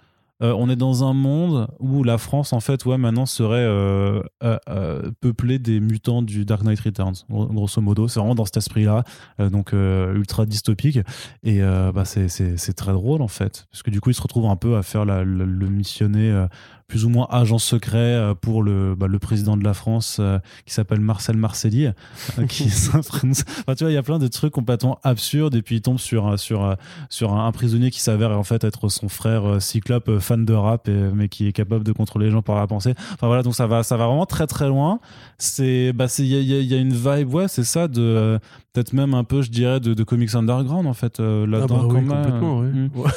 euh, 0.42 0.52
on 0.56 0.68
est 0.70 0.76
dans 0.76 1.04
un 1.04 1.12
monde 1.14 1.68
où 1.80 2.04
la 2.04 2.18
France, 2.18 2.52
en 2.52 2.60
fait, 2.60 2.84
ouais, 2.84 2.96
maintenant 2.98 3.26
serait 3.26 3.58
euh, 3.64 4.20
euh, 4.44 5.10
peuplée 5.20 5.58
des 5.58 5.80
mutants 5.80 6.22
du 6.22 6.44
Dark 6.44 6.62
Knight 6.62 6.80
Returns, 6.80 7.14
gro- 7.28 7.46
grosso 7.46 7.80
modo. 7.80 8.08
C'est 8.08 8.20
vraiment 8.20 8.34
dans 8.34 8.44
cet 8.44 8.56
esprit-là, 8.58 9.04
donc 9.50 9.72
ultra 9.72 10.46
dystopique. 10.46 10.98
Et 11.42 11.60
bah, 11.60 12.04
c'est- 12.04 12.28
très 12.74 12.92
drôle, 12.92 13.22
en 13.22 13.28
fait, 13.28 13.66
parce 13.72 13.82
que 13.82 13.90
du 13.90 14.00
coup, 14.00 14.10
ils 14.10 14.14
se 14.14 14.22
retrouvent 14.22 14.46
un 14.46 14.56
peu 14.56 14.76
à 14.76 14.82
faire 14.82 15.04
la- 15.04 15.24
le, 15.24 15.44
le 15.44 15.66
missionner. 15.68 16.46
Plus 16.88 17.04
ou 17.04 17.10
moins 17.10 17.26
agent 17.30 17.58
secret 17.58 17.98
euh, 17.98 18.34
pour 18.34 18.62
le, 18.62 18.94
bah, 18.94 19.06
le 19.08 19.18
président 19.18 19.58
de 19.58 19.62
la 19.62 19.74
France 19.74 20.16
euh, 20.20 20.38
qui 20.64 20.72
s'appelle 20.72 21.00
Marcel 21.00 21.36
Marcelli. 21.36 21.86
euh, 21.86 22.46
qui 22.48 22.64
enfin, 22.94 23.74
tu 23.74 23.84
vois, 23.84 23.90
il 23.90 23.94
y 23.94 23.98
a 23.98 24.02
plein 24.02 24.18
de 24.18 24.26
trucs 24.26 24.54
complètement 24.54 24.98
absurdes 25.04 25.54
et 25.54 25.60
puis 25.60 25.76
il 25.76 25.82
tombe 25.82 25.98
sur, 25.98 26.26
un- 26.26 26.38
sur, 26.38 26.64
un- 26.64 26.76
sur 27.10 27.34
un, 27.34 27.46
un 27.46 27.52
prisonnier 27.52 27.90
qui 27.90 28.00
s'avère 28.00 28.30
en 28.36 28.42
fait 28.42 28.64
être 28.64 28.88
son 28.88 29.10
frère 29.10 29.60
Cyclope, 29.60 30.18
fan 30.18 30.46
de 30.46 30.54
rap, 30.54 30.88
et- 30.88 30.92
mais 30.92 31.28
qui 31.28 31.46
est 31.46 31.52
capable 31.52 31.84
de 31.84 31.92
contrôler 31.92 32.26
les 32.26 32.32
gens 32.32 32.42
par 32.42 32.56
la 32.56 32.66
pensée. 32.66 32.94
Enfin 33.12 33.26
voilà, 33.26 33.42
donc 33.42 33.54
ça 33.54 33.66
va, 33.66 33.82
ça 33.82 33.98
va 33.98 34.06
vraiment 34.06 34.26
très 34.26 34.46
très 34.46 34.66
loin. 34.68 34.98
C'est, 35.36 35.92
bah, 35.92 36.08
c'est, 36.08 36.22
il 36.22 36.28
y 36.30 36.36
a, 36.36 36.40
y 36.40 36.58
a- 36.58 36.62
y 36.62 36.74
a 36.74 36.78
une 36.78 36.94
vibe, 36.94 37.34
ouais, 37.34 37.48
c'est 37.48 37.64
ça, 37.64 37.86
de 37.86 38.00
euh, 38.00 38.38
peut-être 38.78 38.92
même 38.92 39.14
un 39.14 39.24
peu, 39.24 39.42
je 39.42 39.50
dirais, 39.50 39.80
de, 39.80 39.92
de 39.94 40.04
comics 40.04 40.34
underground 40.34 40.86
en 40.86 40.92
fait 40.94 41.18
euh, 41.20 41.44
Ah 41.46 41.50
là-dedans. 41.50 41.88
bah 41.88 41.94
oui, 41.94 42.06
complètement, 42.06 42.58
oui. 42.60 42.90
Ouais. 42.94 43.10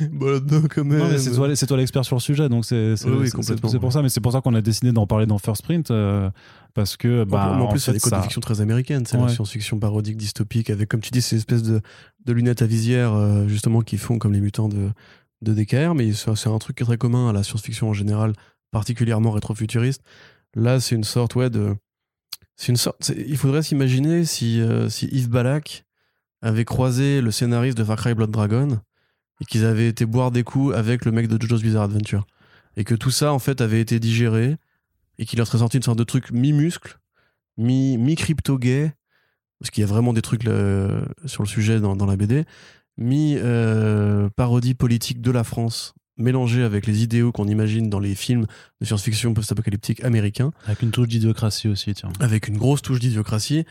bah 0.12 0.26
là-dedans, 0.32 0.62
quand 0.68 0.84
même. 0.84 0.98
Non, 0.98 1.08
mais 1.08 1.54
c'est 1.54 1.66
toi, 1.66 1.76
l'expert 1.76 2.04
sur 2.04 2.16
le 2.16 2.20
sujet, 2.20 2.48
donc 2.48 2.64
c'est 2.64 2.96
c'est- 2.96 3.08
Oui, 3.08 3.16
oui, 3.20 3.30
pour 3.30 3.92
ça, 3.92 4.02
mais 4.02 4.08
c'est 4.08 4.20
pour 4.20 4.32
ça 4.32 4.40
qu'on 4.40 4.54
a 4.54 4.60
décidé 4.60 4.92
d'en 4.92 5.06
parler 5.06 5.26
dans 5.26 5.38
First 5.38 5.62
Print 5.62 5.90
euh, 5.90 6.30
parce 6.74 6.96
que 6.96 7.24
bah 7.24 7.52
en, 7.56 7.60
en 7.60 7.68
plus, 7.68 7.78
c'est 7.78 7.92
des 7.92 8.00
codes 8.00 8.10
ça- 8.10 8.18
de 8.18 8.22
fiction 8.22 8.40
très 8.40 8.60
américaines. 8.60 9.06
C'est 9.06 9.16
la 9.16 9.28
science-fiction 9.28 9.78
parodique, 9.78 10.16
dystopique, 10.16 10.70
avec, 10.70 10.88
comme 10.88 11.00
tu 11.00 11.10
dis, 11.10 11.22
ces 11.22 11.36
espèces 11.36 11.62
de, 11.62 11.80
de 12.24 12.32
lunettes 12.32 12.62
à 12.62 12.66
visière, 12.66 13.12
euh, 13.14 13.46
justement, 13.46 13.82
qui 13.82 13.96
font 13.96 14.18
comme 14.18 14.32
les 14.32 14.40
mutants 14.40 14.68
de, 14.68 14.88
de 15.42 15.54
DKR. 15.54 15.94
Mais 15.94 16.12
c'est 16.12 16.34
c'est 16.34 16.48
un 16.48 16.58
truc 16.58 16.76
qui 16.76 16.82
est 16.82 16.86
très 16.86 16.98
commun 16.98 17.28
à 17.28 17.32
la 17.32 17.42
science-fiction 17.44 17.88
en 17.88 17.92
général, 17.92 18.32
particulièrement 18.72 19.30
rétrofuturiste. 19.30 20.02
Là, 20.56 20.80
c'est 20.80 20.94
une 20.96 21.04
sorte, 21.04 21.34
ouais, 21.36 21.50
de. 21.50 21.74
Il 22.68 23.36
faudrait 23.36 23.62
s'imaginer 23.62 24.24
si, 24.24 24.60
euh, 24.60 24.88
si 24.88 25.06
Yves 25.06 25.28
Balak 25.28 25.84
avait 26.40 26.64
croisé 26.64 27.20
le 27.20 27.30
scénariste 27.30 27.76
de 27.76 27.84
Far 27.84 27.96
Cry 27.96 28.14
Blood 28.14 28.30
Dragon 28.30 28.80
et 29.40 29.44
qu'ils 29.44 29.64
avaient 29.64 29.88
été 29.88 30.06
boire 30.06 30.30
des 30.30 30.44
coups 30.44 30.74
avec 30.74 31.04
le 31.04 31.12
mec 31.12 31.26
de 31.28 31.40
JoJo's 31.40 31.62
Bizarre 31.62 31.84
Adventure. 31.84 32.26
Et 32.76 32.84
que 32.84 32.94
tout 32.94 33.10
ça, 33.10 33.32
en 33.32 33.38
fait, 33.38 33.60
avait 33.60 33.80
été 33.80 33.98
digéré 33.98 34.56
et 35.18 35.26
qu'il 35.26 35.38
leur 35.38 35.46
serait 35.46 35.58
sorti 35.58 35.76
une 35.76 35.82
sorte 35.82 35.98
de 35.98 36.04
truc 36.04 36.30
mi-muscle 36.30 36.98
mi, 37.56 37.98
mi 37.98 38.16
crypto 38.16 38.58
gay, 38.58 38.92
parce 39.58 39.70
qu'il 39.70 39.82
y 39.82 39.84
a 39.84 39.86
vraiment 39.88 40.12
des 40.12 40.22
trucs 40.22 40.44
là, 40.44 41.02
sur 41.24 41.42
le 41.42 41.48
sujet 41.48 41.80
dans, 41.80 41.94
la 41.94 42.16
BD, 42.16 42.44
mi 42.96 43.36
euh, 43.38 44.28
politique 44.78 45.20
de 45.20 45.30
la 45.30 45.44
France 45.44 45.94
mélangée 46.16 46.62
avec 46.62 46.86
les 46.86 47.02
idéaux 47.02 47.32
qu'on 47.32 47.48
imagine 47.48 47.90
dans 47.90 48.00
les 48.00 48.14
films 48.14 48.46
de 48.80 48.86
science-fiction 48.86 49.34
post-apocalyptique 49.34 50.02
américains, 50.04 50.52
Avec 50.66 50.82
une 50.82 50.90
touche 50.90 51.08
d'idiocratie 51.08 51.68
aussi, 51.68 51.94
tiens. 51.94 52.12
avec 52.20 52.48
une 52.48 52.56
grosse 52.56 52.82
touche 52.82 53.00
d'idiocratie 53.00 53.64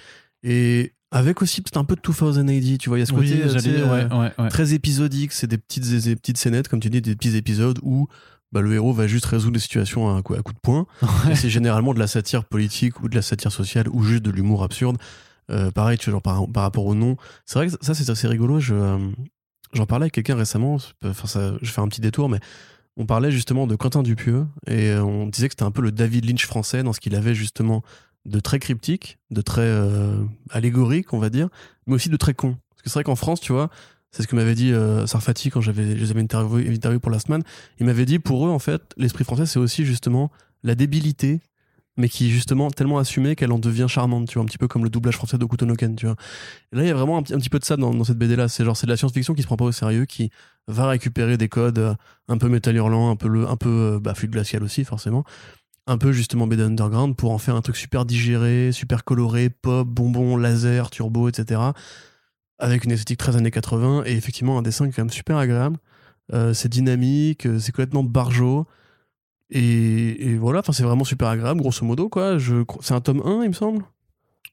et 0.44 0.94
avec 1.12 1.42
aussi 1.42 1.62
peut-être 1.62 1.78
un 1.78 1.86
peu 1.86 1.96
de 1.96 2.02
2000 2.02 2.74
AD, 2.74 2.78
tu 2.80 2.90
vois, 2.90 2.98
il 2.98 3.02
y 3.02 3.04
a 3.04 3.06
ce 3.06 3.14
côté 3.14 3.28
sais, 3.48 3.70
euh, 3.70 4.10
ouais, 4.10 4.32
ouais. 4.38 4.50
très 4.50 4.74
épisodique, 4.74 5.32
c'est 5.32 5.48
des 5.48 5.60
petites, 5.60 5.88
des 5.88 6.16
petites 6.16 6.38
scénettes, 6.38 6.68
comme 6.68 6.80
tu 6.80 6.90
dis, 6.90 7.02
des 7.02 7.16
petits 7.16 7.38
épisodes 7.38 7.80
où 7.84 8.08
bah, 8.52 8.62
le 8.62 8.74
héros 8.74 8.94
va 8.94 9.08
juste 9.08 9.26
résoudre 9.26 9.54
des 9.54 9.60
situations 9.60 10.16
à 10.16 10.20
à 10.20 10.22
coup 10.22 10.54
de 10.54 10.60
poing. 10.62 10.86
C'est 11.36 11.50
généralement 11.50 11.94
de 11.94 12.00
la 12.00 12.08
satire 12.08 12.46
politique 12.46 13.02
ou 13.02 13.10
de 13.10 13.16
la 13.16 13.22
satire 13.22 13.52
sociale 13.52 13.88
ou 13.90 14.04
juste 14.04 14.24
de 14.24 14.32
l'humour 14.32 14.64
absurde. 14.64 14.98
Euh, 15.52 15.72
pareil, 15.72 15.98
tu 15.98 16.06
vois, 16.10 16.14
genre 16.14 16.22
par, 16.22 16.48
par 16.52 16.64
rapport 16.64 16.86
au 16.86 16.96
nom. 16.96 17.18
C'est 17.46 17.60
vrai 17.60 17.68
que 17.68 17.74
ça, 17.82 17.94
c'est 17.94 18.10
assez 18.10 18.28
rigolo. 18.28 18.60
Je, 18.60 18.74
euh, 18.74 18.98
j'en 19.74 19.86
parlais 19.86 20.06
avec 20.06 20.14
quelqu'un 20.14 20.36
récemment. 20.36 20.78
Enfin, 21.04 21.58
je 21.62 21.72
fais 21.72 21.82
un 21.82 21.88
petit 21.88 22.02
détour, 22.02 22.30
mais 22.30 22.40
on 22.98 23.06
parlait 23.06 23.32
justement 23.32 23.68
de 23.68 23.76
Quentin 23.76 24.04
Dupieux 24.04 24.46
et 24.68 24.90
euh, 24.90 25.04
on 25.04 25.28
disait 25.28 25.48
que 25.48 25.54
c'était 25.54 25.64
un 25.64 25.72
peu 25.72 25.82
le 25.82 25.92
David 25.92 26.26
Lynch 26.26 26.46
français 26.46 26.84
dans 26.84 26.94
ce 26.94 27.00
qu'il 27.00 27.16
avait 27.16 27.34
justement 27.34 27.82
de 28.26 28.40
très 28.40 28.60
cryptique, 28.60 29.18
de 29.32 29.42
très 29.42 29.62
euh, 29.62 30.24
allégorique, 30.50 31.12
on 31.14 31.20
va 31.20 31.30
dire, 31.30 31.50
mais 31.88 31.96
aussi 31.96 32.10
de 32.10 32.18
très 32.18 32.34
con. 32.34 32.58
Parce 32.70 32.82
que 32.84 32.90
c'est 32.90 32.94
vrai 32.94 33.04
qu'en 33.04 33.16
France, 33.16 33.42
tu 33.42 33.52
vois, 33.52 33.70
c'est 34.12 34.22
ce 34.22 34.28
que 34.28 34.36
m'avait 34.36 34.56
dit 34.56 34.72
euh, 34.72 35.08
Sarfati 35.08 35.50
quand 35.50 35.60
j'avais, 35.60 35.98
je 35.98 36.14
les 36.14 37.00
pour 37.00 37.12
la 37.12 37.20
semaine. 37.20 37.44
Il 37.80 37.86
m'avait 37.86 38.06
dit, 38.06 38.20
pour 38.20 38.48
eux, 38.48 38.50
en 38.50 38.60
fait, 38.60 38.82
l'esprit 38.96 39.24
français, 39.24 39.46
c'est 39.46 39.60
aussi 39.60 39.86
justement 39.86 40.32
la 40.62 40.76
débilité, 40.76 41.42
mais 41.98 42.10
qui 42.10 42.28
est 42.28 42.30
justement 42.30 42.72
tellement 42.72 42.98
assumée 42.98 43.36
qu'elle 43.36 43.52
en 43.52 43.60
devient 43.60 43.86
charmante, 43.88 44.28
tu 44.28 44.36
vois, 44.36 44.44
un 44.44 44.46
petit 44.46 44.58
peu 44.58 44.68
comme 44.68 44.84
le 44.84 44.90
doublage 44.90 45.16
français 45.16 45.38
de 45.38 45.46
Kutonoken, 45.46 45.96
tu 45.96 46.08
vois. 46.08 46.16
Et 46.72 46.78
là, 46.78 46.84
il 46.84 46.88
y 46.88 46.92
a 46.92 46.96
vraiment 46.96 47.18
un, 47.18 47.24
petit- 47.24 47.50
peu 47.50 47.60
de 47.60 47.66
ça 47.66 47.78
dans, 47.78 48.04
cette 48.04 48.18
BD-là. 48.18 48.48
C'est 48.48 48.66
genre, 48.66 48.76
c'est 48.76 48.88
de 48.88 48.92
la 48.92 48.98
science-fiction 48.98 49.34
qui 49.34 49.44
se 49.44 49.48
prend 49.48 49.58
pas 49.58 49.66
au 49.66 49.72
sérieux, 49.72 50.06
qui 50.06 50.32
va 50.68 50.88
récupérer 50.88 51.38
des 51.38 51.50
codes 51.50 51.80
euh, 51.80 51.94
un 52.28 52.38
peu 52.38 52.50
métal 52.50 52.76
hurlant, 52.76 53.12
un 53.12 53.16
peu, 53.16 53.28
le, 53.28 53.48
un 53.48 53.58
peu 53.58 53.70
euh, 53.70 54.00
bah, 54.00 54.14
glacial 54.24 54.64
aussi, 54.64 54.84
forcément. 54.86 55.24
Un 55.86 55.98
peu 55.98 56.14
justement 56.14 56.48
BD 56.48 56.64
Underground 56.64 57.16
pour 57.16 57.32
en 57.32 57.38
faire 57.38 57.56
un 57.56 57.62
truc 57.62 57.76
super 57.76 58.06
digéré, 58.06 58.72
super 58.72 59.04
coloré, 59.04 59.50
pop, 59.50 59.88
bonbon, 59.88 60.38
laser, 60.38 60.90
turbo, 60.90 61.30
etc. 61.30 61.62
Avec 62.58 62.86
une 62.86 62.92
esthétique 62.92 63.20
très 63.20 63.36
années 63.36 63.52
80 63.52 64.04
et 64.06 64.14
effectivement 64.14 64.58
un 64.58 64.62
dessin 64.62 64.86
qui 64.86 64.92
est 64.92 64.96
quand 64.96 65.02
même 65.02 65.10
super 65.10 65.38
agréable. 65.38 65.78
Euh, 66.32 66.54
c'est 66.54 66.70
dynamique, 66.70 67.46
c'est 67.60 67.72
complètement 67.74 68.04
barjot. 68.04 68.66
Et, 69.56 70.30
et 70.30 70.36
voilà, 70.36 70.60
enfin 70.60 70.74
c'est 70.74 70.84
vraiment 70.84 71.04
super 71.04 71.28
agréable, 71.28 71.62
grosso 71.62 71.86
modo 71.86 72.10
quoi. 72.10 72.38
C'est 72.82 72.94
un 72.94 73.02
tome 73.02 73.22
1, 73.24 73.44
il 73.44 73.50
me 73.50 73.54
semble? 73.54 73.84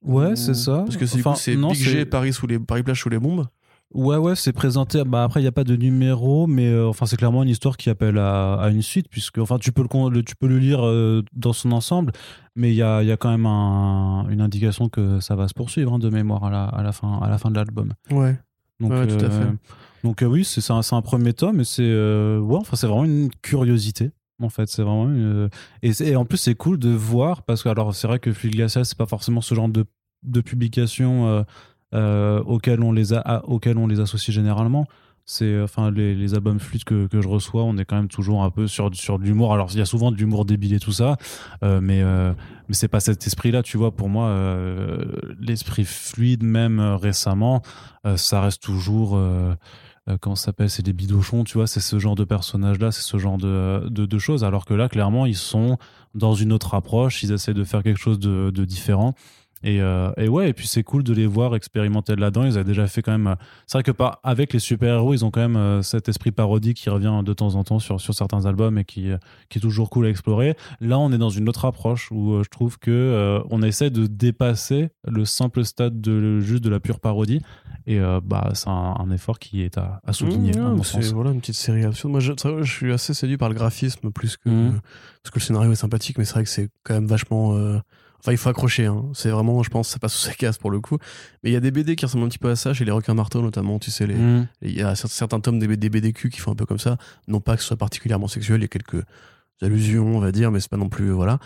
Ouais, 0.03 0.32
Ou- 0.32 0.36
c'est 0.36 0.55
ça. 0.55 0.82
Parce 0.86 0.96
que 0.96 1.07
c'est, 1.07 1.18
Enfin, 1.20 1.34
c'est 1.34 1.57
Big 1.57 1.74
G, 1.74 2.05
Paris, 2.05 2.32
sous 2.32 2.46
les, 2.46 2.59
Paris 2.59 2.82
plage 2.82 3.01
sous 3.01 3.09
les 3.09 3.18
bombes. 3.18 3.46
Ouais, 3.92 4.16
ouais, 4.18 4.36
c'est 4.36 4.53
présenté. 4.53 5.03
Bah 5.05 5.24
après, 5.24 5.40
il 5.40 5.44
n'y 5.44 5.48
a 5.48 5.53
pas 5.53 5.64
de 5.64 5.74
numéro, 5.74 6.46
mais 6.46 6.68
euh, 6.68 6.86
enfin, 6.88 7.07
c'est 7.07 7.16
clairement 7.16 7.42
une 7.42 7.48
histoire 7.48 7.76
qui 7.76 7.90
appelle 7.90 8.18
à, 8.18 8.55
à 8.55 8.68
une 8.70 8.82
suite, 8.82 9.09
puisque 9.11 9.38
enfin, 9.38 9.59
tu 9.59 9.72
peux 9.72 9.82
le, 9.82 10.22
tu 10.22 10.36
peux 10.36 10.46
le 10.46 10.59
lire 10.59 10.86
euh, 10.86 11.22
dans 11.34 11.53
son 11.53 11.72
ensemble, 11.72 12.12
mais 12.55 12.70
il 12.70 12.76
y 12.76 12.82
a, 12.82 13.03
y 13.03 13.11
a 13.11 13.16
quand 13.16 13.30
même 13.30 13.46
un- 13.46 14.28
une 14.28 14.40
indication 14.42 14.88
que 14.88 15.18
ça 15.18 15.34
va 15.34 15.48
se 15.48 15.55
poursuivre 15.55 15.92
hein, 15.94 15.98
de 15.98 16.09
mémoire 16.09 16.44
à 16.44 16.51
la, 16.51 16.64
à 16.66 16.82
la 16.84 16.92
fin, 16.92 17.18
à 17.20 17.28
la 17.28 17.38
fin 17.38 17.51
de 17.51 17.57
l'album. 17.57 17.92
Ouais. 18.12 18.38
Donc, 18.78 18.92
Ouais, 18.92 19.07
tout 19.09 19.24
à 19.24 19.28
fait. 19.30 19.46
Donc 20.05 20.22
euh, 20.22 20.26
oui, 20.26 20.44
c'est 20.44 20.70
un, 20.70 20.80
un 20.92 21.03
premier 21.03 21.32
tome, 21.32 21.61
et 21.61 21.64
c'est 21.64 21.82
ouais, 21.82 22.57
enfin, 22.59 22.76
c'est 22.76 22.86
vraiment 22.86 23.05
une 23.07 23.30
curiosité. 23.42 24.12
En 24.41 24.49
fait, 24.49 24.68
c'est 24.68 24.82
vraiment 24.82 25.07
une- 25.07 25.51
et, 25.82 26.16
en 26.16 26.24
plus 26.24 26.38
c'est 26.38 26.55
cool 26.55 26.78
de 26.78 26.88
voir 26.91 27.43
parce 27.43 27.62
que 27.62 27.68
alors 27.68 27.95
c'est 27.95 28.07
vrai 28.07 28.18
que 28.18 28.32
Fluide 28.32 28.55
Glacial 28.55 28.84
c'est 28.86 28.97
pas 28.97 29.07
forcément 29.07 29.41
ce 29.43 29.55
genre 29.55 29.68
de, 29.68 29.84
de 30.22 30.41
publication 30.41 31.26
euh, 31.28 31.43
euh, 31.95 32.41
auquel 32.45 32.82
on 32.82 32.93
les 32.93 33.12
a 33.12 33.43
auquel 33.47 33.76
on 33.78 33.86
les 33.86 34.01
associe 34.01 34.34
généralement. 34.34 34.86
C'est 35.26 35.45
euh, 35.45 35.64
enfin 35.64 35.91
les, 35.91 36.14
les 36.14 36.34
albums 36.34 36.59
Fluide 36.59 36.84
que, 36.84 37.07
que 37.07 37.20
je 37.20 37.28
reçois, 37.28 37.62
on 37.64 37.76
est 37.76 37.84
quand 37.84 37.97
même 37.97 38.09
toujours 38.09 38.43
un 38.43 38.51
peu 38.51 38.66
sur 38.66 38.93
sur 38.95 39.18
de 39.18 39.24
l'humour. 39.24 39.53
Alors 39.53 39.68
il 39.72 39.78
y 39.78 39.82
a 39.82 39.84
souvent 39.84 40.11
de 40.11 40.16
l'humour 40.16 40.45
débile 40.45 40.74
et 40.74 40.80
tout 40.80 40.93
ça, 40.93 41.16
euh, 41.62 41.80
mais 41.82 42.01
euh, 42.03 42.32
mais 42.68 42.74
c'est 42.74 42.88
pas 42.88 43.01
cet 43.01 43.26
esprit-là, 43.26 43.62
tu 43.62 43.76
vois. 43.76 43.91
Pour 43.95 44.09
moi, 44.09 44.28
euh, 44.28 45.05
l'esprit 45.38 45.84
fluide, 45.84 46.43
même 46.43 46.80
euh, 46.80 46.97
récemment, 46.97 47.62
euh, 48.07 48.16
ça 48.16 48.41
reste 48.41 48.62
toujours. 48.62 49.16
Euh, 50.11 50.14
euh, 50.14 50.16
comment 50.20 50.36
ça 50.36 50.46
s'appelle? 50.46 50.70
C'est 50.70 50.82
des 50.82 50.92
bidochons, 50.92 51.44
tu 51.44 51.58
vois. 51.58 51.66
C'est 51.66 51.80
ce 51.80 51.98
genre 51.98 52.14
de 52.14 52.24
personnage-là, 52.24 52.92
c'est 52.92 53.02
ce 53.02 53.18
genre 53.18 53.38
de, 53.38 53.88
de, 53.88 54.06
de 54.06 54.18
choses. 54.18 54.44
Alors 54.44 54.64
que 54.64 54.74
là, 54.74 54.88
clairement, 54.88 55.26
ils 55.26 55.36
sont 55.36 55.78
dans 56.14 56.34
une 56.34 56.52
autre 56.52 56.74
approche. 56.74 57.22
Ils 57.22 57.32
essaient 57.32 57.54
de 57.54 57.64
faire 57.64 57.82
quelque 57.82 58.00
chose 58.00 58.18
de, 58.18 58.50
de 58.50 58.64
différent. 58.64 59.14
Et, 59.62 59.82
euh, 59.82 60.11
et 60.16 60.26
ouais, 60.28 60.48
et 60.48 60.52
puis 60.54 60.66
c'est 60.66 60.82
cool 60.82 61.02
de 61.04 61.12
les 61.12 61.26
voir 61.26 61.54
expérimenter 61.54 62.16
là-dedans. 62.16 62.44
Ils 62.44 62.54
avaient 62.54 62.64
déjà 62.64 62.86
fait 62.86 63.02
quand 63.02 63.12
même. 63.12 63.26
euh, 63.26 63.34
C'est 63.66 63.76
vrai 63.76 63.82
que 63.82 63.90
par, 63.90 64.18
avec 64.22 64.52
les 64.54 64.58
super-héros, 64.58 65.12
ils 65.12 65.24
ont 65.24 65.30
quand 65.30 65.40
même 65.40 65.56
euh, 65.56 65.82
cet 65.82 66.08
esprit 66.08 66.30
parodique 66.32 66.78
qui 66.78 66.88
revient 66.88 67.20
de 67.24 67.32
temps 67.34 67.54
en 67.56 67.64
temps 67.64 67.78
sur, 67.78 68.00
sur 68.00 68.14
certains 68.14 68.46
albums 68.46 68.78
et 68.78 68.84
qui, 68.84 69.11
qui 69.50 69.58
est 69.58 69.61
toujours 69.61 69.90
cool 69.90 70.06
à 70.06 70.08
explorer. 70.08 70.56
Là, 70.80 70.98
on 70.98 71.12
est 71.12 71.18
dans 71.18 71.28
une 71.28 71.48
autre 71.48 71.66
approche 71.66 72.11
où 72.11 72.42
je 72.42 72.48
trouve 72.48 72.78
que 72.78 72.90
euh, 72.90 73.40
on 73.50 73.62
essaie 73.62 73.90
de 73.90 74.06
dépasser 74.06 74.90
le 75.06 75.24
simple 75.26 75.64
stade 75.64 76.00
de 76.00 76.40
juste 76.40 76.64
de 76.64 76.70
la 76.70 76.80
pure 76.80 76.98
parodie. 77.00 77.42
Et 77.86 77.98
euh, 77.98 78.20
bah, 78.24 78.50
c'est 78.54 78.68
un, 78.68 78.94
un 78.98 79.11
effort 79.11 79.38
qui 79.38 79.62
est 79.62 79.76
à, 79.78 80.00
à 80.06 80.12
souligner, 80.12 80.52
Mmh, 80.54 80.80
à 80.80 80.84
c'est 80.84 81.12
voilà 81.12 81.30
une 81.32 81.40
petite 81.40 81.54
série 81.56 81.84
absurde. 81.84 82.12
Moi, 82.12 82.20
je, 82.20 82.32
c'est 82.36 82.48
vrai, 82.48 82.62
je 82.62 82.72
suis 82.72 82.92
assez 82.92 83.14
séduit 83.14 83.36
par 83.36 83.48
le 83.48 83.54
graphisme 83.54 84.11
plus 84.11 84.36
que 84.36 84.48
Mhm. 84.48 84.80
parce 85.22 85.32
que 85.34 85.38
le 85.38 85.44
scénario 85.44 85.72
est 85.72 85.76
sympathique, 85.76 86.16
mais 86.18 86.24
c'est 86.24 86.34
vrai 86.34 86.44
que 86.44 86.48
c'est 86.50 86.70
quand 86.82 86.94
même 86.94 87.06
vachement. 87.06 87.54
Enfin, 88.20 88.32
il 88.32 88.38
faut 88.38 88.48
accrocher. 88.50 88.86
Hein. 88.86 89.04
C'est 89.14 89.30
vraiment, 89.30 89.62
je 89.62 89.70
pense, 89.70 89.88
ça 89.88 89.98
passe 89.98 90.12
sous 90.14 90.26
sa 90.26 90.34
casse 90.34 90.58
pour 90.58 90.70
le 90.70 90.80
coup. 90.80 90.98
Mais 91.42 91.50
il 91.50 91.52
y 91.52 91.56
a 91.56 91.60
des 91.60 91.70
BD 91.70 91.96
qui 91.96 92.04
ressemblent 92.04 92.24
un 92.24 92.28
petit 92.28 92.38
peu 92.38 92.50
à 92.50 92.56
ça, 92.56 92.72
chez 92.74 92.84
les 92.84 92.90
requins 92.92 93.14
marteaux 93.14 93.40
notamment. 93.42 93.78
Tu 93.78 93.90
sais, 93.90 94.06
Mhm. 94.06 94.46
il 94.62 94.72
y 94.76 94.82
a 94.82 94.92
cer- 94.92 95.08
certains 95.08 95.40
tomes 95.40 95.58
des, 95.58 95.66
B- 95.66 95.76
des 95.76 95.88
BDQ 95.90 96.28
qui 96.30 96.38
font 96.40 96.52
un 96.52 96.54
peu 96.54 96.66
comme 96.66 96.78
ça. 96.78 96.96
Non 97.28 97.40
pas 97.40 97.56
que 97.56 97.62
ce 97.62 97.68
soit 97.68 97.76
particulièrement 97.78 98.28
sexuel, 98.28 98.58
il 98.60 98.62
y 98.62 98.64
a 98.64 98.68
quelques 98.68 99.02
allusions, 99.62 100.16
on 100.16 100.20
va 100.20 100.32
dire, 100.32 100.50
mais 100.50 100.60
c'est 100.60 100.70
pas 100.70 100.76
non 100.76 100.88
plus. 100.88 101.10
Voilà. 101.10 101.38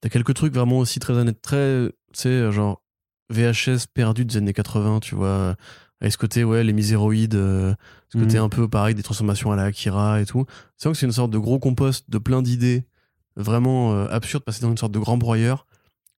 T'as 0.00 0.08
quelques 0.08 0.34
trucs 0.34 0.54
vraiment 0.54 0.78
aussi 0.78 0.98
très 1.00 1.12
honnêtes, 1.12 1.40
très. 1.42 1.88
Tu 2.12 2.20
sais, 2.22 2.50
genre 2.52 2.82
VHS 3.30 3.86
perdu 3.92 4.24
des 4.24 4.36
années 4.38 4.52
80, 4.52 5.00
tu 5.00 5.14
vois. 5.14 5.54
Avec 6.00 6.12
ce 6.12 6.18
côté, 6.18 6.42
ouais, 6.42 6.64
les 6.64 6.72
miséroïdes, 6.72 7.36
euh, 7.36 7.72
ce 8.12 8.18
côté 8.18 8.38
Mhm. 8.38 8.44
un 8.44 8.48
peu 8.48 8.68
pareil, 8.68 8.94
des 8.96 9.04
transformations 9.04 9.52
à 9.52 9.56
la 9.56 9.64
Akira 9.64 10.20
et 10.20 10.26
tout. 10.26 10.44
C'est 10.76 10.88
vrai 10.88 10.94
que 10.94 10.98
c'est 10.98 11.06
une 11.06 11.12
sorte 11.12 11.30
de 11.30 11.38
gros 11.38 11.60
compost 11.60 12.10
de 12.10 12.18
plein 12.18 12.42
d'idées 12.42 12.84
vraiment 13.36 13.94
euh, 13.94 14.08
absurdes, 14.10 14.42
passées 14.42 14.62
dans 14.62 14.70
une 14.70 14.76
sorte 14.76 14.92
de 14.92 14.98
grand 14.98 15.16
broyeur 15.16 15.66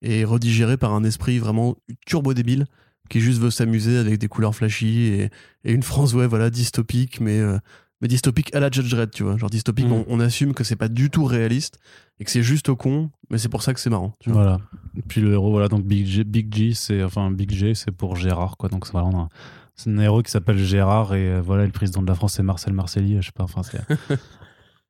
et 0.05 0.23
redigéré 0.23 0.77
par 0.77 0.93
un 0.93 1.03
esprit 1.03 1.39
vraiment 1.39 1.75
turbo 2.05 2.33
débile 2.33 2.65
qui 3.09 3.19
juste 3.19 3.39
veut 3.39 3.51
s'amuser 3.51 3.97
avec 3.97 4.17
des 4.19 4.27
couleurs 4.27 4.55
flashy 4.55 4.99
et, 5.07 5.29
et 5.63 5.71
une 5.71 5.83
France, 5.83 6.13
ouais, 6.13 6.25
voilà, 6.27 6.49
dystopique, 6.49 7.19
mais, 7.21 7.39
euh, 7.39 7.57
mais 8.01 8.07
dystopique 8.07 8.53
à 8.55 8.59
la 8.59 8.69
Judge 8.71 8.89
Dredd, 8.89 9.11
tu 9.11 9.23
vois. 9.23 9.37
Genre 9.37 9.49
dystopique, 9.49 9.85
Mhm. 9.85 9.91
on, 9.93 10.05
on 10.07 10.19
assume 10.19 10.53
que 10.53 10.63
c'est 10.63 10.75
pas 10.75 10.87
du 10.87 11.09
tout 11.09 11.23
réaliste 11.25 11.77
et 12.19 12.23
que 12.25 12.31
c'est 12.31 12.41
juste 12.43 12.67
au 12.69 12.75
con, 12.75 13.11
mais 13.29 13.37
c'est 13.37 13.49
pour 13.49 13.61
ça 13.61 13.73
que 13.73 13.79
c'est 13.79 13.89
marrant. 13.91 14.13
Tu 14.19 14.29
vois. 14.31 14.41
Voilà. 14.41 14.59
Et 14.97 15.01
puis 15.01 15.21
le 15.21 15.33
héros, 15.33 15.51
voilà, 15.51 15.67
donc 15.67 15.85
Big 15.85 16.05
G, 16.07 16.23
Big 16.23 16.53
G 16.55 16.73
c'est 16.73 17.03
enfin 17.03 17.29
Big 17.31 17.51
G, 17.51 17.75
c'est 17.75 17.91
pour 17.91 18.15
Gérard, 18.15 18.57
quoi. 18.57 18.69
Donc 18.69 18.85
c'est 18.87 18.91
voilà, 18.93 19.07
on 19.07 19.19
a- 19.23 19.29
c'est 19.75 19.89
un 19.89 19.99
héros 19.99 20.23
qui 20.23 20.31
s'appelle 20.31 20.57
Gérard 20.57 21.13
et 21.15 21.27
euh, 21.29 21.41
voilà, 21.41 21.65
le 21.65 21.71
président 21.71 22.01
de 22.01 22.07
la 22.07 22.15
France 22.15 22.33
c'est 22.33 22.43
Marcel 22.43 22.73
Marcelli, 22.73 23.17
je 23.21 23.25
sais 23.27 23.31
pas. 23.35 23.43
Enfin, 23.43 23.61
c'est. 23.63 23.79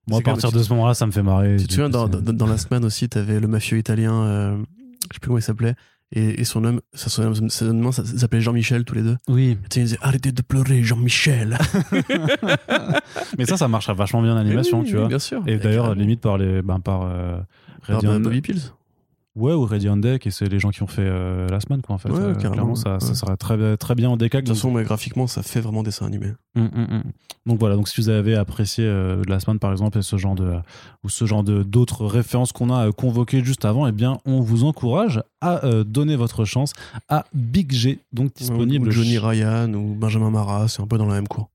Moi, 0.07 0.19
à 0.19 0.21
partir 0.21 0.51
de 0.51 0.61
ce 0.61 0.69
moment-là, 0.73 0.93
ça 0.93 1.07
me 1.07 1.11
fait 1.11 1.23
marrer. 1.23 1.57
Tu 1.57 1.65
te 1.67 1.73
souviens, 1.73 1.89
dans 1.89 2.45
la 2.47 2.57
semaine 2.59 2.85
aussi, 2.85 3.09
t'avais 3.09 3.39
le 3.39 3.47
mafieux 3.47 3.79
italien, 3.79 4.13
euh, 4.23 4.57
je 5.11 5.15
sais 5.15 5.19
plus 5.19 5.27
comment 5.27 5.37
il 5.39 5.41
s'appelait, 5.41 5.75
et, 6.11 6.41
et 6.41 6.43
son 6.43 6.63
homme, 6.63 6.81
ça, 6.93 7.09
son, 7.09 7.23
homme- 7.23 7.49
son 7.49 7.73
nom, 7.73 7.91
ça, 7.91 8.05
ça 8.05 8.17
s'appelait 8.19 8.39
Jean-Michel 8.41 8.83
tous 8.85 8.95
les 8.95 9.01
deux. 9.01 9.17
Oui, 9.27 9.51
Et 9.51 9.55
tu 9.69 9.75
sais, 9.75 9.79
il 9.79 9.83
disait 9.85 9.97
arrêtez 10.01 10.31
de 10.31 10.41
pleurer, 10.41 10.83
Jean-Michel. 10.83 11.57
mais 13.37 13.45
ça, 13.45 13.57
ça 13.57 13.67
marche 13.67 13.89
vachement 13.89 14.21
bien 14.21 14.33
en 14.33 14.37
animation, 14.37 14.79
Oui, 14.81 14.87
tu 14.89 14.95
vois. 14.97 15.07
Bien 15.07 15.19
sûr. 15.19 15.41
Et 15.47 15.57
d'ailleurs, 15.57 15.95
limite 15.95 16.21
par 16.21 16.37
les, 16.37 16.61
ben, 16.61 16.79
par 16.79 17.03
euh, 17.03 17.37
Par 17.87 17.95
Radiant- 17.97 18.19
Bobby 18.19 18.41
Pills. 18.41 18.61
Ouais, 19.35 19.51
ou 19.53 19.65
Ready 19.65 19.89
on 19.89 19.97
Deck, 19.97 20.25
et 20.27 20.31
c'est 20.31 20.47
les 20.47 20.59
gens 20.59 20.69
qui 20.69 20.81
ont 20.81 20.87
fait 20.87 21.01
euh, 21.05 21.47
la 21.49 21.59
semaine, 21.59 21.81
quoi, 21.81 21.95
en 21.95 21.97
fait. 21.97 22.09
Ouais, 22.09 22.19
Euh, 22.19 22.33
carrément, 22.35 22.53
clairement, 22.53 22.75
ça, 22.75 22.99
ça 23.01 23.09
ouais. 23.09 23.15
serait 23.15 23.35
très, 23.37 23.75
très 23.75 23.93
bien 23.95 24.09
en 24.09 24.15
décalque. 24.15 24.45
De 24.45 24.49
toute 24.51 24.57
façon, 24.57 24.71
mais 24.71 24.83
graphiquement, 24.83 25.27
ça 25.27 25.43
fait 25.43 25.59
vraiment 25.59 25.83
dessin 25.83 26.05
animé. 26.05 26.27
Hum, 26.55 26.69
hum, 26.73 26.87
hum. 26.89 27.03
Donc 27.45 27.59
voilà, 27.59 27.75
donc 27.75 27.87
si 27.89 27.99
vous 28.01 28.07
avez 28.09 28.35
apprécié 28.35 28.85
euh, 28.85 29.21
la 29.27 29.39
semaine 29.39 29.59
par 29.59 29.71
exemple 29.71 29.99
et 29.99 30.01
ce 30.01 30.15
genre 30.17 30.33
de 30.33 30.53
ou 31.03 31.09
ce 31.09 31.25
genre 31.25 31.43
de 31.43 31.61
d'autres 31.61 32.05
références 32.07 32.51
qu'on 32.53 32.71
a 32.73 32.87
euh, 32.87 32.91
convoquées 32.91 33.43
juste 33.43 33.65
avant, 33.65 33.85
eh 33.85 33.91
bien 33.91 34.17
on 34.25 34.39
vous 34.39 34.63
encourage 34.63 35.21
à 35.41 35.63
euh, 35.63 35.83
donner 35.83 36.15
votre 36.15 36.43
chance 36.45 36.73
à 37.07 37.25
Big 37.35 37.71
G, 37.71 37.99
donc 38.13 38.33
disponible 38.33 38.87
Ou 38.87 38.91
Johnny 38.91 39.19
Ryan 39.19 39.71
ou 39.75 39.93
Benjamin 39.93 40.31
Marat, 40.31 40.69
c'est 40.69 40.81
un 40.81 40.87
peu 40.87 40.97
dans 40.97 41.05
la 41.05 41.13
même 41.15 41.27
cour. 41.27 41.49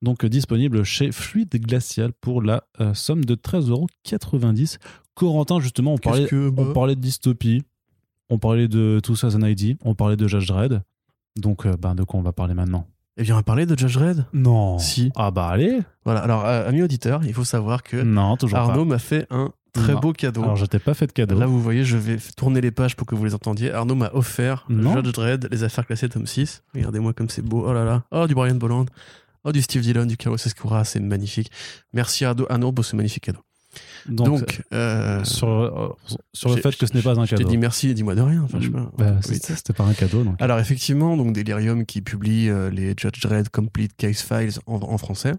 donc 0.00 0.24
euh, 0.24 0.28
disponible 0.30 0.84
chez 0.84 1.12
Fluide 1.12 1.50
Glacial 1.50 2.12
pour 2.18 2.40
la 2.40 2.62
somme 2.94 3.26
de 3.26 3.34
13,90€. 3.34 4.78
Corentin 5.14 5.60
justement, 5.60 5.94
on 5.94 5.98
parlait, 5.98 6.26
que, 6.26 6.50
bah 6.50 6.62
on 6.66 6.72
parlait 6.72 6.96
de 6.96 7.00
dystopie, 7.00 7.62
on 8.30 8.38
parlait 8.38 8.68
de 8.68 9.00
tout 9.02 9.16
ça, 9.16 9.28
ID, 9.28 9.76
on 9.84 9.94
parlait 9.94 10.16
de 10.16 10.26
Judge 10.26 10.46
Dredd. 10.48 10.82
Donc 11.36 11.66
euh, 11.66 11.76
ben, 11.76 11.94
de 11.94 12.02
quoi 12.02 12.20
on 12.20 12.22
va 12.22 12.32
parler 12.32 12.54
maintenant? 12.54 12.86
Eh 13.16 13.22
bien, 13.22 13.34
on 13.34 13.38
va 13.38 13.42
parler 13.44 13.64
de 13.64 13.78
Judge 13.78 13.96
Red. 13.96 14.26
Non. 14.32 14.78
Si. 14.78 15.12
Ah 15.14 15.30
bah 15.30 15.46
allez. 15.46 15.78
Voilà. 16.04 16.20
Alors, 16.20 16.44
euh, 16.44 16.68
ami 16.68 16.82
auditeur, 16.82 17.22
il 17.24 17.32
faut 17.32 17.44
savoir 17.44 17.84
que 17.84 17.96
Non, 17.98 18.36
toujours 18.36 18.58
Arnaud 18.58 18.84
m'a 18.84 18.98
fait 18.98 19.26
un 19.30 19.52
Très 19.72 19.92
Non. 19.92 19.98
beau 20.00 20.12
cadeau. 20.12 20.44
Alors, 20.44 20.54
je 20.54 20.66
t'ai 20.66 20.78
pas 20.78 20.94
fait 20.94 21.08
de 21.08 21.12
cadeau. 21.12 21.36
Là, 21.36 21.46
vous 21.46 21.60
voyez, 21.60 21.82
je 21.84 21.96
vais 21.96 22.16
tourner 22.36 22.60
les 22.60 22.70
pages 22.70 22.94
pour 22.94 23.08
que 23.08 23.16
vous 23.16 23.24
les 23.24 23.34
entendiez. 23.34 23.72
Arnaud 23.72 23.96
m'a 23.96 24.10
offert 24.14 24.64
Non. 24.68 24.94
Judge 24.94 25.12
Dredd, 25.12 25.48
les 25.50 25.64
affaires 25.64 25.84
classées, 25.84 26.08
tome 26.08 26.28
6. 26.28 26.62
Regardez-moi 26.74 27.12
comme 27.12 27.28
c'est 27.28 27.42
beau. 27.42 27.64
Oh 27.66 27.72
là 27.72 27.84
là. 27.84 28.04
Oh, 28.12 28.26
du 28.28 28.34
Brian 28.34 28.54
Bolland. 28.54 28.86
Oh, 29.42 29.50
du 29.50 29.62
Steve 29.62 29.82
Dillon, 29.82 30.06
du 30.06 30.16
Carlos 30.16 30.38
Escura. 30.38 30.84
C'est 30.84 31.00
magnifique. 31.00 31.50
Merci 31.92 32.24
Arnaud 32.24 32.72
pour 32.72 32.84
ce 32.84 32.94
magnifique 32.94 33.24
cadeau. 33.24 33.40
Donc, 34.08 34.26
Donc, 34.40 34.62
euh, 34.72 35.24
sur, 35.24 35.48
euh, 35.48 35.88
sur 36.32 36.50
le 36.50 36.56
j'ai- 36.56 36.62
fait 36.62 36.76
que 36.76 36.86
ce 36.86 36.94
n'est 36.94 37.02
pas 37.02 37.18
un 37.18 37.26
cadeau. 37.26 37.48
dit 37.48 37.56
merci 37.58 37.88
et 37.88 37.94
dis-moi 37.94 38.14
de 38.14 38.20
rien. 38.20 38.42
Enfin. 38.42 38.58
Bah, 38.98 39.16
c'était 39.22 39.72
pas 39.72 39.84
un 39.84 39.94
cadeau. 39.94 40.24
Donc. 40.24 40.36
Alors 40.40 40.58
effectivement, 40.58 41.16
donc 41.16 41.32
Delirium 41.34 41.86
qui 41.86 42.02
publie 42.02 42.48
euh, 42.48 42.70
les 42.70 42.94
Judge 42.96 43.20
Dredd 43.22 43.48
Complete 43.48 43.94
Case 43.96 44.22
Files 44.22 44.58
en, 44.66 44.74
en 44.76 44.98
français 44.98 45.32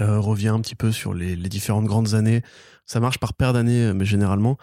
euh, 0.00 0.18
revient 0.20 0.48
un 0.48 0.60
petit 0.60 0.74
peu 0.76 0.92
sur 0.92 1.14
les, 1.14 1.36
les 1.36 1.48
différentes 1.48 1.86
grandes 1.86 2.14
années. 2.14 2.42
Ça 2.86 3.00
marche 3.00 3.18
par 3.18 3.34
paire 3.34 3.52
d'années, 3.52 3.86
euh, 3.86 3.94
mais 3.94 4.04
généralement 4.04 4.56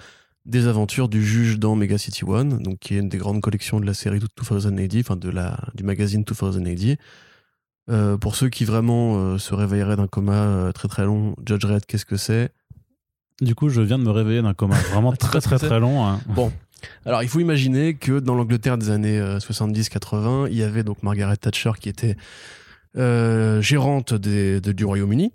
des 0.45 0.67
aventures 0.67 1.09
du 1.09 1.25
juge 1.25 1.57
dans 1.57 1.75
Mega 1.75 1.97
City 1.97 2.23
One, 2.23 2.61
donc 2.61 2.77
qui 2.79 2.95
est 2.95 2.99
une 2.99 3.09
des 3.09 3.17
grandes 3.17 3.41
collections 3.41 3.79
de 3.79 3.85
la 3.85 3.95
série 3.95 4.19
2080, 4.19 4.99
enfin 4.99 5.15
de 5.15 5.29
la 5.29 5.57
du 5.73 5.83
magazine 5.83 6.23
2080. 6.23 6.95
Euh, 7.89 8.17
pour 8.17 8.35
ceux 8.35 8.49
qui 8.49 8.65
vraiment 8.65 9.15
euh, 9.17 9.37
se 9.37 9.53
réveilleraient 9.53 9.95
d'un 9.95 10.07
coma 10.07 10.33
euh, 10.33 10.71
très 10.71 10.87
très 10.87 11.05
long, 11.05 11.35
Judge 11.45 11.61
Dredd, 11.61 11.85
qu'est-ce 11.87 12.05
que 12.05 12.17
c'est? 12.17 12.51
Du 13.41 13.53
coup, 13.55 13.69
je 13.69 13.81
viens 13.81 13.97
de 13.99 14.03
me 14.03 14.11
réveiller 14.11 14.41
d'un 14.41 14.53
coma 14.53 14.75
vraiment 14.91 15.11
très 15.17 15.41
très 15.41 15.57
très 15.57 15.79
long. 15.79 16.05
hein. 16.05 16.19
Bon. 16.27 16.51
Alors, 17.05 17.23
il 17.23 17.29
faut 17.29 17.39
imaginer 17.39 17.95
que 17.95 18.19
dans 18.19 18.35
l'Angleterre 18.35 18.77
des 18.77 18.89
années 18.91 19.19
euh, 19.19 19.39
70-80, 19.39 20.47
il 20.51 20.57
y 20.57 20.63
avait 20.63 20.83
donc 20.83 21.01
Margaret 21.03 21.35
Thatcher 21.37 21.71
qui 21.79 21.89
était 21.89 22.15
euh, 22.95 23.61
gérante 23.61 24.13
des- 24.13 24.61
de- 24.61 24.71
du 24.71 24.85
Royaume-Uni, 24.85 25.33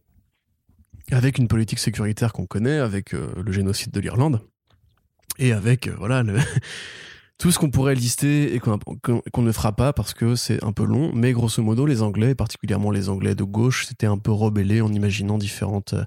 avec 1.11 1.39
une 1.39 1.49
politique 1.49 1.79
sécuritaire 1.81 2.33
qu'on 2.33 2.47
connaît, 2.47 2.79
avec 2.79 3.15
euh, 3.15 3.29
le 3.45 3.53
génocide 3.53 3.91
de 3.93 4.01
l'Irlande, 4.01 4.41
et 5.39 5.53
avec 5.53 5.89
euh, 5.89 5.95
voilà 5.99 6.23
le- 6.23 6.39
tout 7.39 7.51
ce 7.51 7.59
qu'on 7.59 7.71
pourrait 7.71 7.95
lister 7.97 8.55
et 8.55 8.61
qu'on 8.61 9.43
ne 9.43 9.53
fera 9.53 9.73
pas 9.73 9.93
parce 9.93 10.15
que 10.15 10.37
c'est 10.37 10.63
un 10.63 10.73
peu 10.73 10.85
long. 10.85 11.11
Mais 11.15 11.33
grosso 11.33 11.63
modo, 11.63 11.85
les 11.85 12.01
Anglais, 12.03 12.35
particulièrement 12.35 12.91
les 12.93 13.09
Anglais 13.09 13.35
de 13.35 13.45
gauche, 13.45 13.87
s'étaient 13.87 14.07
un 14.07 14.19
peu 14.19 14.31
rebellés 14.31 14.83
en 14.83 14.93
imaginant 14.93 15.37
différentes 15.39 15.95
euh, 15.95 16.05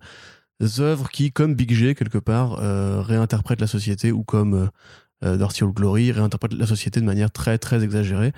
œuvres 0.79 1.09
qui, 1.09 1.31
comme 1.31 1.55
Big 1.55 1.73
G 1.73 1.95
quelque 1.95 2.17
part, 2.17 2.59
euh, 2.59 3.01
réinterprètent 3.01 3.61
la 3.61 3.67
société 3.67 4.11
ou 4.11 4.23
comme 4.23 4.53
euh, 4.53 4.67
euh, 5.23 5.37
Dirty 5.37 5.63
Old 5.63 5.73
Glory 5.73 6.11
réinterprète 6.11 6.53
la 6.53 6.67
société 6.67 6.99
de 6.99 7.05
manière 7.05 7.31
très 7.31 7.57
très 7.57 7.83
exagérée. 7.83 8.33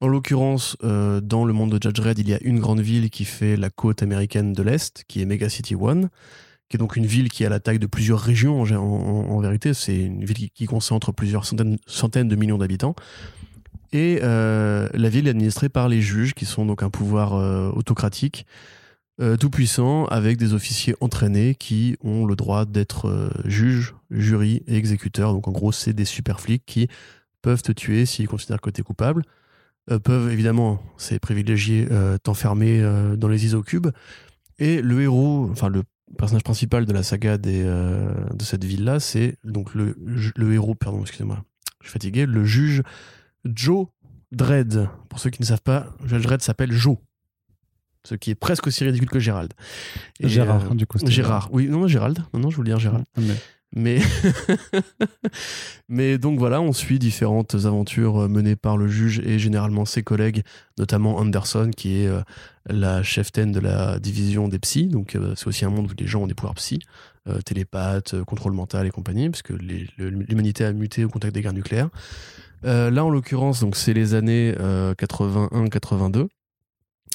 En 0.00 0.08
l'occurrence, 0.08 0.76
euh, 0.82 1.20
dans 1.20 1.44
le 1.44 1.52
monde 1.52 1.76
de 1.76 1.82
Judge 1.82 2.00
Red, 2.00 2.18
il 2.18 2.28
y 2.28 2.34
a 2.34 2.38
une 2.42 2.58
grande 2.58 2.80
ville 2.80 3.10
qui 3.10 3.24
fait 3.24 3.56
la 3.56 3.68
côte 3.68 4.02
américaine 4.02 4.52
de 4.52 4.62
l'Est, 4.62 5.04
qui 5.06 5.20
est 5.20 5.26
Mega 5.26 5.48
City 5.48 5.74
One, 5.74 6.08
qui 6.68 6.76
est 6.76 6.78
donc 6.78 6.96
une 6.96 7.06
ville 7.06 7.28
qui 7.28 7.44
a 7.44 7.48
la 7.48 7.60
taille 7.60 7.78
de 7.78 7.86
plusieurs 7.86 8.20
régions 8.20 8.62
en, 8.62 9.40
vérité. 9.40 9.74
C'est 9.74 9.98
une 9.98 10.24
ville 10.24 10.50
qui, 10.50 10.66
concentre 10.66 11.12
plusieurs 11.12 11.44
centaines, 11.44 12.28
de 12.28 12.36
millions 12.36 12.58
d'habitants. 12.58 12.94
Et 13.92 14.20
euh, 14.22 14.88
la 14.94 15.08
ville 15.08 15.26
est 15.26 15.30
administrée 15.30 15.68
par 15.68 15.88
les 15.88 16.00
juges, 16.00 16.32
qui 16.32 16.46
sont 16.46 16.64
donc 16.64 16.82
un 16.82 16.90
pouvoir 16.90 17.34
autocratique, 17.74 18.46
euh, 19.20 19.36
tout 19.36 19.50
puissant, 19.50 20.06
avec 20.06 20.36
des 20.36 20.54
officiers 20.54 20.94
entraînés 21.00 21.54
qui 21.54 21.96
ont 22.02 22.24
le 22.26 22.36
droit 22.36 22.64
d'être 22.64 23.08
euh, 23.08 23.30
juges, 23.44 23.94
jurys 24.10 24.62
et 24.66 24.76
exécuteurs. 24.76 25.32
Donc 25.32 25.48
en 25.48 25.52
gros, 25.52 25.72
c'est 25.72 25.92
des 25.92 26.04
super 26.04 26.40
flics 26.40 26.64
qui 26.66 26.88
peuvent 27.42 27.62
te 27.62 27.72
tuer 27.72 28.06
s'ils 28.06 28.28
considèrent 28.28 28.60
que 28.60 28.70
tu 28.70 28.80
es 28.80 28.84
coupable. 28.84 29.24
Euh, 29.90 29.98
peuvent 29.98 30.30
évidemment, 30.30 30.82
ces 30.98 31.18
privilégiés, 31.18 31.88
euh, 31.90 32.18
t'enfermer 32.18 32.80
euh, 32.80 33.16
dans 33.16 33.28
les 33.28 33.44
isocubes. 33.44 33.88
Et 34.58 34.82
le 34.82 35.02
héros, 35.02 35.48
enfin 35.50 35.68
le 35.68 35.82
personnage 36.18 36.44
principal 36.44 36.84
de 36.84 36.92
la 36.92 37.02
saga 37.02 37.38
de 37.38 38.12
cette 38.40 38.64
ville-là, 38.64 39.00
c'est 39.00 39.36
donc 39.44 39.74
le, 39.74 39.96
le 40.36 40.52
héros, 40.52 40.74
pardon, 40.74 41.00
excusez-moi, 41.00 41.42
je 41.80 41.86
suis 41.86 41.92
fatigué, 41.92 42.26
le 42.26 42.44
juge 42.44 42.82
Joe 43.44 43.86
Dredd. 44.32 44.88
Pour 45.08 45.18
ceux 45.18 45.30
qui 45.30 45.40
ne 45.40 45.46
savent 45.46 45.62
pas, 45.62 45.86
Judge 46.04 46.22
Dredd 46.22 46.42
s'appelle 46.42 46.72
Joe. 46.72 46.96
Ce 48.08 48.14
qui 48.14 48.30
est 48.30 48.34
presque 48.34 48.66
aussi 48.66 48.82
ridicule 48.84 49.10
que 49.10 49.18
Gérald. 49.18 49.52
Et, 50.20 50.28
Gérard, 50.28 50.70
euh, 50.70 50.74
du 50.74 50.86
coup. 50.86 50.98
Gérard, 51.06 51.48
oui, 51.52 51.68
non, 51.68 51.86
Gérald. 51.86 52.18
Non, 52.32 52.40
non, 52.40 52.50
je 52.50 52.56
voulais 52.56 52.70
dire 52.70 52.78
Gérald. 52.80 53.04
Mais- 53.16 53.34
Mais, 53.72 54.00
mais 55.88 56.18
donc 56.18 56.38
voilà, 56.40 56.60
on 56.60 56.72
suit 56.72 56.98
différentes 56.98 57.54
aventures 57.54 58.22
euh, 58.22 58.28
menées 58.28 58.56
par 58.56 58.76
le 58.76 58.88
juge 58.88 59.20
et 59.20 59.38
généralement 59.38 59.84
ses 59.84 60.02
collègues, 60.02 60.42
notamment 60.78 61.18
Anderson, 61.18 61.70
qui 61.76 62.02
est 62.02 62.08
euh, 62.08 62.20
la 62.68 63.02
chef-taine 63.04 63.52
de 63.52 63.60
la 63.60 63.98
division 64.00 64.48
des 64.48 64.58
psys. 64.58 64.88
Donc 64.88 65.16
c'est 65.36 65.46
aussi 65.46 65.64
un 65.64 65.70
monde 65.70 65.90
où 65.90 65.94
les 65.96 66.06
gens 66.08 66.22
ont 66.22 66.26
des 66.26 66.34
pouvoirs 66.34 66.54
psy, 66.54 66.80
télépathes, 67.44 68.20
contrôle 68.24 68.52
mental 68.54 68.86
et 68.86 68.90
compagnie, 68.90 69.30
parce 69.30 69.42
que 69.42 69.52
l'humanité 69.52 70.64
a 70.64 70.72
muté 70.72 71.04
au 71.04 71.08
contact 71.08 71.34
des 71.34 71.42
guerres 71.42 71.52
nucléaires. 71.52 71.90
Euh, 72.64 72.90
là, 72.90 73.04
en 73.04 73.10
l'occurrence, 73.10 73.60
donc 73.60 73.76
c'est 73.76 73.94
les 73.94 74.14
années 74.14 74.52
81-82. 74.52 76.26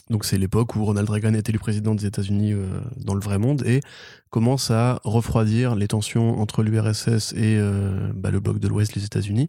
Donc 0.09 0.23
c'est 0.23 0.37
l'époque 0.37 0.75
où 0.75 0.85
Ronald 0.85 1.09
Reagan 1.09 1.33
est 1.33 1.49
élu 1.49 1.57
président 1.57 1.95
des 1.95 2.05
États-Unis 2.05 2.53
euh, 2.53 2.67
dans 2.97 3.15
le 3.15 3.21
vrai 3.21 3.39
monde 3.39 3.63
et 3.65 3.81
commence 4.29 4.69
à 4.69 4.99
refroidir 5.03 5.75
les 5.75 5.87
tensions 5.87 6.39
entre 6.39 6.61
l'URSS 6.61 7.33
et 7.33 7.57
euh, 7.57 8.11
bah, 8.13 8.29
le 8.29 8.39
bloc 8.39 8.59
de 8.59 8.67
l'Ouest, 8.67 8.95
les 8.95 9.03
États-Unis, 9.03 9.47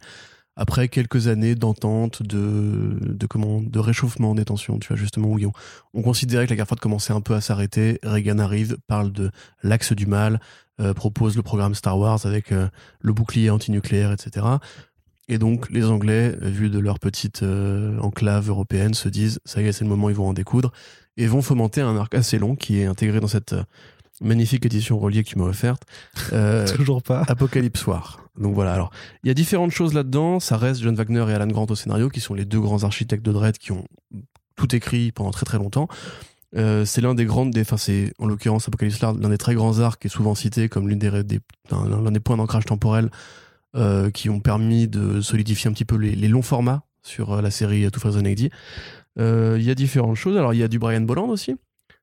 après 0.57 0.89
quelques 0.89 1.29
années 1.29 1.55
d'entente, 1.55 2.23
de, 2.23 2.99
de, 3.03 3.69
de 3.69 3.79
réchauffement 3.79 4.35
des 4.35 4.47
tensions, 4.47 4.79
tu 4.79 4.89
vois, 4.89 4.97
justement, 4.97 5.29
où 5.29 5.39
on, 5.45 5.53
on 5.93 6.01
considérait 6.01 6.47
que 6.47 6.51
la 6.51 6.57
guerre 6.57 6.65
froide 6.67 6.81
commençait 6.81 7.13
un 7.13 7.21
peu 7.21 7.35
à 7.35 7.43
s'arrêter. 7.43 7.99
Reagan 8.03 8.39
arrive, 8.39 8.79
parle 8.87 9.13
de 9.13 9.31
l'axe 9.63 9.93
du 9.93 10.07
mal, 10.07 10.41
euh, 10.81 10.95
propose 10.95 11.37
le 11.37 11.43
programme 11.43 11.75
Star 11.75 11.99
Wars 11.99 12.25
avec 12.25 12.51
le 12.51 13.13
bouclier 13.13 13.51
antinucléaire, 13.51 14.13
etc. 14.13 14.47
Et 15.29 15.39
donc, 15.39 15.69
les 15.71 15.87
Anglais, 15.87 16.37
vu 16.41 16.71
de 16.71 16.79
leur 16.79 16.99
petite 16.99 17.43
euh, 17.43 17.99
enclave 17.99 18.49
européenne, 18.49 18.95
se 18.95 19.09
disent, 19.09 19.41
ça 19.45 19.61
y 19.61 19.67
est, 19.67 19.73
c'est 19.73 19.85
le 19.85 19.91
moment, 19.91 20.09
ils 20.09 20.15
vont 20.15 20.29
en 20.29 20.33
découdre, 20.33 20.73
et 21.17 21.27
vont 21.27 21.43
fomenter 21.43 21.81
un 21.81 21.97
arc 21.97 22.15
assez 22.15 22.39
long 22.39 22.55
qui 22.55 22.81
est 22.81 22.85
intégré 22.85 23.19
dans 23.19 23.27
cette 23.27 23.55
euh, 23.55 23.65
magnifique 24.21 24.65
édition 24.65 24.99
reliée 24.99 25.25
que 25.25 25.29
tu 25.29 25.39
m'as 25.39 25.47
offerte. 25.47 25.83
Euh, 26.33 26.67
Toujours 26.77 27.03
pas. 27.03 27.25
Apocalypse 27.27 27.87
War. 27.87 28.21
Donc 28.39 28.55
voilà, 28.55 28.73
alors, 28.73 28.91
il 29.25 29.29
y 29.29 29.31
a 29.31 29.35
différentes 29.35 29.73
choses 29.73 29.95
là-dedans. 29.95 30.41
Ça 30.41 30.57
reste 30.57 30.83
John 30.83 30.95
Wagner 30.95 31.25
et 31.29 31.35
Alan 31.35 31.47
Grant 31.49 31.67
au 31.71 31.75
scénario, 31.75 32.09
qui 32.09 32.21
sont 32.21 32.35
les 32.35 32.45
deux 32.45 32.61
grands 32.61 32.85
architectes 32.85 33.25
de 33.25 33.33
Dredd 33.33 33.59
qui 33.59 33.73
ont 33.73 33.87
tout 34.57 34.75
écrit 34.75 35.11
pendant 35.13 35.31
très 35.31 35.47
très 35.47 35.59
longtemps. 35.59 35.89
Euh, 36.57 36.85
c'est 36.85 37.01
l'un 37.01 37.15
des 37.15 37.25
grands, 37.25 37.45
des, 37.45 37.63
enfin 37.63 37.77
c'est 37.77 38.13
en 38.19 38.27
l'occurrence 38.27 38.69
Apocalypse 38.69 39.01
l'un 39.01 39.15
des 39.15 39.39
très 39.39 39.55
grands 39.55 39.81
arcs 39.81 40.01
qui 40.01 40.07
est 40.07 40.11
souvent 40.11 40.35
cité 40.35 40.69
comme 40.69 40.89
l'une 40.89 40.99
des, 40.99 41.11
l'un 41.71 42.11
des 42.13 42.21
points 42.21 42.37
d'ancrage 42.37 42.65
temporel 42.65 43.11
euh, 43.77 44.11
qui 44.11 44.31
ont 44.31 44.41
permis 44.41 44.89
de 44.89 45.21
solidifier 45.21 45.69
un 45.69 45.73
petit 45.75 45.85
peu 45.85 45.97
les, 45.97 46.29
longs 46.29 46.41
formats 46.41 46.85
sur 47.03 47.35
euh, 47.35 47.43
la 47.43 47.51
série 47.51 47.83
2080. 47.83 48.49
Euh, 49.19 49.57
Il 49.59 49.65
y 49.65 49.71
a 49.71 49.75
différentes 49.75 50.17
choses. 50.17 50.35
Alors 50.39 50.55
il 50.55 50.61
y 50.61 50.63
a 50.63 50.69
du 50.69 50.79
Brian 50.79 51.03
Bolland 51.03 51.29
aussi. 51.29 51.57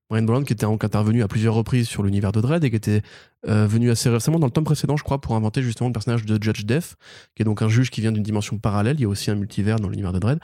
Brian 0.08 0.22
Bolland 0.22 0.44
qui 0.44 0.54
était 0.54 0.68
donc 0.68 0.84
intervenu 0.84 1.24
à 1.24 1.28
plusieurs 1.28 1.56
reprises 1.56 1.88
sur 1.88 2.04
l'univers 2.04 2.32
de 2.32 2.42
Dredd 2.42 2.64
et 2.64 2.70
qui 2.70 2.76
était 2.76 3.02
venu 3.44 3.90
assez 3.90 4.10
récemment 4.10 4.38
dans 4.38 4.46
le 4.46 4.52
tome 4.52 4.66
précédent, 4.66 4.98
je 4.98 5.04
crois, 5.04 5.20
pour 5.20 5.36
inventer 5.36 5.64
justement 5.64 5.88
le 5.88 5.94
personnage 5.94 6.26
de 6.26 6.42
Judge 6.42 6.64
Death, 6.64 6.96
qui 7.36 7.42
est 7.42 7.46
donc 7.46 7.64
un 7.64 7.70
juge 7.70 7.90
qui 7.90 8.02
vient 8.02 8.12
d'une 8.12 8.22
dimension 8.22 8.60
parallèle. 8.60 8.98
Il 8.98 9.02
y 9.02 9.06
a 9.06 9.10
aussi 9.10 9.32
un 9.32 9.36
multivers 9.36 9.80
dans 9.80 9.90
l'univers 9.90 10.14
de 10.14 10.20
Dredd. 10.20 10.40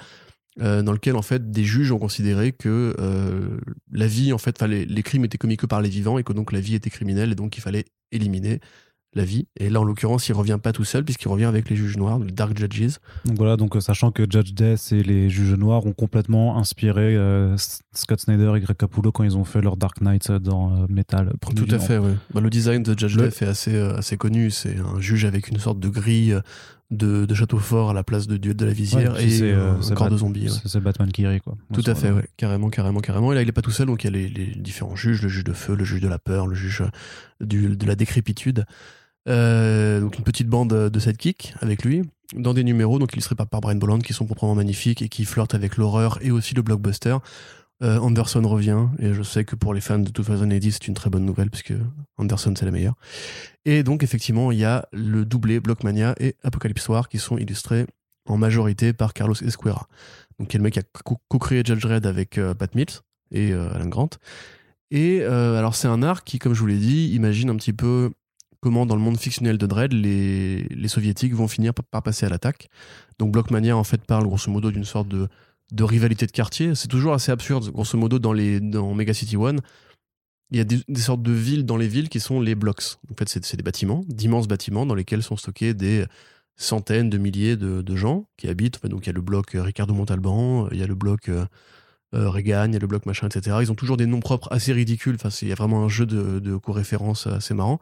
Euh, 0.61 0.81
dans 0.81 0.93
lequel 0.93 1.15
en 1.15 1.21
fait 1.21 1.51
des 1.51 1.63
juges 1.63 1.91
ont 1.91 1.99
considéré 1.99 2.53
que 2.53 2.95
la 3.91 4.07
vie 4.07 4.33
en 4.33 4.39
fait, 4.39 4.59
les, 4.63 4.85
les 4.85 5.03
crimes 5.03 5.25
étaient 5.25 5.37
commis 5.37 5.57
que 5.57 5.67
par 5.67 5.81
les 5.81 5.89
vivants 5.89 6.17
et 6.17 6.23
que 6.23 6.33
donc 6.33 6.51
la 6.51 6.59
vie 6.59 6.73
était 6.73 6.89
criminelle 6.89 7.31
et 7.31 7.35
donc 7.35 7.55
il 7.55 7.61
fallait 7.61 7.85
éliminer 8.11 8.61
la 9.15 9.23
vie. 9.25 9.47
Et 9.57 9.69
là 9.69 9.79
en 9.81 9.83
l'occurrence 9.83 10.29
il 10.29 10.33
revient 10.33 10.59
pas 10.61 10.71
tout 10.71 10.83
seul 10.83 11.03
puisqu'il 11.03 11.29
revient 11.29 11.45
avec 11.45 11.69
les 11.69 11.75
juges 11.75 11.97
noirs, 11.97 12.19
les 12.19 12.31
Dark 12.31 12.55
Judges. 12.57 12.97
Donc 13.25 13.37
voilà, 13.37 13.57
donc 13.57 13.75
euh, 13.75 13.79
sachant 13.79 14.11
que 14.11 14.23
Judge 14.29 14.53
Death 14.53 14.91
et 14.91 15.01
les 15.01 15.29
juges 15.29 15.53
noirs 15.53 15.85
ont 15.85 15.93
complètement 15.93 16.57
inspiré 16.57 17.15
euh, 17.15 17.55
Scott 17.93 18.19
Snyder 18.19 18.53
et 18.55 18.59
Greg 18.59 18.77
Capullo 18.77 19.11
quand 19.11 19.23
ils 19.23 19.35
ont 19.37 19.45
fait 19.45 19.61
leur 19.61 19.77
Dark 19.77 20.01
Knight 20.01 20.31
dans 20.31 20.83
euh, 20.83 20.85
Metal. 20.89 21.33
Tout 21.55 21.65
à 21.71 21.79
fait, 21.79 21.97
ouais. 21.97 22.13
Bah, 22.33 22.41
le 22.41 22.49
design 22.51 22.83
de 22.83 22.97
Judge 22.97 23.15
Le- 23.17 23.29
Death 23.29 23.41
est 23.41 23.47
assez, 23.47 23.75
euh, 23.75 23.97
assez 23.97 24.15
connu. 24.17 24.51
C'est 24.51 24.77
un 24.77 24.99
juge 24.99 25.25
avec 25.25 25.47
une 25.47 25.57
sorte 25.57 25.79
de 25.79 25.89
grille 25.89 26.37
de, 26.91 27.25
de 27.25 27.33
château 27.35 27.57
fort 27.59 27.91
à 27.91 27.93
la 27.93 28.03
place 28.03 28.25
de, 28.27 28.37
de, 28.37 28.51
de 28.53 28.65
la 28.65 28.73
visière 28.73 29.13
Ouais, 29.13 29.25
et 29.25 29.29
c'est, 29.29 29.51
euh, 29.51 29.73
un 29.75 29.93
corps 29.95 30.07
Bat- 30.07 30.13
de 30.13 30.17
zombie. 30.17 30.49
ouais. 30.49 30.55
C'est 30.65 30.79
Batman 30.79 31.11
qui 31.11 31.25
rit, 31.27 31.39
quoi. 31.39 31.55
Tout 31.73 31.83
à 31.85 31.93
fait, 31.95 32.11
ouais. 32.11 32.27
carrément, 32.37 32.69
carrément, 32.69 32.99
carrément. 32.99 33.31
Et 33.31 33.35
là, 33.35 33.41
il 33.43 33.47
est 33.49 33.51
pas 33.53 33.61
tout 33.61 33.69
seul, 33.71 33.87
donc 33.87 34.03
il 34.03 34.07
y 34.07 34.09
a 34.09 34.11
les, 34.11 34.27
les 34.29 34.47
différents 34.55 34.95
juges, 34.95 35.21
le 35.21 35.29
juge 35.29 35.43
de 35.43 35.53
feu, 35.53 35.75
le 35.75 35.83
juge 35.83 36.01
de 36.01 36.07
la 36.07 36.17
peur, 36.19 36.47
le 36.47 36.55
juge 36.55 36.83
du, 37.41 37.75
de 37.75 37.85
la 37.85 37.95
décrépitude. 37.95 38.65
Euh, 39.27 39.99
donc 39.99 40.17
une 40.17 40.23
petite 40.23 40.47
bande 40.47 40.69
de 40.89 40.99
sidekicks 40.99 41.53
avec 41.59 41.83
lui, 41.83 42.03
dans 42.35 42.53
des 42.53 42.63
numéros 42.63 42.99
donc 42.99 43.13
illustrés 43.13 43.35
par, 43.35 43.47
par 43.47 43.61
Brian 43.61 43.75
Bolland, 43.75 43.99
qui 43.99 44.13
sont 44.13 44.25
proprement 44.25 44.55
magnifiques 44.55 45.01
et 45.01 45.09
qui 45.09 45.25
flirtent 45.25 45.55
avec 45.55 45.77
l'horreur 45.77 46.17
et 46.21 46.31
aussi 46.31 46.55
le 46.55 46.61
blockbuster. 46.61 47.17
Euh, 47.81 47.97
Anderson 47.99 48.41
revient, 48.45 48.87
et 48.99 49.13
je 49.13 49.23
sais 49.23 49.45
que 49.45 49.55
pour 49.55 49.73
les 49.73 49.79
fans 49.79 49.99
de 49.99 50.09
2080, 50.09 50.59
c'est 50.71 50.87
une 50.87 50.93
très 50.93 51.09
bonne 51.09 51.23
nouvelle, 51.25 51.49
puisque 51.49 51.73
Anderson, 52.17 52.53
c'est 52.57 52.65
la 52.65 52.71
meilleure. 52.71 52.95
Et 53.63 53.83
donc, 53.83 54.03
effectivement, 54.03 54.51
il 54.51 54.57
y 54.59 54.65
a 54.65 54.85
le 54.91 55.23
doublé 55.23 55.61
Blockmania 55.61 56.13
et 56.19 56.35
Apocalypse 56.43 56.89
War 56.89 57.07
qui 57.07 57.19
sont 57.19 57.37
illustrés 57.37 57.85
en 58.27 58.35
majorité 58.37 58.91
par 58.91 59.13
Carlos 59.13 59.35
Esquera. 59.35 59.87
Donc, 60.39 60.49
qui 60.49 60.57
est 60.57 60.59
le 60.59 60.63
mec 60.63 60.73
qui 60.73 60.79
a 60.79 60.83
co- 61.05 61.19
co-créé 61.29 61.63
Judge 61.65 61.81
Dredd 61.81 62.05
avec 62.05 62.37
euh, 62.37 62.53
Pat 62.53 62.73
Mills 62.75 62.99
et 63.31 63.53
euh, 63.53 63.73
Alan 63.73 63.87
Grant. 63.87 64.09
Et 64.91 65.19
euh, 65.21 65.57
alors, 65.57 65.73
c'est 65.75 65.87
un 65.87 66.03
arc 66.03 66.27
qui, 66.27 66.37
comme 66.37 66.53
je 66.53 66.59
vous 66.59 66.67
l'ai 66.67 66.77
dit, 66.77 67.11
imagine 67.13 67.49
un 67.49 67.55
petit 67.55 67.73
peu 67.73 68.11
comment 68.61 68.85
dans 68.85 68.95
le 68.95 69.01
monde 69.01 69.17
fictionnel 69.17 69.57
de 69.57 69.65
Dread, 69.65 69.93
les, 69.93 70.87
soviétiques 70.87 71.33
vont 71.33 71.47
finir 71.47 71.73
par, 71.73 72.03
passer 72.03 72.25
à 72.25 72.29
l'attaque. 72.29 72.69
Donc 73.17 73.31
Blockmania 73.31 73.75
en 73.75 73.83
fait 73.83 74.03
parle 74.05 74.25
grosso 74.25 74.51
modo 74.51 74.71
d'une 74.71 74.85
sorte 74.85 75.07
de, 75.07 75.27
rivalité 75.83 76.25
de 76.25 76.31
quartier. 76.31 76.75
C'est 76.75 76.87
toujours 76.87 77.13
assez 77.13 77.31
absurde, 77.31 77.69
grosso 77.71 77.97
modo 77.97 78.19
dans, 78.19 78.33
les, 78.33 78.59
dans 78.59 78.93
Mega 78.93 79.13
City 79.13 79.37
One. 79.37 79.61
Il 80.51 80.57
y 80.57 80.61
a 80.61 80.63
des, 80.63 80.81
sortes 80.95 81.21
de 81.21 81.31
villes 81.31 81.65
dans 81.65 81.77
les 81.77 81.87
villes 81.87 82.09
qui 82.09 82.19
sont 82.19 82.41
les 82.41 82.55
blocks. 82.55 82.97
En 83.11 83.15
fait, 83.15 83.29
c'est 83.29 83.55
des 83.55 83.63
bâtiments, 83.63 84.03
d'immenses 84.07 84.47
bâtiments 84.47 84.85
dans 84.85 84.95
lesquels 84.95 85.21
sont 85.21 85.37
stockés 85.37 85.73
des 85.73 86.05
centaines 86.55 87.09
de 87.09 87.17
milliers 87.17 87.55
de, 87.55 87.95
gens 87.95 88.25
qui 88.37 88.47
habitent. 88.47 88.85
Donc 88.85 89.05
il 89.05 89.07
y 89.07 89.09
a 89.11 89.13
le 89.13 89.21
bloc 89.21 89.55
euh, 89.55 89.61
Ricardo 89.61 89.93
Montalban, 89.93 90.65
euh, 90.65 90.69
il 90.71 90.79
y 90.79 90.83
a 90.83 90.87
le 90.87 90.95
bloc 90.95 91.29
euh, 91.29 91.45
euh, 92.15 92.29
Reagan, 92.29 92.65
il 92.67 92.73
y 92.73 92.75
a 92.75 92.79
le 92.79 92.87
bloc 92.87 93.05
machin, 93.05 93.27
etc. 93.27 93.57
Ils 93.61 93.71
ont 93.71 93.75
toujours 93.75 93.97
des 93.97 94.07
noms 94.07 94.19
propres 94.19 94.51
assez 94.51 94.73
ridicules. 94.73 95.15
Enfin, 95.15 95.29
il 95.41 95.47
y 95.47 95.51
a 95.51 95.55
vraiment 95.55 95.83
un 95.83 95.89
jeu 95.89 96.05
de, 96.05 96.39
de 96.39 96.57
co-référence 96.57 97.27
assez 97.27 97.53
marrant. 97.53 97.79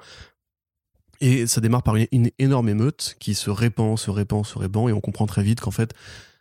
Et 1.21 1.47
ça 1.47 1.61
démarre 1.61 1.83
par 1.83 1.95
une, 1.95 2.29
énorme 2.39 2.69
émeute 2.69 3.15
qui 3.19 3.33
se 3.33 3.49
répand, 3.49 3.97
se 3.97 4.11
répand, 4.11 4.45
se 4.45 4.57
répand, 4.57 4.89
et 4.89 4.93
on 4.93 5.01
comprend 5.01 5.25
très 5.25 5.43
vite 5.43 5.61
qu'en 5.61 5.71
fait, 5.71 5.93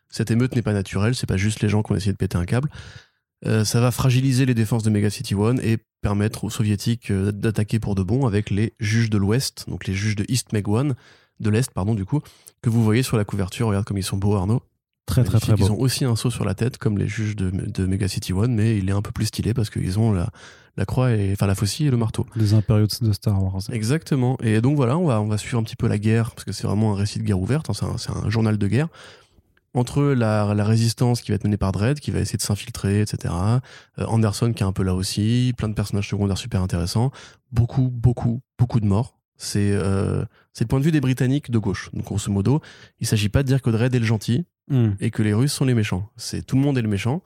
cette 0.09 0.31
émeute 0.31 0.55
n'est 0.55 0.63
pas 0.63 0.73
naturelle, 0.73 1.15
c'est 1.15 1.27
pas 1.27 1.37
juste 1.37 1.61
les 1.61 1.69
gens 1.69 1.83
qui 1.83 1.93
ont 1.93 1.97
essayé 1.97 2.13
de 2.13 2.17
péter 2.17 2.37
un 2.37 2.45
câble. 2.45 2.71
Euh, 3.45 3.65
ça 3.65 3.81
va 3.81 3.91
fragiliser 3.91 4.47
les 4.47 4.55
défenses 4.55 4.83
de 4.83 4.91
Mega 4.91 5.11
City 5.11 5.35
One 5.35 5.61
et 5.63 5.79
permettre 6.01 6.45
aux 6.45 6.51
soviétiques 6.51 7.11
euh, 7.11 7.33
d'attaquer 7.33 7.79
pour 7.79 7.95
de 7.95 8.03
bon 8.03 8.27
avec 8.27 8.51
les 8.51 8.75
juges 8.81 9.11
de 9.11 9.19
l'Ouest, 9.19 9.67
donc 9.69 9.87
les 9.87 9.95
juges 9.95 10.17
de 10.17 10.25
East 10.29 10.53
Meg 10.53 10.69
One, 10.69 10.95
de 11.41 11.51
l'Est, 11.51 11.71
pardon, 11.71 11.95
du 11.95 12.05
coup, 12.05 12.21
que 12.63 12.71
vous 12.71 12.83
voyez 12.83 13.03
sur 13.03 13.17
la 13.17 13.25
couverture. 13.25 13.69
Regarde 13.69 13.85
comme 13.85 13.99
ils 13.99 14.03
sont 14.03 14.17
beaux, 14.17 14.35
Arnaud. 14.35 14.63
Très, 15.07 15.23
très, 15.23 15.39
très. 15.39 15.53
Ils 15.53 15.59
beau. 15.59 15.71
ont 15.71 15.79
aussi 15.79 16.05
un 16.05 16.17
saut 16.17 16.31
sur 16.31 16.45
la 16.45 16.55
tête, 16.55 16.79
comme 16.79 16.99
les 16.99 17.07
juges 17.07 17.37
de, 17.37 17.51
de 17.51 17.87
Mega 17.87 18.09
City 18.09 18.33
One, 18.33 18.55
mais 18.55 18.77
il 18.77 18.89
est 18.89 18.93
un 18.93 19.03
peu 19.03 19.13
plus 19.13 19.27
stylé 19.27 19.55
parce 19.55 19.71
qu'ils 19.71 20.01
ont 20.01 20.13
la, 20.13 20.31
la 20.77 20.85
croix, 20.85 21.13
et, 21.13 21.33
enfin 21.33 21.47
la 21.47 21.55
faucille 21.55 21.87
et 21.87 21.91
le 21.91 21.97
marteau. 21.97 22.27
Les 22.35 22.55
impériaux 22.55 22.87
de 23.01 23.13
Star 23.13 23.41
Wars. 23.43 23.63
Exactement. 23.71 24.37
Et 24.43 24.61
donc 24.61 24.77
voilà, 24.77 24.99
on 24.99 25.07
va, 25.07 25.21
on 25.21 25.29
va 25.29 25.39
suivre 25.39 25.59
un 25.59 25.63
petit 25.63 25.77
peu 25.77 25.87
la 25.87 25.99
guerre, 25.99 26.33
parce 26.33 26.45
que 26.45 26.53
c'est 26.53 26.67
vraiment 26.67 26.93
un 26.93 26.97
récit 26.97 27.21
de 27.21 27.25
guerre 27.25 27.41
ouverte, 27.41 27.71
hein, 27.71 27.73
c'est 27.75 27.85
un, 27.85 27.97
c'est 27.99 28.11
un 28.11 28.29
journal 28.31 28.59
de 28.59 28.67
guerre, 28.67 28.89
entre 29.75 30.03
la, 30.03 30.55
la 30.55 30.65
résistance 30.65 31.21
qui 31.21 31.31
va 31.31 31.37
être 31.37 31.45
menée 31.45 31.57
par 31.57 31.71
Dredd, 31.71 32.01
qui 32.01 32.11
va 32.11 32.19
essayer 32.19 32.39
de 32.39 32.43
s'infiltrer, 32.43 33.01
etc. 33.03 33.33
Euh, 33.99 34.07
Anderson 34.07 34.53
qui 34.53 34.63
est 34.63 34.67
un 34.67 34.73
peu 34.73 34.83
là 34.83 34.95
aussi, 34.95 35.53
plein 35.57 35.69
de 35.69 35.75
personnages 35.75 36.09
secondaires 36.09 36.39
super 36.39 36.63
intéressants, 36.63 37.11
beaucoup, 37.53 37.91
beaucoup, 37.93 38.41
beaucoup 38.59 38.81
de 38.81 38.87
morts. 38.87 39.19
C'est 39.37 39.71
euh, 39.73 40.25
c'est 40.55 40.65
le 40.65 40.69
point 40.69 40.81
de 40.81 40.85
vue 40.85 40.93
des 40.93 41.03
Britanniques 41.03 41.51
de 41.51 41.59
gauche. 41.59 41.91
Donc 41.93 42.07
grosso 42.07 42.33
modo, 42.33 42.63
il 43.01 43.07
s'agit 43.07 43.29
pas 43.29 43.43
de 43.43 43.49
dire 43.49 43.61
que 43.61 43.69
Dredd 43.69 43.95
est 43.95 43.99
le 43.99 44.07
gentil 44.07 44.47
Hmm. 44.69 44.91
et 45.01 45.11
que 45.11 45.23
les 45.23 45.33
Russes 45.33 45.53
sont 45.53 45.65
les 45.65 45.75
méchants. 45.75 46.11
C'est 46.17 46.45
tout 46.45 46.57
le 46.57 46.63
monde 46.63 46.77
est 46.79 46.83
le 46.83 46.89
méchant. 46.89 47.23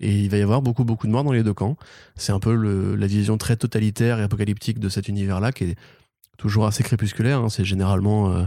Et 0.00 0.20
il 0.20 0.28
va 0.28 0.36
y 0.38 0.42
avoir 0.42 0.60
beaucoup, 0.60 0.84
beaucoup 0.84 1.06
de 1.06 1.12
morts 1.12 1.24
dans 1.24 1.32
les 1.32 1.42
deux 1.44 1.54
camps. 1.54 1.76
C'est 2.16 2.32
un 2.32 2.40
peu 2.40 2.54
le- 2.54 2.94
la 2.96 3.06
vision 3.06 3.38
très 3.38 3.56
totalitaire 3.56 4.18
et 4.18 4.22
apocalyptique 4.22 4.78
de 4.80 4.88
cet 4.88 5.08
univers-là, 5.08 5.52
qui 5.52 5.64
est 5.64 5.76
toujours 6.36 6.66
assez 6.66 6.82
crépusculaire. 6.82 7.38
hein. 7.40 7.48
C'est 7.48 7.64
généralement, 7.64 8.32
euh, 8.32 8.44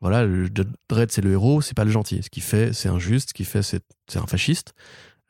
voilà, 0.00 0.24
le 0.24 0.48
Dredd, 0.88 1.10
c'est 1.10 1.20
le 1.22 1.32
héros, 1.32 1.60
c'est 1.60 1.74
pas 1.76 1.84
le 1.84 1.90
gentil. 1.90 2.22
Ce 2.22 2.30
qu'il 2.30 2.42
fait, 2.42 2.72
c'est 2.72 2.88
injuste. 2.88 3.28
Ce 3.30 3.34
qu'il 3.34 3.44
fait, 3.46 3.62
c'est 3.62 3.82
un 4.16 4.26
fasciste. 4.26 4.72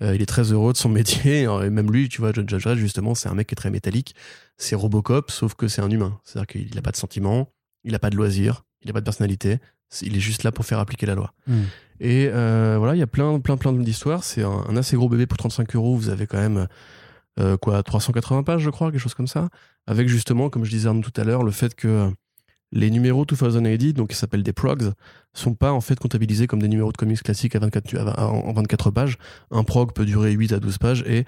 Euh, 0.03 0.15
il 0.15 0.23
est 0.23 0.27
très 0.27 0.53
heureux 0.53 0.73
de 0.73 0.79
son 0.79 0.89
métier. 1.29 1.43
Et 1.43 1.71
même 1.71 1.91
lui, 1.91 2.09
tu 2.09 2.21
vois, 2.21 2.33
Judge 2.33 2.63
Dredd, 2.63 2.79
justement, 2.79 3.15
c'est 3.17 3.29
un 3.29 3.35
mec 3.35 3.49
qui 3.49 3.53
est 3.55 3.57
très 3.57 3.71
métallique. 3.71 4.15
C'est 4.57 4.77
Robocop, 4.77 5.31
sauf 5.33 5.55
que 5.55 5.67
c'est 5.69 5.83
un 5.83 5.91
humain. 5.91 6.19
C'est-à-dire 6.25 6.47
qu'il 6.47 6.75
n'a 6.77 6.83
pas 6.83 6.93
de 6.93 6.97
sentiments, 6.97 7.53
il 7.85 7.91
n'a 7.93 7.99
pas 7.99 8.11
de 8.11 8.17
loisirs, 8.17 8.65
il 8.83 8.87
n'a 8.87 8.93
pas 8.93 9.01
de 9.01 9.05
personnalité. 9.05 9.59
Il 10.03 10.17
est 10.17 10.21
juste 10.21 10.45
là 10.45 10.53
pour 10.53 10.65
faire 10.65 10.79
appliquer 10.79 11.07
la 11.07 11.17
loi. 11.17 11.35
Hmm. 11.49 11.65
Et 12.01 12.29
euh, 12.33 12.77
voilà, 12.79 12.97
il 12.97 12.99
y 12.99 13.03
a 13.03 13.07
plein, 13.07 13.39
plein, 13.41 13.57
plein 13.57 13.73
d'histoires. 13.73 14.25
C'est 14.25 14.43
un, 14.43 14.77
assez 14.77 14.97
gros 14.97 15.09
bébé 15.09 15.27
pour 15.27 15.37
35 15.39 15.77
euros. 15.77 15.95
Vous 15.97 16.09
avez 16.09 16.27
quand 16.27 16.39
même 16.39 16.67
euh, 17.39 17.57
quoi, 17.57 17.83
380 17.83 18.43
pages, 18.43 18.63
je 18.63 18.71
crois, 18.71 18.91
quelque 18.91 19.01
chose 19.01 19.15
comme 19.15 19.29
ça. 19.29 19.51
Avec 19.87 20.09
justement, 20.09 20.49
comme 20.51 20.65
je 20.65 20.71
disais 20.71 20.89
tout 21.03 21.21
à 21.21 21.25
l'heure, 21.25 21.43
le 21.43 21.51
fait 21.51 21.75
que 21.75 22.11
les 22.73 22.91
numéros 22.91 23.25
2080, 23.25 23.93
donc 23.93 24.11
qui 24.11 24.17
s'appellent 24.17 24.43
des 24.43 24.53
progs, 24.53 24.93
sont 25.35 25.55
pas 25.55 25.73
en 25.73 25.81
fait 25.81 25.99
comptabilisés 25.99 26.47
comme 26.47 26.61
des 26.63 26.69
numéros 26.69 26.93
de 26.93 26.97
comics 26.97 27.23
classiques 27.23 27.57
à 27.57 27.59
24, 27.59 27.97
à- 27.97 28.29
en 28.29 28.53
24 28.53 28.91
pages. 28.91 29.19
Un 29.51 29.65
prog 29.65 29.93
peut 29.93 30.05
durer 30.05 30.33
8 30.33 30.53
à 30.53 30.61
12 30.61 30.79
pages 30.79 31.03
et 31.07 31.25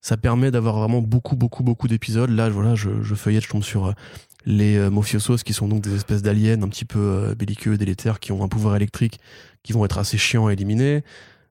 ça 0.00 0.16
permet 0.16 0.50
d'avoir 0.50 0.76
vraiment 0.76 1.00
beaucoup, 1.00 1.36
beaucoup, 1.36 1.62
beaucoup 1.62 1.88
d'épisodes. 1.88 2.30
Là, 2.30 2.48
voilà, 2.50 2.74
je, 2.74 3.02
je 3.02 3.14
feuillette, 3.14 3.44
je 3.44 3.48
tombe 3.48 3.62
sur 3.62 3.86
euh, 3.86 3.92
les 4.44 4.76
euh, 4.76 4.90
mafiosos 4.90 5.38
qui 5.44 5.52
sont 5.52 5.68
donc 5.68 5.82
des 5.82 5.94
espèces 5.94 6.22
d'aliens 6.22 6.60
un 6.62 6.68
petit 6.68 6.84
peu 6.84 6.98
euh, 6.98 7.34
belliqueux, 7.34 7.76
délétères, 7.76 8.20
qui 8.20 8.32
ont 8.32 8.42
un 8.44 8.48
pouvoir 8.48 8.76
électrique 8.76 9.18
qui 9.62 9.72
vont 9.72 9.84
être 9.84 9.98
assez 9.98 10.18
chiants 10.18 10.46
à 10.48 10.52
éliminer. 10.52 11.04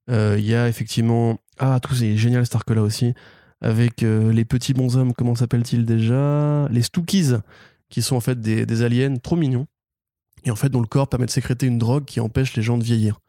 Euh, 0.09 0.35
Il 0.37 0.45
y 0.45 0.55
a 0.55 0.67
effectivement. 0.67 1.39
Ah, 1.59 1.79
tout 1.81 1.93
c'est 1.95 2.17
génial 2.17 2.45
cet 2.45 2.55
arc-là 2.55 2.81
aussi. 2.81 3.13
Avec 3.61 4.01
euh, 4.03 4.33
les 4.33 4.43
petits 4.45 4.73
bonshommes, 4.73 5.13
comment 5.13 5.35
s'appellent-ils 5.35 5.85
déjà? 5.85 6.67
Les 6.71 6.81
Stookies, 6.81 7.33
qui 7.89 8.01
sont 8.01 8.15
en 8.15 8.19
fait 8.21 8.39
des, 8.41 8.65
des 8.65 8.81
aliens 8.83 9.15
trop 9.17 9.35
mignons. 9.35 9.67
Et 10.43 10.49
en 10.51 10.55
fait, 10.55 10.69
dont 10.69 10.81
le 10.81 10.87
corps 10.87 11.07
permet 11.07 11.27
de 11.27 11.31
sécréter 11.31 11.67
une 11.67 11.77
drogue 11.77 12.05
qui 12.05 12.19
empêche 12.19 12.55
les 12.55 12.63
gens 12.63 12.77
de 12.79 12.83
vieillir. 12.83 13.19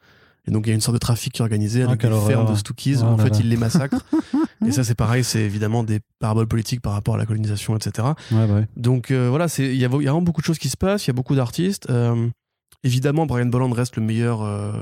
Et 0.47 0.51
donc, 0.51 0.67
il 0.67 0.71
y 0.71 0.73
a 0.73 0.75
une 0.75 0.81
sorte 0.81 0.95
de 0.95 0.99
trafic 0.99 1.35
qui 1.35 1.41
est 1.41 1.45
organisé 1.45 1.83
Ah, 1.83 1.89
avec 1.89 2.01
des 2.01 2.09
fermes 2.09 2.17
horreur. 2.17 2.51
de 2.51 2.57
Stookies 2.57 2.97
Oh 3.01 3.03
où 3.03 3.07
en 3.09 3.17
là 3.19 3.25
fait, 3.25 3.31
là. 3.31 3.37
ils 3.41 3.49
les 3.51 3.57
massacrent. 3.59 4.05
et 4.67 4.73
ça, 4.73 4.85
c'est 4.85 4.95
pareil, 4.95 5.25
c'est 5.25 5.41
évidemment 5.41 5.83
des 5.85 6.01
paraboles 6.19 6.47
politiques 6.49 6.81
par 6.81 6.93
rapport 6.93 7.15
à 7.15 7.19
la 7.19 7.27
colonisation, 7.27 7.77
etc. 7.77 8.09
Ouais, 8.31 8.47
bah 8.47 8.55
ouais. 8.55 8.67
Donc 8.77 9.11
euh, 9.11 9.29
voilà, 9.29 9.49
c'est 9.49 9.65
il 9.67 9.77
y, 9.81 9.85
a 9.85 9.89
il 9.93 10.03
y 10.05 10.09
a 10.09 10.11
vraiment 10.11 10.23
beaucoup 10.23 10.41
de 10.41 10.47
choses 10.47 10.59
qui 10.59 10.69
se 10.69 10.77
passent, 10.77 11.05
il 11.07 11.09
y 11.09 11.11
a 11.11 11.15
beaucoup 11.15 11.35
d'artistes. 11.35 11.89
Euh, 11.91 12.29
évidemment, 12.85 13.27
Brian 13.27 13.47
Bolland 13.47 13.73
reste 13.73 13.97
le 13.97 14.03
meilleur 14.03 14.43
euh, 14.43 14.73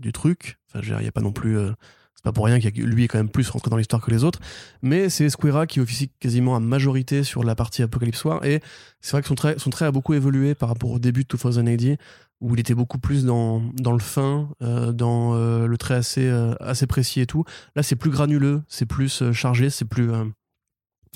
du 0.00 0.12
truc. 0.12 0.58
Enfin, 0.68 0.80
je 0.82 0.88
veux 0.88 0.92
dire, 0.94 1.00
il 1.02 1.04
y 1.04 1.08
a 1.08 1.12
pas 1.12 1.20
non 1.22 1.32
plus. 1.32 1.56
euh, 1.58 1.72
c'est 2.14 2.24
pas 2.24 2.32
pour 2.32 2.46
rien 2.46 2.56
a- 2.58 2.70
lui 2.84 3.04
est 3.04 3.08
quand 3.08 3.18
même 3.18 3.28
plus 3.28 3.48
rentré 3.48 3.70
dans 3.70 3.76
l'histoire 3.76 4.02
que 4.02 4.10
les 4.10 4.24
autres. 4.24 4.40
Mais 4.82 5.08
c'est 5.08 5.30
Squira 5.30 5.68
qui 5.68 5.78
officie 5.78 6.10
quasiment 6.18 6.56
à 6.56 6.60
majorité 6.60 7.22
sur 7.22 7.44
la 7.44 7.54
partie 7.54 7.80
Apocalypse 7.82 8.24
War. 8.24 8.44
Et 8.44 8.60
c'est 9.00 9.12
vrai 9.12 9.22
que 9.22 9.28
son 9.28 9.36
trait, 9.36 9.54
son 9.58 9.70
trait 9.70 9.84
a 9.84 9.92
beaucoup 9.92 10.14
évolué 10.14 10.56
par 10.56 10.68
rapport 10.68 10.90
au 10.90 10.98
début 10.98 11.22
de 11.22 11.28
2080, 11.30 11.94
où 12.40 12.54
il 12.54 12.60
était 12.60 12.74
beaucoup 12.74 12.98
plus 12.98 13.24
dans, 13.24 13.60
dans 13.74 13.92
le 13.92 13.98
fin, 13.98 14.48
euh, 14.62 14.92
dans 14.92 15.34
euh, 15.34 15.66
le 15.66 15.78
trait 15.78 15.94
assez, 15.94 16.26
euh, 16.26 16.54
assez 16.60 16.86
précis 16.86 17.20
et 17.20 17.26
tout. 17.26 17.44
Là, 17.74 17.82
c'est 17.82 17.96
plus 17.96 18.10
granuleux, 18.10 18.62
c'est 18.68 18.86
plus 18.86 19.32
chargé, 19.32 19.70
c'est 19.70 19.84
plus. 19.84 20.10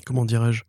comment 0.05 0.25
dirais-je 0.25 0.63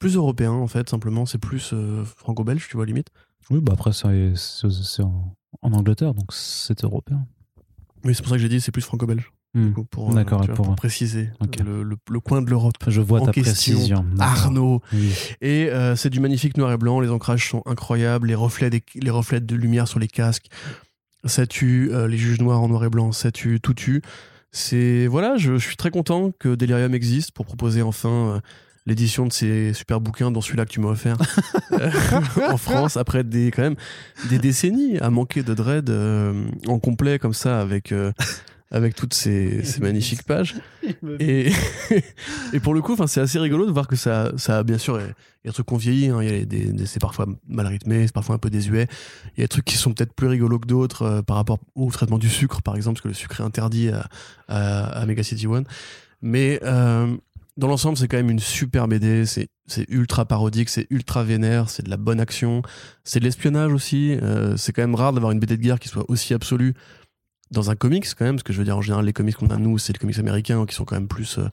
plus 0.00 0.16
européen 0.16 0.50
en 0.50 0.66
fait 0.66 0.90
simplement 0.90 1.24
c'est 1.24 1.38
plus 1.38 1.72
franco-belge 2.16 2.66
tu 2.68 2.76
vois 2.76 2.84
limite 2.84 3.08
Oui, 3.48 3.60
bah 3.62 3.72
après, 3.72 3.92
c'est 3.92 5.02
en, 5.02 5.34
en 5.62 5.72
Angleterre, 5.72 6.12
donc 6.12 6.30
c'est 6.32 6.84
européen. 6.84 7.26
oui 8.04 8.14
c'est 8.14 8.20
pour 8.20 8.28
ça 8.28 8.36
que 8.36 8.42
j'ai 8.42 8.50
dit 8.50 8.60
c'est 8.60 8.72
plus 8.72 8.82
franco-belge 8.82 9.32
Hmm. 9.54 9.72
coup, 9.72 9.84
pour, 9.84 10.10
euh, 10.10 10.14
D'accord, 10.14 10.40
tu 10.40 10.46
vois, 10.48 10.54
pour- 10.56 10.64
pour 10.66 10.74
préciser 10.76 11.30
le, 11.64 11.82
le- 11.84 11.96
le 12.10 12.20
coin 12.20 12.42
de 12.42 12.50
l'Europe 12.50 12.74
Je 12.88 13.00
vois 13.00 13.20
En 13.20 13.26
ta 13.26 13.32
question, 13.32 13.74
précision. 13.74 14.04
D'accord. 14.14 14.26
Arnaud 14.26 14.82
Oui. 14.92 15.12
et 15.40 15.68
euh, 15.70 15.94
c'est 15.94 16.10
du 16.10 16.18
magnifique 16.20 16.56
noir 16.56 16.72
et 16.72 16.76
blanc 16.76 16.98
les 17.00 17.08
ancrages 17.10 17.48
sont 17.48 17.62
incroyables 17.66 18.26
les 18.26 18.34
reflets 18.34 18.68
des- 18.70 18.82
les 18.96 19.10
reflets 19.10 19.40
de 19.40 19.54
lumière 19.54 19.86
sur 19.86 20.00
les 20.00 20.08
casques 20.08 20.46
ça 21.24 21.46
tue 21.46 21.90
euh, 21.92 22.08
les 22.08 22.18
juges 22.18 22.40
noirs 22.40 22.60
en 22.60 22.68
noir 22.68 22.84
et 22.84 22.90
blanc 22.90 23.12
ça 23.12 23.30
tue 23.30 23.60
tout 23.60 23.74
tue 23.74 24.02
c'est 24.50 25.06
voilà 25.06 25.36
je, 25.36 25.52
je 25.56 25.66
suis 25.66 25.76
très 25.76 25.90
content 25.90 26.32
que 26.38 26.54
Delirium 26.54 26.94
existe 26.94 27.30
pour 27.32 27.46
proposer 27.46 27.80
enfin 27.82 28.08
euh, 28.10 28.40
l'édition 28.86 29.24
de 29.26 29.32
ces 29.32 29.72
super 29.72 30.00
bouquins 30.00 30.30
dont 30.30 30.40
celui-là 30.40 30.64
que 30.66 30.70
tu 30.70 30.80
m'as 30.80 30.88
offert 30.88 31.16
euh, 31.72 31.90
en 32.50 32.56
France 32.56 32.96
après 32.96 33.24
des 33.24 33.50
quand 33.52 33.62
même 33.62 33.76
des 34.30 34.38
décennies 34.38 34.98
à 34.98 35.10
manquer 35.10 35.42
de 35.44 35.54
Dread 35.54 35.90
euh, 35.90 36.44
en 36.66 36.78
complet 36.80 37.18
comme 37.20 37.34
ça 37.34 37.60
avec 37.60 37.92
euh, 37.92 38.12
avec 38.70 38.94
toutes 38.94 39.14
ces, 39.14 39.62
ces 39.64 39.80
magnifiques 39.80 40.22
pages 40.26 40.56
et, 41.20 41.50
et 42.52 42.60
pour 42.60 42.74
le 42.74 42.82
coup 42.82 42.96
c'est 43.06 43.20
assez 43.20 43.38
rigolo 43.38 43.66
de 43.66 43.70
voir 43.70 43.86
que 43.86 43.96
ça 43.96 44.32
ça 44.36 44.62
bien 44.62 44.78
sûr 44.78 45.00
il 45.00 45.04
y 45.04 45.48
a 45.48 45.50
des 45.50 45.52
trucs 45.52 45.66
qu'on 45.66 45.76
vieillit 45.76 46.08
hein, 46.08 46.20
c'est 46.86 47.00
parfois 47.00 47.26
mal 47.48 47.66
rythmé 47.66 48.06
c'est 48.06 48.14
parfois 48.14 48.36
un 48.36 48.38
peu 48.38 48.50
désuet 48.50 48.88
il 49.36 49.40
y 49.40 49.42
a 49.42 49.44
des 49.44 49.48
trucs 49.48 49.64
qui 49.64 49.76
sont 49.76 49.92
peut-être 49.92 50.12
plus 50.12 50.28
rigolos 50.28 50.58
que 50.58 50.66
d'autres 50.66 51.02
euh, 51.02 51.22
par 51.22 51.36
rapport 51.36 51.58
au 51.74 51.90
traitement 51.90 52.18
du 52.18 52.28
sucre 52.28 52.62
par 52.62 52.76
exemple 52.76 52.94
parce 52.94 53.02
que 53.02 53.08
le 53.08 53.14
sucre 53.14 53.40
est 53.40 53.44
interdit 53.44 53.90
à, 53.90 54.08
à, 54.48 54.84
à 55.00 55.06
Mega 55.06 55.22
City 55.22 55.46
One 55.46 55.64
mais 56.22 56.58
euh, 56.62 57.14
dans 57.56 57.68
l'ensemble, 57.68 57.96
c'est 57.96 58.08
quand 58.08 58.16
même 58.16 58.30
une 58.30 58.40
super 58.40 58.88
BD. 58.88 59.26
C'est 59.26 59.48
c'est 59.66 59.88
ultra 59.88 60.26
parodique, 60.26 60.68
c'est 60.68 60.86
ultra 60.90 61.22
vénère, 61.22 61.70
c'est 61.70 61.84
de 61.84 61.90
la 61.90 61.96
bonne 61.96 62.20
action, 62.20 62.62
c'est 63.02 63.18
de 63.20 63.24
l'espionnage 63.24 63.72
aussi. 63.72 64.18
Euh, 64.20 64.56
c'est 64.56 64.72
quand 64.72 64.82
même 64.82 64.94
rare 64.94 65.12
d'avoir 65.12 65.32
une 65.32 65.38
BD 65.38 65.56
de 65.56 65.62
guerre 65.62 65.78
qui 65.78 65.88
soit 65.88 66.04
aussi 66.08 66.34
absolue 66.34 66.74
dans 67.50 67.70
un 67.70 67.76
comics 67.76 68.06
quand 68.16 68.24
même, 68.24 68.36
parce 68.36 68.42
que 68.42 68.52
je 68.52 68.58
veux 68.58 68.64
dire 68.64 68.76
en 68.76 68.82
général 68.82 69.04
les 69.04 69.12
comics 69.12 69.36
qu'on 69.36 69.50
a 69.50 69.56
nous, 69.56 69.78
c'est 69.78 69.92
les 69.92 69.98
comics 69.98 70.18
américains 70.18 70.66
qui 70.66 70.74
sont 70.74 70.84
quand 70.84 70.96
même 70.96 71.08
plus 71.08 71.38
euh, 71.38 71.48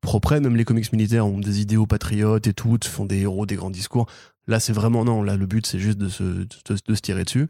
propres. 0.00 0.36
Même 0.36 0.56
les 0.56 0.64
comics 0.64 0.92
militaires 0.92 1.26
ont 1.26 1.38
des 1.38 1.60
idéaux 1.60 1.86
patriotes 1.86 2.46
et 2.46 2.52
tout, 2.52 2.78
font 2.84 3.04
des 3.04 3.20
héros, 3.20 3.46
des 3.46 3.56
grands 3.56 3.70
discours. 3.70 4.06
Là, 4.46 4.60
c'est 4.60 4.72
vraiment 4.72 5.04
non. 5.04 5.22
Là, 5.22 5.36
le 5.36 5.46
but 5.46 5.66
c'est 5.66 5.78
juste 5.78 5.98
de 5.98 6.08
se, 6.08 6.22
de, 6.22 6.46
de 6.86 6.94
se 6.94 7.00
tirer 7.00 7.24
dessus. 7.24 7.48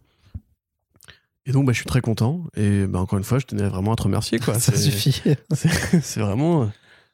Et 1.47 1.53
donc, 1.53 1.65
bah, 1.65 1.73
je 1.73 1.79
suis 1.79 1.87
très 1.87 2.03
content. 2.03 2.45
Et 2.57 2.87
bah, 2.87 3.01
encore 3.01 3.19
une 3.19 3.25
fois, 3.25 3.39
je 3.39 3.47
tenais 3.47 3.67
vraiment 3.67 3.95
à 3.95 3.97
te 3.97 4.03
remercier. 4.03 4.39
Quoi. 4.39 4.55
Ça 4.59 4.77
suffit. 4.77 5.23
c'est 5.55 5.71
c'est 6.03 6.21
vraiment 6.21 6.71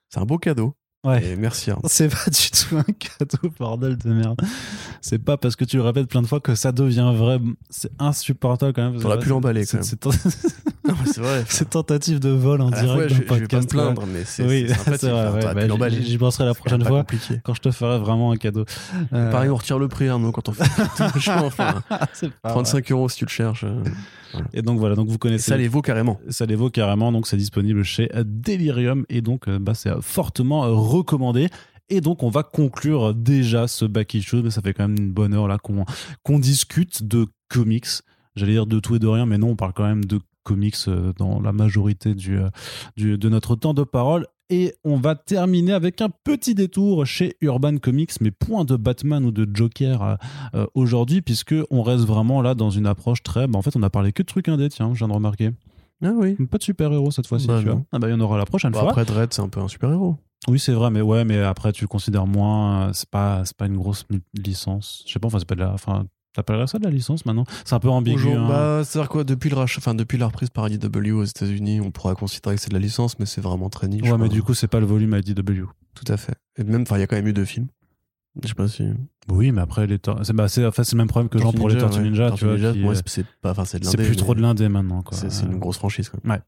c'est 0.08 0.18
un 0.18 0.24
beau 0.24 0.38
cadeau 0.38 0.74
Ouais. 1.04 1.24
et 1.24 1.36
merci 1.36 1.70
Arnaud. 1.70 1.82
C'est 1.86 2.08
pas 2.08 2.30
du 2.30 2.50
tout 2.50 2.76
un 2.76 2.82
cadeau, 2.82 3.52
bordel 3.58 3.96
de 3.98 4.10
merde. 4.10 4.40
C'est 5.02 5.18
pas 5.18 5.36
parce 5.36 5.54
que 5.54 5.64
tu 5.64 5.76
le 5.76 5.82
répètes 5.82 6.08
plein 6.08 6.22
de 6.22 6.26
fois 6.26 6.40
que 6.40 6.54
ça 6.54 6.72
devient 6.72 7.12
vrai. 7.14 7.38
C'est 7.70 7.90
insupportable 7.98 8.72
quand 8.72 8.90
même. 8.90 9.00
T'aurais 9.00 9.18
pu 9.18 9.28
l'emballer, 9.28 9.66
quand 9.66 9.82
C'est- 9.82 10.02
c'est- 10.02 10.06
Non, 10.88 10.94
mais 11.00 11.10
c'est 11.12 11.20
vrai. 11.20 11.44
Ces 11.48 11.64
tentatives 11.66 12.20
de 12.20 12.28
vol 12.30 12.60
en 12.60 12.68
À 12.68 12.76
la 12.76 12.82
direct 12.82 13.02
je, 13.02 13.08
d'un 13.08 13.14
je 13.14 13.20
vais 13.20 13.26
pas 13.26 13.34
me 13.34 13.40
podcast. 13.40 13.70
plaindre, 13.70 14.04
mais 14.06 14.24
c'est 14.24 14.44
Oui, 14.44 14.66
c'est 14.68 15.02
vrai. 15.08 15.30
Ouais, 15.32 15.54
bah, 15.54 15.66
l'emballer. 15.66 16.02
j'y- 16.02 16.18
penserai 16.18 16.44
la 16.44 16.54
prochaine 16.54 16.78
même 16.78 16.88
fois 16.88 17.00
compliqué. 17.00 17.40
quand 17.44 17.54
je 17.54 17.60
te 17.60 17.70
ferai 17.70 17.98
vraiment 17.98 18.32
un 18.32 18.36
cadeau. 18.36 18.64
Euh, 19.12 19.30
Pareil, 19.30 19.50
on 19.50 19.56
retire 19.56 19.78
le 19.78 19.88
prix, 19.88 20.08
Arnaud, 20.08 20.32
quand 20.32 20.48
on 20.48 20.52
fait 20.52 20.64
tout 20.96 21.04
le 21.14 21.20
choix, 21.20 21.42
enfin. 21.42 21.82
c'est 22.14 22.30
pas 22.30 22.48
vrai. 22.48 22.62
35 22.62 22.90
euros 22.92 23.08
si 23.08 23.16
tu 23.18 23.24
le 23.26 23.30
cherches. 23.30 23.64
Et 24.52 24.62
donc 24.62 24.78
voilà, 24.78 24.94
donc 24.94 25.08
vous 25.08 25.14
Et 25.14 25.18
connaissez. 25.18 25.50
ça 25.50 25.56
les 25.56 25.68
vaut 25.68 25.82
carrément. 25.82 26.18
ça 26.28 26.46
les 26.46 26.54
vaut 26.56 26.70
carrément, 26.70 27.12
donc 27.12 27.26
c'est 27.26 27.36
disponible 27.36 27.82
chez 27.82 28.08
Delirium 28.24 29.04
et 29.08 29.20
donc 29.20 29.48
euh, 29.48 29.58
bah, 29.58 29.74
c'est 29.74 29.90
euh, 29.90 30.00
fortement 30.00 30.64
euh, 30.64 30.70
recommandé. 30.72 31.48
Et 31.90 32.00
donc 32.00 32.22
on 32.22 32.28
va 32.30 32.42
conclure 32.42 33.14
déjà 33.14 33.68
ce 33.68 33.84
back 33.84 34.14
issue, 34.14 34.42
mais 34.42 34.50
ça 34.50 34.62
fait 34.62 34.72
quand 34.72 34.88
même 34.88 34.96
une 34.98 35.12
bonne 35.12 35.34
heure 35.34 35.48
là 35.48 35.58
qu'on 35.58 36.38
discute 36.38 37.02
de 37.04 37.26
comics. 37.48 37.86
J'allais 38.36 38.52
dire 38.52 38.66
de 38.66 38.80
tout 38.80 38.96
et 38.96 38.98
de 38.98 39.06
rien, 39.06 39.26
mais 39.26 39.38
non, 39.38 39.50
on 39.50 39.56
parle 39.56 39.72
quand 39.74 39.84
même 39.86 40.04
de 40.04 40.18
comics 40.44 40.76
dans 41.18 41.40
la 41.40 41.52
majorité 41.52 42.14
du, 42.14 42.38
du- 42.96 43.16
de 43.18 43.28
notre 43.28 43.54
temps 43.56 43.74
de 43.74 43.82
parole. 43.84 44.26
Et 44.50 44.74
on 44.84 44.96
va 44.96 45.14
terminer 45.14 45.72
avec 45.72 46.00
un 46.02 46.10
petit 46.10 46.54
détour 46.54 47.06
chez 47.06 47.36
Urban 47.40 47.78
Comics, 47.78 48.12
mais 48.20 48.30
point 48.30 48.64
de 48.64 48.76
Batman 48.76 49.24
ou 49.24 49.30
de 49.30 49.48
Joker 49.54 50.02
euh, 50.02 50.14
euh, 50.54 50.66
aujourd'hui, 50.74 51.22
puisque 51.22 51.54
on 51.70 51.82
reste 51.82 52.04
vraiment 52.04 52.42
là 52.42 52.54
dans 52.54 52.70
une 52.70 52.86
approche 52.86 53.22
très. 53.22 53.46
bah, 53.46 53.58
en 53.58 53.62
fait, 53.62 53.74
on 53.76 53.82
a 53.82 53.90
parlé 53.90 54.12
que 54.12 54.22
de 54.22 54.26
trucs 54.26 54.48
indés, 54.48 54.68
tiens, 54.68 54.90
je 54.92 54.98
viens 54.98 55.08
de 55.08 55.14
remarquer. 55.14 55.50
Ah 56.02 56.12
oui. 56.14 56.34
Pas 56.34 56.58
de 56.58 56.62
super-héros 56.62 57.10
cette 57.10 57.26
fois-ci, 57.26 57.46
Bah 57.46 57.60
tu 57.62 57.68
vois. 57.70 57.80
Ah 57.92 57.98
bah, 57.98 58.08
il 58.08 58.10
y 58.10 58.14
en 58.14 58.20
aura 58.20 58.36
la 58.36 58.44
prochaine 58.44 58.72
Bon, 58.72 58.80
fois. 58.80 58.90
après, 58.90 59.04
Dredd, 59.06 59.32
c'est 59.32 59.40
un 59.40 59.48
peu 59.48 59.60
un 59.60 59.68
super-héros. 59.68 60.16
Oui, 60.48 60.58
c'est 60.58 60.72
vrai, 60.72 60.90
mais 60.90 61.00
ouais, 61.00 61.24
mais 61.24 61.38
après, 61.38 61.72
tu 61.72 61.84
le 61.84 61.88
considères 61.88 62.26
moins. 62.26 62.88
euh, 62.88 62.90
C'est 62.92 63.08
pas, 63.08 63.42
c'est 63.46 63.56
pas 63.56 63.64
une 63.64 63.78
grosse 63.78 64.04
licence. 64.34 65.02
Je 65.06 65.12
sais 65.14 65.18
pas, 65.18 65.28
enfin, 65.28 65.38
c'est 65.38 65.48
pas 65.48 65.54
de 65.54 65.60
la. 65.60 65.72
Enfin, 65.72 66.04
t'appellerais 66.34 66.66
ça 66.66 66.78
de 66.78 66.84
la 66.84 66.90
licence 66.90 67.24
maintenant? 67.26 67.44
C'est 67.64 67.74
un 67.74 67.80
peu 67.80 67.88
ambigu. 67.88 68.28
Hein. 68.28 68.48
bah, 68.48 68.82
c'est-à-dire 68.84 69.08
quoi 69.08 69.24
depuis, 69.24 69.50
le 69.50 69.56
rachat, 69.56 69.78
enfin, 69.78 69.94
depuis 69.94 70.18
la 70.18 70.26
reprise 70.26 70.50
par 70.50 70.68
IDW 70.68 71.12
aux 71.12 71.24
États-Unis, 71.24 71.80
on 71.80 71.90
pourra 71.90 72.14
considérer 72.14 72.56
que 72.56 72.62
c'est 72.62 72.68
de 72.68 72.74
la 72.74 72.80
licence, 72.80 73.18
mais 73.18 73.26
c'est 73.26 73.40
vraiment 73.40 73.70
très 73.70 73.88
niche. 73.88 74.02
ouais, 74.02 74.18
mais 74.18 74.28
du 74.28 74.42
coup, 74.42 74.54
c'est 74.54 74.68
pas 74.68 74.80
le 74.80 74.86
volume 74.86 75.14
IDW. 75.14 75.64
Tout 75.94 76.12
à 76.12 76.16
fait. 76.16 76.34
Et 76.58 76.64
même, 76.64 76.82
enfin, 76.82 76.96
il 76.96 77.00
y 77.00 77.02
a 77.02 77.06
quand 77.06 77.16
même 77.16 77.28
eu 77.28 77.32
deux 77.32 77.44
films. 77.44 77.68
Je 78.42 78.48
sais 78.48 78.54
pas 78.54 78.66
si. 78.68 78.84
Oui, 79.30 79.52
mais 79.52 79.60
après, 79.62 79.86
les 79.86 79.98
tor- 79.98 80.20
c'est 80.24 80.32
bah, 80.32 80.48
c'est 80.48 80.66
en 80.66 80.72
fait, 80.72 80.82
c'est 80.84 80.96
le 80.96 80.98
même 80.98 81.06
problème 81.08 81.28
que 81.28 81.38
genre 81.38 81.54
pour 81.54 81.68
les 81.68 81.74
Ninja, 81.76 81.86
Tortues 81.86 82.00
ouais. 82.02 82.10
Ninja, 82.10 82.28
Tortue 82.30 82.38
tu 82.40 82.44
vois. 82.46 82.54
Ninja, 82.56 82.72
qui, 82.72 82.78
moi, 82.80 82.92
euh, 82.92 82.96
c'est- 82.96 83.02
c'est 83.08 83.26
pas, 83.40 83.52
enfin, 83.52 83.64
c'est 83.64 83.78
de 83.78 83.84
c'est 83.84 83.96
plus 83.96 84.16
trop 84.16 84.32
mais 84.34 84.38
de 84.38 84.42
l'indé 84.42 84.68
maintenant. 84.68 85.02
quoi. 85.02 85.16
C'est 85.16 85.30
c'est 85.30 85.46
une 85.46 85.58
grosse 85.58 85.76
franchise, 85.78 86.10
même. 86.24 86.40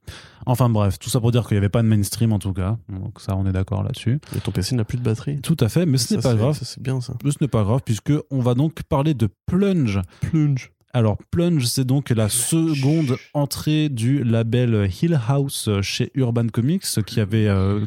Enfin 0.46 0.68
bref, 0.68 0.98
tout 0.98 1.08
ça 1.10 1.20
pour 1.20 1.30
dire 1.32 1.46
qu'il 1.46 1.54
n'y 1.54 1.58
avait 1.58 1.68
pas 1.68 1.82
de 1.82 1.88
mainstream 1.88 2.32
en 2.32 2.38
tout 2.40 2.52
cas. 2.52 2.76
Donc 2.88 3.20
ça, 3.20 3.36
on 3.36 3.46
est 3.46 3.52
d'accord 3.52 3.82
là-dessus. 3.84 4.18
Et 4.36 4.40
ton 4.40 4.50
PC 4.50 4.74
n'a 4.74 4.84
plus 4.84 4.98
de 4.98 5.02
batterie. 5.04 5.40
Tout 5.40 5.56
à 5.60 5.68
fait, 5.68 5.86
mais 5.86 5.96
ce 5.96 6.08
Ça, 6.08 6.16
n'est 6.16 6.22
pas 6.22 6.34
grave. 6.34 6.54
ça, 6.58 6.64
C'est 6.64 6.82
bien, 6.82 7.00
ça. 7.00 7.14
Ce 7.24 7.36
n'est 7.40 7.48
pas 7.48 7.62
grave 7.62 7.80
puisque 7.84 8.12
on 8.30 8.40
va 8.40 8.54
donc 8.54 8.82
parler 8.82 9.14
de 9.14 9.28
Plunge. 9.46 10.00
Plunge. 10.20 10.72
Alors 10.92 11.18
Plunge, 11.30 11.66
c'est 11.66 11.84
donc 11.84 12.10
la 12.10 12.28
seconde 12.28 13.16
entrée 13.32 13.88
du 13.90 14.24
label 14.24 14.88
Hill 15.02 15.20
House 15.28 15.68
chez 15.82 16.10
Urban 16.14 16.46
Comics, 16.48 16.84
qui 17.06 17.20
avait 17.20 17.46
euh, 17.48 17.84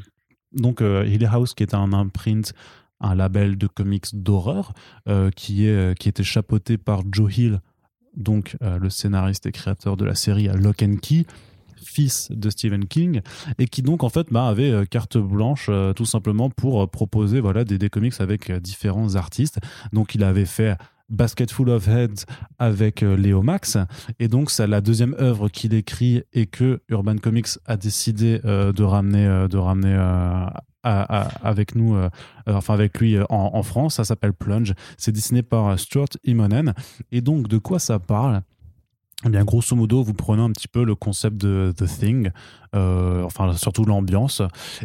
donc 0.54 0.82
euh, 0.82 1.06
Hill 1.06 1.26
House 1.32 1.54
qui 1.54 1.64
est 1.64 1.74
un 1.74 1.92
imprint, 1.94 2.54
un 3.02 3.16
label 3.16 3.58
de 3.58 3.68
comics 3.68 4.08
d'horreur 4.14 4.74
euh, 5.08 5.30
qui 5.32 5.68
euh, 5.68 5.94
qui 5.94 6.10
était 6.10 6.24
chapeauté 6.24 6.78
par 6.78 7.02
Joe 7.12 7.38
Hill, 7.38 7.62
donc 8.16 8.58
euh, 8.62 8.78
le 8.78 8.90
scénariste 8.90 9.46
et 9.46 9.52
créateur 9.52 9.98
de 9.98 10.06
la 10.06 10.16
série 10.16 10.48
Lock 10.48 10.84
and 10.84 10.98
Key 11.02 11.26
fils 11.82 12.30
de 12.32 12.50
Stephen 12.50 12.88
King 12.88 13.22
et 13.58 13.68
qui 13.68 13.82
donc 13.82 14.04
en 14.04 14.10
fait 14.10 14.28
bah, 14.32 14.48
avait 14.48 14.86
carte 14.86 15.18
blanche 15.18 15.70
tout 15.96 16.06
simplement 16.06 16.50
pour 16.50 16.90
proposer 16.90 17.40
voilà 17.40 17.64
des, 17.64 17.78
des 17.78 17.90
comics 17.90 18.14
avec 18.20 18.52
différents 18.52 19.16
artistes. 19.16 19.60
Donc 19.94 20.14
il 20.14 20.26
avait 20.26 20.46
fait 20.46 20.78
Basket 21.08 21.50
Full 21.50 21.70
of 21.70 21.88
Heads 21.88 22.26
avec 22.60 23.00
Léo 23.00 23.42
Max 23.42 23.78
et 24.20 24.28
donc 24.28 24.52
c'est 24.52 24.68
la 24.68 24.82
deuxième 24.82 25.16
œuvre 25.22 25.48
qu'il 25.48 25.74
écrit 25.74 26.22
et 26.34 26.48
que 26.48 26.82
Urban 26.90 27.16
Comics 27.18 27.58
a 27.66 27.78
décidé 27.78 28.40
de 28.40 28.84
ramener 28.84 29.26
euh, 29.26 29.48
de 29.48 29.58
ramener 29.58 29.96
avec 30.84 31.76
nous 31.76 31.96
euh, 31.96 32.10
euh, 32.48 32.56
enfin 32.56 32.74
avec 32.74 33.00
lui 33.00 33.16
euh, 33.16 33.24
en, 33.30 33.64
France. 33.64 33.96
Ça 33.96 34.04
s'appelle 34.04 34.34
Plunge. 34.34 34.74
C'est 34.98 35.12
dessiné 35.12 35.44
par 35.44 35.78
Stuart 35.80 36.10
Immonen 36.24 36.74
et 37.12 37.22
donc 37.22 37.48
de 37.48 37.58
quoi 37.58 37.80
ça 37.80 38.00
parle? 38.00 38.42
Eh 39.26 39.30
bien, 39.30 39.44
grosso 39.44 39.76
modo, 39.76 40.02
vous 40.02 40.14
prenez 40.14 40.42
un 40.42 40.52
petit 40.52 40.70
peu 40.70 40.86
le 40.86 40.96
concept 40.96 41.36
de 41.36 41.74
The 41.76 41.84
Thing, 41.84 42.32
enfin 42.72 43.52
surtout 43.58 43.84
l'ambiance, 43.84 44.42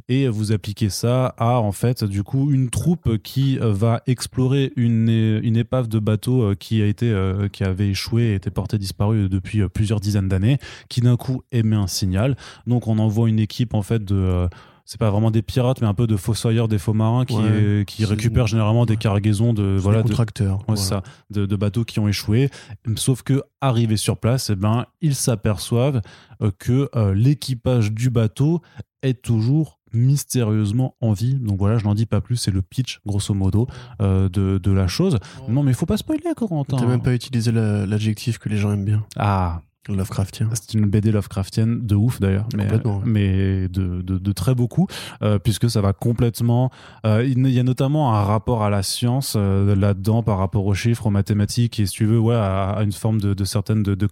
et 0.09 0.27
vous 0.27 0.51
appliquez 0.51 0.89
ça 0.89 1.27
à 1.39 1.61
en 1.61 1.71
fait 1.71 2.03
du 2.03 2.25
coup 2.25 2.51
une 2.51 2.69
troupe 2.69 3.19
qui 3.19 3.59
va 3.61 4.03
explorer 4.09 4.73
une, 4.75 5.09
une 5.09 5.57
épave 5.57 5.87
de 5.87 6.01
bateau 6.01 6.53
qui 6.57 6.83
a 6.83 6.87
été 6.87 7.15
qui 7.53 7.63
avait 7.63 7.91
échoué 7.91 8.23
et 8.25 8.35
était 8.35 8.51
portée 8.51 8.77
disparue 8.77 9.29
depuis 9.29 9.69
plusieurs 9.69 10.01
dizaines 10.01 10.29
d'années, 10.29 10.59
qui 10.89 11.01
d'un 11.01 11.17
coup 11.17 11.43
émet 11.53 11.77
un 11.77 11.87
signal. 11.87 12.37
Donc 12.67 12.89
on 12.89 12.99
envoie 12.99 13.29
une 13.29 13.39
équipe 13.39 13.73
en 13.73 13.83
fait 13.83 14.05
de 14.05 14.49
c'est 14.85 14.99
pas 15.01 15.11
vraiment 15.11 15.31
des 15.31 15.43
pirates, 15.43 15.81
mais 15.81 15.87
un 15.87 15.95
peu 15.95 16.07
de 16.07 16.17
fossoyeurs, 16.17 16.69
des 16.69 16.79
faux 16.79 16.93
marins 16.93 17.25
qui, 17.25 17.35
Ouais. 17.37 17.43
euh, 17.45 17.85
qui 17.85 18.05
récupèrent 18.05 18.47
généralement 18.47 18.85
des 18.87 18.97
cargaisons 18.97 19.53
de 19.55 19.77
voilà 19.79 19.99
des 19.99 20.05
de, 20.05 20.09
contracteurs. 20.09 20.59
Ouais, 20.69 20.77
c'est 20.77 20.89
ça, 20.91 21.03
de, 21.31 21.47
de 21.47 21.57
bateaux 21.57 21.85
qui 21.85 21.99
ont 22.01 22.09
échoué. 22.09 22.51
Sauf 22.97 23.23
que, 23.23 23.43
arrivés 23.61 23.97
sur 23.97 24.19
place, 24.19 24.51
eh 24.51 24.57
ben, 24.57 24.87
ils 25.01 25.15
s'aperçoivent 25.15 26.03
euh, 26.43 26.51
que 26.59 26.89
euh, 26.97 27.15
l'équipage 27.15 27.93
du 27.93 28.11
bateau 28.11 28.61
est 29.03 29.23
toujours 29.23 29.79
mystérieusement 29.93 30.97
en 31.01 31.13
vie. 31.13 31.35
Donc 31.35 31.59
voilà, 31.59 31.79
je 31.79 31.85
n'en 31.85 31.95
dis 31.95 32.07
pas 32.07 32.21
plus, 32.21 32.37
c'est 32.37 32.51
le 32.51 32.63
pitch, 32.63 33.01
grosso 33.07 33.33
modo, 33.35 33.67
euh, 34.03 34.29
de, 34.29 34.59
de 34.59 34.71
la 34.73 34.87
chose. 34.87 35.19
Non, 35.49 35.63
mais 35.63 35.71
il 35.71 35.75
faut 35.75 35.87
pas 35.87 35.97
spoiler, 35.97 36.23
Corentin. 36.37 36.77
T'as 36.77 36.87
même 36.87 37.03
pas 37.03 37.15
utilisé 37.15 37.53
la- 37.53 37.87
l'adjectif 37.87 38.39
que 38.39 38.49
les 38.49 38.57
gens 38.57 38.73
aiment 38.73 38.85
bien. 38.85 39.05
Ah, 39.17 39.61
Lovecraftien. 39.89 40.49
c'est 40.55 40.75
une 40.75 40.87
BD 40.87 41.13
Lovecraftienne 41.13 41.87
de 41.87 41.95
ouf 41.95 42.21
d'ailleurs, 42.21 42.49
mais, 42.57 42.65
Complètement, 42.65 42.97
ouais. 42.99 43.03
mais 43.07 43.69
de, 43.69 44.03
de, 44.03 44.19
de 44.19 44.33
très 44.33 44.55
beaucoup, 44.55 44.87
euh, 45.23 45.39
puisque 45.39 45.69
ça 45.69 45.81
va 45.81 45.93
complètement. 45.93 46.71
euh, 47.07 47.25
il 47.25 47.47
y 47.51 47.59
a 47.61 47.63
notamment 47.63 48.15
un 48.15 48.23
rapport 48.23 48.63
à 48.63 48.71
la 48.71 48.83
science 48.83 49.35
euh, 49.37 49.75
là-dedans 49.77 50.23
par 50.23 50.39
rapport 50.39 50.65
aux 50.67 50.75
chiffres, 50.75 51.07
aux 51.07 51.11
mathématiques, 51.11 51.79
et 51.81 51.87
si 51.87 51.93
tu 51.95 52.07
veux, 52.07 52.19
ouais, 52.19 52.35
à, 52.35 52.71
à 52.71 52.83
une 52.83 52.93
forme 52.93 53.21
de, 53.21 53.35
de 53.35 53.45
certaines 53.45 53.83
de, 53.83 54.07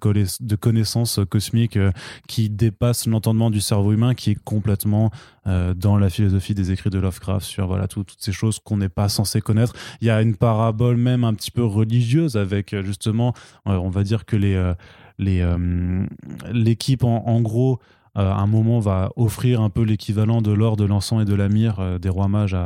connaissances 0.57 1.21
cosmiques 1.29 1.79
qui 2.29 2.51
dépassent 2.51 3.07
l'entendement 3.07 3.51
du 3.51 3.61
cerveau 3.61 3.93
humain, 3.93 4.15
qui 4.15 4.31
est 4.31 4.39
complètement 4.45 5.11
dans 5.47 5.97
la 5.99 6.09
philosophie 6.09 6.55
des 6.55 6.71
écrits 6.71 6.91
de 6.91 6.99
Lovecraft 7.01 7.45
sur 7.45 7.67
voilà 7.67 7.89
tout- 7.89 8.05
toutes 8.05 8.21
ces 8.21 8.31
choses 8.33 8.61
qu'on 8.61 8.77
n'est 8.77 8.89
pas 8.89 9.09
censé 9.09 9.41
connaître. 9.41 9.73
Il 10.01 10.07
y 10.07 10.11
a 10.11 10.23
une 10.23 10.37
parabole 10.37 10.97
même 10.97 11.25
un 11.25 11.35
petit 11.35 11.51
peu 11.51 11.65
religieuse 11.65 12.37
avec 12.37 12.75
justement, 12.83 13.35
on 13.67 13.89
va 13.91 14.05
dire 14.05 14.25
que 14.25 14.37
les 14.37 14.73
euh, 15.21 16.07
l'équipe 16.53 17.05
en, 17.05 17.41
gros 17.41 17.79
euh, 18.17 18.31
à 18.31 18.37
un 18.37 18.47
moment 18.47 18.81
va 18.81 19.11
offrir 19.17 19.61
un 19.61 19.71
peu 19.71 19.83
l'équivalent 19.83 20.43
de 20.43 20.53
l'or 20.53 20.77
de 20.77 20.85
l'encens 20.85 21.23
et 21.23 21.25
de 21.25 21.35
la 21.35 21.49
myrrhe 21.49 21.81
euh, 21.81 21.99
des 21.99 22.09
rois 22.09 22.29
mages 22.29 22.57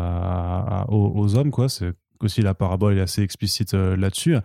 aux, 0.88 1.12
aux 1.14 1.36
hommes 1.36 1.51
quoi. 1.51 1.68
C'est 1.68 1.92
aussi 2.25 2.43
la 2.43 2.55
parabole 2.55 2.99
est 2.99 3.01
assez 3.01 3.23
explicite 3.23 3.75
euh, 3.75 3.97
là-dessus. 3.97 4.37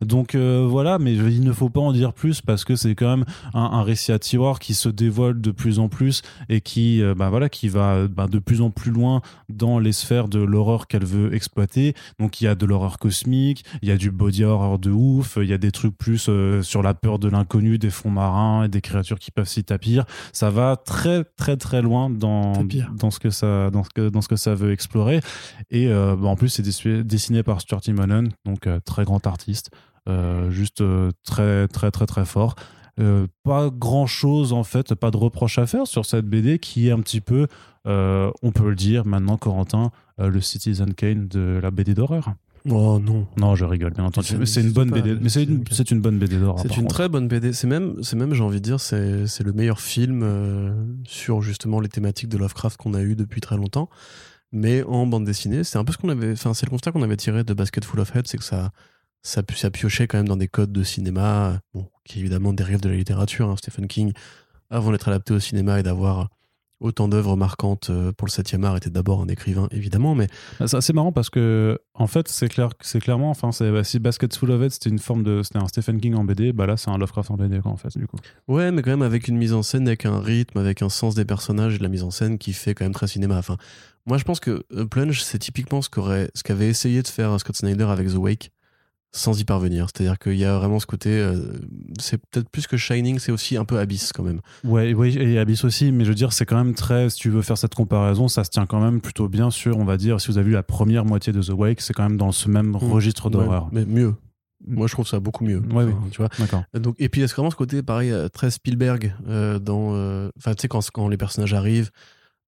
Donc 0.00 0.34
euh, 0.34 0.66
voilà 0.68 0.98
mais 0.98 1.14
il 1.14 1.42
ne 1.42 1.52
faut 1.52 1.70
pas 1.70 1.80
en 1.80 1.92
dire 1.92 2.12
plus 2.12 2.40
parce 2.40 2.64
que 2.64 2.76
c'est 2.76 2.94
quand 2.94 3.08
même 3.16 3.24
un, 3.54 3.62
un 3.62 3.82
récit 3.82 4.12
à 4.12 4.18
tiroir 4.18 4.58
qui 4.58 4.74
se 4.74 4.88
dévoile 4.88 5.40
de 5.40 5.50
plus 5.50 5.78
en 5.78 5.88
plus 5.88 6.22
et 6.48 6.60
qui 6.60 7.02
euh, 7.02 7.14
bah 7.14 7.30
voilà 7.30 7.48
qui 7.48 7.68
va 7.68 8.08
bah, 8.08 8.26
de 8.26 8.38
plus 8.38 8.60
en 8.60 8.70
plus 8.70 8.90
loin 8.90 9.20
dans 9.48 9.78
les 9.78 9.92
sphères 9.92 10.28
de 10.28 10.40
l'horreur 10.40 10.86
qu'elle 10.86 11.04
veut 11.04 11.34
exploiter. 11.34 11.94
Donc 12.18 12.40
il 12.40 12.44
y 12.44 12.46
a 12.48 12.54
de 12.54 12.66
l'horreur 12.66 12.98
cosmique 12.98 13.64
il 13.82 13.88
y 13.88 13.92
a 13.92 13.96
du 13.96 14.10
body 14.10 14.44
horror 14.44 14.78
de 14.78 14.90
ouf 14.90 15.38
il 15.40 15.48
y 15.48 15.52
a 15.52 15.58
des 15.58 15.70
trucs 15.72 15.96
plus 15.96 16.30
sur 16.62 16.82
la 16.82 16.94
peur 16.94 17.18
de 17.18 17.28
l'inconnu 17.28 17.78
des 17.78 17.90
fonds 17.90 18.10
marins 18.10 18.64
et 18.64 18.68
des 18.68 18.80
créatures 18.80 19.18
qui 19.18 19.30
peuvent 19.30 19.48
s'y 19.48 19.64
tapir. 19.64 20.04
Ça 20.32 20.50
va 20.50 20.76
très 20.76 21.24
très 21.24 21.56
très 21.56 21.82
loin 21.82 22.10
dans 22.10 22.52
Tapir. 22.52 22.92
dans 22.98 23.10
ce 23.10 23.18
que 23.18 23.30
ça 23.30 23.70
dans 23.70 23.84
ce 23.84 23.90
que 23.90 24.08
dans 24.08 24.20
ce 24.20 24.28
que 24.28 24.36
ça 24.36 24.54
veut 24.54 24.72
explorer. 24.72 25.20
Et 25.70 25.88
bah, 25.88 26.16
en 26.28 26.36
plus 26.36 26.48
c'est 26.48 26.62
dessu- 26.62 27.02
dessiné 27.20 27.42
par 27.42 27.60
Stuart 27.60 27.82
Immonen 27.86 28.30
donc 28.46 28.66
euh, 28.66 28.80
très 28.82 29.04
grand 29.04 29.26
artiste 29.26 29.70
euh, 30.08 30.50
juste 30.50 30.80
euh, 30.80 31.10
très 31.24 31.68
très 31.68 31.90
très 31.90 32.06
très 32.06 32.24
fort 32.24 32.54
Euh, 32.98 33.26
pas 33.44 33.70
grand 33.70 34.06
chose 34.06 34.52
en 34.52 34.64
fait 34.64 34.94
pas 34.94 35.10
de 35.10 35.16
reproche 35.16 35.58
à 35.58 35.66
faire 35.66 35.86
sur 35.86 36.04
cette 36.04 36.26
BD 36.26 36.58
qui 36.58 36.88
est 36.88 36.90
un 36.90 37.00
petit 37.00 37.20
peu 37.22 37.46
euh, 37.86 38.30
on 38.42 38.50
peut 38.52 38.68
le 38.68 38.74
dire 38.74 39.06
maintenant 39.06 39.38
Corentin 39.38 39.90
euh, 40.18 40.28
le 40.28 40.40
Citizen 40.40 40.92
Kane 40.92 41.28
de 41.28 41.60
la 41.62 41.70
BD 41.70 41.94
d'horreur 41.94 42.34
Oh 42.68 42.98
non. 42.98 43.26
non 43.38 43.54
je 43.54 43.64
rigole 43.64 43.92
bien 43.94 44.04
entendu 44.04 44.44
c'est 44.44 44.60
une 44.60 44.72
bonne 44.72 44.90
pas, 44.90 45.00
BD 45.00 45.16
mais 45.22 45.30
c'est 45.30 45.44
une, 45.44 46.00
bonne 46.00 46.18
BD 46.18 46.36
d'horreur 46.38 46.60
C'est 46.60 46.74
une 46.76 46.82
contre. 46.82 46.94
très 46.94 47.08
bonne 47.08 47.26
BD. 47.26 47.54
C'est 47.54 47.66
même, 47.68 47.94
même, 48.14 48.34
j'ai 48.34 48.42
envie 48.44 48.60
de 48.60 48.68
dire, 48.70 48.80
c'est, 48.80 49.26
c'est 49.26 49.44
le 49.44 49.52
meilleur 49.54 49.80
film 49.80 50.18
sur 51.06 51.40
justement 51.40 51.80
les 51.80 51.88
thématiques 51.88 52.28
de 52.28 52.36
Lovecraft 52.36 52.76
qu'on 52.76 52.92
a 52.92 53.00
eu 53.00 53.14
depuis 53.16 53.40
très 53.40 53.56
longtemps. 53.56 53.88
Mais 54.52 54.82
en 54.82 55.06
bande 55.06 55.24
dessinée, 55.24 55.62
c'est 55.64 55.78
un 55.78 55.84
peu 55.84 55.92
ce 55.92 55.98
qu'on 55.98 56.08
avait, 56.08 56.32
enfin, 56.32 56.54
c'est 56.54 56.66
le 56.66 56.70
constat 56.70 56.90
qu'on 56.92 57.02
avait 57.02 57.16
tiré 57.16 57.44
de 57.44 57.54
Basket 57.54 57.84
Full 57.84 58.00
of 58.00 58.14
Heads, 58.16 58.22
c'est 58.26 58.38
que 58.38 58.44
ça, 58.44 58.70
ça, 59.22 59.42
ça 59.54 59.70
piochait 59.70 60.06
quand 60.08 60.18
même 60.18 60.28
dans 60.28 60.36
des 60.36 60.48
codes 60.48 60.72
de 60.72 60.82
cinéma, 60.82 61.60
bon, 61.74 61.86
qui 62.04 62.18
évidemment 62.20 62.52
dérivent 62.52 62.80
de 62.80 62.88
la 62.88 62.96
littérature. 62.96 63.48
hein. 63.48 63.56
Stephen 63.56 63.86
King, 63.86 64.12
avant 64.68 64.90
d'être 64.92 65.08
adapté 65.08 65.34
au 65.34 65.40
cinéma 65.40 65.78
et 65.78 65.82
d'avoir 65.82 66.28
autant 66.82 67.08
d'œuvres 67.08 67.36
marquantes 67.36 67.90
euh, 67.90 68.10
pour 68.10 68.26
le 68.26 68.30
7e 68.32 68.64
art 68.64 68.74
était 68.74 68.88
d'abord 68.88 69.20
un 69.20 69.28
écrivain, 69.28 69.68
évidemment, 69.70 70.14
mais 70.14 70.28
Ah, 70.60 70.66
C'est 70.66 70.78
assez 70.78 70.94
marrant 70.94 71.12
parce 71.12 71.28
que, 71.28 71.78
en 71.92 72.06
fait, 72.06 72.26
c'est 72.28 72.48
clair, 72.48 72.70
c'est 72.80 73.00
clairement, 73.00 73.28
enfin, 73.28 73.50
bah, 73.60 73.84
si 73.84 73.98
Basket 73.98 74.34
Full 74.34 74.50
of 74.50 74.62
It, 74.64 74.70
c'était 74.72 74.88
une 74.88 74.98
forme 74.98 75.22
de, 75.22 75.42
c'était 75.42 75.58
un 75.58 75.68
Stephen 75.68 76.00
King 76.00 76.14
en 76.14 76.24
BD, 76.24 76.54
bah 76.54 76.64
là, 76.64 76.78
c'est 76.78 76.90
un 76.90 76.96
Lovecraft 76.96 77.30
en 77.32 77.36
BD, 77.36 77.60
quoi, 77.60 77.70
en 77.70 77.76
fait, 77.76 77.96
du 77.98 78.06
coup. 78.06 78.16
ouais, 78.48 78.72
mais 78.72 78.80
quand 78.80 78.90
même 78.90 79.02
avec 79.02 79.28
une 79.28 79.36
mise 79.36 79.52
en 79.52 79.62
scène, 79.62 79.86
avec 79.88 80.06
un 80.06 80.20
rythme, 80.20 80.58
avec 80.58 80.80
un 80.80 80.88
sens 80.88 81.14
des 81.14 81.26
personnages 81.26 81.74
et 81.74 81.78
de 81.78 81.82
la 81.82 81.90
mise 81.90 82.02
en 82.02 82.10
scène 82.10 82.38
qui 82.38 82.54
fait 82.54 82.74
quand 82.74 82.86
même 82.86 82.94
très 82.94 83.08
cinéma. 83.08 83.36
Enfin, 83.36 83.58
moi, 84.10 84.18
je 84.18 84.24
pense 84.24 84.40
que 84.40 84.64
euh, 84.76 84.84
Plunge, 84.84 85.22
c'est 85.22 85.38
typiquement 85.38 85.80
ce 85.80 85.88
qu'avait 85.88 86.68
essayé 86.68 87.00
de 87.02 87.08
faire 87.08 87.38
Scott 87.40 87.56
Snyder 87.56 87.84
avec 87.84 88.08
The 88.08 88.16
Wake, 88.16 88.50
sans 89.12 89.40
y 89.40 89.44
parvenir. 89.44 89.86
C'est-à-dire 89.86 90.18
qu'il 90.18 90.36
y 90.36 90.44
a 90.44 90.58
vraiment 90.58 90.78
ce 90.80 90.86
côté, 90.86 91.10
euh, 91.10 91.52
c'est 91.98 92.18
peut-être 92.18 92.48
plus 92.50 92.66
que 92.66 92.76
Shining, 92.76 93.18
c'est 93.18 93.32
aussi 93.32 93.56
un 93.56 93.64
peu 93.64 93.78
Abyss 93.78 94.12
quand 94.12 94.22
même. 94.24 94.40
Ouais, 94.64 94.92
oui, 94.94 95.16
et 95.16 95.38
Abyss 95.38 95.64
aussi, 95.64 95.92
mais 95.92 96.04
je 96.04 96.10
veux 96.10 96.14
dire, 96.14 96.32
c'est 96.32 96.44
quand 96.44 96.56
même 96.62 96.74
très, 96.74 97.08
si 97.08 97.18
tu 97.18 97.30
veux 97.30 97.42
faire 97.42 97.56
cette 97.56 97.74
comparaison, 97.74 98.28
ça 98.28 98.44
se 98.44 98.50
tient 98.50 98.66
quand 98.66 98.80
même 98.80 99.00
plutôt 99.00 99.28
bien 99.28 99.50
sur, 99.50 99.78
on 99.78 99.84
va 99.84 99.96
dire, 99.96 100.20
si 100.20 100.28
vous 100.28 100.38
avez 100.38 100.48
vu 100.48 100.52
la 100.54 100.62
première 100.62 101.04
moitié 101.04 101.32
de 101.32 101.40
The 101.40 101.50
Wake, 101.50 101.80
c'est 101.80 101.94
quand 101.94 102.02
même 102.08 102.16
dans 102.18 102.32
ce 102.32 102.48
même 102.48 102.76
registre 102.76 103.30
d'horreur. 103.30 103.64
Ouais, 103.72 103.84
mais 103.84 103.84
mieux. 103.86 104.14
Moi, 104.66 104.86
je 104.88 104.92
trouve 104.92 105.06
ça 105.08 105.20
beaucoup 105.20 105.44
mieux. 105.44 105.62
Ouais, 105.72 105.84
oui. 105.84 105.92
Tu 106.10 106.18
vois. 106.18 106.28
D'accord. 106.38 106.64
Donc, 106.74 106.94
et 106.98 107.08
puis, 107.08 107.22
il 107.22 107.24
y 107.26 107.30
a 107.30 107.32
vraiment 107.32 107.50
ce 107.50 107.56
côté, 107.56 107.82
pareil, 107.82 108.10
euh, 108.10 108.28
très 108.28 108.50
Spielberg, 108.50 109.14
euh, 109.26 109.58
dans. 109.58 109.94
euh, 109.94 110.28
Enfin, 110.36 110.52
tu 110.54 110.60
sais, 110.62 110.68
quand, 110.68 110.80
quand 110.92 111.08
les 111.08 111.16
personnages 111.16 111.54
arrivent, 111.54 111.90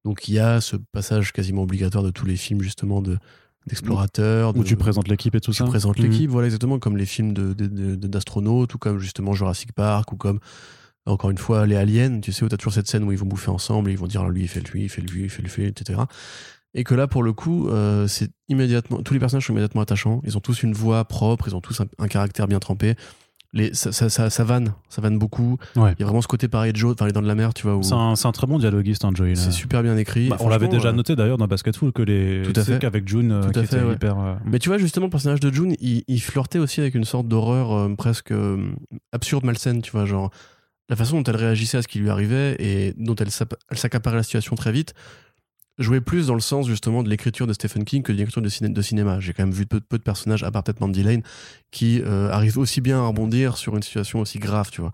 donc 0.05 0.27
il 0.27 0.33
y 0.35 0.39
a 0.39 0.61
ce 0.61 0.75
passage 0.91 1.31
quasiment 1.33 1.63
obligatoire 1.63 2.03
de 2.03 2.11
tous 2.11 2.25
les 2.25 2.35
films, 2.35 2.61
justement, 2.61 3.01
de 3.01 3.17
d'explorateurs. 3.67 4.55
Où 4.57 4.63
tu 4.63 4.75
présentes 4.75 5.07
l'équipe 5.07 5.33
et 5.35 5.39
tout 5.39 5.51
tu 5.51 5.57
ça. 5.57 5.63
présentes 5.65 5.97
Mhm. 5.97 6.05
l'équipe, 6.09 6.29
voilà, 6.29 6.47
exactement, 6.47 6.79
comme 6.79 6.97
les 6.97 7.05
films 7.05 7.33
de- 7.33 7.53
de- 7.53 7.95
d'astronautes, 7.95 8.73
ou 8.73 8.77
comme 8.77 8.99
justement 8.99 9.33
Jurassic 9.33 9.71
Park, 9.71 10.11
ou 10.11 10.17
comme, 10.17 10.39
encore 11.05 11.29
une 11.29 11.37
fois, 11.37 11.65
les 11.65 11.75
aliens, 11.77 12.19
tu 12.19 12.31
sais, 12.33 12.43
où 12.43 12.49
tu 12.49 12.55
as 12.55 12.57
toujours 12.57 12.73
cette 12.73 12.87
scène 12.87 13.03
où 13.05 13.11
ils 13.13 13.17
vont 13.17 13.25
bouffer 13.25 13.51
ensemble, 13.51 13.89
et 13.89 13.93
ils 13.93 13.97
vont 13.99 14.07
dire, 14.07 14.27
lui, 14.27 14.41
il 14.41 14.47
fait 14.49 14.59
lui, 14.69 14.83
il 14.83 14.89
fait 14.89 15.01
lui, 15.01 15.23
il 15.23 15.29
fait 15.29 15.41
lui, 15.41 15.63
etc. 15.65 16.01
Et 16.73 16.83
que 16.83 16.93
là, 16.95 17.07
pour 17.07 17.23
le 17.23 17.31
coup, 17.33 17.69
euh, 17.69 18.07
c'est 18.07 18.31
immédiatement, 18.49 19.01
tous 19.01 19.13
les 19.13 19.19
personnages 19.21 19.45
sont 19.45 19.53
immédiatement 19.53 19.81
attachants, 19.81 20.21
ils 20.25 20.35
ont 20.37 20.41
tous 20.41 20.63
une 20.63 20.73
voix 20.73 21.05
propre, 21.05 21.47
ils 21.47 21.55
ont 21.55 21.61
tous 21.61 21.79
un, 21.81 21.85
un 21.99 22.07
caractère 22.07 22.47
bien 22.47 22.59
trempé. 22.59 22.95
Les, 23.55 23.71
ça, 23.75 23.91
ça, 23.91 24.09
ça, 24.09 24.31
ça 24.31 24.43
vanne, 24.43 24.73
ça 24.89 24.99
vanne 25.01 25.19
beaucoup. 25.19 25.57
Ouais. 25.75 25.93
Il 25.93 25.99
y 25.99 26.03
a 26.03 26.05
vraiment 26.07 26.21
ce 26.23 26.27
côté 26.27 26.47
pareil 26.47 26.73
de 26.73 26.77
Joe, 26.77 26.93
enfin, 26.93 27.05
les 27.05 27.11
dents 27.11 27.21
de 27.21 27.27
la 27.27 27.35
mer, 27.35 27.53
tu 27.53 27.63
vois, 27.67 27.75
où 27.75 27.83
C'est 27.83 27.93
un, 27.93 28.15
c'est 28.15 28.27
un 28.27 28.31
très 28.31 28.47
bon 28.47 28.57
dialoguiste, 28.57 29.05
hein, 29.05 29.11
Joey. 29.13 29.35
c'est 29.35 29.51
super 29.51 29.83
bien 29.83 29.95
écrit. 29.95 30.27
Bah, 30.29 30.37
on 30.39 30.49
l'avait 30.49 30.67
déjà 30.67 30.87
euh, 30.89 30.93
noté 30.93 31.15
d'ailleurs 31.15 31.37
dans 31.37 31.45
Basketful 31.47 31.91
que 31.91 32.01
les. 32.01 32.41
Tout 32.51 32.59
à 32.59 32.63
fait. 32.63 32.79
qu'avec 32.79 33.07
June, 33.07 33.31
euh, 33.31 33.41
Tout 33.43 33.59
à 33.59 33.61
qui 33.61 33.67
fait, 33.67 33.77
était 33.77 33.85
ouais. 33.85 33.93
hyper. 33.93 34.19
euh, 34.19 34.33
Mais 34.45 34.57
tu 34.57 34.69
vois, 34.69 34.79
justement, 34.79 35.05
le 35.05 35.11
personnage 35.11 35.39
de 35.39 35.53
June, 35.53 35.75
il, 35.79 36.03
il 36.07 36.19
flirtait 36.19 36.57
aussi 36.57 36.81
avec 36.81 36.95
une 36.95 37.03
sorte 37.05 37.27
d'horreur 37.27 37.71
euh, 37.73 37.93
presque 37.95 38.31
euh, 38.31 38.71
absurde, 39.11 39.45
malsaine, 39.45 39.83
tu 39.83 39.91
vois, 39.91 40.05
genre 40.05 40.31
la 40.89 40.95
façon 40.95 41.21
dont 41.21 41.31
elle 41.31 41.37
réagissait 41.37 41.77
à 41.77 41.81
ce 41.83 41.87
qui 41.87 41.99
lui 41.99 42.09
arrivait 42.09 42.55
et 42.59 42.93
dont 42.97 43.15
elle 43.15 43.29
s'accaparait 43.31 44.17
la 44.17 44.23
situation 44.23 44.55
très 44.55 44.71
vite 44.71 44.93
jouait 45.79 46.01
plus 46.01 46.27
dans 46.27 46.35
le 46.35 46.39
sens 46.39 46.67
justement 46.67 47.03
de 47.03 47.09
l'écriture 47.09 47.47
de 47.47 47.53
Stephen 47.53 47.83
King 47.83 48.03
que 48.03 48.11
de 48.11 48.17
l'écriture 48.17 48.41
de, 48.41 48.49
ciné- 48.49 48.71
de 48.71 48.81
cinéma. 48.81 49.19
J'ai 49.19 49.33
quand 49.33 49.43
même 49.43 49.53
vu 49.53 49.65
peu, 49.65 49.79
de 49.79 50.03
personnages, 50.03 50.43
à 50.43 50.51
part 50.51 50.63
peut-être 50.63 50.79
Mandy 50.81 51.03
Lane, 51.03 51.23
qui 51.71 52.01
euh, 52.01 52.29
arrivent 52.29 52.59
aussi 52.59 52.81
bien 52.81 52.99
à 52.99 53.07
rebondir 53.07 53.57
sur 53.57 53.75
une 53.75 53.83
situation 53.83 54.19
aussi 54.19 54.39
grave, 54.39 54.69
tu 54.71 54.81
vois. 54.81 54.91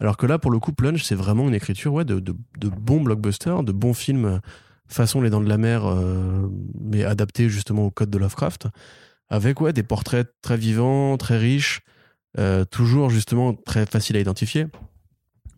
Alors 0.00 0.16
que 0.16 0.26
là, 0.26 0.38
pour 0.38 0.50
le 0.50 0.58
coup, 0.58 0.72
Plunge, 0.72 1.02
c'est 1.02 1.14
vraiment 1.14 1.48
une 1.48 1.54
écriture 1.54 1.92
ouais, 1.94 2.04
de, 2.04 2.20
bons 2.60 3.00
blockbusters, 3.00 3.62
de 3.62 3.72
bons 3.72 3.94
films 3.94 4.24
euh, 4.26 4.38
façon 4.86 5.20
Les 5.20 5.30
Dents 5.30 5.40
de 5.40 5.48
la 5.48 5.58
Mer, 5.58 5.86
euh, 5.86 6.48
mais 6.80 7.04
adaptés 7.04 7.48
justement 7.48 7.86
au 7.86 7.90
code 7.90 8.10
de 8.10 8.18
Lovecraft, 8.18 8.68
avec 9.28 9.60
ouais, 9.60 9.72
des 9.72 9.82
portraits 9.82 10.28
très 10.42 10.56
vivants, 10.56 11.16
très 11.16 11.38
riches, 11.38 11.82
toujours 12.70 13.10
justement 13.10 13.52
très 13.52 13.84
faciles 13.84 14.16
à 14.16 14.20
identifier. 14.20 14.66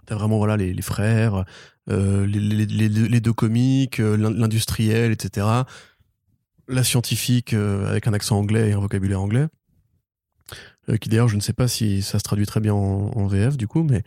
T'as 0.07 0.15
vraiment 0.17 0.39
voilà, 0.39 0.57
les, 0.57 0.83
frères, 0.83 1.45
les, 2.27 2.39
les- 2.67 3.21
deux- 3.21 3.33
comiques, 3.33 4.01
euh, 4.01 4.17
l'in- 4.17 4.31
l'industriel, 4.31 5.13
etc. 5.13 5.47
La 6.69 6.85
scientifique 6.85 7.53
euh, 7.55 7.89
avec 7.89 8.07
un 8.07 8.13
accent 8.13 8.39
anglais 8.39 8.71
et 8.71 8.73
un 8.73 8.81
vocabulaire 8.81 9.21
anglais. 9.21 9.47
Euh, 10.89 10.97
qui 10.97 11.09
d'ailleurs, 11.09 11.29
je 11.29 11.37
ne 11.37 11.41
sais 11.41 11.53
pas 11.53 11.69
si 11.69 12.03
ça 12.03 12.19
se 12.19 12.25
traduit 12.25 12.47
très 12.47 12.61
bien 12.61 12.75
en, 12.75 13.27
VF 13.27 13.57
du 13.57 13.67
coup, 13.69 13.83
mais 13.83 14.03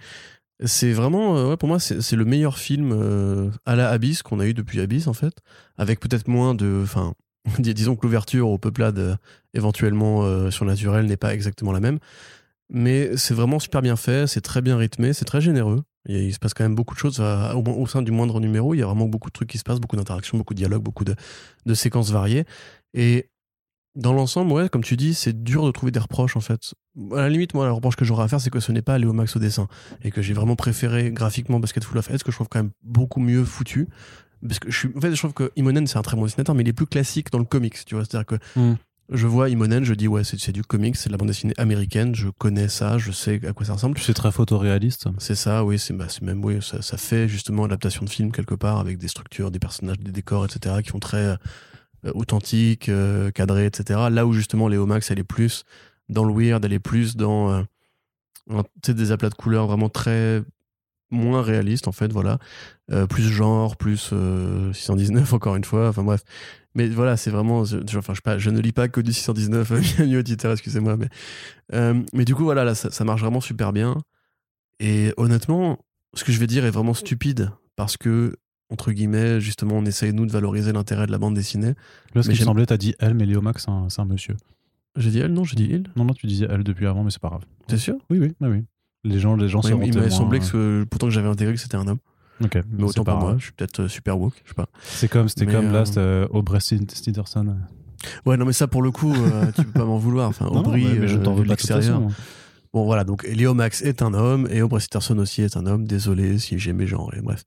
c'est 0.66 0.92
vraiment, 0.92 1.38
euh, 1.38 1.56
pour 1.56 1.68
moi, 1.68 1.80
c'est 1.80 2.16
le 2.16 2.26
meilleur 2.26 2.58
film 2.58 2.92
euh, 2.94 3.50
à 3.66 3.76
la 3.76 3.90
Abyss 3.90 4.24
qu'on 4.24 4.40
a 4.40 4.46
eu 4.46 4.54
depuis 4.54 4.80
Abyss 4.80 5.08
en 5.08 5.14
fait, 5.14 5.34
avec 5.78 6.00
peut-être 6.00 6.28
moins 6.28 6.56
de, 6.56 6.82
enfin, 6.84 7.14
dis- 7.60 7.74
disons 7.74 7.96
que 7.96 8.06
l'ouverture 8.06 8.50
aux 8.50 8.58
peuplades 8.58 9.00
euh, 9.00 9.16
éventuellement 9.54 10.24
euh, 10.24 10.52
surnaturelles 10.52 11.06
n'est 11.06 11.18
pas 11.18 11.34
exactement 11.34 11.72
la 11.72 11.80
même, 11.80 12.00
mais 12.70 13.16
c'est 13.18 13.34
vraiment 13.34 13.60
super 13.60 13.82
bien 13.82 13.96
fait, 13.96 14.28
c'est 14.28 14.42
très 14.42 14.62
bien 14.62 14.78
rythmé, 14.78 15.14
c'est 15.14 15.26
très 15.26 15.42
généreux. 15.42 15.84
Il, 16.08 16.34
se 16.34 16.40
passe 16.40 16.54
quand 16.54 16.64
même 16.64 16.76
beaucoup 16.76 16.96
de 16.96 17.00
choses 17.00 17.20
à- 17.22 17.56
au, 17.56 17.64
au 17.64 17.88
sein 17.88 18.02
du 18.02 18.12
moindre 18.12 18.40
numéro. 18.40 18.74
Il 18.74 18.80
y 18.80 18.82
a 18.82 18.86
vraiment 18.86 19.08
beaucoup 19.08 19.30
de 19.30 19.34
trucs 19.34 19.50
qui 19.50 19.58
se 19.58 19.64
passent, 19.64 19.80
beaucoup 19.80 19.96
d'interactions, 19.96 20.38
beaucoup 20.38 20.54
de 20.54 20.60
dialogues, 20.60 20.84
beaucoup 20.84 21.06
de, 21.06 21.16
séquences 21.74 22.12
variées. 22.12 22.46
Et 22.94 23.30
dans 23.96 24.12
l'ensemble, 24.14 24.52
ouais, 24.52 24.70
comme 24.70 24.84
tu 24.84 24.98
dis, 24.98 25.14
c'est 25.14 25.44
dur 25.44 25.66
de 25.66 25.72
trouver 25.72 25.92
des 25.92 26.00
reproches 26.00 26.36
en 26.36 26.42
fait. 26.42 26.74
À 27.12 27.18
la 27.18 27.30
limite, 27.30 27.54
moi, 27.54 27.66
le 27.68 27.72
reproche 27.72 27.96
que 27.96 28.06
j'aurais 28.06 28.24
à 28.24 28.28
faire, 28.28 28.42
c'est 28.42 28.50
que 28.50 28.60
ce 28.60 28.72
n'est 28.72 28.82
pas 28.82 28.98
Léo 28.98 29.14
Max 29.14 29.36
au 29.36 29.40
dessin 29.40 29.68
et 30.04 30.12
que 30.12 30.22
j'ai 30.22 30.34
vraiment 30.34 30.56
préféré 30.56 31.12
graphiquement 31.12 31.60
Basket 31.60 31.84
Full 31.84 31.98
of 32.00 32.10
Heads, 32.10 32.20
que 32.20 32.32
je 32.32 32.38
trouve 32.38 32.50
quand 32.50 32.60
même 32.60 32.72
beaucoup 32.84 33.20
mieux 33.20 33.44
foutu. 33.46 33.88
Parce 34.46 34.60
que 34.60 34.70
je 34.70 34.78
suis, 34.78 34.90
en 34.98 35.00
fait, 35.00 35.12
je 35.12 35.18
trouve 35.20 35.34
que 35.34 35.52
Imonen, 35.56 35.88
c'est 35.88 35.98
un 35.98 36.02
très 36.02 36.18
bon 36.18 36.24
dessinateur, 36.26 36.54
mais 36.54 36.64
il 36.64 36.68
est 36.68 36.74
plus 36.74 36.88
classique 36.88 37.32
dans 37.32 37.40
le 37.40 37.46
comics, 37.46 37.86
tu 37.86 37.96
vois. 37.96 38.04
C'est-à-dire 38.04 38.26
que 38.26 38.60
Mm. 38.60 38.74
Je 39.14 39.28
vois 39.28 39.50
Imonen, 39.50 39.84
je 39.84 39.94
dis, 39.94 40.08
ouais, 40.08 40.24
c'est 40.24 40.52
du 40.52 40.64
comics, 40.64 40.96
c'est 40.96 41.08
de 41.10 41.14
la 41.14 41.18
bande 41.18 41.28
dessinée 41.28 41.54
américaine, 41.58 42.16
je 42.16 42.30
connais 42.30 42.68
ça, 42.68 42.98
je 42.98 43.12
sais 43.12 43.40
à 43.48 43.54
quoi 43.54 43.66
ça 43.66 43.74
ressemble. 43.74 43.98
C'est 44.00 44.14
très 44.14 44.32
photoréaliste. 44.32 45.08
C'est 45.20 45.36
ça, 45.36 45.64
oui, 45.64 45.78
c'est 45.80 45.94
bah, 45.94 46.08
même, 46.22 46.44
oui, 46.44 46.58
ça, 46.62 46.82
ça 46.82 46.98
fait 46.98 47.28
justement 47.28 47.66
adaptation 47.66 48.04
de 48.06 48.10
film 48.10 48.32
quelque 48.32 48.56
part 48.56 48.80
avec 48.80 48.98
des 48.98 49.08
structures, 49.08 49.52
des 49.52 49.60
personnages, 49.60 50.00
des 50.00 50.12
décors, 50.12 50.46
etc., 50.46 50.82
qui 50.84 50.90
font 50.90 51.00
très 51.00 51.38
euh, 52.06 52.12
authentiques, 52.16 52.90
euh, 52.90 53.32
cadrés, 53.32 53.66
etc. 53.68 54.00
Là 54.12 54.26
où 54.26 54.34
justement 54.34 54.68
Léo 54.68 54.86
Max, 54.86 55.12
elle 55.12 55.20
est 55.20 55.24
plus 55.24 55.64
dans 56.10 56.26
le 56.26 56.34
weird, 56.34 56.66
elle 56.66 56.74
est 56.74 56.80
plus 56.80 57.16
dans 57.16 57.52
euh, 57.52 57.62
un- 58.50 58.64
des 58.92 59.12
aplats 59.12 59.30
de 59.30 59.36
couleurs 59.36 59.68
vraiment 59.68 59.90
très 59.90 60.44
moins 61.12 61.44
réalistes, 61.44 61.88
en 61.88 61.92
fait, 61.92 62.12
voilà. 62.12 62.40
Euh, 62.92 63.06
plus 63.06 63.24
genre, 63.24 63.78
plus 63.78 64.10
euh, 64.14 64.74
619, 64.74 65.34
encore 65.34 65.56
une 65.56 65.64
fois, 65.64 65.90
enfin 65.90 66.04
bref. 66.04 66.24
Mais 66.76 66.88
voilà, 66.88 67.18
c'est 67.18 67.30
vraiment. 67.30 67.64
Je, 67.66 67.78
enfin, 67.98 68.14
je, 68.14 68.18
sais 68.18 68.22
pas, 68.24 68.38
je 68.38 68.50
ne 68.50 68.60
lis 68.60 68.72
pas 68.72 68.88
que 68.88 69.02
du 69.02 69.14
619, 69.14 69.72
Mignonne 70.00 70.20
auditeur, 70.20 70.52
excusez-moi. 70.52 70.98
Mais, 70.98 71.10
euh, 71.74 72.02
mais 72.14 72.26
du 72.26 72.36
coup, 72.36 72.44
voilà, 72.44 72.64
là, 72.64 72.76
ça, 72.76 72.92
ça 72.92 73.04
marche 73.04 73.22
vraiment 73.22 73.42
super 73.42 73.74
bien. 73.74 73.98
Et 74.80 75.14
honnêtement, 75.18 75.80
ce 76.14 76.24
que 76.24 76.32
je 76.32 76.40
vais 76.40 76.48
dire 76.48 76.66
est 76.66 76.72
vraiment 76.72 76.94
stupide 76.94 77.52
parce 77.76 77.98
que, 77.98 78.36
entre 78.70 78.92
guillemets, 78.92 79.40
justement, 79.40 79.76
on 79.76 79.86
essaye, 79.86 80.14
nous, 80.14 80.26
de 80.26 80.32
valoriser 80.32 80.72
l'intérêt 80.74 81.06
de 81.06 81.12
la 81.12 81.18
bande 81.18 81.36
dessinée. 81.36 81.74
Là, 82.16 82.24
ce 82.24 82.30
Mais 82.30 82.34
qui 82.36 82.44
semblait, 82.44 82.66
t'as 82.66 82.78
dit 82.78 82.96
elle, 83.00 83.14
mais 83.14 83.26
Léo 83.26 83.42
Max, 83.42 83.68
c'est 83.90 84.02
un, 84.02 84.06
monsieur. 84.06 84.36
J'ai 84.96 85.10
dit 85.10 85.20
elle? 85.20 85.34
Non, 85.34 85.44
j'ai 85.44 85.56
dit 85.56 85.68
il. 85.70 85.84
Non, 85.96 86.06
non, 86.06 86.14
tu 86.14 86.28
disais 86.28 86.48
elle 86.50 86.64
depuis 86.64 86.88
avant, 86.88 87.04
mais 87.04 87.12
c'est 87.12 87.22
pas 87.22 87.30
grave. 87.30 87.46
T'es 87.68 87.78
sûr? 87.78 87.96
Oui, 88.10 88.20
oui, 88.20 88.34
oui. 88.42 88.48
oui. 88.48 88.64
Les 89.04 89.20
gens, 89.20 89.36
les 89.36 89.50
gens 89.50 89.62
Ouais, 89.62 89.88
Il 89.88 89.98
m'a 89.98 90.10
semblé 90.10 90.40
que, 90.40 90.46
euh, 90.56 90.86
pourtant 90.86 91.08
que 91.08 91.14
j'avais 91.14 91.28
intégré 91.28 91.54
que 91.54 91.60
c'était 91.60 91.76
un 91.76 91.88
homme. 91.88 92.00
Ok, 92.42 92.58
Mais 92.72 92.84
autant 92.84 93.04
pas 93.04 93.14
pour 93.14 93.22
moi, 93.22 93.36
je 93.38 93.44
suis 93.46 93.52
peut-être 93.54 93.82
euh, 93.82 93.88
super 93.88 94.20
woke, 94.20 94.42
je 94.44 94.50
sais 94.50 94.56
pas. 94.56 94.68
C'est 94.84 95.08
comme, 95.08 95.30
c'était 95.30 95.46
comme 95.46 95.72
là, 95.72 95.80
euh, 95.80 95.86
c'était 95.86 96.00
euh, 96.00 96.28
Aubrey 96.32 96.60
Stevenson. 96.60 97.58
Ouais, 98.26 98.38
non, 98.38 98.46
mais 98.46 98.54
ça, 98.54 98.68
pour 98.68 98.82
le 98.82 98.92
coup, 98.92 99.14
tu 99.56 99.64
peux 99.64 99.80
pas 99.80 99.86
m'en 99.86 99.98
vouloir. 99.98 100.30
Enfin, 100.30 100.48
Aubry, 100.48 101.08
je 101.08 101.18
t'en 101.18 101.34
veux 101.34 101.44
de 101.44 101.48
pas 101.48 101.54
l'extérieur. 101.54 102.02
façon. 102.02 102.14
Bon, 102.74 102.86
voilà, 102.86 103.04
donc 103.04 103.24
Léo 103.24 103.54
Max 103.54 103.82
est 103.84 104.02
un 104.02 104.14
homme 104.14 104.48
et 104.50 104.62
Aubrey 104.62 104.80
Sitterson 104.80 105.18
aussi 105.20 105.44
est 105.44 105.58
un 105.58 105.66
homme. 105.68 105.86
Désolé 105.86 106.40
si 106.40 106.58
j'ai 106.58 106.74
mes 106.74 106.88
genres, 106.88 107.14
et 107.16 107.22
bref. 107.22 107.44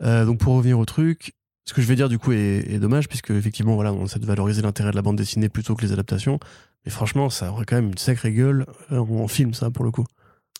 Donc, 0.00 0.38
pour 0.38 0.54
revenir 0.54 0.78
au 0.78 0.84
truc, 0.84 1.34
ce 1.64 1.72
que 1.72 1.82
je 1.82 1.86
vais 1.86 1.96
dire, 1.96 2.08
du 2.08 2.18
coup, 2.18 2.32
est, 2.32 2.70
est 2.70 2.78
dommage, 2.78 3.08
puisque, 3.08 3.30
effectivement, 3.30 3.74
voilà, 3.74 3.92
on 3.92 4.04
essaie 4.04 4.18
de 4.18 4.26
valoriser 4.26 4.62
l'intérêt 4.62 4.90
de 4.90 4.96
la 4.96 5.02
bande 5.02 5.16
dessinée 5.16 5.48
plutôt 5.48 5.74
que 5.74 5.82
les 5.82 5.92
adaptations. 5.92 6.38
Mais 6.84 6.90
franchement, 6.90 7.30
ça 7.30 7.50
aurait 7.50 7.64
quand 7.64 7.76
même 7.76 7.88
une 7.88 7.98
sacrée 7.98 8.32
gueule 8.32 8.66
en 8.90 9.28
film, 9.28 9.54
ça, 9.54 9.70
pour 9.70 9.84
le 9.84 9.90
coup. 9.90 10.04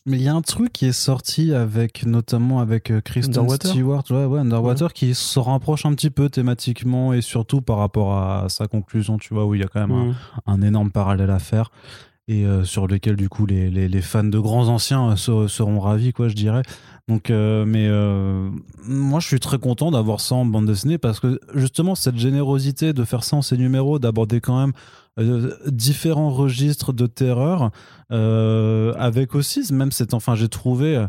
Mais 0.06 0.16
il 0.16 0.22
y 0.22 0.28
a 0.28 0.34
un 0.34 0.40
truc 0.40 0.72
qui 0.72 0.86
est 0.86 0.92
sorti 0.92 1.52
avec, 1.52 2.06
notamment 2.06 2.60
avec 2.60 2.90
euh, 2.90 3.00
Kristen 3.00 3.36
Underwater. 3.38 3.70
Stewart, 3.70 4.04
ouais, 4.10 4.24
ouais, 4.24 4.40
Underwater, 4.40 4.92
qui 4.94 5.14
se 5.14 5.38
rapproche 5.38 5.84
un 5.84 5.94
petit 5.94 6.10
peu 6.10 6.28
thématiquement 6.30 7.12
et 7.12 7.20
surtout 7.20 7.60
par 7.60 7.76
rapport 7.78 8.16
à 8.16 8.48
sa 8.48 8.66
conclusion, 8.66 9.18
tu 9.18 9.34
vois, 9.34 9.44
où 9.46 9.54
il 9.54 9.60
y 9.60 9.64
a 9.64 9.68
quand 9.68 9.80
même 9.86 9.92
un, 9.92 10.04
Mm. 10.06 10.14
un 10.46 10.62
énorme 10.62 10.90
parallèle 10.90 11.30
à 11.30 11.38
faire 11.38 11.70
et 12.28 12.46
euh, 12.46 12.64
sur 12.64 12.86
lequel 12.86 13.16
du 13.16 13.28
coup 13.28 13.44
les, 13.44 13.70
les, 13.70 13.88
les 13.88 14.02
fans 14.02 14.22
de 14.24 14.38
grands 14.38 14.68
anciens 14.68 15.10
euh, 15.10 15.16
se- 15.16 15.48
seront 15.48 15.80
ravis 15.80 16.12
quoi 16.12 16.28
je 16.28 16.34
dirais 16.34 16.62
donc 17.10 17.28
euh, 17.30 17.64
mais 17.66 17.88
euh, 17.88 18.48
moi 18.84 19.18
je 19.18 19.26
suis 19.26 19.40
très 19.40 19.58
content 19.58 19.90
d'avoir 19.90 20.20
ça 20.20 20.36
en 20.36 20.44
bande 20.44 20.66
dessinée 20.66 20.96
parce 20.96 21.18
que 21.18 21.40
justement 21.54 21.96
cette 21.96 22.16
générosité 22.16 22.92
de 22.92 23.02
faire 23.02 23.24
ça 23.24 23.36
en 23.36 23.42
ces 23.42 23.56
numéros 23.56 23.98
d'aborder 23.98 24.40
quand 24.40 24.60
même 24.60 24.72
euh, 25.18 25.56
différents 25.66 26.30
registres 26.30 26.92
de 26.92 27.06
terreur 27.08 27.72
avec 28.10 29.34
aussi 29.34 29.72
même 29.72 29.90
cette 29.90 30.14
enfin 30.14 30.36
j'ai 30.36 30.48
trouvé 30.48 31.04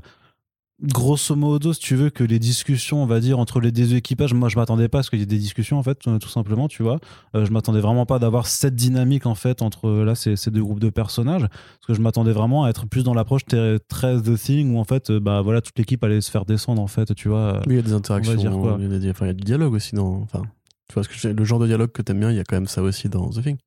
grosso 0.83 1.35
modo, 1.35 1.73
si 1.73 1.79
tu 1.79 1.95
veux, 1.95 2.09
que 2.09 2.23
les 2.23 2.39
discussions, 2.39 3.03
on 3.03 3.05
va 3.05 3.19
dire, 3.19 3.37
entre 3.39 3.59
les 3.59 3.71
deux 3.71 3.93
équipages, 3.95 4.33
moi 4.33 4.49
je 4.49 4.55
m'attendais 4.57 4.87
pas 4.89 4.99
à 4.99 5.03
ce 5.03 5.09
qu'il 5.09 5.19
y 5.19 5.21
ait 5.21 5.25
des 5.27 5.37
discussions, 5.37 5.77
en 5.77 5.83
fait, 5.83 5.99
euh, 6.07 6.17
tout 6.19 6.29
simplement, 6.29 6.67
tu 6.67 6.81
vois. 6.83 6.99
Euh, 7.35 7.45
je 7.45 7.51
m'attendais 7.51 7.79
vraiment 7.81 8.05
pas 8.05 8.19
d'avoir 8.19 8.47
cette 8.47 8.75
dynamique, 8.75 9.25
en 9.25 9.35
fait, 9.35 9.61
entre 9.61 9.89
là, 10.03 10.15
ces, 10.15 10.35
ces 10.35 10.49
deux 10.51 10.63
groupes 10.63 10.79
de 10.79 10.89
personnages. 10.89 11.41
Parce 11.47 11.87
que 11.87 11.93
je 11.93 12.01
m'attendais 12.01 12.31
vraiment 12.31 12.63
à 12.65 12.69
être 12.69 12.87
plus 12.87 13.03
dans 13.03 13.13
l'approche 13.13 13.45
très, 13.45 13.79
très 13.79 14.19
The 14.21 14.35
Thing, 14.37 14.73
où 14.75 14.79
en 14.79 14.83
fait, 14.83 15.09
euh, 15.11 15.19
bah 15.19 15.41
voilà, 15.41 15.61
toute 15.61 15.77
l'équipe 15.77 16.03
allait 16.03 16.21
se 16.21 16.31
faire 16.31 16.45
descendre, 16.45 16.81
en 16.81 16.87
fait, 16.87 17.13
tu 17.15 17.27
vois. 17.29 17.57
Oui, 17.67 17.73
il 17.73 17.75
y 17.75 17.79
a 17.79 17.81
des 17.83 17.93
interactions, 17.93 18.35
dire 18.35 18.51
quoi. 18.57 18.77
il 18.79 18.91
y 18.91 18.95
a, 18.95 18.99
des- 18.99 19.09
enfin, 19.11 19.25
il 19.25 19.29
y 19.29 19.31
a 19.31 19.35
du 19.35 19.43
dialogue 19.43 19.73
aussi 19.73 19.95
dans. 19.95 20.21
Enfin, 20.21 20.41
tu 20.87 20.93
vois, 20.95 21.03
que 21.03 21.27
le 21.27 21.43
genre 21.45 21.59
de 21.59 21.67
dialogue 21.67 21.91
que 21.91 22.01
t'aimes 22.01 22.19
bien, 22.19 22.31
il 22.31 22.37
y 22.37 22.39
a 22.39 22.43
quand 22.43 22.55
même 22.55 22.67
ça 22.67 22.81
aussi 22.81 23.07
dans 23.07 23.29
The 23.29 23.41
Thing. 23.43 23.57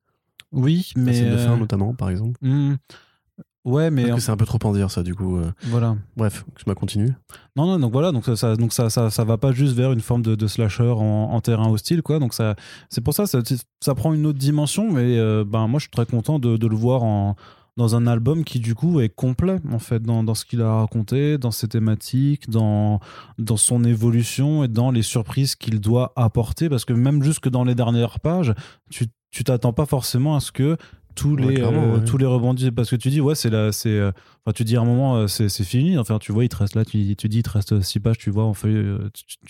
Oui, 0.51 0.91
La 0.95 1.01
mais. 1.03 1.13
scène 1.13 1.31
de 1.31 1.37
fin, 1.37 1.53
euh, 1.53 1.57
notamment, 1.57 1.93
par 1.93 2.09
exemple. 2.09 2.37
hmm, 2.41 2.75
Ouais, 3.65 3.89
mais. 3.91 4.19
C'est 4.19 4.31
un 4.31 4.37
peu 4.37 4.45
trop 4.45 4.59
en 4.63 4.71
dire, 4.73 4.91
ça, 4.91 5.01
du 5.03 5.15
coup. 5.15 5.37
euh. 5.37 5.51
Voilà. 5.63 5.95
Bref, 6.15 6.45
je 6.55 6.71
continue. 6.73 7.13
Non, 7.55 7.65
non, 7.65 7.79
donc 7.79 7.91
voilà, 7.91 8.11
donc 8.11 8.23
ça, 8.25 8.35
ça- 8.35 8.55
donc 8.55 8.71
ça, 8.73 8.89
ça, 8.89 9.09
ça 9.09 9.23
va 9.23 9.37
pas 9.37 9.51
juste 9.51 9.73
vers 9.75 9.91
une 9.91 10.01
forme 10.01 10.21
de, 10.21 10.35
de 10.35 10.47
slasher 10.47 10.83
en, 10.91 10.99
en 11.33 11.41
terrain 11.41 11.67
hostile, 11.69 12.01
quoi. 12.03 12.19
Donc 12.19 12.33
ça, 12.33 12.55
c'est 12.89 13.01
pour 13.01 13.13
ça, 13.15 13.25
ça, 13.25 13.39
ça 13.81 13.95
prend 13.95 14.13
une 14.13 14.25
autre 14.27 14.37
dimension, 14.39 14.91
mais 14.91 15.17
euh, 15.17 15.43
ben 15.43 15.67
moi 15.67 15.79
je 15.79 15.83
suis 15.85 15.91
très 15.91 16.05
content 16.05 16.37
de, 16.39 16.57
de 16.57 16.67
le 16.67 16.75
voir 16.75 17.03
en 17.03 17.35
dans 17.77 17.93
un 17.95 18.07
album 18.07 18.45
qui 18.45 18.59
du 18.61 18.73
coup 18.73 19.01
est 19.01 19.09
complet 19.09 19.57
en 19.69 19.79
fait 19.79 20.01
dans, 20.01 20.23
dans 20.23 20.33
ce 20.33 20.45
qu'il 20.45 20.61
a 20.61 20.73
raconté, 20.79 21.37
dans 21.37 21.51
ses 21.51 21.67
thématiques, 21.67 22.49
dans 22.49 22.99
dans 23.37 23.57
son 23.57 23.83
évolution 23.83 24.63
et 24.63 24.67
dans 24.69 24.91
les 24.91 25.01
surprises 25.01 25.55
qu'il 25.55 25.81
doit 25.81 26.13
apporter, 26.15 26.69
parce 26.69 26.85
que 26.85 26.93
même 26.93 27.21
jusque 27.23 27.49
dans 27.49 27.63
les 27.65 27.75
dernières 27.75 28.19
pages, 28.21 28.53
tu 28.91 29.07
tu 29.31 29.43
t'attends 29.43 29.73
pas 29.73 29.85
forcément 29.85 30.35
à 30.37 30.39
ce 30.39 30.51
que 30.53 30.77
tous 31.15 31.35
Ouais, 31.37 31.55
les 31.55 31.61
euh, 31.61 31.97
ouais. 31.99 32.05
tous 32.05 32.17
les 32.17 32.25
rebondis 32.25 32.71
parce 32.71 32.89
que 32.89 32.95
tu 32.95 33.09
dis 33.09 33.21
ouais 33.21 33.35
c'est 33.35 33.49
là 33.49 33.71
c'est 33.71 33.89
euh, 33.89 34.11
Enfin, 34.47 34.53
tu 34.53 34.63
dis 34.63 34.77
à 34.77 34.81
un 34.81 34.85
moment, 34.85 35.15
euh, 35.15 35.25
c'est 35.25 35.49
c'est 35.49 35.63
fini. 35.63 35.97
Enfin, 35.97 36.19
tu 36.19 36.31
vois, 36.31 36.43
il 36.43 36.49
te 36.49 36.55
reste 36.57 36.75
là, 36.75 36.85
tu, 36.85 37.15
tu 37.15 37.27
dis, 37.29 37.39
il 37.39 37.41
te 37.41 37.49
reste 37.49 37.81
six 37.81 37.99
pages, 37.99 38.19
tu 38.19 38.29
vois, 38.29 38.43
en 38.43 38.53
tu, 38.53 38.85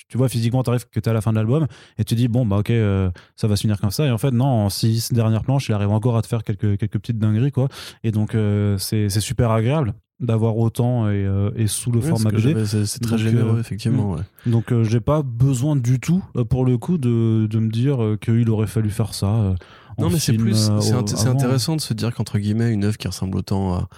tu- 0.08 0.18
vois, 0.18 0.30
physiquement, 0.30 0.64
tu 0.64 0.70
arrives 0.70 0.86
que 0.86 1.02
tu 1.02 1.06
es 1.06 1.10
à 1.10 1.12
la 1.12 1.20
fin 1.20 1.32
de 1.32 1.36
l'album 1.36 1.68
et 1.98 2.06
tu 2.06 2.16
dis, 2.16 2.30
bon, 2.30 2.46
bah, 2.46 2.60
ok, 2.60 2.70
euh, 2.70 3.10
ça 3.36 3.50
va 3.50 3.58
se 3.58 3.62
finir 3.64 3.78
comme 3.82 3.92
ça. 3.92 4.06
Et 4.06 4.12
en 4.12 4.18
fait, 4.18 4.32
non, 4.32 4.46
en 4.46 4.70
six 4.70 5.12
dernières 5.12 5.44
planches, 5.44 5.68
il 5.68 5.74
arrive 5.74 5.90
encore 5.90 6.16
à 6.16 6.22
te 6.22 6.28
faire 6.28 6.46
quelques, 6.46 6.78
quelques 6.78 6.98
petites 6.98 7.20
dingueries, 7.20 7.52
quoi. 7.52 7.68
Et 8.06 8.12
donc, 8.12 8.36
euh, 8.36 8.78
c'est 8.78 9.10
c'est 9.10 9.20
super 9.20 9.52
agréable 9.52 9.94
d'avoir 10.22 10.56
autant 10.58 11.10
et, 11.10 11.30
et 11.58 11.68
sous 11.68 11.92
le 11.92 12.00
Ouais, 12.00 12.08
format 12.08 12.32
BD. 12.32 12.66
C'est 12.66 13.00
très 13.02 13.18
Donc, 13.18 13.20
généreux, 13.20 13.60
effectivement. 13.60 14.14
ouais. 14.14 14.22
Donc, 14.46 14.72
j'ai 14.84 15.02
pas 15.02 15.24
besoin 15.24 15.76
du 15.76 16.00
tout, 16.00 16.24
pour 16.50 16.64
le 16.64 16.78
coup, 16.78 16.98
de, 16.98 17.48
de 17.48 17.60
me 17.60 17.70
dire 17.70 17.98
qu'il 18.22 18.50
aurait 18.50 18.66
fallu 18.68 18.92
faire 18.92 19.14
ça. 19.14 19.56
Non, 19.98 20.10
mais 20.10 20.20
c'est 20.20 20.34
plus. 20.34 20.70
euh, 20.70 20.80
C'est 21.06 21.28
intéressant 21.28 21.76
de 21.76 21.82
se 21.82 21.94
dire 21.94 22.14
qu'entre 22.14 22.38
guillemets, 22.40 22.72
une 22.72 22.84
œuvre 22.84 22.98
qui 22.98 23.08
ressemble 23.08 23.38
autant 23.38 23.76
à, 23.76 23.90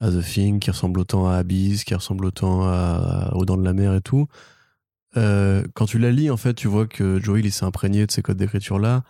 à 0.00 0.10
The 0.10 0.22
Thing, 0.22 0.58
qui 0.60 0.70
ressemble 0.70 1.00
autant 1.00 1.28
à 1.28 1.34
Abyss, 1.36 1.84
qui 1.84 1.94
ressemble 1.94 2.24
autant 2.24 2.62
à, 2.64 3.30
Aux 3.34 3.44
Dents 3.44 3.56
de 3.56 3.64
la 3.64 3.72
Mer 3.72 3.94
et 3.94 4.00
tout, 4.00 4.26
euh, 5.16 5.62
quand 5.74 5.86
tu 5.86 5.98
la 5.98 6.10
lis, 6.12 6.30
en 6.30 6.36
fait, 6.36 6.54
tu 6.54 6.68
vois 6.68 6.86
que 6.86 7.18
Joel, 7.22 7.46
il 7.46 7.52
s'est 7.52 7.64
imprégné 7.64 8.06
de 8.06 8.10
ces 8.12 8.22
codes 8.22 8.36
d'écriture-là. 8.36 9.02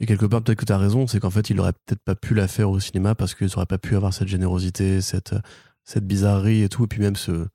Et 0.00 0.06
quelque 0.06 0.26
part, 0.26 0.42
peut-être 0.42 0.58
que 0.58 0.64
tu 0.64 0.72
as 0.72 0.78
raison, 0.78 1.06
c'est 1.06 1.20
qu'en 1.20 1.30
fait, 1.30 1.48
il 1.50 1.58
aurait 1.60 1.72
peut-être 1.72 2.02
pas 2.02 2.14
pu 2.14 2.34
la 2.34 2.48
faire 2.48 2.70
au 2.70 2.80
cinéma 2.80 3.14
parce 3.14 3.34
qu'ils 3.34 3.54
auraient 3.56 3.66
pas 3.66 3.78
pu 3.78 3.96
avoir 3.96 4.12
cette 4.12 4.28
générosité, 4.28 5.00
cette, 5.00 5.34
cette 5.84 6.06
bizarrerie 6.06 6.62
et 6.62 6.68
tout. 6.68 6.84
Et 6.84 6.86
puis 6.86 7.00
même 7.00 7.16
ce. 7.16 7.46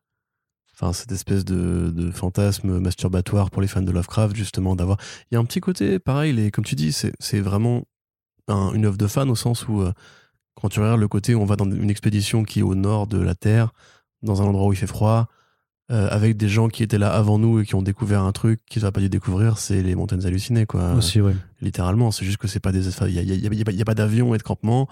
Enfin, 0.73 0.93
cette 0.93 1.11
espèce 1.11 1.45
de, 1.45 1.91
de 1.93 2.09
fantasme 2.09 2.79
masturbatoire 2.79 3.51
pour 3.51 3.61
les 3.61 3.67
fans 3.67 3.83
de 3.83 3.91
Lovecraft, 3.91 4.35
justement, 4.35 4.75
d'avoir. 4.75 4.97
Il 5.29 5.35
y 5.35 5.37
a 5.37 5.39
un 5.39 5.45
petit 5.45 5.59
côté, 5.59 5.99
pareil, 5.99 6.33
les, 6.33 6.49
comme 6.49 6.63
tu 6.65 6.73
dis, 6.73 6.91
c'est 6.93 7.39
vraiment 7.39 7.83
un- 8.47 8.73
une 8.73 8.85
œuvre 8.85 8.97
de 8.97 9.07
fan 9.07 9.29
au 9.29 9.35
sens 9.35 9.67
où, 9.67 9.81
euh, 9.81 9.91
quand 10.55 10.69
tu 10.69 10.79
regardes 10.79 10.99
le 10.99 11.07
côté 11.07 11.33
où 11.35 11.41
on 11.41 11.45
va 11.45 11.55
dans 11.55 11.69
une 11.69 11.89
expédition 11.89 12.43
qui 12.43 12.59
est 12.59 12.63
au 12.63 12.75
nord 12.75 13.07
de 13.07 13.19
la 13.19 13.35
Terre, 13.35 13.71
dans 14.21 14.41
un 14.41 14.45
endroit 14.45 14.67
où 14.67 14.73
il 14.73 14.77
fait 14.77 14.87
froid, 14.87 15.27
euh, 15.91 16.07
avec 16.09 16.37
des 16.37 16.47
gens 16.47 16.69
qui 16.69 16.83
étaient 16.83 16.97
là 16.97 17.11
avant 17.11 17.37
nous 17.39 17.59
et 17.59 17.65
qui 17.65 17.75
ont 17.75 17.81
découvert 17.81 18.21
un 18.23 18.31
truc 18.31 18.61
qu'ils 18.65 18.81
n'auraient 18.81 18.91
pas 18.93 19.01
dû 19.01 19.09
découvrir, 19.09 19.57
c'est 19.57 19.81
les 19.81 19.95
montagnes 19.95 20.25
hallucinées, 20.25 20.65
quoi. 20.65 20.93
Aussi, 20.93 21.19
ouais. 21.19 21.35
Littéralement, 21.61 22.11
c'est 22.11 22.23
juste 22.25 22.37
que 22.37 22.47
c'est 22.47 22.59
pas 22.61 22.71
des. 22.71 22.87
Il 22.87 23.13
n'y 23.13 23.19
a, 23.19 23.23
y 23.23 23.31
a- 23.31 23.35
il 23.35 23.55
y 23.55 23.61
a 23.61 23.65
pas- 23.65 23.71
il 23.71 23.77
y 23.77 23.81
a 23.81 23.85
pas 23.85 23.95
d'avion 23.95 24.33
et 24.33 24.37
de 24.37 24.43
campement, 24.43 24.87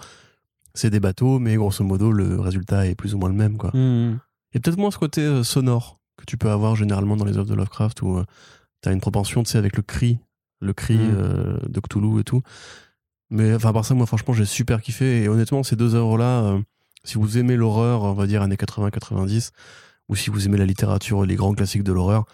c'est 0.74 0.90
des 0.90 1.00
bateaux, 1.00 1.38
mais 1.38 1.56
grosso 1.56 1.82
modo, 1.84 2.12
le 2.12 2.38
résultat 2.40 2.86
est 2.86 2.94
plus 2.94 3.14
ou 3.14 3.18
moins 3.18 3.28
le 3.30 3.34
même, 3.34 3.56
quoi. 3.56 3.70
Il 3.74 4.18
y 4.54 4.58
a 4.58 4.60
peut-être 4.60 4.78
moins 4.78 4.90
ce 4.90 4.98
côté 4.98 5.20
euh, 5.22 5.42
sonore 5.42 6.00
que 6.16 6.24
tu 6.26 6.36
peux 6.36 6.50
avoir 6.50 6.76
généralement 6.76 7.16
dans 7.16 7.24
les 7.24 7.38
œuvres 7.38 7.48
de 7.48 7.54
Lovecraft 7.54 8.02
où 8.02 8.20
tu 8.82 8.88
as 8.88 8.92
une 8.92 9.00
propension, 9.00 9.42
tu 9.42 9.50
sais, 9.52 9.58
avec 9.58 9.76
le 9.76 9.82
cri, 9.82 10.18
le 10.60 10.72
cri 10.74 10.96
Mm. 10.98 11.12
euh, 11.16 11.58
de 11.68 11.80
Cthulhu 11.80 12.20
et 12.20 12.24
tout. 12.24 12.42
Mais 13.30 13.54
enfin, 13.54 13.72
par 13.72 13.84
ça, 13.84 13.94
moi, 13.94 14.06
franchement, 14.06 14.34
j'ai 14.34 14.44
super 14.44 14.82
kiffé. 14.82 15.22
Et 15.22 15.28
honnêtement, 15.28 15.62
ces 15.62 15.76
deux 15.76 15.94
œuvres-là, 15.94 16.42
euh, 16.42 16.60
si 17.04 17.16
vous 17.16 17.38
aimez 17.38 17.56
l'horreur, 17.56 18.02
on 18.02 18.12
va 18.12 18.26
dire 18.26 18.42
années 18.42 18.56
80-90, 18.56 19.50
ou 20.08 20.16
si 20.16 20.30
vous 20.30 20.46
aimez 20.46 20.58
la 20.58 20.66
littérature, 20.66 21.24
les 21.24 21.36
grands 21.36 21.54
classiques 21.54 21.84
de 21.84 21.92
l'horreur, 21.92 22.24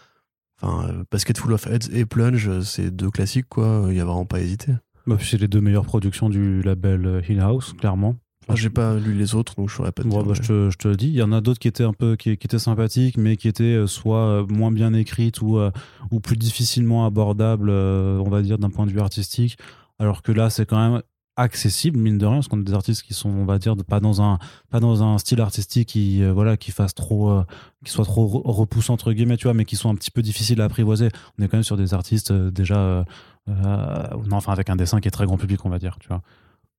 enfin, 0.60 0.89
euh, 0.89 1.05
Basket 1.10 1.36
Full 1.39 1.52
of 1.52 1.66
Heads 1.66 1.90
et 1.93 2.06
Plunge, 2.06 2.48
euh, 2.48 2.62
c'est 2.62 2.90
deux 2.90 3.10
classiques, 3.10 3.48
quoi. 3.48 3.86
Il 3.90 3.97
y 3.97 4.01
a 4.01 4.05
vraiment 4.05 4.24
pas 4.24 4.39
à 4.39 4.40
hésiter. 4.40 4.73
Bah, 5.06 5.16
c'est 5.20 5.39
les 5.39 5.48
deux 5.48 5.60
meilleures 5.60 5.85
productions 5.85 6.31
du 6.31 6.62
label 6.62 7.06
euh, 7.06 7.20
Hill 7.28 7.40
House, 7.40 7.74
clairement. 7.74 8.16
Ah, 8.48 8.55
j'ai 8.55 8.70
pas 8.70 8.94
lu 8.94 9.12
les 9.12 9.35
autres, 9.35 9.56
donc 9.56 9.68
je 9.68 9.74
saurais 9.74 9.90
pas 9.90 10.05
te 10.05 10.09
Ouais, 10.09 10.14
dire, 10.14 10.24
bah, 10.24 10.35
je, 10.35 10.40
te, 10.40 10.70
je 10.70 10.78
te 10.78 10.89
le 10.89 10.97
dis. 10.97 11.09
Il 11.09 11.14
y 11.14 11.23
en 11.23 11.32
a 11.32 11.40
d'autres 11.40 11.59
qui 11.59 11.68
étaient 11.68 11.85
un 11.85 11.93
peu 11.93 12.14
qui, 12.16 12.36
qui 12.36 12.47
étaient 12.47 12.60
sympathiques, 12.60 13.18
mais 13.18 13.36
qui 13.36 13.48
étaient 13.48 13.86
soit 13.89 14.47
moins 14.48 14.70
bien 14.70 14.94
écrites 14.94 15.43
ou, 15.43 15.59
ou 16.12 16.20
plus 16.20 16.36
difficilement 16.36 17.06
abordables, 17.06 17.70
on 17.70 18.28
va 18.31 18.43
dire, 18.43 18.59
d'un 18.59 18.70
point 18.70 18.86
de 18.86 18.93
vue 18.93 19.01
artistique. 19.01 19.59
Alors 19.98 20.23
que 20.23 20.32
là, 20.32 20.51
c'est 20.51 20.66
quand 20.66 20.78
même 20.90 21.02
accessible 21.39 21.98
mine 21.98 22.16
de 22.16 22.24
rien 22.24 22.36
parce 22.36 22.48
qu'on 22.48 22.60
a 22.60 22.64
des 22.64 22.73
artistes 22.73 23.02
qui 23.02 23.12
sont 23.12 23.28
on 23.28 23.44
va 23.44 23.59
dire 23.59 23.77
pas 23.86 24.01
dans 24.01 24.23
un 24.23 24.39
pas 24.70 24.81
dans 24.81 25.02
un 25.02 25.18
style 25.18 25.43
artistique 25.43 25.89
qui 25.90 26.23
euh, 26.23 26.32
voilà 26.32 26.56
qui 26.56 26.70
fasse 26.70 26.94
trop 26.94 27.28
euh, 27.31 27.44
qui 27.85 27.93
soit 27.93 28.06
trop 28.06 28.27
re- 28.27 28.51
repoussant 28.51 28.94
entre 28.94 29.12
guillemets 29.12 29.36
tu 29.36 29.44
vois 29.44 29.52
mais 29.52 29.66
qui 29.66 29.77
sont 29.77 29.90
un 29.90 29.94
petit 29.97 30.10
peu 30.10 30.23
difficiles 30.23 30.62
à 30.62 30.64
apprivoiser. 30.64 31.10
On 31.39 31.43
est 31.43 31.48
quand 31.48 31.59
même 31.59 31.62
sur 31.62 31.77
des 31.77 31.93
artistes 31.93 32.31
euh, 32.31 32.51
déjà 32.51 33.05
non 33.48 34.32
enfin 34.36 34.52
avec 34.52 34.70
un 34.70 34.77
dessin 34.77 34.98
qui 35.01 35.09
est 35.09 35.10
très 35.10 35.27
grand 35.27 35.36
public 35.36 35.64
on 35.66 35.68
va 35.68 35.78
dire 35.78 35.98
tu 36.01 36.09
vois. 36.09 36.23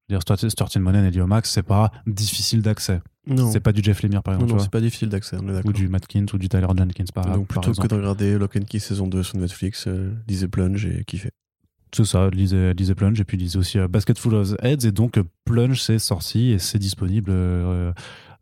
Je 0.09 0.15
veux 0.15 0.19
dire 0.19 0.49
Stuart 0.49 0.69
Monen 0.79 1.05
et 1.05 1.11
Leo 1.11 1.27
Max 1.27 1.51
c'est 1.51 1.61
pas 1.63 1.91
difficile 2.07 2.61
d'accès. 2.63 3.01
Non, 3.27 3.51
c'est 3.51 3.59
pas 3.59 3.73
du 3.73 3.83
Jeff 3.83 4.01
Lemire 4.01 4.23
par 4.23 4.33
non, 4.33 4.39
exemple 4.39 4.51
non, 4.51 4.55
vois. 4.55 4.63
c'est 4.63 4.71
pas 4.71 4.81
difficile 4.81 5.09
d'accès, 5.09 5.37
ou 5.65 5.71
du 5.73 5.87
Matt 5.89 6.07
Kint 6.07 6.25
ou 6.33 6.37
du 6.37 6.49
Tyler 6.49 6.65
Jenkins 6.75 7.03
par, 7.13 7.25
Donc 7.25 7.47
par 7.47 7.61
plutôt 7.61 7.79
que 7.79 7.87
de 7.87 7.95
regarder 7.95 8.37
Lock 8.39 8.55
and 8.55 8.65
Key 8.67 8.79
saison 8.79 9.05
2 9.05 9.21
sur 9.21 9.37
Netflix, 9.37 9.87
lisez 10.27 10.47
Plunge 10.47 10.85
et 10.85 11.03
kiffez. 11.05 11.31
C'est 11.95 12.05
ça, 12.05 12.29
lisez, 12.29 12.73
lisez 12.73 12.95
Plunge 12.95 13.19
et 13.19 13.23
puis 13.23 13.37
lisez 13.37 13.57
aussi 13.57 13.79
euh, 13.79 13.87
Basket 13.87 14.17
Full 14.19 14.35
of 14.35 14.53
Heads 14.61 14.85
et 14.85 14.91
donc 14.91 15.17
euh, 15.17 15.23
Plunge 15.45 15.81
c'est 15.81 15.99
sorti 15.99 16.51
et 16.51 16.59
c'est 16.59 16.79
disponible. 16.79 17.31
euh, 17.31 17.91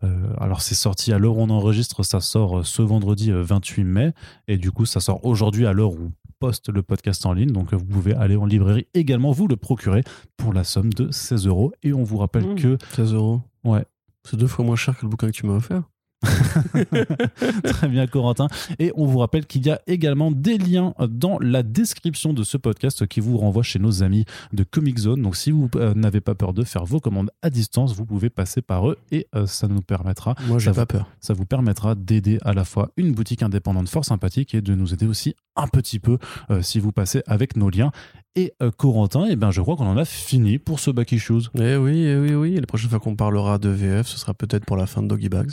euh, 0.04 0.34
alors 0.40 0.62
c'est 0.62 0.76
sorti 0.76 1.14
à 1.14 1.18
l'heure 1.20 1.38
où 1.38 1.42
on 1.42 1.50
enregistre, 1.50 2.04
ça 2.04 2.20
sort 2.20 2.66
ce 2.66 2.82
vendredi 2.82 3.32
euh, 3.32 3.42
28 3.44 3.84
mai 3.86 4.14
et 4.48 4.58
du 4.58 4.72
coup 4.72 4.86
ça 4.86 5.00
sort 5.00 5.24
aujourd'hui 5.26 5.66
à 5.66 5.74
l'heure 5.74 5.94
où 5.94 6.08
on 6.08 6.12
poste 6.40 6.70
le 6.70 6.82
podcast 6.84 7.26
en 7.26 7.32
ligne 7.34 7.52
donc 7.52 7.74
vous 7.74 7.86
pouvez 7.86 8.14
aller 8.14 8.36
en 8.36 8.46
librairie 8.46 8.88
également 8.94 9.32
vous 9.32 9.48
le 9.48 9.56
procurer 9.56 10.04
pour 10.36 10.52
la 10.52 10.64
somme 10.66 10.92
de 10.94 11.10
16 11.12 11.48
euros 11.48 11.72
et 11.82 11.94
on 11.94 12.04
vous 12.04 12.18
rappelle 12.18 12.46
Mmh. 12.46 12.56
que 12.56 12.78
16 12.96 13.14
euros. 13.14 13.42
Ouais. 13.64 13.86
C'est 14.28 14.36
deux 14.38 14.48
fois 14.48 14.66
moins 14.66 14.76
cher 14.76 14.98
que 14.98 15.04
le 15.06 15.10
bouquin 15.10 15.28
que 15.28 15.32
tu 15.32 15.46
m'as 15.46 15.54
offert. 15.54 15.84
Très 17.64 17.88
bien, 17.88 18.08
Corentin. 18.08 18.48
Et 18.80 18.92
on 18.96 19.06
vous 19.06 19.20
rappelle 19.20 19.46
qu'il 19.46 19.66
y 19.66 19.72
a 19.72 19.82
également 19.88 20.32
des 20.32 20.58
liens 20.58 20.94
dans 21.10 21.38
la 21.40 21.64
description 21.64 22.34
de 22.34 22.44
ce 22.44 22.58
podcast 22.58 23.08
qui 23.08 23.20
vous 23.20 23.38
renvoient 23.38 23.64
chez 23.64 23.80
nos 23.80 24.04
amis 24.04 24.26
de 24.54 24.64
Comic 24.64 24.98
Zone. 24.98 25.22
Donc, 25.22 25.36
si 25.36 25.52
vous 25.52 25.70
euh, 25.76 25.94
n'avez 25.94 26.22
pas 26.22 26.36
peur 26.36 26.54
de 26.54 26.64
faire 26.64 26.86
vos 26.86 27.00
commandes 27.00 27.32
à 27.42 27.50
distance, 27.50 27.96
vous 27.96 28.06
pouvez 28.06 28.30
passer 28.30 28.62
par 28.62 28.90
eux 28.90 28.98
et 29.12 29.28
euh, 29.36 29.46
ça 29.46 29.68
nous 29.68 29.82
permettra, 29.82 30.36
Moi, 30.48 30.60
j'ai 30.60 30.72
pas 30.72 30.86
peur. 30.86 31.08
ça 31.20 31.34
vous 31.34 31.46
permettra 31.46 31.96
d'aider 31.96 32.40
à 32.44 32.54
la 32.54 32.66
fois 32.66 32.92
une 32.98 33.14
boutique 33.14 33.44
indépendante 33.44 33.90
fort 33.90 34.06
sympathique 34.06 34.56
et 34.56 34.62
de 34.62 34.76
nous 34.76 34.94
aider 34.94 35.08
aussi 35.08 35.36
un 35.56 35.68
petit 35.68 36.00
peu 36.00 36.18
euh, 36.50 36.62
si 36.62 36.80
vous 36.80 36.92
passez 36.92 37.22
avec 37.28 37.56
nos 37.56 37.70
liens. 37.70 37.92
Et 38.36 38.54
euh, 38.62 38.72
Corentin, 38.72 39.26
eh 39.30 39.36
ben, 39.36 39.52
je 39.52 39.62
crois 39.62 39.76
qu'on 39.76 39.88
en 39.88 39.98
a 39.98 40.06
fini 40.06 40.60
pour 40.60 40.80
ce 40.80 40.92
Back 40.92 41.12
Issues. 41.14 41.50
Eh 41.58 41.78
oui, 41.78 42.06
eh 42.06 42.18
oui, 42.18 42.34
oui. 42.36 42.56
Et 42.56 42.60
la 42.60 42.68
prochaine 42.68 42.90
fois 42.90 43.00
qu'on 43.00 43.16
parlera 43.16 43.58
de 43.58 43.70
VF, 43.70 44.08
ce 44.08 44.18
sera 44.18 44.34
peut-être 44.34 44.66
pour 44.66 44.76
la 44.76 44.88
fin 44.88 45.02
de 45.02 45.08
Doggy 45.08 45.30
Bags. 45.30 45.52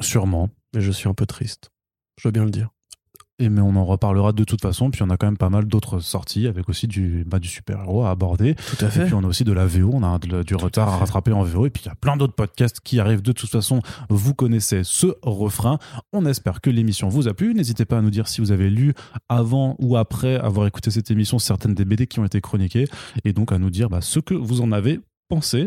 Sûrement. 0.00 0.50
Mais 0.74 0.80
je 0.80 0.90
suis 0.90 1.08
un 1.08 1.14
peu 1.14 1.26
triste. 1.26 1.70
Je 2.18 2.24
dois 2.24 2.32
bien 2.32 2.44
le 2.44 2.50
dire. 2.50 2.68
Et 3.40 3.48
mais 3.48 3.60
on 3.60 3.74
en 3.74 3.84
reparlera 3.84 4.32
de 4.32 4.44
toute 4.44 4.60
façon. 4.60 4.92
Puis 4.92 5.02
on 5.02 5.10
a 5.10 5.16
quand 5.16 5.26
même 5.26 5.36
pas 5.36 5.50
mal 5.50 5.64
d'autres 5.64 5.98
sorties 5.98 6.46
avec 6.46 6.68
aussi 6.68 6.86
du, 6.86 7.24
bah, 7.26 7.40
du 7.40 7.48
super-héros 7.48 8.04
à 8.04 8.10
aborder. 8.10 8.54
Tout 8.54 8.84
à 8.84 8.86
Et 8.86 8.90
fait. 8.92 9.04
puis 9.06 9.14
on 9.14 9.24
a 9.24 9.26
aussi 9.26 9.42
de 9.42 9.52
la 9.52 9.66
VO, 9.66 9.90
on 9.92 10.04
a 10.04 10.20
de- 10.20 10.44
du 10.44 10.54
retard 10.54 10.88
à 10.88 10.98
rattraper 10.98 11.32
en 11.32 11.42
VO. 11.42 11.66
Et 11.66 11.70
puis 11.70 11.82
il 11.84 11.88
y 11.88 11.90
a 11.90 11.96
plein 11.96 12.16
d'autres 12.16 12.34
podcasts 12.34 12.78
qui 12.78 13.00
arrivent 13.00 13.22
de 13.22 13.32
toute 13.32 13.50
façon. 13.50 13.80
Vous 14.08 14.34
connaissez 14.34 14.82
ce 14.84 15.08
refrain. 15.22 15.78
On 16.12 16.26
espère 16.26 16.60
que 16.60 16.70
l'émission 16.70 17.08
vous 17.08 17.26
a 17.26 17.34
plu. 17.34 17.54
N'hésitez 17.54 17.84
pas 17.84 17.98
à 17.98 18.02
nous 18.02 18.10
dire 18.10 18.28
si 18.28 18.40
vous 18.40 18.52
avez 18.52 18.70
lu 18.70 18.94
avant 19.28 19.74
ou 19.80 19.96
après 19.96 20.36
avoir 20.36 20.68
écouté 20.68 20.92
cette 20.92 21.10
émission 21.10 21.40
certaines 21.40 21.74
des 21.74 21.84
BD 21.84 22.06
qui 22.06 22.20
ont 22.20 22.24
été 22.24 22.40
chroniquées. 22.40 22.86
Et 23.24 23.32
donc 23.32 23.50
à 23.50 23.58
nous 23.58 23.70
dire 23.70 23.90
bah, 23.90 24.00
ce 24.00 24.20
que 24.20 24.34
vous 24.34 24.60
en 24.60 24.70
avez 24.70 25.00
pensé. 25.28 25.66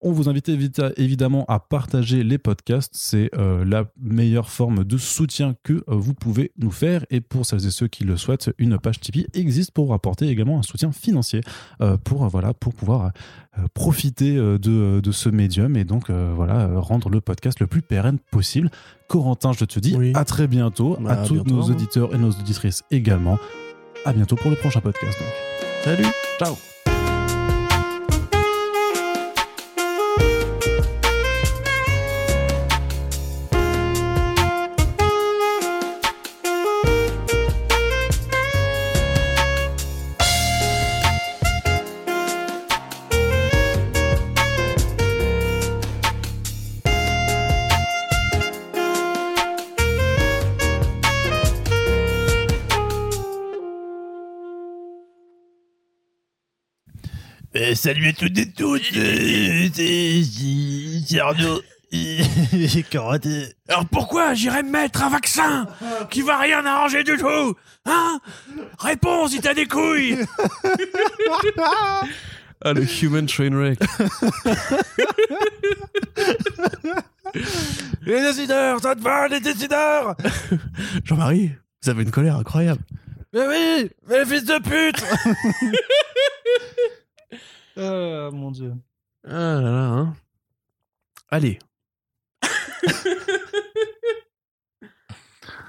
On 0.00 0.12
vous 0.12 0.28
invite 0.28 0.48
évidemment 0.96 1.44
à 1.48 1.58
partager 1.58 2.22
les 2.22 2.38
podcasts. 2.38 2.92
C'est 2.94 3.30
euh, 3.36 3.64
la 3.64 3.86
meilleure 4.00 4.48
forme 4.48 4.84
de 4.84 4.96
soutien 4.96 5.56
que 5.64 5.72
euh, 5.72 5.82
vous 5.88 6.14
pouvez 6.14 6.52
nous 6.56 6.70
faire. 6.70 7.04
Et 7.10 7.20
pour 7.20 7.44
celles 7.46 7.66
et 7.66 7.70
ceux 7.70 7.88
qui 7.88 8.04
le 8.04 8.16
souhaitent, 8.16 8.50
une 8.58 8.78
page 8.78 9.00
Tipeee 9.00 9.26
existe 9.34 9.72
pour 9.72 9.92
apporter 9.92 10.28
également 10.28 10.58
un 10.58 10.62
soutien 10.62 10.92
financier 10.92 11.40
euh, 11.80 11.96
pour, 11.96 12.28
voilà, 12.28 12.54
pour 12.54 12.74
pouvoir 12.74 13.12
profiter 13.74 14.36
de, 14.36 15.00
de 15.00 15.12
ce 15.12 15.28
médium 15.28 15.76
et 15.76 15.84
donc 15.84 16.10
voilà, 16.10 16.78
rendre 16.78 17.08
le 17.08 17.20
podcast 17.20 17.58
le 17.58 17.66
plus 17.66 17.82
pérenne 17.82 18.18
possible. 18.30 18.70
Corentin, 19.08 19.52
je 19.52 19.64
te 19.64 19.80
dis 19.80 19.96
Oui. 19.96 20.12
à 20.14 20.24
très 20.24 20.46
bientôt. 20.46 20.96
Bah, 21.00 21.10
à 21.10 21.22
à 21.22 21.26
tous 21.26 21.34
bientôt, 21.34 21.50
nos 21.50 21.62
hein. 21.64 21.70
auditeurs 21.72 22.14
et 22.14 22.18
nos 22.18 22.30
auditrices 22.30 22.84
également. 22.92 23.36
À 24.04 24.12
bientôt 24.12 24.36
pour 24.36 24.50
le 24.50 24.56
prochain 24.56 24.80
podcast. 24.80 25.18
Donc. 25.18 25.28
Salut 25.82 26.06
Ciao 26.38 26.67
Euh, 57.56 57.74
salut 57.74 58.08
à 58.08 58.12
toutes 58.12 58.38
et 58.38 58.50
tous, 58.52 58.80
euh, 58.94 59.68
c'est 59.74 60.22
c'est 61.06 61.18
Arnaud. 61.20 61.62
J'ai. 61.90 62.84
Alors 63.68 63.86
pourquoi 63.90 64.34
j'irais 64.34 64.62
me 64.62 64.70
mettre 64.70 65.02
un 65.02 65.08
vaccin 65.08 65.66
qui 66.10 66.20
va 66.20 66.36
rien 66.36 66.66
arranger 66.66 67.02
du 67.02 67.16
tout 67.16 67.54
Hein? 67.86 68.20
Réponds 68.78 69.26
si 69.28 69.40
t'as 69.40 69.54
des 69.54 69.66
couilles 69.66 70.18
Ah, 72.62 72.74
le 72.74 72.82
human 73.02 73.24
train 73.24 73.50
wreck. 73.54 73.78
Les 78.02 78.20
décideurs, 78.20 78.80
ça 78.80 78.94
te 78.96 79.00
va 79.00 79.28
les 79.28 79.38
décideurs? 79.40 80.16
Jean-Marie, 81.04 81.52
vous 81.82 81.90
avez 81.90 82.02
une 82.02 82.10
colère 82.10 82.36
incroyable. 82.36 82.82
Mais 83.32 83.46
oui 83.46 83.90
Mais 84.08 84.26
fils 84.26 84.44
de 84.44 84.58
pute 84.58 85.02
euh, 87.76 88.30
mon 88.30 88.50
dieu. 88.50 88.74
Ah 89.24 89.60
là 89.60 89.70
là, 89.70 89.86
hein. 89.86 90.16
Allez. 91.30 91.58